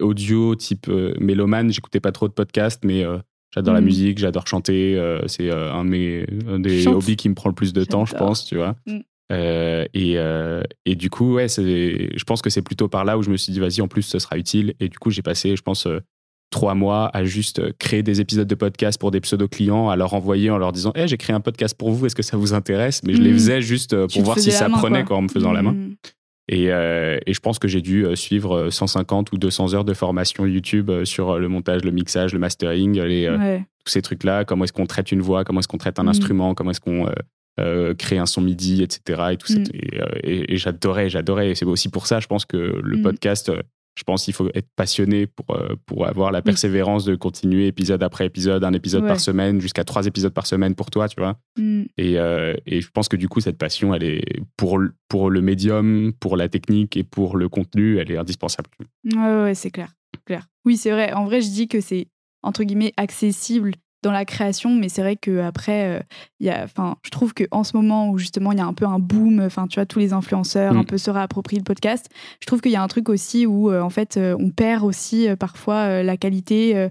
audio 0.00 0.54
type 0.54 0.88
mélomane, 1.18 1.72
j'écoutais 1.72 2.00
pas 2.00 2.12
trop 2.12 2.28
de 2.28 2.34
podcasts, 2.34 2.84
mais 2.84 3.04
j'adore 3.54 3.74
la 3.74 3.80
mm. 3.80 3.84
musique, 3.84 4.18
j'adore 4.18 4.46
chanter. 4.46 5.00
c'est 5.26 5.50
un, 5.50 5.84
mes, 5.84 6.26
des 6.58 6.86
hobbies 6.86 7.16
qui 7.16 7.28
me 7.28 7.34
prend 7.34 7.48
le 7.48 7.54
plus 7.54 7.72
de 7.72 7.84
temps, 7.84 8.04
je 8.04 8.14
pense, 8.14 8.44
tu 8.44 8.56
vois. 8.56 8.76
Mm. 8.86 9.00
et, 9.94 10.16
et, 10.84 10.94
du 10.94 11.08
coup, 11.08 11.34
ouais, 11.34 11.48
je 11.48 12.24
pense 12.24 12.42
que 12.42 12.50
c'est 12.50 12.62
plutôt 12.62 12.88
par 12.88 13.06
là 13.06 13.16
où 13.16 13.22
je 13.22 13.30
me 13.30 13.38
suis 13.38 13.52
dit, 13.52 13.60
vas-y, 13.60 13.80
en 13.80 13.88
plus, 13.88 14.02
ce 14.02 14.18
sera 14.18 14.36
utile. 14.36 14.74
Et 14.78 14.90
du 14.90 14.98
coup, 14.98 15.10
j'ai 15.10 15.22
passé, 15.22 15.56
je 15.56 15.62
pense, 15.62 15.88
trois 16.54 16.76
mois 16.76 17.10
à 17.12 17.24
juste 17.24 17.76
créer 17.78 18.04
des 18.04 18.20
épisodes 18.20 18.46
de 18.46 18.54
podcast 18.54 19.00
pour 19.00 19.10
des 19.10 19.20
pseudo-clients, 19.20 19.88
à 19.88 19.96
leur 19.96 20.14
envoyer 20.14 20.50
en 20.50 20.56
leur 20.56 20.70
disant 20.70 20.92
hey, 20.94 21.08
j'ai 21.08 21.16
créé 21.16 21.34
un 21.34 21.40
podcast 21.40 21.76
pour 21.76 21.90
vous, 21.90 22.06
est-ce 22.06 22.14
que 22.14 22.22
ça 22.22 22.36
vous 22.36 22.54
intéresse? 22.54 23.02
Mais 23.02 23.12
je 23.12 23.20
les 23.20 23.32
mm. 23.32 23.34
faisais 23.34 23.60
juste 23.60 23.92
euh, 23.92 24.06
pour 24.06 24.22
voir 24.22 24.38
si 24.38 24.52
ça 24.52 24.68
prenait 24.68 25.02
quoi. 25.02 25.16
en 25.16 25.22
me 25.22 25.28
faisant 25.28 25.50
la 25.50 25.62
main. 25.62 25.72
Mm. 25.72 25.96
Et, 26.48 26.70
euh, 26.70 27.18
et, 27.26 27.34
je 27.34 27.40
pense 27.40 27.58
que 27.58 27.66
j'ai 27.66 27.80
dû 27.80 28.06
euh, 28.06 28.14
suivre 28.14 28.70
150 28.70 29.32
ou 29.32 29.38
200 29.38 29.74
heures 29.74 29.84
de 29.84 29.94
formation 29.94 30.46
YouTube 30.46 30.92
sur 31.02 31.40
le 31.40 31.48
montage, 31.48 31.82
le 31.82 31.90
mixage, 31.90 32.32
le 32.32 32.38
mastering, 32.38 33.00
les, 33.00 33.26
tous 33.84 33.90
ces 33.90 34.02
trucs-là. 34.02 34.44
Comment 34.44 34.62
est-ce 34.62 34.72
qu'on 34.72 34.86
traite 34.86 35.10
une 35.10 35.22
voix, 35.22 35.42
comment 35.42 35.58
est-ce 35.58 35.68
qu'on 35.68 35.78
traite 35.78 35.98
un 35.98 36.04
mm. 36.04 36.08
instrument, 36.08 36.54
comment 36.54 36.70
est-ce 36.70 36.80
qu'on 36.80 37.08
crée 37.98 38.18
un 38.18 38.26
son 38.26 38.42
MIDI, 38.42 38.84
etc. 38.84 39.22
Et, 39.32 39.36
tout 39.38 39.52
et, 40.22 40.54
et 40.54 40.56
j'adorais, 40.56 41.08
j'adorais. 41.08 41.50
Et 41.50 41.54
c'est 41.56 41.64
aussi 41.64 41.88
pour 41.88 42.06
ça, 42.06 42.20
je 42.20 42.28
pense 42.28 42.44
que 42.44 42.80
le 42.80 43.02
podcast 43.02 43.50
je 43.94 44.02
pense 44.02 44.24
qu'il 44.24 44.34
faut 44.34 44.48
être 44.54 44.68
passionné 44.76 45.26
pour, 45.26 45.56
euh, 45.56 45.76
pour 45.86 46.06
avoir 46.06 46.32
la 46.32 46.42
persévérance 46.42 47.04
de 47.04 47.14
continuer 47.14 47.66
épisode 47.66 48.02
après 48.02 48.26
épisode, 48.26 48.64
un 48.64 48.72
épisode 48.72 49.06
par 49.06 49.20
semaine, 49.20 49.60
jusqu'à 49.60 49.84
trois 49.84 50.06
épisodes 50.06 50.32
par 50.32 50.46
semaine 50.46 50.74
pour 50.74 50.90
toi, 50.90 51.08
tu 51.08 51.20
vois. 51.20 51.38
Mm. 51.56 51.82
Et, 51.96 52.18
euh, 52.18 52.54
et, 52.66 52.80
je 52.80 52.90
pense 52.90 53.08
que 53.08 53.16
du 53.16 53.28
coup, 53.28 53.40
cette 53.40 53.58
passion, 53.58 53.94
elle 53.94 54.04
est 54.04 54.24
pour, 54.56 54.80
pour 55.08 55.30
le 55.30 55.40
médium, 55.40 56.12
pour 56.18 56.36
la 56.36 56.48
technique 56.48 56.96
et 56.96 57.04
pour 57.04 57.36
le 57.36 57.48
contenu, 57.48 57.98
elle 57.98 58.10
est 58.10 58.16
indispensable. 58.16 58.68
Ouais, 59.04 59.42
ouais, 59.42 59.54
c'est 59.54 59.70
clair, 59.70 59.92
clair. 60.24 60.46
Oui, 60.64 60.76
c'est 60.76 60.90
vrai. 60.90 61.12
En 61.12 61.24
vrai, 61.24 61.40
je 61.40 61.50
dis 61.50 61.68
que 61.68 61.80
c'est 61.80 62.08
entre 62.42 62.64
guillemets 62.64 62.92
accessible 62.96 63.72
dans 64.04 64.12
la 64.12 64.24
création, 64.24 64.70
mais 64.70 64.88
c'est 64.88 65.02
vrai 65.02 65.16
que 65.16 65.40
après, 65.40 66.04
il 66.38 66.50
euh, 66.50 66.64
enfin, 66.64 66.96
je 67.02 67.10
trouve 67.10 67.32
que 67.34 67.44
en 67.50 67.64
ce 67.64 67.76
moment 67.76 68.10
où 68.10 68.18
justement 68.18 68.52
il 68.52 68.58
y 68.58 68.60
a 68.60 68.66
un 68.66 68.74
peu 68.74 68.84
un 68.84 68.98
boom, 68.98 69.40
enfin, 69.40 69.66
tu 69.66 69.76
vois, 69.76 69.86
tous 69.86 69.98
les 69.98 70.12
influenceurs 70.12 70.76
un 70.76 70.82
mm. 70.82 70.86
peu 70.86 70.98
se 70.98 71.10
réapproprient 71.10 71.58
le 71.58 71.64
podcast. 71.64 72.08
Je 72.40 72.46
trouve 72.46 72.60
qu'il 72.60 72.70
y 72.70 72.76
a 72.76 72.82
un 72.82 72.88
truc 72.88 73.08
aussi 73.08 73.46
où 73.46 73.70
euh, 73.70 73.80
en 73.80 73.90
fait, 73.90 74.16
euh, 74.16 74.36
on 74.38 74.50
perd 74.50 74.84
aussi 74.84 75.28
parfois 75.38 76.02
la 76.02 76.16
qualité. 76.16 76.88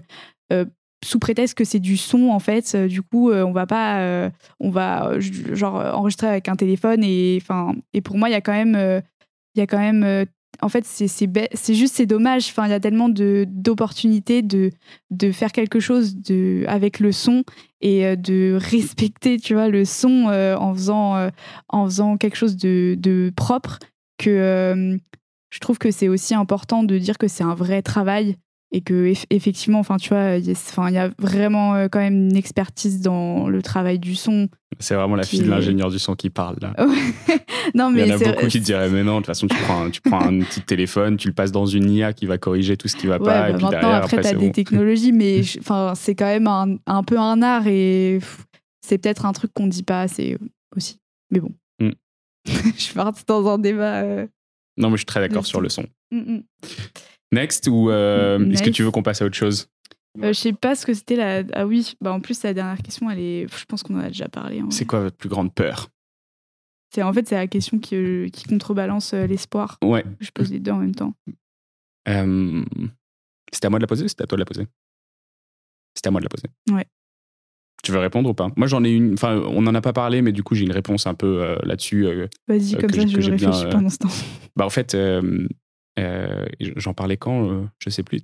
sous 1.04 1.18
prétexte 1.18 1.56
que 1.56 1.64
c'est 1.64 1.80
du 1.80 1.96
son 1.96 2.30
en 2.30 2.38
fait 2.38 2.74
du 2.76 3.02
coup 3.02 3.30
on 3.30 3.52
va 3.52 3.66
pas 3.66 4.30
on 4.58 4.70
va 4.70 5.18
genre 5.20 5.74
enregistrer 5.74 6.28
avec 6.28 6.48
un 6.48 6.56
téléphone 6.56 7.04
et 7.04 7.38
enfin 7.42 7.74
et 7.92 8.00
pour 8.00 8.16
moi 8.16 8.30
il 8.30 8.32
y 8.32 8.36
a 8.36 8.40
quand 8.40 8.52
même 8.52 9.02
il 9.54 9.58
y 9.58 9.62
a 9.62 9.66
quand 9.66 9.78
même 9.78 10.26
en 10.62 10.68
fait, 10.68 10.84
c'est 10.86 11.74
juste, 11.74 11.96
c'est 11.96 12.06
dommage. 12.06 12.48
Enfin, 12.48 12.66
il 12.66 12.70
y 12.70 12.74
a 12.74 12.80
tellement 12.80 13.08
d'opportunités 13.08 14.42
de, 14.42 14.70
de, 15.10 15.32
faire 15.32 15.52
quelque 15.52 15.80
chose 15.80 16.16
de, 16.16 16.64
avec 16.68 17.00
le 17.00 17.12
son 17.12 17.44
et 17.80 18.06
euh, 18.06 18.16
de 18.16 18.58
respecter, 18.60 19.38
tu 19.38 19.54
vois, 19.54 19.68
le 19.68 19.84
son 19.84 20.28
euh, 20.28 20.56
en, 20.56 20.74
faisant, 20.74 21.16
euh, 21.16 21.30
en 21.68 21.84
faisant 21.86 22.16
quelque 22.16 22.36
chose 22.36 22.56
de, 22.56 22.96
de 22.98 23.32
propre 23.36 23.78
que 24.18 24.98
je 25.50 25.58
trouve 25.60 25.78
que 25.78 25.90
c'est 25.90 26.08
aussi 26.08 26.34
important 26.34 26.82
de 26.82 26.98
dire 26.98 27.18
que 27.18 27.28
c'est 27.28 27.44
un 27.44 27.54
vrai 27.54 27.82
travail 27.82 28.36
et 28.74 28.80
que 28.80 29.12
effectivement, 29.30 29.78
enfin, 29.78 29.98
tu 29.98 30.08
vois, 30.08 30.36
il 30.36 30.44
y, 30.44 30.98
a 30.98 31.10
vraiment 31.18 31.76
euh, 31.76 31.86
quand 31.86 32.00
même 32.00 32.30
une 32.30 32.36
expertise 32.36 33.00
dans 33.00 33.46
le 33.46 33.62
travail 33.62 34.00
du 34.00 34.16
son. 34.16 34.48
C'est 34.80 34.96
vraiment 34.96 35.14
la 35.14 35.22
fille 35.22 35.42
de 35.42 35.48
l'ingénieur 35.48 35.92
du 35.92 36.00
son 36.00 36.16
qui 36.16 36.28
parle 36.28 36.56
là. 36.60 36.74
non, 37.76 37.92
mais 37.92 38.02
il 38.02 38.08
y 38.08 38.12
en 38.12 38.16
a 38.16 38.18
beaucoup 38.18 38.48
qui 38.48 38.58
diraient 38.58 38.90
mais 38.90 39.04
non, 39.04 39.12
de 39.12 39.18
toute 39.18 39.26
façon, 39.26 39.46
tu 39.46 39.56
prends, 39.62 39.84
un, 39.84 39.90
tu 39.90 40.00
prends 40.00 40.22
un 40.22 40.40
petit 40.40 40.60
téléphone, 40.60 41.16
tu 41.16 41.28
le 41.28 41.34
passes 41.34 41.52
dans 41.52 41.66
une 41.66 41.88
IA 41.88 42.12
qui 42.12 42.26
va 42.26 42.36
corriger 42.36 42.76
tout 42.76 42.88
ce 42.88 42.96
qui 42.96 43.06
va 43.06 43.20
pas. 43.20 43.24
Bah 43.24 43.50
et 43.50 43.52
puis 43.52 43.62
maintenant, 43.62 43.70
derrière, 43.70 44.02
après, 44.02 44.20
tu 44.20 44.26
as 44.26 44.34
des 44.34 44.50
technologies, 44.50 45.12
mais 45.12 45.42
enfin, 45.60 45.92
c'est 45.94 46.16
quand 46.16 46.26
même 46.26 46.48
un, 46.48 46.76
un, 46.88 47.04
peu 47.04 47.16
un 47.16 47.42
art 47.42 47.68
et 47.68 48.18
c'est 48.84 48.98
peut-être 48.98 49.24
un 49.24 49.32
truc 49.32 49.52
qu'on 49.54 49.68
dit 49.68 49.84
pas 49.84 50.00
assez 50.00 50.36
aussi. 50.76 50.98
Mais 51.30 51.38
bon, 51.38 51.52
mm. 51.78 51.90
je 52.76 52.82
suis 52.82 52.94
partie 52.94 53.22
dans 53.28 53.46
un 53.46 53.58
débat. 53.58 54.02
Euh, 54.02 54.26
non, 54.78 54.90
mais 54.90 54.96
je 54.96 55.02
suis 55.02 55.06
très 55.06 55.20
d'accord 55.20 55.46
sur 55.46 55.60
le 55.60 55.68
son. 55.68 55.86
Mm, 56.10 56.18
mm. 56.18 56.42
Next 57.34 57.68
ou 57.68 57.90
euh, 57.90 58.50
est-ce 58.50 58.62
que 58.62 58.70
tu 58.70 58.82
veux 58.82 58.90
qu'on 58.90 59.02
passe 59.02 59.20
à 59.22 59.26
autre 59.26 59.36
chose? 59.36 59.68
Euh, 60.22 60.28
Je 60.32 60.38
sais 60.38 60.52
pas 60.52 60.74
ce 60.74 60.86
que 60.86 60.94
c'était 60.94 61.16
la. 61.16 61.42
Ah 61.52 61.66
oui, 61.66 61.94
bah 62.00 62.12
en 62.12 62.20
plus 62.20 62.42
la 62.42 62.54
dernière 62.54 62.80
question, 62.80 63.10
elle 63.10 63.18
est. 63.18 63.46
Je 63.48 63.64
pense 63.64 63.82
qu'on 63.82 63.96
en 63.96 64.00
a 64.00 64.08
déjà 64.08 64.28
parlé. 64.28 64.60
Hein. 64.60 64.68
C'est 64.70 64.84
quoi 64.86 65.00
votre 65.00 65.16
plus 65.16 65.28
grande 65.28 65.52
peur? 65.52 65.88
C'est 66.94 67.02
en 67.02 67.12
fait 67.12 67.26
c'est 67.28 67.34
la 67.34 67.48
question 67.48 67.80
qui, 67.80 67.96
euh, 67.96 68.28
qui 68.28 68.44
contrebalance 68.44 69.14
euh, 69.14 69.26
l'espoir. 69.26 69.78
Ouais. 69.82 70.04
Je 70.20 70.30
pose 70.30 70.52
les 70.52 70.60
deux 70.60 70.70
en 70.70 70.78
même 70.78 70.94
temps. 70.94 71.14
C'était 72.06 73.66
à 73.66 73.70
moi 73.70 73.78
de 73.78 73.82
la 73.82 73.88
poser 73.88 74.06
c'était 74.08 74.22
à 74.22 74.26
toi 74.26 74.36
de 74.36 74.42
la 74.42 74.46
poser? 74.46 74.66
C'était 75.96 76.08
à 76.08 76.10
moi 76.12 76.20
de 76.20 76.26
la 76.26 76.28
poser. 76.28 76.48
Ouais. 76.70 76.86
Tu 77.82 77.92
veux 77.92 77.98
répondre 77.98 78.30
ou 78.30 78.34
pas? 78.34 78.48
Moi, 78.56 78.66
j'en 78.66 78.82
ai 78.82 78.90
une. 78.90 79.12
Enfin, 79.14 79.36
on 79.46 79.60
n'en 79.62 79.74
a 79.74 79.80
pas 79.80 79.92
parlé, 79.92 80.22
mais 80.22 80.32
du 80.32 80.42
coup, 80.42 80.54
j'ai 80.54 80.64
une 80.64 80.72
réponse 80.72 81.06
un 81.06 81.14
peu 81.14 81.58
là-dessus. 81.64 82.06
Vas-y, 82.48 82.76
comme 82.76 82.90
ça, 82.90 83.06
je 83.06 83.30
réfléchis 83.30 83.66
pendant 83.70 83.90
ce 83.90 83.98
temps. 83.98 84.08
Bah, 84.56 84.64
en 84.64 84.70
fait, 84.70 84.96
euh, 85.98 86.46
j'en 86.76 86.94
parlais 86.94 87.16
quand 87.16 87.50
euh, 87.50 87.64
Je 87.78 87.90
sais 87.90 88.02
plus. 88.02 88.20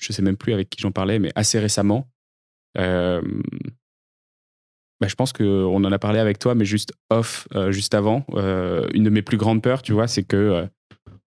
Je 0.00 0.12
sais 0.12 0.22
même 0.22 0.36
plus 0.36 0.52
avec 0.52 0.70
qui 0.70 0.80
j'en 0.80 0.92
parlais, 0.92 1.18
mais 1.18 1.30
assez 1.34 1.58
récemment. 1.58 2.08
Euh, 2.78 3.20
bah, 5.00 5.08
je 5.08 5.14
pense 5.14 5.32
qu'on 5.32 5.84
en 5.84 5.92
a 5.92 5.98
parlé 5.98 6.18
avec 6.18 6.38
toi, 6.38 6.54
mais 6.54 6.64
juste 6.64 6.92
off, 7.10 7.48
juste 7.68 7.94
avant. 7.94 8.24
une 8.34 9.04
de 9.04 9.10
mes 9.10 9.22
plus 9.22 9.36
grandes 9.36 9.62
peurs, 9.62 9.82
tu 9.82 9.92
vois, 9.92 10.08
c'est 10.08 10.24
que 10.24 10.66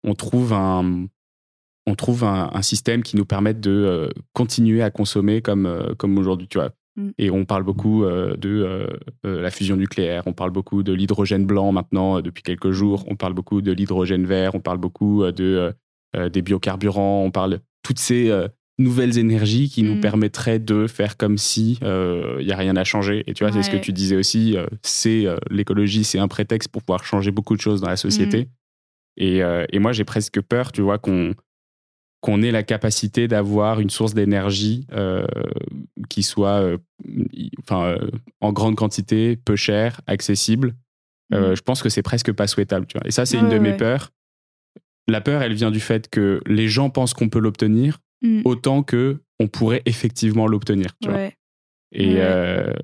on 0.04 0.14
trouve 0.14 0.52
un, 0.52 1.06
on 1.86 1.94
trouve 1.94 2.24
un, 2.24 2.62
système 2.62 3.02
qui 3.02 3.16
nous 3.16 3.24
permette 3.24 3.60
de 3.60 4.12
continuer 4.32 4.82
à 4.82 4.90
consommer 4.90 5.40
comme, 5.40 5.94
comme 5.98 6.18
aujourd'hui, 6.18 6.48
tu 6.48 6.58
vois. 6.58 6.72
Mm. 6.97 7.11
Et 7.18 7.30
on 7.30 7.45
parle 7.45 7.64
beaucoup 7.64 8.05
de 8.05 8.88
la 9.24 9.51
fusion 9.51 9.76
nucléaire, 9.76 10.24
on 10.26 10.32
parle 10.32 10.51
beaucoup 10.51 10.82
de 10.82 10.93
l'hydrogène 10.93 11.47
blanc 11.47 11.72
maintenant 11.72 12.20
depuis 12.20 12.43
quelques 12.43 12.70
jours, 12.70 13.05
on 13.09 13.16
parle 13.16 13.34
beaucoup 13.34 13.61
de 13.61 13.72
l'hydrogène 13.72 14.26
vert, 14.26 14.55
on 14.55 14.61
parle 14.61 14.78
beaucoup 14.78 15.24
de, 15.30 15.74
des 16.14 16.43
biocarburants, 16.43 17.22
on 17.24 17.30
parle 17.30 17.61
toutes 17.82 17.99
ces 17.99 18.32
nouvelles 18.78 19.18
énergies 19.18 19.68
qui 19.68 19.82
nous 19.82 19.97
mm. 19.97 20.01
permettraient 20.01 20.59
de 20.59 20.86
faire 20.86 21.16
comme 21.16 21.38
si 21.38 21.78
il 21.82 22.45
n'y 22.45 22.53
a 22.53 22.57
rien 22.57 22.76
à 22.76 22.84
changer. 22.84 23.22
Et 23.26 23.34
tu 23.34 23.45
vois, 23.45 23.53
c'est 23.53 23.62
ce 23.62 23.70
que 23.70 23.76
tu 23.76 23.93
disais 23.93 24.16
aussi, 24.16 24.57
c'est 24.82 25.26
l'écologie, 25.51 26.05
c'est 26.05 26.18
un 26.18 26.28
prétexte 26.28 26.70
pour 26.70 26.82
pouvoir 26.82 27.05
changer 27.05 27.30
beaucoup 27.30 27.57
de 27.57 27.61
choses 27.61 27.80
dans 27.80 27.88
la 27.88 27.97
société. 27.97 28.45
Mm. 28.45 28.49
Et, 29.22 29.43
et, 29.72 29.78
moi, 29.78 29.93
j'ai 29.93 30.05
presque 30.05 30.41
peur, 30.41 30.72
tu 30.72 30.82
vois, 30.82 30.99
qu'on 30.99 31.34
qu'on 32.20 32.42
ait 32.42 32.50
la 32.50 32.62
capacité 32.62 33.28
d'avoir 33.28 33.80
une 33.80 33.90
source 33.90 34.14
d'énergie 34.14 34.86
euh, 34.92 35.26
qui 36.08 36.22
soit 36.22 36.60
euh, 36.60 36.78
enfin, 37.62 37.84
euh, 37.84 38.10
en 38.40 38.52
grande 38.52 38.76
quantité, 38.76 39.36
peu 39.36 39.56
cher, 39.56 40.00
accessible. 40.06 40.74
Mm. 41.30 41.54
Je 41.54 41.60
pense 41.62 41.82
que 41.82 41.88
c'est 41.88 42.02
presque 42.02 42.32
pas 42.32 42.46
souhaitable. 42.46 42.86
Tu 42.86 42.98
vois. 42.98 43.06
Et 43.06 43.10
ça, 43.10 43.24
c'est 43.24 43.38
une 43.38 43.48
de 43.48 43.58
mes 43.58 43.76
peurs. 43.76 44.10
La 45.08 45.20
peur, 45.20 45.42
elle 45.42 45.54
vient 45.54 45.70
du 45.70 45.80
fait 45.80 46.08
que 46.08 46.40
les 46.46 46.68
gens 46.68 46.90
pensent 46.90 47.14
qu'on 47.14 47.28
peut 47.28 47.38
l'obtenir 47.38 47.98
mm. 48.22 48.42
autant 48.44 48.82
que 48.82 49.20
on 49.38 49.48
pourrait 49.48 49.82
effectivement 49.86 50.46
l'obtenir. 50.46 50.90
Et 51.92 52.16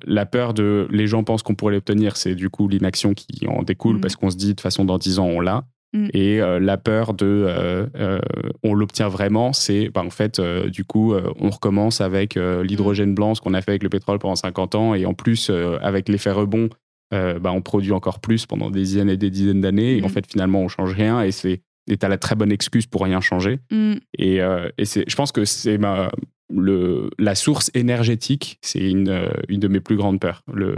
la 0.06 0.26
peur 0.26 0.54
de 0.54 0.88
les 0.90 1.06
gens 1.06 1.24
pensent 1.24 1.42
qu'on 1.42 1.54
pourrait 1.54 1.74
l'obtenir, 1.74 2.16
c'est 2.16 2.34
du 2.34 2.48
coup 2.48 2.68
l'inaction 2.68 3.12
qui 3.12 3.46
en 3.46 3.62
découle 3.62 3.96
mm. 3.96 4.00
parce 4.00 4.16
qu'on 4.16 4.30
se 4.30 4.36
dit 4.36 4.46
de 4.46 4.52
toute 4.52 4.62
façon 4.62 4.84
dans 4.84 4.98
10 4.98 5.18
ans 5.18 5.26
on 5.26 5.40
l'a. 5.40 5.66
Mm. 5.92 6.08
Et 6.12 6.40
euh, 6.40 6.58
la 6.58 6.76
peur 6.76 7.14
de 7.14 7.26
euh, 7.26 7.86
euh, 7.96 8.20
on 8.62 8.74
l'obtient 8.74 9.08
vraiment, 9.08 9.52
c'est 9.52 9.88
bah, 9.88 10.02
en 10.04 10.10
fait, 10.10 10.40
du 10.40 10.84
coup, 10.84 11.14
on 11.14 11.50
recommence 11.50 12.00
avec 12.00 12.34
l'hydrogène 12.36 13.14
blanc, 13.14 13.34
ce 13.34 13.40
qu'on 13.40 13.54
a 13.54 13.62
fait 13.62 13.72
avec 13.72 13.82
le 13.82 13.88
pétrole 13.88 14.18
pendant 14.18 14.36
50 14.36 14.74
ans, 14.74 14.94
et 14.94 15.06
en 15.06 15.14
plus, 15.14 15.50
avec 15.80 16.08
l'effet 16.08 16.30
rebond, 16.30 16.68
bah, 17.10 17.52
on 17.52 17.62
produit 17.62 17.92
encore 17.92 18.20
plus 18.20 18.46
pendant 18.46 18.70
des 18.70 18.80
dizaines 18.80 19.10
et 19.10 19.16
des 19.16 19.30
dizaines 19.30 19.60
d'années, 19.60 19.98
et 19.98 20.02
en 20.02 20.06
mm. 20.06 20.10
fait, 20.10 20.26
finalement, 20.30 20.60
on 20.60 20.68
change 20.68 20.92
rien, 20.92 21.22
et 21.22 21.32
c'est 21.32 21.62
et 21.88 21.96
t'as 21.96 22.08
la 22.08 22.18
très 22.18 22.34
bonne 22.34 22.50
excuse 22.50 22.86
pour 22.86 23.04
rien 23.04 23.20
changer. 23.20 23.60
Mm. 23.70 23.94
Et, 24.18 24.38
et 24.78 24.84
c'est, 24.84 25.04
je 25.08 25.16
pense 25.16 25.32
que 25.32 25.44
c'est 25.44 25.78
ma, 25.78 26.10
le, 26.52 27.10
la 27.18 27.34
source 27.34 27.70
énergétique, 27.74 28.58
c'est 28.62 28.90
une, 28.90 29.28
une 29.48 29.60
de 29.60 29.68
mes 29.68 29.80
plus 29.80 29.96
grandes 29.96 30.20
peurs, 30.20 30.42
le, 30.52 30.76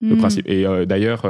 le 0.00 0.16
principe. 0.16 0.48
Et 0.48 0.64
d'ailleurs, 0.86 1.26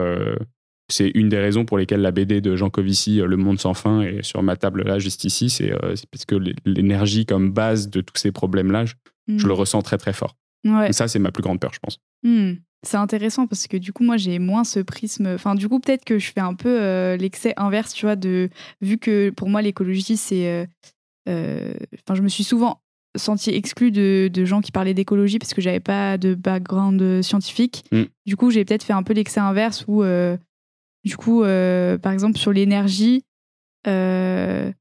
c'est 0.91 1.11
une 1.15 1.29
des 1.29 1.39
raisons 1.39 1.65
pour 1.65 1.79
lesquelles 1.79 2.01
la 2.01 2.11
BD 2.11 2.41
de 2.41 2.57
Jean 2.57 2.71
Covici, 2.71 3.21
euh, 3.21 3.27
Le 3.27 3.37
Monde 3.37 3.61
sans 3.61 3.75
fin, 3.75 4.01
est 4.01 4.23
sur 4.23 4.43
ma 4.43 4.57
table 4.57 4.83
là, 4.83 4.99
juste 4.99 5.25
ici. 5.25 5.51
C'est 5.51 5.73
euh, 5.73 5.95
parce 6.11 6.25
que 6.27 6.37
l'énergie 6.65 7.27
comme 7.27 7.53
base 7.53 7.91
de 7.91 8.01
tous 8.01 8.17
ces 8.17 8.33
problèmes-là, 8.33 8.87
je, 8.87 8.95
le 9.27 9.37
hmm. 9.37 9.57
ressens 9.57 9.83
très 9.83 9.99
très 9.99 10.13
fort. 10.13 10.37
Ouais. 10.65 10.93
ça, 10.93 11.07
c'est 11.07 11.19
ma 11.19 11.31
plus 11.31 11.43
grande 11.43 11.61
peur, 11.61 11.73
je 11.73 11.79
pense. 11.79 11.99
Hmm. 12.23 12.55
C'est 12.87 12.97
intéressant 12.97 13.47
parce 13.47 13.67
que 13.67 13.77
du 13.77 13.93
coup, 13.93 14.05
moi, 14.05 14.17
j'ai 14.17 14.39
moins 14.39 14.65
ce 14.65 14.81
prisme. 14.81 15.27
Enfin, 15.27 15.55
du 15.55 15.69
coup, 15.69 15.81
peut-être 15.81 16.05
que 16.05 16.19
je 16.19 16.33
fais 16.33 16.41
un 16.41 16.55
peu 16.55 16.81
euh, 16.81 17.17
l'excès 17.17 17.53
inverse, 17.57 17.93
tu 17.93 18.07
vois, 18.07 18.17
de 18.17 18.49
vu 18.81 18.99
que 18.99 19.31
pour 19.31 19.49
moi, 19.49 19.63
l'écologie, 19.63 20.17
c'est. 20.17 20.69
Enfin, 21.27 22.15
je 22.15 22.23
me 22.23 22.29
suis 22.29 22.45
souvent 22.45 22.81
senti 23.17 23.51
exclue 23.51 23.91
de, 23.91 24.31
de 24.33 24.45
gens 24.45 24.61
qui 24.61 24.71
parlaient 24.71 24.95
d'écologie 24.95 25.39
parce 25.39 25.53
que 25.53 25.61
j'avais 25.61 25.81
pas 25.81 26.17
de 26.17 26.35
background 26.35 27.21
scientifique. 27.23 27.85
Hmm. 27.93 28.05
Du 28.25 28.37
coup, 28.37 28.51
j'ai 28.51 28.65
peut-être 28.65 28.85
fait 28.85 28.93
un 28.95 29.03
peu 29.03 29.13
l'excès 29.13 29.41
inverse 29.41 29.85
où 29.89 30.03
du 31.05 31.17
coup, 31.17 31.43
euh, 31.43 31.99
par 31.99 32.13
exemple, 32.13 32.39
sur 32.39 32.53
l'énergie, 32.53 33.25
euh, 33.87 34.73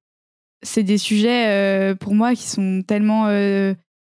c'est 0.62 0.84
des 0.84 0.98
sujets 0.98 1.48
euh, 1.48 1.96
pour 1.96 2.16
moi 2.16 2.36
qui 2.36 2.48
sont 2.48 2.84
tellement 2.86 3.28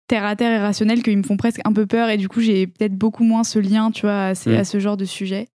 terre 0.08 0.26
à 0.26 0.36
terre 0.36 0.54
et 0.54 0.60
rationnels 0.60 1.04
qu'ils 1.04 1.18
me 1.18 1.24
font 1.24 1.38
presque 1.38 1.62
un 1.66 1.74
peu 1.74 1.86
peur. 1.86 2.10
Et 2.10 2.18
du 2.18 2.30
coup, 2.30 2.40
j'ai 2.40 2.68
peut-être 2.68 2.96
beaucoup 2.96 3.24
moins 3.24 3.44
ce 3.44 3.60
lien, 3.60 3.92
tu 3.92 4.02
vois, 4.02 4.28
à, 4.28 4.34
mm. 4.34 4.64
ce 4.64 4.80
genre 4.80 4.98
de 4.98 5.06
sujet. 5.06 5.48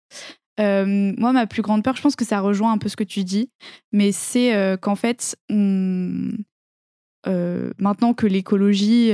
moi, 0.58 1.34
ma 1.34 1.48
plus 1.48 1.62
grande 1.62 1.84
peur, 1.84 1.96
je 1.96 2.02
pense 2.02 2.16
que 2.16 2.26
ça 2.26 2.40
rejoint 2.40 2.72
un 2.72 2.78
peu 2.78 2.90
ce 2.90 2.96
que 2.96 3.04
tu 3.04 3.24
dis, 3.24 3.50
mais 3.92 4.12
c'est 4.12 4.78
qu'en 4.82 4.96
fait, 4.96 5.38
maintenant 5.50 6.44
que 8.14 8.28
l'écologie, 8.28 9.12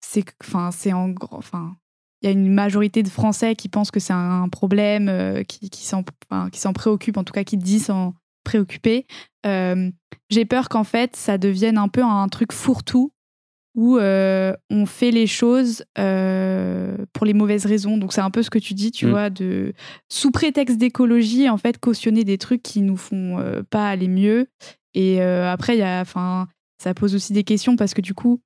c'est, 0.00 0.24
enfin, 0.42 0.70
c'est 0.70 0.92
en, 0.92 1.14
enfin, 1.32 1.76
il 2.22 2.26
y 2.26 2.28
a 2.28 2.32
une 2.32 2.52
majorité 2.52 3.02
de 3.02 3.08
Français 3.08 3.54
qui 3.54 3.68
pensent 3.68 3.90
que 3.90 4.00
c'est 4.00 4.12
un 4.12 4.48
problème, 4.48 5.08
euh, 5.08 5.42
qui, 5.44 5.70
qui 5.70 5.86
s'en 5.86 6.04
enfin, 6.30 6.72
préoccupent, 6.72 7.16
en 7.16 7.24
tout 7.24 7.32
cas 7.32 7.44
qui 7.44 7.56
disent 7.56 7.86
s'en 7.86 8.14
préoccuper. 8.44 9.06
Euh, 9.46 9.90
j'ai 10.30 10.44
peur 10.44 10.68
qu'en 10.68 10.84
fait, 10.84 11.14
ça 11.16 11.38
devienne 11.38 11.78
un 11.78 11.88
peu 11.88 12.02
un 12.02 12.28
truc 12.28 12.52
fourre-tout 12.52 13.12
où 13.74 13.98
euh, 13.98 14.52
on 14.70 14.86
fait 14.86 15.12
les 15.12 15.28
choses 15.28 15.84
pour 15.94 17.26
les 17.26 17.34
mauvaises 17.34 17.66
raisons. 17.66 17.96
Donc 17.96 18.12
c'est 18.12 18.20
un 18.20 18.30
peu 18.30 18.42
ce 18.42 18.50
que 18.50 18.58
tu 18.58 18.74
dis, 18.74 18.90
tu 18.90 19.06
mm. 19.06 19.10
vois, 19.10 19.30
de 19.30 19.72
sous 20.08 20.32
prétexte 20.32 20.78
d'écologie, 20.78 21.48
en 21.48 21.58
fait, 21.58 21.78
cautionner 21.78 22.24
des 22.24 22.38
trucs 22.38 22.62
qui 22.62 22.80
nous 22.80 22.96
font 22.96 23.62
pas 23.70 23.88
aller 23.88 24.08
mieux. 24.08 24.48
Et 24.94 25.20
après, 25.22 25.76
il 25.76 25.80
y 25.80 25.84
a, 25.84 26.00
enfin, 26.00 26.48
ça 26.82 26.94
pose 26.94 27.14
aussi 27.14 27.32
des 27.32 27.44
questions 27.44 27.76
parce 27.76 27.94
que 27.94 28.00
du 28.00 28.14
coup, 28.14 28.40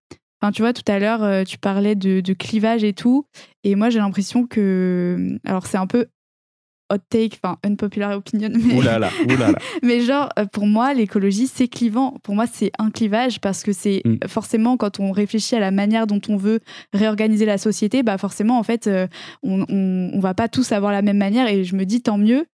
tu 0.50 0.62
vois, 0.62 0.72
tout 0.72 0.90
à 0.90 0.98
l'heure, 0.98 1.22
euh, 1.22 1.44
tu 1.44 1.58
parlais 1.58 1.94
de, 1.94 2.32
clivage 2.32 2.82
et 2.82 2.92
tout. 2.92 3.26
Et 3.64 3.74
moi, 3.74 3.90
j'ai 3.90 3.98
l'impression 3.98 4.46
que. 4.46 5.38
Alors, 5.44 5.66
c'est 5.66 5.76
un 5.76 5.86
peu 5.86 6.06
hot 6.90 6.98
take, 7.08 7.38
enfin, 7.42 7.58
unpopular 7.62 8.16
opinion. 8.16 8.50
Mais... 8.64 8.74
Oulala. 8.74 9.10
mais 9.82 10.00
genre, 10.00 10.28
euh, 10.38 10.44
pour 10.46 10.66
moi, 10.66 10.92
l'écologie, 10.94 11.46
c'est 11.46 11.68
clivant. 11.68 12.18
Pour 12.22 12.34
moi, 12.34 12.46
c'est 12.50 12.70
un 12.78 12.90
clivage 12.90 13.40
parce 13.40 13.62
que 13.62 13.72
c'est 13.72 14.02
mm. 14.04 14.28
forcément, 14.28 14.76
quand 14.76 15.00
on 15.00 15.12
réfléchit 15.12 15.54
à 15.54 15.60
la 15.60 15.70
manière 15.70 16.06
dont 16.06 16.20
on 16.28 16.36
veut 16.36 16.60
réorganiser 16.92 17.46
la 17.46 17.58
société, 17.58 18.02
bah 18.02 18.18
forcément, 18.18 18.58
en 18.58 18.62
fait, 18.62 18.86
euh, 18.88 19.06
on, 19.42 19.64
on, 19.70 20.20
va 20.20 20.34
pas 20.34 20.48
tous 20.48 20.72
avoir 20.72 20.92
la 20.92 21.02
même 21.02 21.18
manière. 21.18 21.48
Et 21.48 21.64
je 21.64 21.76
me 21.76 21.84
dis, 21.84 22.02
tant 22.02 22.18
mieux. 22.18 22.46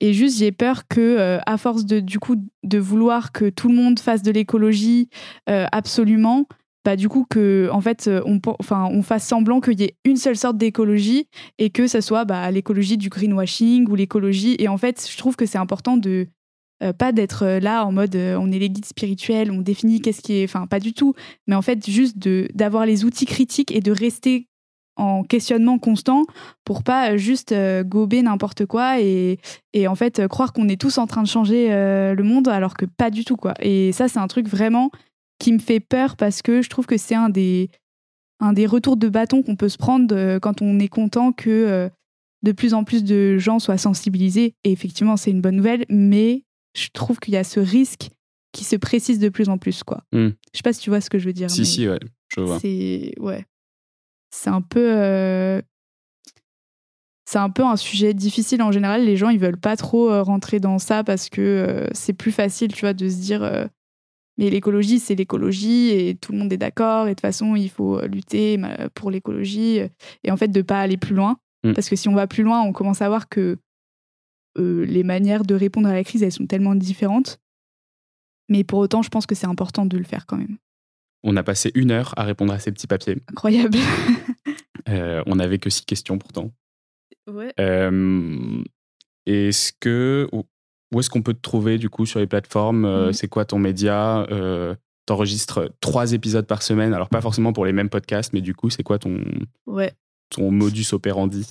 Et 0.00 0.12
juste, 0.12 0.38
j'ai 0.38 0.52
peur 0.52 0.86
que, 0.88 1.00
euh, 1.00 1.38
à 1.46 1.56
force 1.56 1.86
de, 1.86 2.00
du 2.00 2.18
coup, 2.18 2.36
de 2.62 2.78
vouloir 2.78 3.32
que 3.32 3.48
tout 3.48 3.68
le 3.68 3.74
monde 3.74 3.98
fasse 3.98 4.22
de 4.22 4.30
l'écologie 4.30 5.08
euh, 5.48 5.66
absolument, 5.72 6.46
bah, 6.84 6.96
du 6.96 7.08
coup, 7.08 7.26
que, 7.28 7.68
en 7.72 7.80
fait, 7.80 8.06
euh, 8.06 8.22
on, 8.26 8.40
enfin, 8.60 8.88
on 8.90 9.02
fasse 9.02 9.26
semblant 9.26 9.60
qu'il 9.60 9.80
y 9.80 9.84
ait 9.84 9.96
une 10.04 10.16
seule 10.16 10.36
sorte 10.36 10.58
d'écologie 10.58 11.28
et 11.58 11.70
que 11.70 11.86
ce 11.86 12.00
soit 12.00 12.24
bah, 12.24 12.50
l'écologie 12.50 12.98
du 12.98 13.08
greenwashing 13.08 13.88
ou 13.88 13.94
l'écologie. 13.94 14.56
Et 14.58 14.68
en 14.68 14.76
fait, 14.76 15.08
je 15.10 15.16
trouve 15.16 15.34
que 15.34 15.46
c'est 15.46 15.58
important 15.58 15.96
de, 15.96 16.28
pas 16.98 17.12
d'être 17.12 17.46
là 17.62 17.86
en 17.86 17.90
mode 17.90 18.14
on 18.14 18.52
est 18.52 18.58
les 18.58 18.68
guides 18.68 18.84
spirituels, 18.84 19.50
on 19.50 19.62
définit 19.62 20.02
qu'est-ce 20.02 20.20
qui 20.20 20.34
est. 20.34 20.44
Enfin, 20.44 20.66
pas 20.66 20.78
du 20.78 20.92
tout. 20.92 21.14
Mais 21.46 21.54
en 21.54 21.62
fait, 21.62 21.88
juste 21.88 22.18
d'avoir 22.54 22.84
les 22.84 23.06
outils 23.06 23.24
critiques 23.24 23.74
et 23.74 23.80
de 23.80 23.92
rester 23.92 24.46
en 24.96 25.22
questionnement 25.24 25.78
constant 25.78 26.24
pour 26.64 26.82
pas 26.82 27.16
juste 27.16 27.54
gober 27.84 28.22
n'importe 28.22 28.66
quoi 28.66 29.00
et, 29.00 29.38
et, 29.72 29.88
en 29.88 29.94
fait 29.94 30.26
croire 30.26 30.52
qu'on 30.52 30.68
est 30.68 30.80
tous 30.80 30.98
en 30.98 31.06
train 31.06 31.22
de 31.22 31.28
changer 31.28 31.68
le 31.68 32.22
monde 32.22 32.48
alors 32.48 32.74
que 32.74 32.86
pas 32.86 33.10
du 33.10 33.24
tout 33.24 33.36
quoi. 33.36 33.54
Et 33.60 33.92
ça 33.92 34.08
c'est 34.08 34.18
un 34.18 34.26
truc 34.26 34.48
vraiment 34.48 34.90
qui 35.38 35.52
me 35.52 35.58
fait 35.58 35.80
peur 35.80 36.16
parce 36.16 36.40
que 36.40 36.62
je 36.62 36.70
trouve 36.70 36.86
que 36.86 36.96
c'est 36.96 37.14
un 37.14 37.28
des 37.28 37.68
un 38.40 38.52
des 38.52 38.66
retours 38.66 38.96
de 38.96 39.08
bâton 39.08 39.42
qu'on 39.42 39.56
peut 39.56 39.68
se 39.68 39.78
prendre 39.78 40.38
quand 40.38 40.62
on 40.62 40.78
est 40.78 40.88
content 40.88 41.32
que 41.32 41.90
de 42.42 42.52
plus 42.52 42.74
en 42.74 42.84
plus 42.84 43.04
de 43.04 43.38
gens 43.38 43.58
soient 43.58 43.78
sensibilisés. 43.78 44.54
Et 44.64 44.72
effectivement, 44.72 45.16
c'est 45.16 45.30
une 45.30 45.40
bonne 45.40 45.56
nouvelle, 45.56 45.84
mais 45.88 46.44
je 46.74 46.88
trouve 46.92 47.18
qu'il 47.18 47.34
y 47.34 47.36
a 47.36 47.44
ce 47.44 47.60
risque 47.60 48.10
qui 48.52 48.64
se 48.64 48.76
précise 48.76 49.18
de 49.18 49.28
plus 49.28 49.48
en 49.48 49.58
plus. 49.58 49.82
Quoi. 49.82 50.02
Hmm. 50.12 50.30
Je 50.52 50.58
sais 50.58 50.62
pas 50.62 50.72
si 50.72 50.80
tu 50.80 50.90
vois 50.90 51.00
ce 51.00 51.10
que 51.10 51.18
je 51.18 51.26
veux 51.26 51.32
dire. 51.32 51.50
Si, 51.50 51.66
si, 51.66 51.88
ouais, 51.88 51.98
je 52.34 52.40
vois. 52.40 52.60
C'est 52.60 53.12
ouais. 53.18 53.44
C'est 54.36 54.50
un 54.50 54.62
peu. 54.62 54.92
Euh, 54.92 55.60
c'est 57.24 57.38
un 57.38 57.50
peu 57.50 57.64
un 57.64 57.76
sujet 57.76 58.14
difficile 58.14 58.62
en 58.62 58.70
général. 58.70 59.04
Les 59.04 59.16
gens, 59.16 59.30
ils 59.30 59.40
veulent 59.40 59.58
pas 59.58 59.76
trop 59.76 60.10
euh, 60.10 60.22
rentrer 60.22 60.60
dans 60.60 60.78
ça 60.78 61.02
parce 61.02 61.28
que 61.28 61.40
euh, 61.40 61.88
c'est 61.92 62.12
plus 62.12 62.30
facile, 62.30 62.72
tu 62.72 62.82
vois, 62.82 62.92
de 62.92 63.08
se 63.08 63.16
dire 63.16 63.68
mais 64.38 64.50
l'écologie, 64.50 65.00
c'est 65.00 65.14
l'écologie 65.14 65.90
et 65.90 66.14
tout 66.14 66.32
le 66.32 66.38
monde 66.38 66.52
est 66.52 66.58
d'accord 66.58 67.06
et 67.06 67.10
de 67.10 67.14
toute 67.14 67.22
façon, 67.22 67.56
il 67.56 67.70
faut 67.70 68.00
lutter 68.02 68.60
pour 68.94 69.10
l'écologie 69.10 69.80
et 70.24 70.30
en 70.30 70.36
fait 70.36 70.48
de 70.48 70.62
pas 70.62 70.80
aller 70.80 70.98
plus 70.98 71.14
loin. 71.14 71.38
Mm. 71.64 71.72
Parce 71.72 71.88
que 71.88 71.96
si 71.96 72.08
on 72.08 72.14
va 72.14 72.26
plus 72.26 72.42
loin, 72.42 72.60
on 72.62 72.72
commence 72.72 73.00
à 73.00 73.08
voir 73.08 73.28
que 73.28 73.56
euh, 74.58 74.84
les 74.86 75.02
manières 75.02 75.44
de 75.44 75.54
répondre 75.54 75.88
à 75.88 75.94
la 75.94 76.04
crise, 76.04 76.22
elles 76.22 76.32
sont 76.32 76.46
tellement 76.46 76.74
différentes. 76.74 77.38
Mais 78.48 78.64
pour 78.64 78.78
autant, 78.78 79.02
je 79.02 79.08
pense 79.08 79.26
que 79.26 79.34
c'est 79.34 79.46
important 79.46 79.86
de 79.86 79.98
le 79.98 80.04
faire 80.04 80.26
quand 80.26 80.36
même. 80.36 80.56
On 81.26 81.36
a 81.36 81.42
passé 81.42 81.70
une 81.74 81.90
heure 81.90 82.14
à 82.16 82.24
répondre 82.24 82.52
à 82.52 82.58
ces 82.58 82.72
petits 82.72 82.86
papiers. 82.86 83.18
Incroyable. 83.28 83.76
euh, 84.88 85.22
on 85.26 85.36
n'avait 85.36 85.58
que 85.58 85.68
six 85.68 85.84
questions 85.84 86.18
pourtant. 86.18 86.52
Ouais. 87.30 87.52
Euh, 87.60 88.62
est-ce 89.26 89.72
que 89.78 90.28
où 90.32 91.00
est-ce 91.00 91.10
qu'on 91.10 91.22
peut 91.22 91.34
te 91.34 91.40
trouver 91.40 91.78
du 91.78 91.90
coup 91.90 92.06
sur 92.06 92.20
les 92.20 92.26
plateformes? 92.26 92.84
Euh, 92.84 93.08
mm. 93.08 93.12
C'est 93.12 93.28
quoi 93.28 93.44
ton 93.44 93.58
média? 93.58 94.26
T'enregistres 95.06 95.70
trois 95.80 96.14
épisodes 96.14 96.46
par 96.46 96.62
semaine, 96.62 96.92
alors 96.92 97.08
pas 97.08 97.20
forcément 97.20 97.52
pour 97.52 97.64
les 97.64 97.72
mêmes 97.72 97.90
podcasts, 97.90 98.32
mais 98.32 98.40
du 98.40 98.54
coup, 98.54 98.70
c'est 98.70 98.82
quoi 98.82 98.98
ton 98.98 99.20
ouais 99.66 99.92
ton 100.30 100.50
modus 100.50 100.86
operandi? 100.92 101.46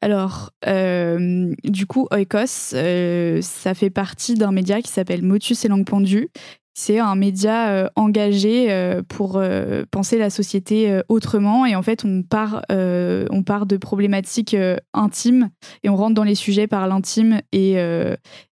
Alors, 0.00 0.52
euh, 0.66 1.54
du 1.64 1.86
coup, 1.86 2.08
Oikos, 2.10 2.74
euh, 2.74 3.40
ça 3.42 3.74
fait 3.74 3.90
partie 3.90 4.34
d'un 4.34 4.52
média 4.52 4.80
qui 4.80 4.90
s'appelle 4.90 5.22
Motus 5.22 5.64
et 5.64 5.68
Langue 5.68 5.86
Pendue. 5.86 6.28
C'est 6.78 6.98
un 6.98 7.14
média 7.14 7.70
euh, 7.70 7.88
engagé 7.96 8.68
pour 9.08 9.42
penser 9.90 10.18
la 10.18 10.30
société 10.30 11.00
autrement. 11.08 11.64
Et 11.64 11.74
en 11.74 11.82
fait, 11.82 12.04
on 12.04 12.22
part, 12.22 12.62
on 12.70 13.42
part 13.44 13.66
de 13.66 13.76
problématiques 13.76 14.56
intimes 14.92 15.50
et 15.82 15.88
on 15.88 15.96
rentre 15.96 16.14
dans 16.14 16.24
les 16.24 16.34
sujets 16.34 16.66
par 16.66 16.86
l'intime 16.86 17.40
et, 17.52 17.78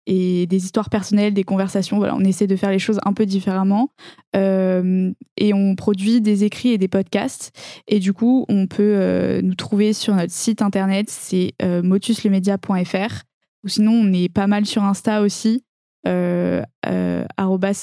et 0.08 0.48
des 0.48 0.66
histoires 0.66 0.90
personnelles, 0.90 1.34
des 1.34 1.44
conversations. 1.44 1.98
Voilà, 1.98 2.16
on 2.16 2.24
essaie 2.24 2.48
de 2.48 2.56
faire 2.56 2.72
les 2.72 2.80
choses 2.80 3.00
un 3.06 3.14
peu 3.14 3.26
différemment. 3.26 3.92
Euh, 4.36 5.12
et 5.36 5.54
on 5.54 5.76
produit 5.76 6.22
des 6.22 6.46
écrits 6.46 6.70
et 6.70 6.78
des 6.78 6.88
podcasts. 6.88 7.52
Et 7.88 8.00
du 8.00 8.14
coup, 8.14 8.46
on 8.48 8.68
peut 8.68 8.96
euh, 8.96 9.42
nous 9.44 9.56
trouver 9.56 9.94
sur 9.94 10.16
notre 10.16 10.32
site 10.32 10.62
internet, 10.62 11.10
c'est 11.10 11.54
euh, 11.62 11.84
motuslemedia.fr. 11.84 13.24
Ou 13.64 13.68
sinon, 13.68 13.92
on 13.92 14.14
est 14.14 14.30
pas 14.30 14.48
mal 14.48 14.66
sur 14.66 14.84
Insta 14.84 15.22
aussi, 15.22 15.64
euh, 16.08 16.64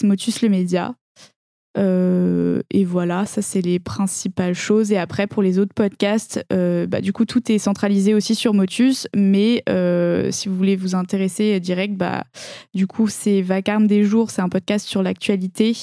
motuslemedia. 0.02 0.94
Euh, 1.76 2.62
et 2.70 2.84
voilà, 2.84 3.26
ça 3.26 3.42
c'est 3.42 3.60
les 3.60 3.78
principales 3.78 4.54
choses. 4.54 4.92
Et 4.92 4.98
après, 4.98 5.26
pour 5.26 5.42
les 5.42 5.58
autres 5.58 5.74
podcasts, 5.74 6.44
euh, 6.52 6.86
bah, 6.86 7.00
du 7.00 7.12
coup, 7.12 7.24
tout 7.24 7.50
est 7.50 7.58
centralisé 7.58 8.14
aussi 8.14 8.34
sur 8.34 8.54
Motus. 8.54 9.08
Mais 9.14 9.62
euh, 9.68 10.30
si 10.30 10.48
vous 10.48 10.56
voulez 10.56 10.76
vous 10.76 10.94
intéresser 10.94 11.58
direct, 11.60 11.94
bah, 11.94 12.24
du 12.74 12.86
coup, 12.86 13.08
c'est 13.08 13.42
Vacarme 13.42 13.86
des 13.86 14.04
jours. 14.04 14.30
C'est 14.30 14.42
un 14.42 14.48
podcast 14.48 14.86
sur 14.86 15.02
l'actualité 15.02 15.76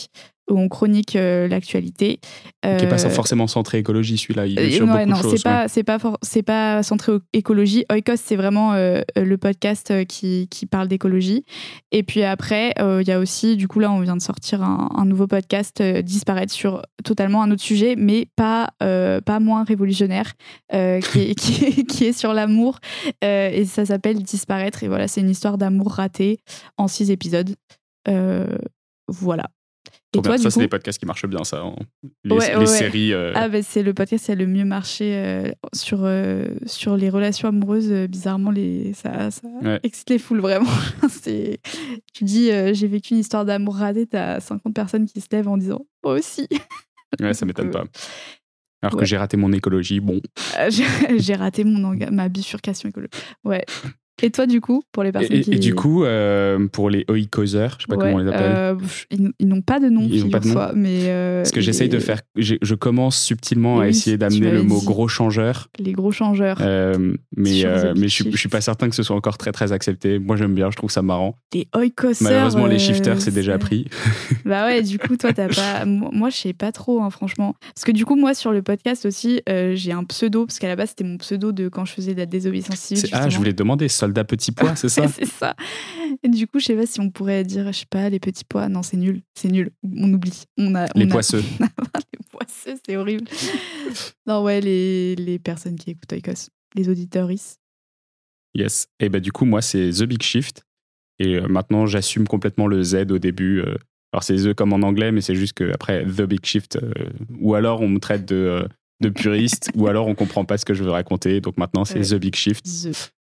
où 0.49 0.57
on 0.57 0.67
chronique 0.67 1.15
euh, 1.15 1.47
l'actualité. 1.47 2.19
Euh, 2.65 2.77
qui 2.77 2.83
n'est 2.83 2.89
pas 2.89 2.97
forcément 3.09 3.47
centré 3.47 3.79
écologie, 3.79 4.17
celui-là. 4.17 4.45
Il 4.47 4.59
est 4.59 4.71
sur 4.71 4.85
beaucoup 4.85 4.99
non, 4.99 5.17
de 5.17 5.21
choses. 5.21 5.37
C'est 5.37 5.43
pas, 5.43 5.67
c'est 5.67 5.83
pas, 5.83 5.97
c'est 6.21 6.43
pas 6.43 6.83
centré 6.83 7.13
écologie. 7.33 7.85
Oikos, 7.91 8.17
c'est 8.17 8.35
vraiment 8.35 8.73
euh, 8.73 9.01
le 9.15 9.37
podcast 9.37 10.05
qui, 10.05 10.47
qui 10.49 10.65
parle 10.65 10.87
d'écologie. 10.87 11.45
Et 11.91 12.03
puis 12.03 12.23
après, 12.23 12.73
il 12.79 13.07
y 13.07 13.11
a 13.11 13.19
aussi, 13.19 13.57
du 13.57 13.67
coup, 13.67 13.79
là, 13.79 13.91
on 13.91 13.99
vient 13.99 14.15
de 14.15 14.21
sortir 14.21 14.61
un, 14.63 15.05
nouveau 15.05 15.27
podcast 15.27 15.81
disparaître 15.81 16.53
sur 16.53 16.81
totalement 17.03 17.41
un 17.41 17.51
autre 17.51 17.61
sujet, 17.61 17.95
mais 17.97 18.27
pas, 18.35 18.69
pas 18.79 19.39
moins 19.39 19.63
révolutionnaire, 19.63 20.33
qui, 20.71 20.77
est, 20.77 21.35
qui, 21.35 21.85
qui, 21.87 22.05
est, 22.05 22.13
sur 22.13 22.33
l'amour. 22.33 22.79
et 23.21 23.65
ça 23.65 23.85
s'appelle 23.85 24.21
Disparaître. 24.21 24.83
Et 24.83 24.87
voilà, 24.87 25.07
c'est 25.07 25.21
une 25.21 25.29
histoire 25.29 25.57
d'amour 25.57 25.93
raté 25.93 26.39
en 26.77 26.87
six 26.87 27.11
épisodes. 27.11 27.55
voilà. 29.07 29.45
Et 30.13 30.21
toi, 30.21 30.37
ça, 30.37 30.49
c'est 30.49 30.59
des 30.59 30.67
podcasts 30.67 30.99
qui 30.99 31.05
marchent 31.05 31.25
bien, 31.25 31.43
ça. 31.45 31.61
Hein. 31.61 31.75
Les, 32.25 32.65
séries. 32.65 33.13
Euh, 33.13 33.31
ah, 33.33 33.47
bah, 33.47 33.63
c'est 33.63 33.81
le 33.81 33.93
podcast 33.93 34.25
qui 34.25 34.31
a 34.31 34.35
le 34.35 34.45
mieux 34.45 34.65
marché 34.65 35.15
euh, 35.15 35.49
sur, 35.73 35.99
euh, 36.01 36.47
sur 36.65 36.97
les 36.97 37.09
relations 37.09 37.47
amoureuses. 37.47 37.89
bizarrement, 38.09 38.51
les, 38.51 38.91
ça, 38.93 39.31
ça 39.31 39.47
excite 39.83 40.09
les 40.09 40.19
foules, 40.19 40.41
vraiment. 40.41 40.69
tu 42.13 42.23
dis, 42.23 42.49
j'ai 42.73 42.87
vécu 42.87 43.13
une 43.13 43.19
histoire 43.19 43.45
d'amour 43.45 43.75
raté, 43.75 44.05
t'as 44.05 44.41
50 44.41 44.73
personnes 44.73 45.05
qui 45.05 45.21
se 45.21 45.27
lèvent 45.31 45.47
en 45.47 45.57
disant, 45.57 45.85
moi 46.03 46.15
aussi. 46.15 46.47
Ouais, 47.21 47.33
ça 47.33 47.45
m'étonne 47.45 47.71
pas. 47.71 47.85
Alors 48.81 48.97
que 48.97 49.05
j'ai 49.05 49.17
raté 49.17 49.37
mon 49.37 49.53
écologie, 49.53 49.99
bon. 49.99 50.19
j'ai 51.17 51.35
raté 51.35 51.63
mon 51.63 51.95
ma 52.11 52.29
bifurcation 52.29 52.89
écologique. 52.89 53.13
Ouais. 53.43 53.63
Et 54.23 54.29
toi, 54.29 54.45
du 54.45 54.61
coup, 54.61 54.83
pour 54.91 55.03
les 55.03 55.11
personnes 55.11 55.37
et, 55.37 55.41
qui... 55.41 55.53
Et 55.53 55.59
du 55.59 55.73
coup, 55.73 56.03
euh, 56.03 56.67
pour 56.67 56.89
les 56.89 57.05
oikosers, 57.09 57.77
je 57.77 57.83
sais 57.83 57.87
pas 57.87 57.97
comment 57.97 58.15
on 58.15 58.17
les 58.19 58.29
appelle. 58.29 58.51
Euh, 58.55 58.75
ils, 59.09 59.47
n'ont 59.47 59.61
pas 59.61 59.79
de 59.79 59.89
nom, 59.89 60.07
ils 60.09 60.29
pas 60.29 60.39
de 60.39 60.47
nom. 60.47 60.71
mais... 60.75 61.05
Euh, 61.05 61.41
Parce 61.41 61.51
que 61.51 61.61
j'essaye 61.61 61.89
de 61.89 61.99
faire... 61.99 62.21
Je 62.35 62.75
commence 62.75 63.19
subtilement 63.19 63.79
à 63.79 63.87
essayer 63.87 64.17
d'amener 64.17 64.51
le 64.51 64.63
mot 64.63 64.81
gros 64.81 65.07
changeur. 65.07 65.69
Les 65.79 65.93
gros 65.93 66.11
changeurs. 66.11 66.59
mais 66.59 67.63
mais 67.95 68.07
je, 68.07 68.27
ne 68.27 68.35
suis 68.35 68.49
pas 68.49 68.61
certain 68.61 68.89
que 68.89 68.95
ce 68.95 69.03
soit 69.03 69.15
encore 69.15 69.37
très 69.37 69.51
très 69.51 69.71
accepté. 69.71 70.19
Moi, 70.19 70.35
j'aime 70.35 70.53
bien, 70.53 70.69
je 70.71 70.77
trouve 70.77 70.91
ça 70.91 71.01
marrant. 71.01 71.37
Les 71.53 71.67
oikosers... 71.75 72.23
Malheureusement, 72.23 72.67
les 72.67 72.79
shifters, 72.79 73.21
c'est 73.21 73.33
déjà 73.33 73.57
pris. 73.57 73.87
bah 74.45 74.65
ouais, 74.65 74.83
du 74.83 74.99
coup, 74.99 75.17
toi, 75.17 75.33
t'as 75.33 75.47
pas... 75.47 75.85
Moi, 75.85 76.29
je 76.29 76.37
sais 76.37 76.53
pas 76.53 76.71
trop, 76.71 77.01
hein, 77.01 77.09
franchement. 77.09 77.55
Parce 77.73 77.85
que 77.85 77.91
du 77.91 78.05
coup, 78.05 78.15
moi, 78.15 78.33
sur 78.33 78.51
le 78.51 78.61
podcast 78.61 79.05
aussi, 79.05 79.41
j'ai 79.47 79.91
un 79.91 80.03
pseudo, 80.03 80.45
parce 80.45 80.59
qu'à 80.59 80.67
la 80.67 80.75
base, 80.75 80.89
c'était 80.89 81.03
mon 81.03 81.17
pseudo 81.17 81.51
de 81.51 81.69
quand 81.69 81.85
je 81.85 81.93
faisais 81.93 82.13
de 82.13 82.19
la 82.19 82.25
désobéissance 82.25 82.75
civile. 82.75 83.09
Ah, 83.13 83.29
je 83.29 83.37
voulais 83.37 83.53
te 83.53 83.57
demander, 83.57 83.87
soldat 84.01 84.23
petit 84.23 84.51
pois, 84.51 84.75
c'est 84.75 84.89
ça 84.89 85.07
C'est 85.15 85.25
ça. 85.25 85.55
Et 86.23 86.29
du 86.29 86.47
coup, 86.47 86.59
je 86.59 86.65
sais 86.65 86.75
pas 86.75 86.85
si 86.85 86.99
on 86.99 87.11
pourrait 87.11 87.43
dire, 87.43 87.71
je 87.71 87.79
sais 87.79 87.85
pas, 87.89 88.09
les 88.09 88.19
petits 88.19 88.45
pois. 88.45 88.67
Non, 88.67 88.81
c'est 88.81 88.97
nul. 88.97 89.21
C'est 89.35 89.49
nul. 89.49 89.71
On 89.83 90.11
oublie. 90.11 90.43
On 90.57 90.73
a, 90.75 90.87
les 90.95 91.07
poisseux. 91.07 91.43
les 91.59 92.19
poisseux, 92.31 92.79
c'est 92.85 92.97
horrible. 92.97 93.25
non, 94.27 94.43
ouais, 94.43 94.59
les, 94.59 95.15
les 95.15 95.39
personnes 95.39 95.75
qui 95.75 95.91
écoutent 95.91 96.11
Oikos. 96.11 96.49
Les 96.75 96.89
auditeurs. 96.89 97.29
Yes. 98.55 98.87
Et 98.99 99.09
bah, 99.09 99.19
du 99.19 99.31
coup, 99.31 99.45
moi, 99.45 99.61
c'est 99.61 99.91
The 99.91 100.03
Big 100.03 100.23
Shift. 100.23 100.65
Et 101.19 101.35
euh, 101.35 101.47
maintenant, 101.47 101.85
j'assume 101.85 102.27
complètement 102.27 102.67
le 102.67 102.81
Z 102.81 103.11
au 103.11 103.19
début. 103.19 103.59
Euh. 103.59 103.75
alors, 104.13 104.23
c'est 104.23 104.35
The 104.35 104.53
comme 104.53 104.73
en 104.73 104.81
anglais, 104.81 105.11
mais 105.11 105.21
c'est 105.21 105.35
juste 105.35 105.53
que 105.53 105.71
après 105.73 106.03
The 106.05 106.23
Big 106.23 106.43
Shift. 106.43 106.77
Euh, 106.77 106.91
ou 107.39 107.53
alors, 107.53 107.81
on 107.81 107.89
me 107.89 107.99
traite 107.99 108.25
de 108.25 108.67
de 109.01 109.09
puriste, 109.09 109.71
ou 109.75 109.87
alors 109.87 110.07
on 110.07 110.15
comprend 110.15 110.45
pas 110.45 110.57
ce 110.57 110.65
que 110.65 110.73
je 110.73 110.83
veux 110.83 110.91
raconter. 110.91 111.41
Donc 111.41 111.57
maintenant, 111.57 111.83
c'est 111.85 111.99
The 112.01 112.15
Big 112.15 112.35
Shift, 112.35 112.65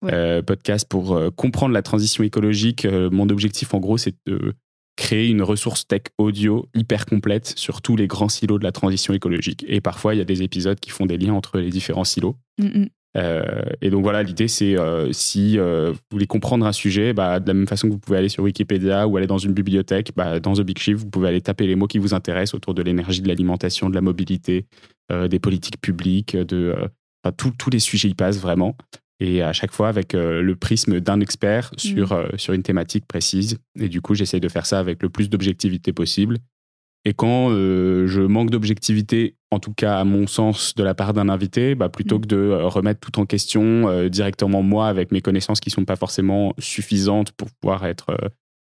euh, 0.05 0.43
podcast 0.43 0.87
pour 0.89 1.17
euh, 1.17 1.31
comprendre 1.31 1.73
la 1.73 1.83
transition 1.83 2.25
écologique. 2.25 2.85
Euh, 2.85 3.09
mon 3.11 3.29
objectif, 3.29 3.73
en 3.75 3.79
gros, 3.79 3.97
c'est 3.97 4.15
de 4.27 4.55
créer 4.97 5.29
une 5.29 5.43
ressource 5.43 5.87
tech 5.87 6.03
audio 6.19 6.67
hyper 6.75 7.07
complète 7.07 7.53
sur 7.57 7.81
tous 7.81 7.95
les 7.95 8.09
grands 8.09 8.29
silos 8.29 8.59
de 8.59 8.65
la 8.65 8.73
transition 8.73 9.15
écologique. 9.15 9.65
Et 9.69 9.81
parfois, 9.81 10.15
il 10.15 10.19
y 10.19 10.21
a 10.21 10.25
des 10.25 10.43
épisodes 10.43 10.79
qui 10.81 10.91
font 10.91 11.07
des 11.07 11.17
liens 11.17 11.35
entre 11.35 11.59
les 11.59 11.71
différents 11.71 12.05
silos. 12.05 12.35
Mm, 12.59 12.87
mm. 13.15 13.21
et 13.81 13.91
donc 13.91 14.03
voilà, 14.03 14.23
l'idée 14.23 14.49
c'est 14.49 14.77
si 15.13 15.59
vous 15.59 15.95
voulez 16.11 16.27
comprendre 16.27 16.67
un 16.67 16.73
sujet, 16.73 17.13
bah, 17.13 17.41
de 17.41 17.49
la 17.49 17.55
même 17.55 17.67
façon 17.67 17.89
que 17.89 17.93
vous 17.93 17.99
pouvez 17.99 18.19
aller 18.19 18.29
sur 18.29 18.45
Wikipédia 18.45 19.07
ou 19.07 19.17
aller 19.17 19.27
dans 19.27 19.39
une 19.39 19.53
bibliothèque, 19.53 20.13
bah, 20.17 20.41
dans 20.41 20.55
The 20.55 20.63
Big 20.63 20.79
Shift, 20.79 21.01
vous 21.01 21.11
pouvez 21.11 21.29
aller 21.29 21.41
taper 21.41 21.67
les 21.67 21.77
mots 21.77 21.87
qui 21.87 21.99
vous 21.99 22.15
intéressent 22.15 22.55
autour 22.55 22.75
de 22.75 22.83
l'énergie, 22.83 23.23
de 23.23 23.29
l'alimentation, 23.29 23.91
de 23.91 23.95
la 23.95 24.01
mobilité, 24.01 24.67
euh, 25.11 25.27
des 25.27 25.39
politiques 25.39 25.81
publiques, 25.81 26.37
de 26.37 26.75
euh, 27.27 27.31
tous 27.37 27.71
les 27.71 27.79
sujets 27.79 28.09
y 28.09 28.15
passent 28.15 28.41
vraiment. 28.41 28.77
Et 29.21 29.43
à 29.43 29.55
chaque 29.55 29.73
fois 29.73 29.89
avec 29.89 30.15
euh, 30.15 30.43
le 30.43 30.55
prisme 30.55 31.01
d'un 31.01 31.21
expert 31.21 31.71
mm. 31.73 31.79
sur, 31.79 32.29
sur 32.37 32.53
une 32.53 32.63
thématique 32.63 33.07
précise. 33.07 33.59
Et 33.81 33.89
du 33.89 34.03
coup, 34.03 34.15
j'essaye 34.15 34.41
de 34.41 34.49
faire 34.49 34.67
ça 34.67 34.79
avec 34.79 35.03
le 35.03 35.09
plus 35.09 35.31
d'objectivité 35.31 35.95
possible. 35.95 36.39
Et 37.07 37.15
quand 37.15 37.51
je 37.51 38.21
manque 38.21 38.51
d'objectivité, 38.51 39.37
en 39.51 39.59
tout 39.59 39.73
cas 39.73 39.99
à 39.99 40.05
mon 40.05 40.27
sens, 40.27 40.75
de 40.75 40.83
la 40.83 40.95
part 40.95 41.15
d'un 41.15 41.29
invité, 41.29 41.75
bah, 41.75 41.89
plutôt 41.89 42.19
mm. 42.19 42.21
que 42.23 42.27
de 42.27 42.51
remettre 42.63 43.01
tout 43.01 43.19
en 43.19 43.27
question 43.27 44.09
directement 44.09 44.63
moi 44.63 44.89
avec 44.89 45.13
mes 45.13 45.21
connaissances 45.21 45.61
qui 45.61 45.71
ne 45.71 45.75
sont 45.75 45.85
pas 45.85 45.97
forcément 45.97 46.55
suffisantes 46.59 47.33
pour 47.33 47.49
pouvoir 47.51 47.87
être 47.87 48.17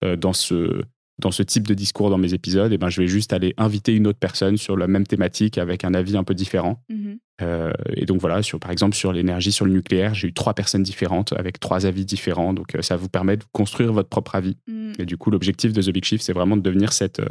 dans, 0.02 0.32
ce, 0.32 0.82
dans 1.18 1.32
ce 1.32 1.42
type 1.42 1.66
de 1.66 1.74
discours 1.74 2.10
dans 2.10 2.18
mes 2.18 2.32
épisodes, 2.34 2.72
et 2.72 2.78
ben, 2.78 2.88
je 2.88 3.00
vais 3.00 3.08
juste 3.08 3.32
aller 3.32 3.54
inviter 3.56 3.94
une 3.94 4.06
autre 4.06 4.18
personne 4.18 4.56
sur 4.56 4.76
la 4.76 4.86
même 4.86 5.06
thématique 5.06 5.58
avec 5.58 5.84
un 5.84 5.94
avis 5.94 6.16
un 6.16 6.24
peu 6.24 6.34
différent. 6.34 6.82
Mhm. 6.88 7.18
Euh, 7.40 7.72
et 7.94 8.04
donc 8.04 8.20
voilà, 8.20 8.42
sur, 8.42 8.58
par 8.58 8.70
exemple 8.70 8.96
sur 8.96 9.12
l'énergie, 9.12 9.52
sur 9.52 9.64
le 9.64 9.72
nucléaire, 9.72 10.14
j'ai 10.14 10.28
eu 10.28 10.32
trois 10.32 10.54
personnes 10.54 10.82
différentes 10.82 11.32
avec 11.34 11.60
trois 11.60 11.86
avis 11.86 12.04
différents. 12.04 12.52
Donc 12.52 12.74
euh, 12.74 12.82
ça 12.82 12.96
vous 12.96 13.08
permet 13.08 13.36
de 13.36 13.44
construire 13.52 13.92
votre 13.92 14.08
propre 14.08 14.34
avis. 14.34 14.56
Mm. 14.66 14.92
Et 14.98 15.06
du 15.06 15.16
coup, 15.16 15.30
l'objectif 15.30 15.72
de 15.72 15.80
The 15.80 15.90
Big 15.90 16.04
Shift, 16.04 16.24
c'est 16.24 16.32
vraiment 16.32 16.56
de 16.56 16.62
devenir 16.62 16.92
cette, 16.92 17.20
euh, 17.20 17.28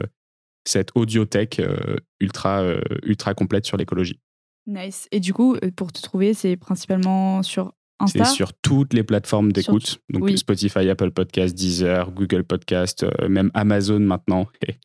cette 0.67 0.89
audiothèque 0.95 1.59
euh, 1.59 1.95
ultra, 2.19 2.61
euh, 2.61 2.81
ultra 3.03 3.33
complète 3.33 3.65
sur 3.65 3.77
l'écologie. 3.77 4.19
Nice. 4.65 5.07
Et 5.11 5.19
du 5.19 5.33
coup, 5.33 5.55
euh, 5.63 5.71
pour 5.75 5.91
te 5.93 6.01
trouver, 6.01 6.33
c'est 6.33 6.57
principalement 6.57 7.41
sur 7.43 7.73
C'est 8.07 8.19
Insta 8.19 8.25
sur 8.25 8.53
toutes 8.53 8.93
les 8.93 9.03
plateformes 9.03 9.51
d'écoute. 9.53 9.99
Donc 10.11 10.23
oui. 10.23 10.37
Spotify, 10.37 10.89
Apple 10.89 11.11
Podcast, 11.11 11.55
Deezer, 11.55 12.11
Google 12.11 12.43
Podcast, 12.43 13.03
euh, 13.03 13.29
même 13.29 13.49
Amazon 13.53 13.99
maintenant. 14.01 14.47
Et, 14.67 14.75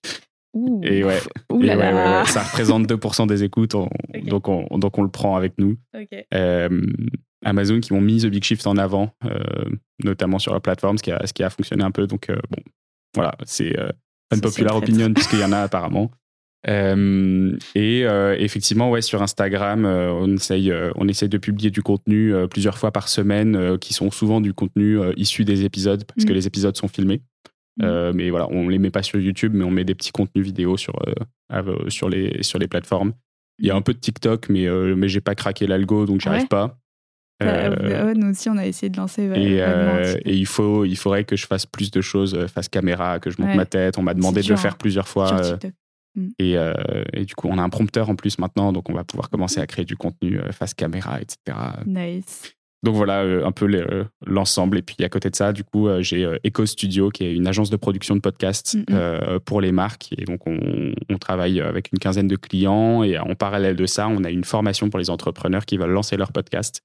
Ouh. 0.54 0.80
et 0.84 1.02
ouais, 1.02 1.18
Ouh 1.50 1.62
et 1.62 1.66
là 1.66 1.76
ouais, 1.76 1.82
ouais, 1.86 1.92
là. 1.92 2.20
ouais, 2.20 2.26
ça 2.28 2.42
représente 2.44 2.86
2% 2.86 3.26
des 3.26 3.42
écoutes. 3.42 3.74
on- 3.74 3.88
donc, 4.24 4.48
on, 4.48 4.78
donc 4.78 4.96
on 4.98 5.02
le 5.02 5.10
prend 5.10 5.34
avec 5.36 5.54
nous. 5.58 5.76
Ok. 5.94 6.26
Euh, 6.32 6.86
Amazon 7.44 7.80
qui 7.80 7.92
ont 7.92 8.00
mis 8.00 8.20
The 8.20 8.26
Big 8.26 8.44
Shift 8.44 8.64
en 8.68 8.76
avant, 8.76 9.10
euh, 9.24 9.64
notamment 10.04 10.38
sur 10.38 10.52
leur 10.52 10.62
plateforme, 10.62 10.96
ce 10.96 11.02
qui 11.02 11.10
a, 11.10 11.26
ce 11.26 11.32
qui 11.32 11.42
a 11.42 11.50
fonctionné 11.50 11.82
un 11.82 11.90
peu. 11.90 12.06
Donc, 12.06 12.28
bon, 12.28 12.62
voilà, 13.16 13.34
c'est 13.44 13.74
unpopular 14.32 14.76
opinion, 14.76 15.12
puisqu'il 15.12 15.40
y 15.40 15.44
en 15.44 15.52
a 15.52 15.58
apparemment. 15.62 16.10
Euh, 16.68 17.56
et 17.74 18.04
euh, 18.06 18.36
effectivement, 18.38 18.90
ouais, 18.90 19.02
sur 19.02 19.20
Instagram, 19.20 19.84
euh, 19.84 20.12
on, 20.12 20.36
essaye, 20.36 20.72
on 20.96 21.08
essaye 21.08 21.28
de 21.28 21.38
publier 21.38 21.70
du 21.70 21.82
contenu 21.82 22.32
plusieurs 22.50 22.78
fois 22.78 22.92
par 22.92 23.08
semaine, 23.08 23.78
qui 23.78 23.94
sont 23.94 24.10
souvent 24.10 24.40
du 24.40 24.54
contenu 24.54 24.98
issu 25.16 25.44
des 25.44 25.64
épisodes, 25.64 26.04
parce 26.04 26.24
que 26.24 26.32
Mm. 26.32 26.36
les 26.36 26.46
épisodes 26.46 26.76
sont 26.76 26.88
filmés. 26.88 27.20
Mm. 27.78 28.10
Mais 28.14 28.30
voilà, 28.30 28.46
on 28.50 28.68
les 28.68 28.78
met 28.78 28.90
pas 28.90 29.02
sur 29.02 29.18
YouTube, 29.18 29.52
mais 29.54 29.64
on 29.64 29.70
met 29.70 29.84
des 29.84 29.94
petits 29.94 30.12
contenus 30.12 30.44
vidéo 30.44 30.76
sur, 30.76 30.94
sur, 31.88 32.08
les, 32.08 32.42
sur 32.42 32.58
les 32.58 32.68
plateformes. 32.68 33.12
Il 33.58 33.66
y 33.66 33.70
a 33.70 33.76
un 33.76 33.82
peu 33.82 33.92
de 33.92 33.98
TikTok, 33.98 34.48
mais, 34.48 34.66
mais 34.96 35.08
j'ai 35.08 35.20
pas 35.20 35.34
craqué 35.34 35.66
l'algo, 35.66 36.06
donc 36.06 36.20
j'arrive 36.20 36.42
Ouais. 36.42 36.48
pas. 36.48 36.78
Euh, 37.48 37.76
Euh, 37.80 38.06
ouais, 38.06 38.14
nous 38.14 38.30
aussi, 38.30 38.48
on 38.48 38.56
a 38.56 38.66
essayé 38.66 38.90
de 38.90 38.96
lancer. 38.96 39.22
et, 39.24 39.62
euh, 39.62 40.14
et 40.24 40.34
il, 40.34 40.46
faut, 40.46 40.84
il 40.84 40.96
faudrait 40.96 41.24
que 41.24 41.36
je 41.36 41.46
fasse 41.46 41.66
plus 41.66 41.90
de 41.90 42.00
choses 42.00 42.34
euh, 42.34 42.46
face 42.48 42.68
caméra, 42.68 43.18
que 43.18 43.30
je 43.30 43.36
monte 43.40 43.50
Ouais. 43.50 43.56
ma 43.56 43.66
tête. 43.66 43.98
On 43.98 44.02
m'a 44.02 44.14
demandé 44.14 44.42
de 44.42 44.48
le 44.48 44.56
faire 44.56 44.72
hein. 44.72 44.76
plusieurs 44.78 45.08
fois. 45.08 45.32
euh, 45.32 45.52
TikTok. 45.52 45.72
et, 46.38 46.56
euh, 46.58 46.72
et 47.12 47.24
du 47.24 47.34
coup, 47.34 47.48
on 47.50 47.58
a 47.58 47.62
un 47.62 47.68
prompteur 47.70 48.10
en 48.10 48.16
plus 48.16 48.38
maintenant, 48.38 48.72
donc 48.72 48.88
on 48.90 48.94
va 48.94 49.04
pouvoir 49.04 49.30
commencer 49.30 49.60
à 49.60 49.66
créer 49.66 49.84
du 49.84 49.96
contenu 49.96 50.38
face 50.52 50.74
caméra, 50.74 51.20
etc. 51.20 51.56
Nice. 51.86 52.52
Donc 52.84 52.96
voilà 52.96 53.20
un 53.20 53.52
peu 53.52 53.68
l'ensemble. 54.26 54.76
Et 54.78 54.82
puis 54.82 54.96
à 55.04 55.08
côté 55.08 55.30
de 55.30 55.36
ça, 55.36 55.52
du 55.52 55.62
coup, 55.62 55.88
j'ai 56.00 56.28
Echo 56.42 56.66
Studio, 56.66 57.10
qui 57.10 57.24
est 57.24 57.32
une 57.32 57.46
agence 57.46 57.70
de 57.70 57.76
production 57.76 58.16
de 58.16 58.20
podcasts 58.20 58.74
Mhm. 58.74 58.84
euh, 58.90 59.38
pour 59.38 59.60
les 59.60 59.70
marques. 59.70 60.08
Et 60.18 60.24
donc 60.24 60.40
on, 60.48 60.58
on 61.08 61.16
travaille 61.18 61.60
avec 61.60 61.90
une 61.92 62.00
quinzaine 62.00 62.26
de 62.26 62.34
clients. 62.34 63.04
Et 63.04 63.18
en 63.18 63.36
parallèle 63.36 63.76
de 63.76 63.86
ça, 63.86 64.08
on 64.08 64.24
a 64.24 64.30
une 64.30 64.42
formation 64.42 64.90
pour 64.90 64.98
les 64.98 65.10
entrepreneurs 65.10 65.64
qui 65.64 65.76
veulent 65.76 65.90
lancer 65.92 66.16
leur 66.16 66.32
podcast. 66.32 66.82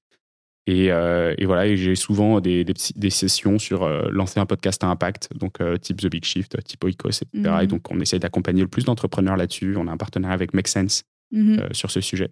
Et, 0.70 0.92
euh, 0.92 1.34
et 1.38 1.46
voilà, 1.46 1.66
et 1.66 1.78
j'ai 1.78 1.94
souvent 1.94 2.40
des, 2.40 2.62
des, 2.62 2.74
petits- 2.74 2.92
des 2.94 3.08
sessions 3.08 3.58
sur 3.58 3.84
euh, 3.84 4.08
lancer 4.10 4.38
un 4.38 4.44
podcast 4.44 4.84
à 4.84 4.88
impact, 4.88 5.30
donc 5.34 5.62
euh, 5.62 5.78
type 5.78 5.98
The 5.98 6.08
Big 6.10 6.24
Shift, 6.26 6.62
type 6.62 6.84
Oikos, 6.84 7.08
etc. 7.08 7.28
Mhm. 7.32 7.60
Et 7.62 7.66
donc 7.66 7.90
on 7.90 7.98
essaie 8.00 8.18
d'accompagner 8.18 8.60
le 8.60 8.68
plus 8.68 8.84
d'entrepreneurs 8.84 9.36
là-dessus. 9.38 9.76
On 9.78 9.86
a 9.88 9.92
un 9.92 9.96
partenariat 9.96 10.34
avec 10.34 10.52
Make 10.52 10.68
Sense 10.68 11.04
Mhm. 11.32 11.68
sur 11.72 11.90
ce 11.90 12.00
sujet. 12.02 12.28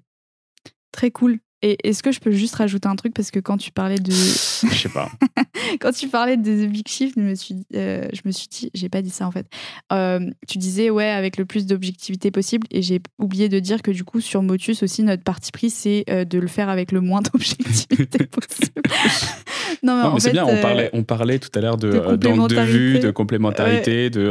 Très 0.92 1.10
cool. 1.10 1.38
Et 1.62 1.78
est-ce 1.88 2.02
que 2.02 2.12
je 2.12 2.20
peux 2.20 2.32
juste 2.32 2.54
rajouter 2.56 2.86
un 2.86 2.96
truc? 2.96 3.14
Parce 3.14 3.30
que 3.30 3.40
quand 3.40 3.56
tu 3.56 3.70
parlais 3.70 3.98
de 3.98 4.12
Je 4.12 4.74
sais 4.74 4.88
pas. 4.88 5.10
quand 5.80 5.92
tu 5.92 6.08
parlais 6.08 6.36
de 6.36 6.66
The 6.66 6.68
Big 6.68 6.86
Shift, 6.86 7.14
je 7.16 7.22
me 7.22 7.34
suis, 7.34 7.56
euh, 7.74 8.06
je 8.12 8.20
me 8.24 8.30
suis 8.30 8.48
dit, 8.48 8.70
j'ai 8.74 8.88
pas 8.88 9.00
dit 9.00 9.10
ça 9.10 9.26
en 9.26 9.30
fait. 9.30 9.46
Euh, 9.92 10.20
tu 10.46 10.58
disais 10.58 10.90
ouais 10.90 11.08
avec 11.08 11.38
le 11.38 11.46
plus 11.46 11.66
d'objectivité 11.66 12.30
possible 12.30 12.66
et 12.70 12.82
j'ai 12.82 13.00
oublié 13.18 13.48
de 13.48 13.58
dire 13.58 13.82
que 13.82 13.90
du 13.90 14.04
coup 14.04 14.20
sur 14.20 14.42
Motus 14.42 14.82
aussi 14.82 15.02
notre 15.02 15.22
parti 15.22 15.50
pris 15.50 15.70
c'est 15.70 16.04
euh, 16.10 16.24
de 16.24 16.38
le 16.38 16.46
faire 16.46 16.68
avec 16.68 16.92
le 16.92 17.00
moins 17.00 17.22
d'objectivité 17.32 18.26
possible. 18.26 18.82
non 19.82 19.96
mais 19.96 20.02
Non, 20.02 20.14
mais 20.14 20.20
c'est 20.20 20.32
bien, 20.32 20.44
on 20.44 20.56
euh, 20.56 20.62
parlait, 20.62 20.90
on 20.92 21.04
parlait 21.04 21.38
tout 21.38 21.50
à 21.54 21.60
l'heure 21.62 21.78
de, 21.78 21.90
de 21.90 22.16
d'angle 22.16 22.54
de 22.54 22.60
vue, 22.60 22.98
de 22.98 23.10
complémentarité, 23.10 24.10
de 24.10 24.28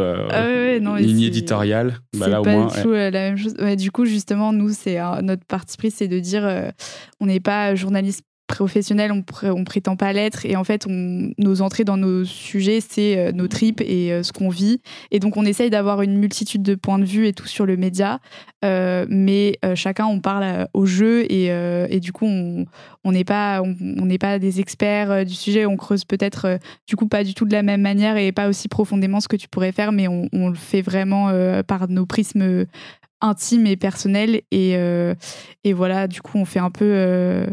ouais, 0.80 0.86
ouais, 0.86 1.02
non, 1.02 1.08
ligne 1.08 1.24
éditoriale. 1.24 2.00
Bah 2.14 2.26
c'est 2.26 2.32
là, 2.32 2.42
au 2.42 2.44
pas 2.44 2.52
moins, 2.52 2.68
du 2.68 2.82
tout 2.82 2.92
euh, 2.92 3.10
la 3.10 3.20
même 3.30 3.38
chose. 3.38 3.56
Ouais, 3.60 3.76
du 3.76 3.92
coup, 3.92 4.06
justement, 4.06 4.54
nous, 4.54 4.70
c'est 4.70 5.00
euh, 5.00 5.22
notre 5.22 5.46
parti 5.46 5.78
pris, 5.78 5.92
c'est 5.92 6.08
de 6.08 6.20
dire, 6.20 6.46
euh, 6.46 6.70
on 7.20 7.26
n'est 7.26 7.40
pas 7.40 7.76
journaliste 7.76 8.24
professionnel, 8.48 9.12
on, 9.12 9.22
pr- 9.22 9.52
on 9.52 9.64
prétend 9.64 9.96
pas 9.96 10.14
l'être, 10.14 10.46
et 10.46 10.56
en 10.56 10.64
fait, 10.64 10.86
on, 10.88 11.32
nos 11.38 11.62
entrées 11.62 11.84
dans 11.84 11.98
nos 11.98 12.26
sujets, 12.26 12.80
c'est 12.80 13.18
euh, 13.18 13.32
nos 13.32 13.48
tripes 13.48 13.82
et 13.82 14.12
euh, 14.12 14.24
ce 14.24 14.32
qu'on 14.32 14.50
vit, 14.50 14.82
et 15.12 15.20
donc 15.20 15.36
on 15.38 15.46
essaye 15.46 15.70
d'avoir 15.70 16.02
une 16.02 16.18
multitude 16.18 16.62
de 16.62 16.76
points 16.76 17.00
de 17.00 17.06
vue 17.06 17.28
et 17.28 17.34
tout 17.34 17.48
sur 17.48 17.66
le 17.66 17.76
média, 17.76 18.20
euh, 18.64 19.06
mais 19.10 19.60
chacun 19.76 20.06
on 20.06 20.20
parle 20.20 20.68
au 20.74 20.86
jeu 20.86 21.26
et, 21.32 22.00
du 22.00 22.12
coup 22.12 22.26
on 22.26 23.12
n'est 23.12 23.24
pas 23.24 23.62
on 23.62 24.18
pas 24.18 24.40
des 24.40 24.60
experts 24.60 25.26
du 25.26 25.34
sujet, 25.34 25.66
on 25.66 25.76
creuse 25.76 26.06
peut-être 26.06 26.60
du 26.88 26.96
coup 26.96 27.08
pas 27.08 27.24
du 27.24 27.34
tout 27.34 27.46
de 27.46 27.52
la 27.52 27.64
même 27.64 27.82
manière 27.82 28.18
et 28.18 28.32
pas 28.32 28.48
aussi 28.48 28.68
profondément 28.68 29.20
ce 29.20 29.28
que 29.28 29.36
tu 29.36 29.48
pourrais 29.48 29.72
faire, 29.72 29.92
mais 29.92 30.08
on, 30.08 30.50
le 30.50 30.56
fait 30.56 30.82
vraiment 30.82 31.32
par 31.68 31.88
nos 31.90 32.06
prismes 32.06 32.66
intimes 33.22 33.68
et 33.68 33.78
personnels 33.78 34.42
et 34.52 34.78
voilà 35.74 36.08
du 36.08 36.22
coup 36.22 36.38
on 36.38 36.46
fait 36.46 36.60
un 36.60 36.72
peu 36.72 37.46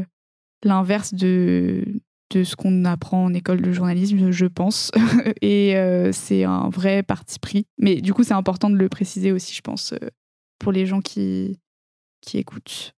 l'inverse 0.65 1.15
de 1.15 1.85
de 2.33 2.45
ce 2.45 2.57
qu'on 2.57 2.85
apprend 2.85 3.25
en 3.25 3.35
école 3.35 3.61
de 3.61 3.73
journalisme, 3.73 4.31
je 4.31 4.47
pense. 4.47 4.91
et 5.43 5.77
euh, 5.77 6.13
c'est 6.13 6.45
un 6.45 6.71
vrai 6.71 7.03
parti 7.03 7.39
pris. 7.39 7.67
Mais 7.79 8.01
du 8.01 8.15
coup, 8.15 8.25
c'est 8.25 8.33
important 8.33 8.71
de 8.71 8.77
le 8.77 8.89
préciser 8.89 9.33
aussi, 9.33 9.55
je 9.55 9.61
pense, 9.61 9.93
euh, 9.93 10.09
pour 10.59 10.73
les 10.73 10.87
gens 10.87 11.01
qui, 11.01 11.61
qui 12.21 12.39
écoutent. 12.39 12.95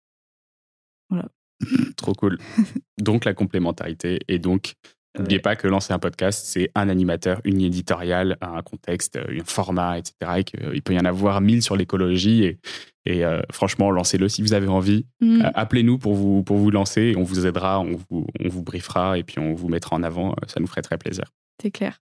Trop 1.96 2.12
cool. 2.12 2.38
Donc, 2.98 3.24
la 3.24 3.34
complémentarité. 3.34 4.18
Et 4.28 4.38
donc, 4.38 4.74
n'oubliez 5.18 5.36
Ouais. 5.38 5.42
pas 5.42 5.56
que 5.56 5.66
lancer 5.68 5.92
un 5.92 5.98
podcast, 5.98 6.44
c'est 6.46 6.70
un 6.74 6.88
animateur, 6.88 7.40
une 7.44 7.60
éditoriale, 7.60 8.36
un 8.40 8.62
contexte, 8.62 9.16
un 9.16 9.44
format, 9.44 9.98
etc. 9.98 10.14
Et 10.38 10.44
qu'il 10.44 10.82
peut 10.82 10.94
y 10.94 10.98
en 10.98 11.04
avoir 11.04 11.40
mille 11.40 11.62
sur 11.62 11.76
l'écologie. 11.76 12.44
Et, 12.44 12.58
et 13.06 13.24
euh, 13.24 13.40
franchement, 13.52 13.90
lancez-le 13.90 14.28
si 14.28 14.42
vous 14.42 14.54
avez 14.54 14.68
envie. 14.68 15.06
Mm. 15.20 15.42
Euh, 15.42 15.50
Appelez-nous 15.54 15.98
pour 15.98 16.14
vous, 16.14 16.42
pour 16.42 16.56
vous 16.56 16.70
lancer. 16.70 17.14
On 17.16 17.22
vous 17.22 17.46
aidera, 17.46 17.80
on 17.80 17.96
vous, 18.10 18.26
on 18.40 18.48
vous 18.48 18.62
briefera 18.62 19.18
et 19.18 19.22
puis 19.22 19.38
on 19.38 19.54
vous 19.54 19.68
mettra 19.68 19.94
en 19.96 20.02
avant. 20.02 20.30
Euh, 20.32 20.46
Ça 20.46 20.60
nous 20.60 20.66
ferait 20.66 20.82
très 20.82 20.98
plaisir. 20.98 21.24
c'est 21.60 21.70
clair. 21.70 22.00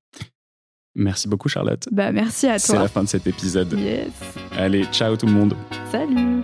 Merci 0.96 1.28
beaucoup, 1.28 1.50
Charlotte. 1.50 1.88
Bah, 1.92 2.12
merci 2.12 2.48
à 2.48 2.60
C'est 2.60 2.74
toi. 2.74 2.84
la 2.84 2.88
fin 2.88 3.04
de 3.04 3.08
cet 3.10 3.26
épisode. 3.26 3.74
Yes. 3.74 4.10
Allez, 4.56 4.86
ciao 4.92 5.18
tout 5.18 5.26
le 5.26 5.32
monde. 5.32 5.56
Salut. 5.92 6.44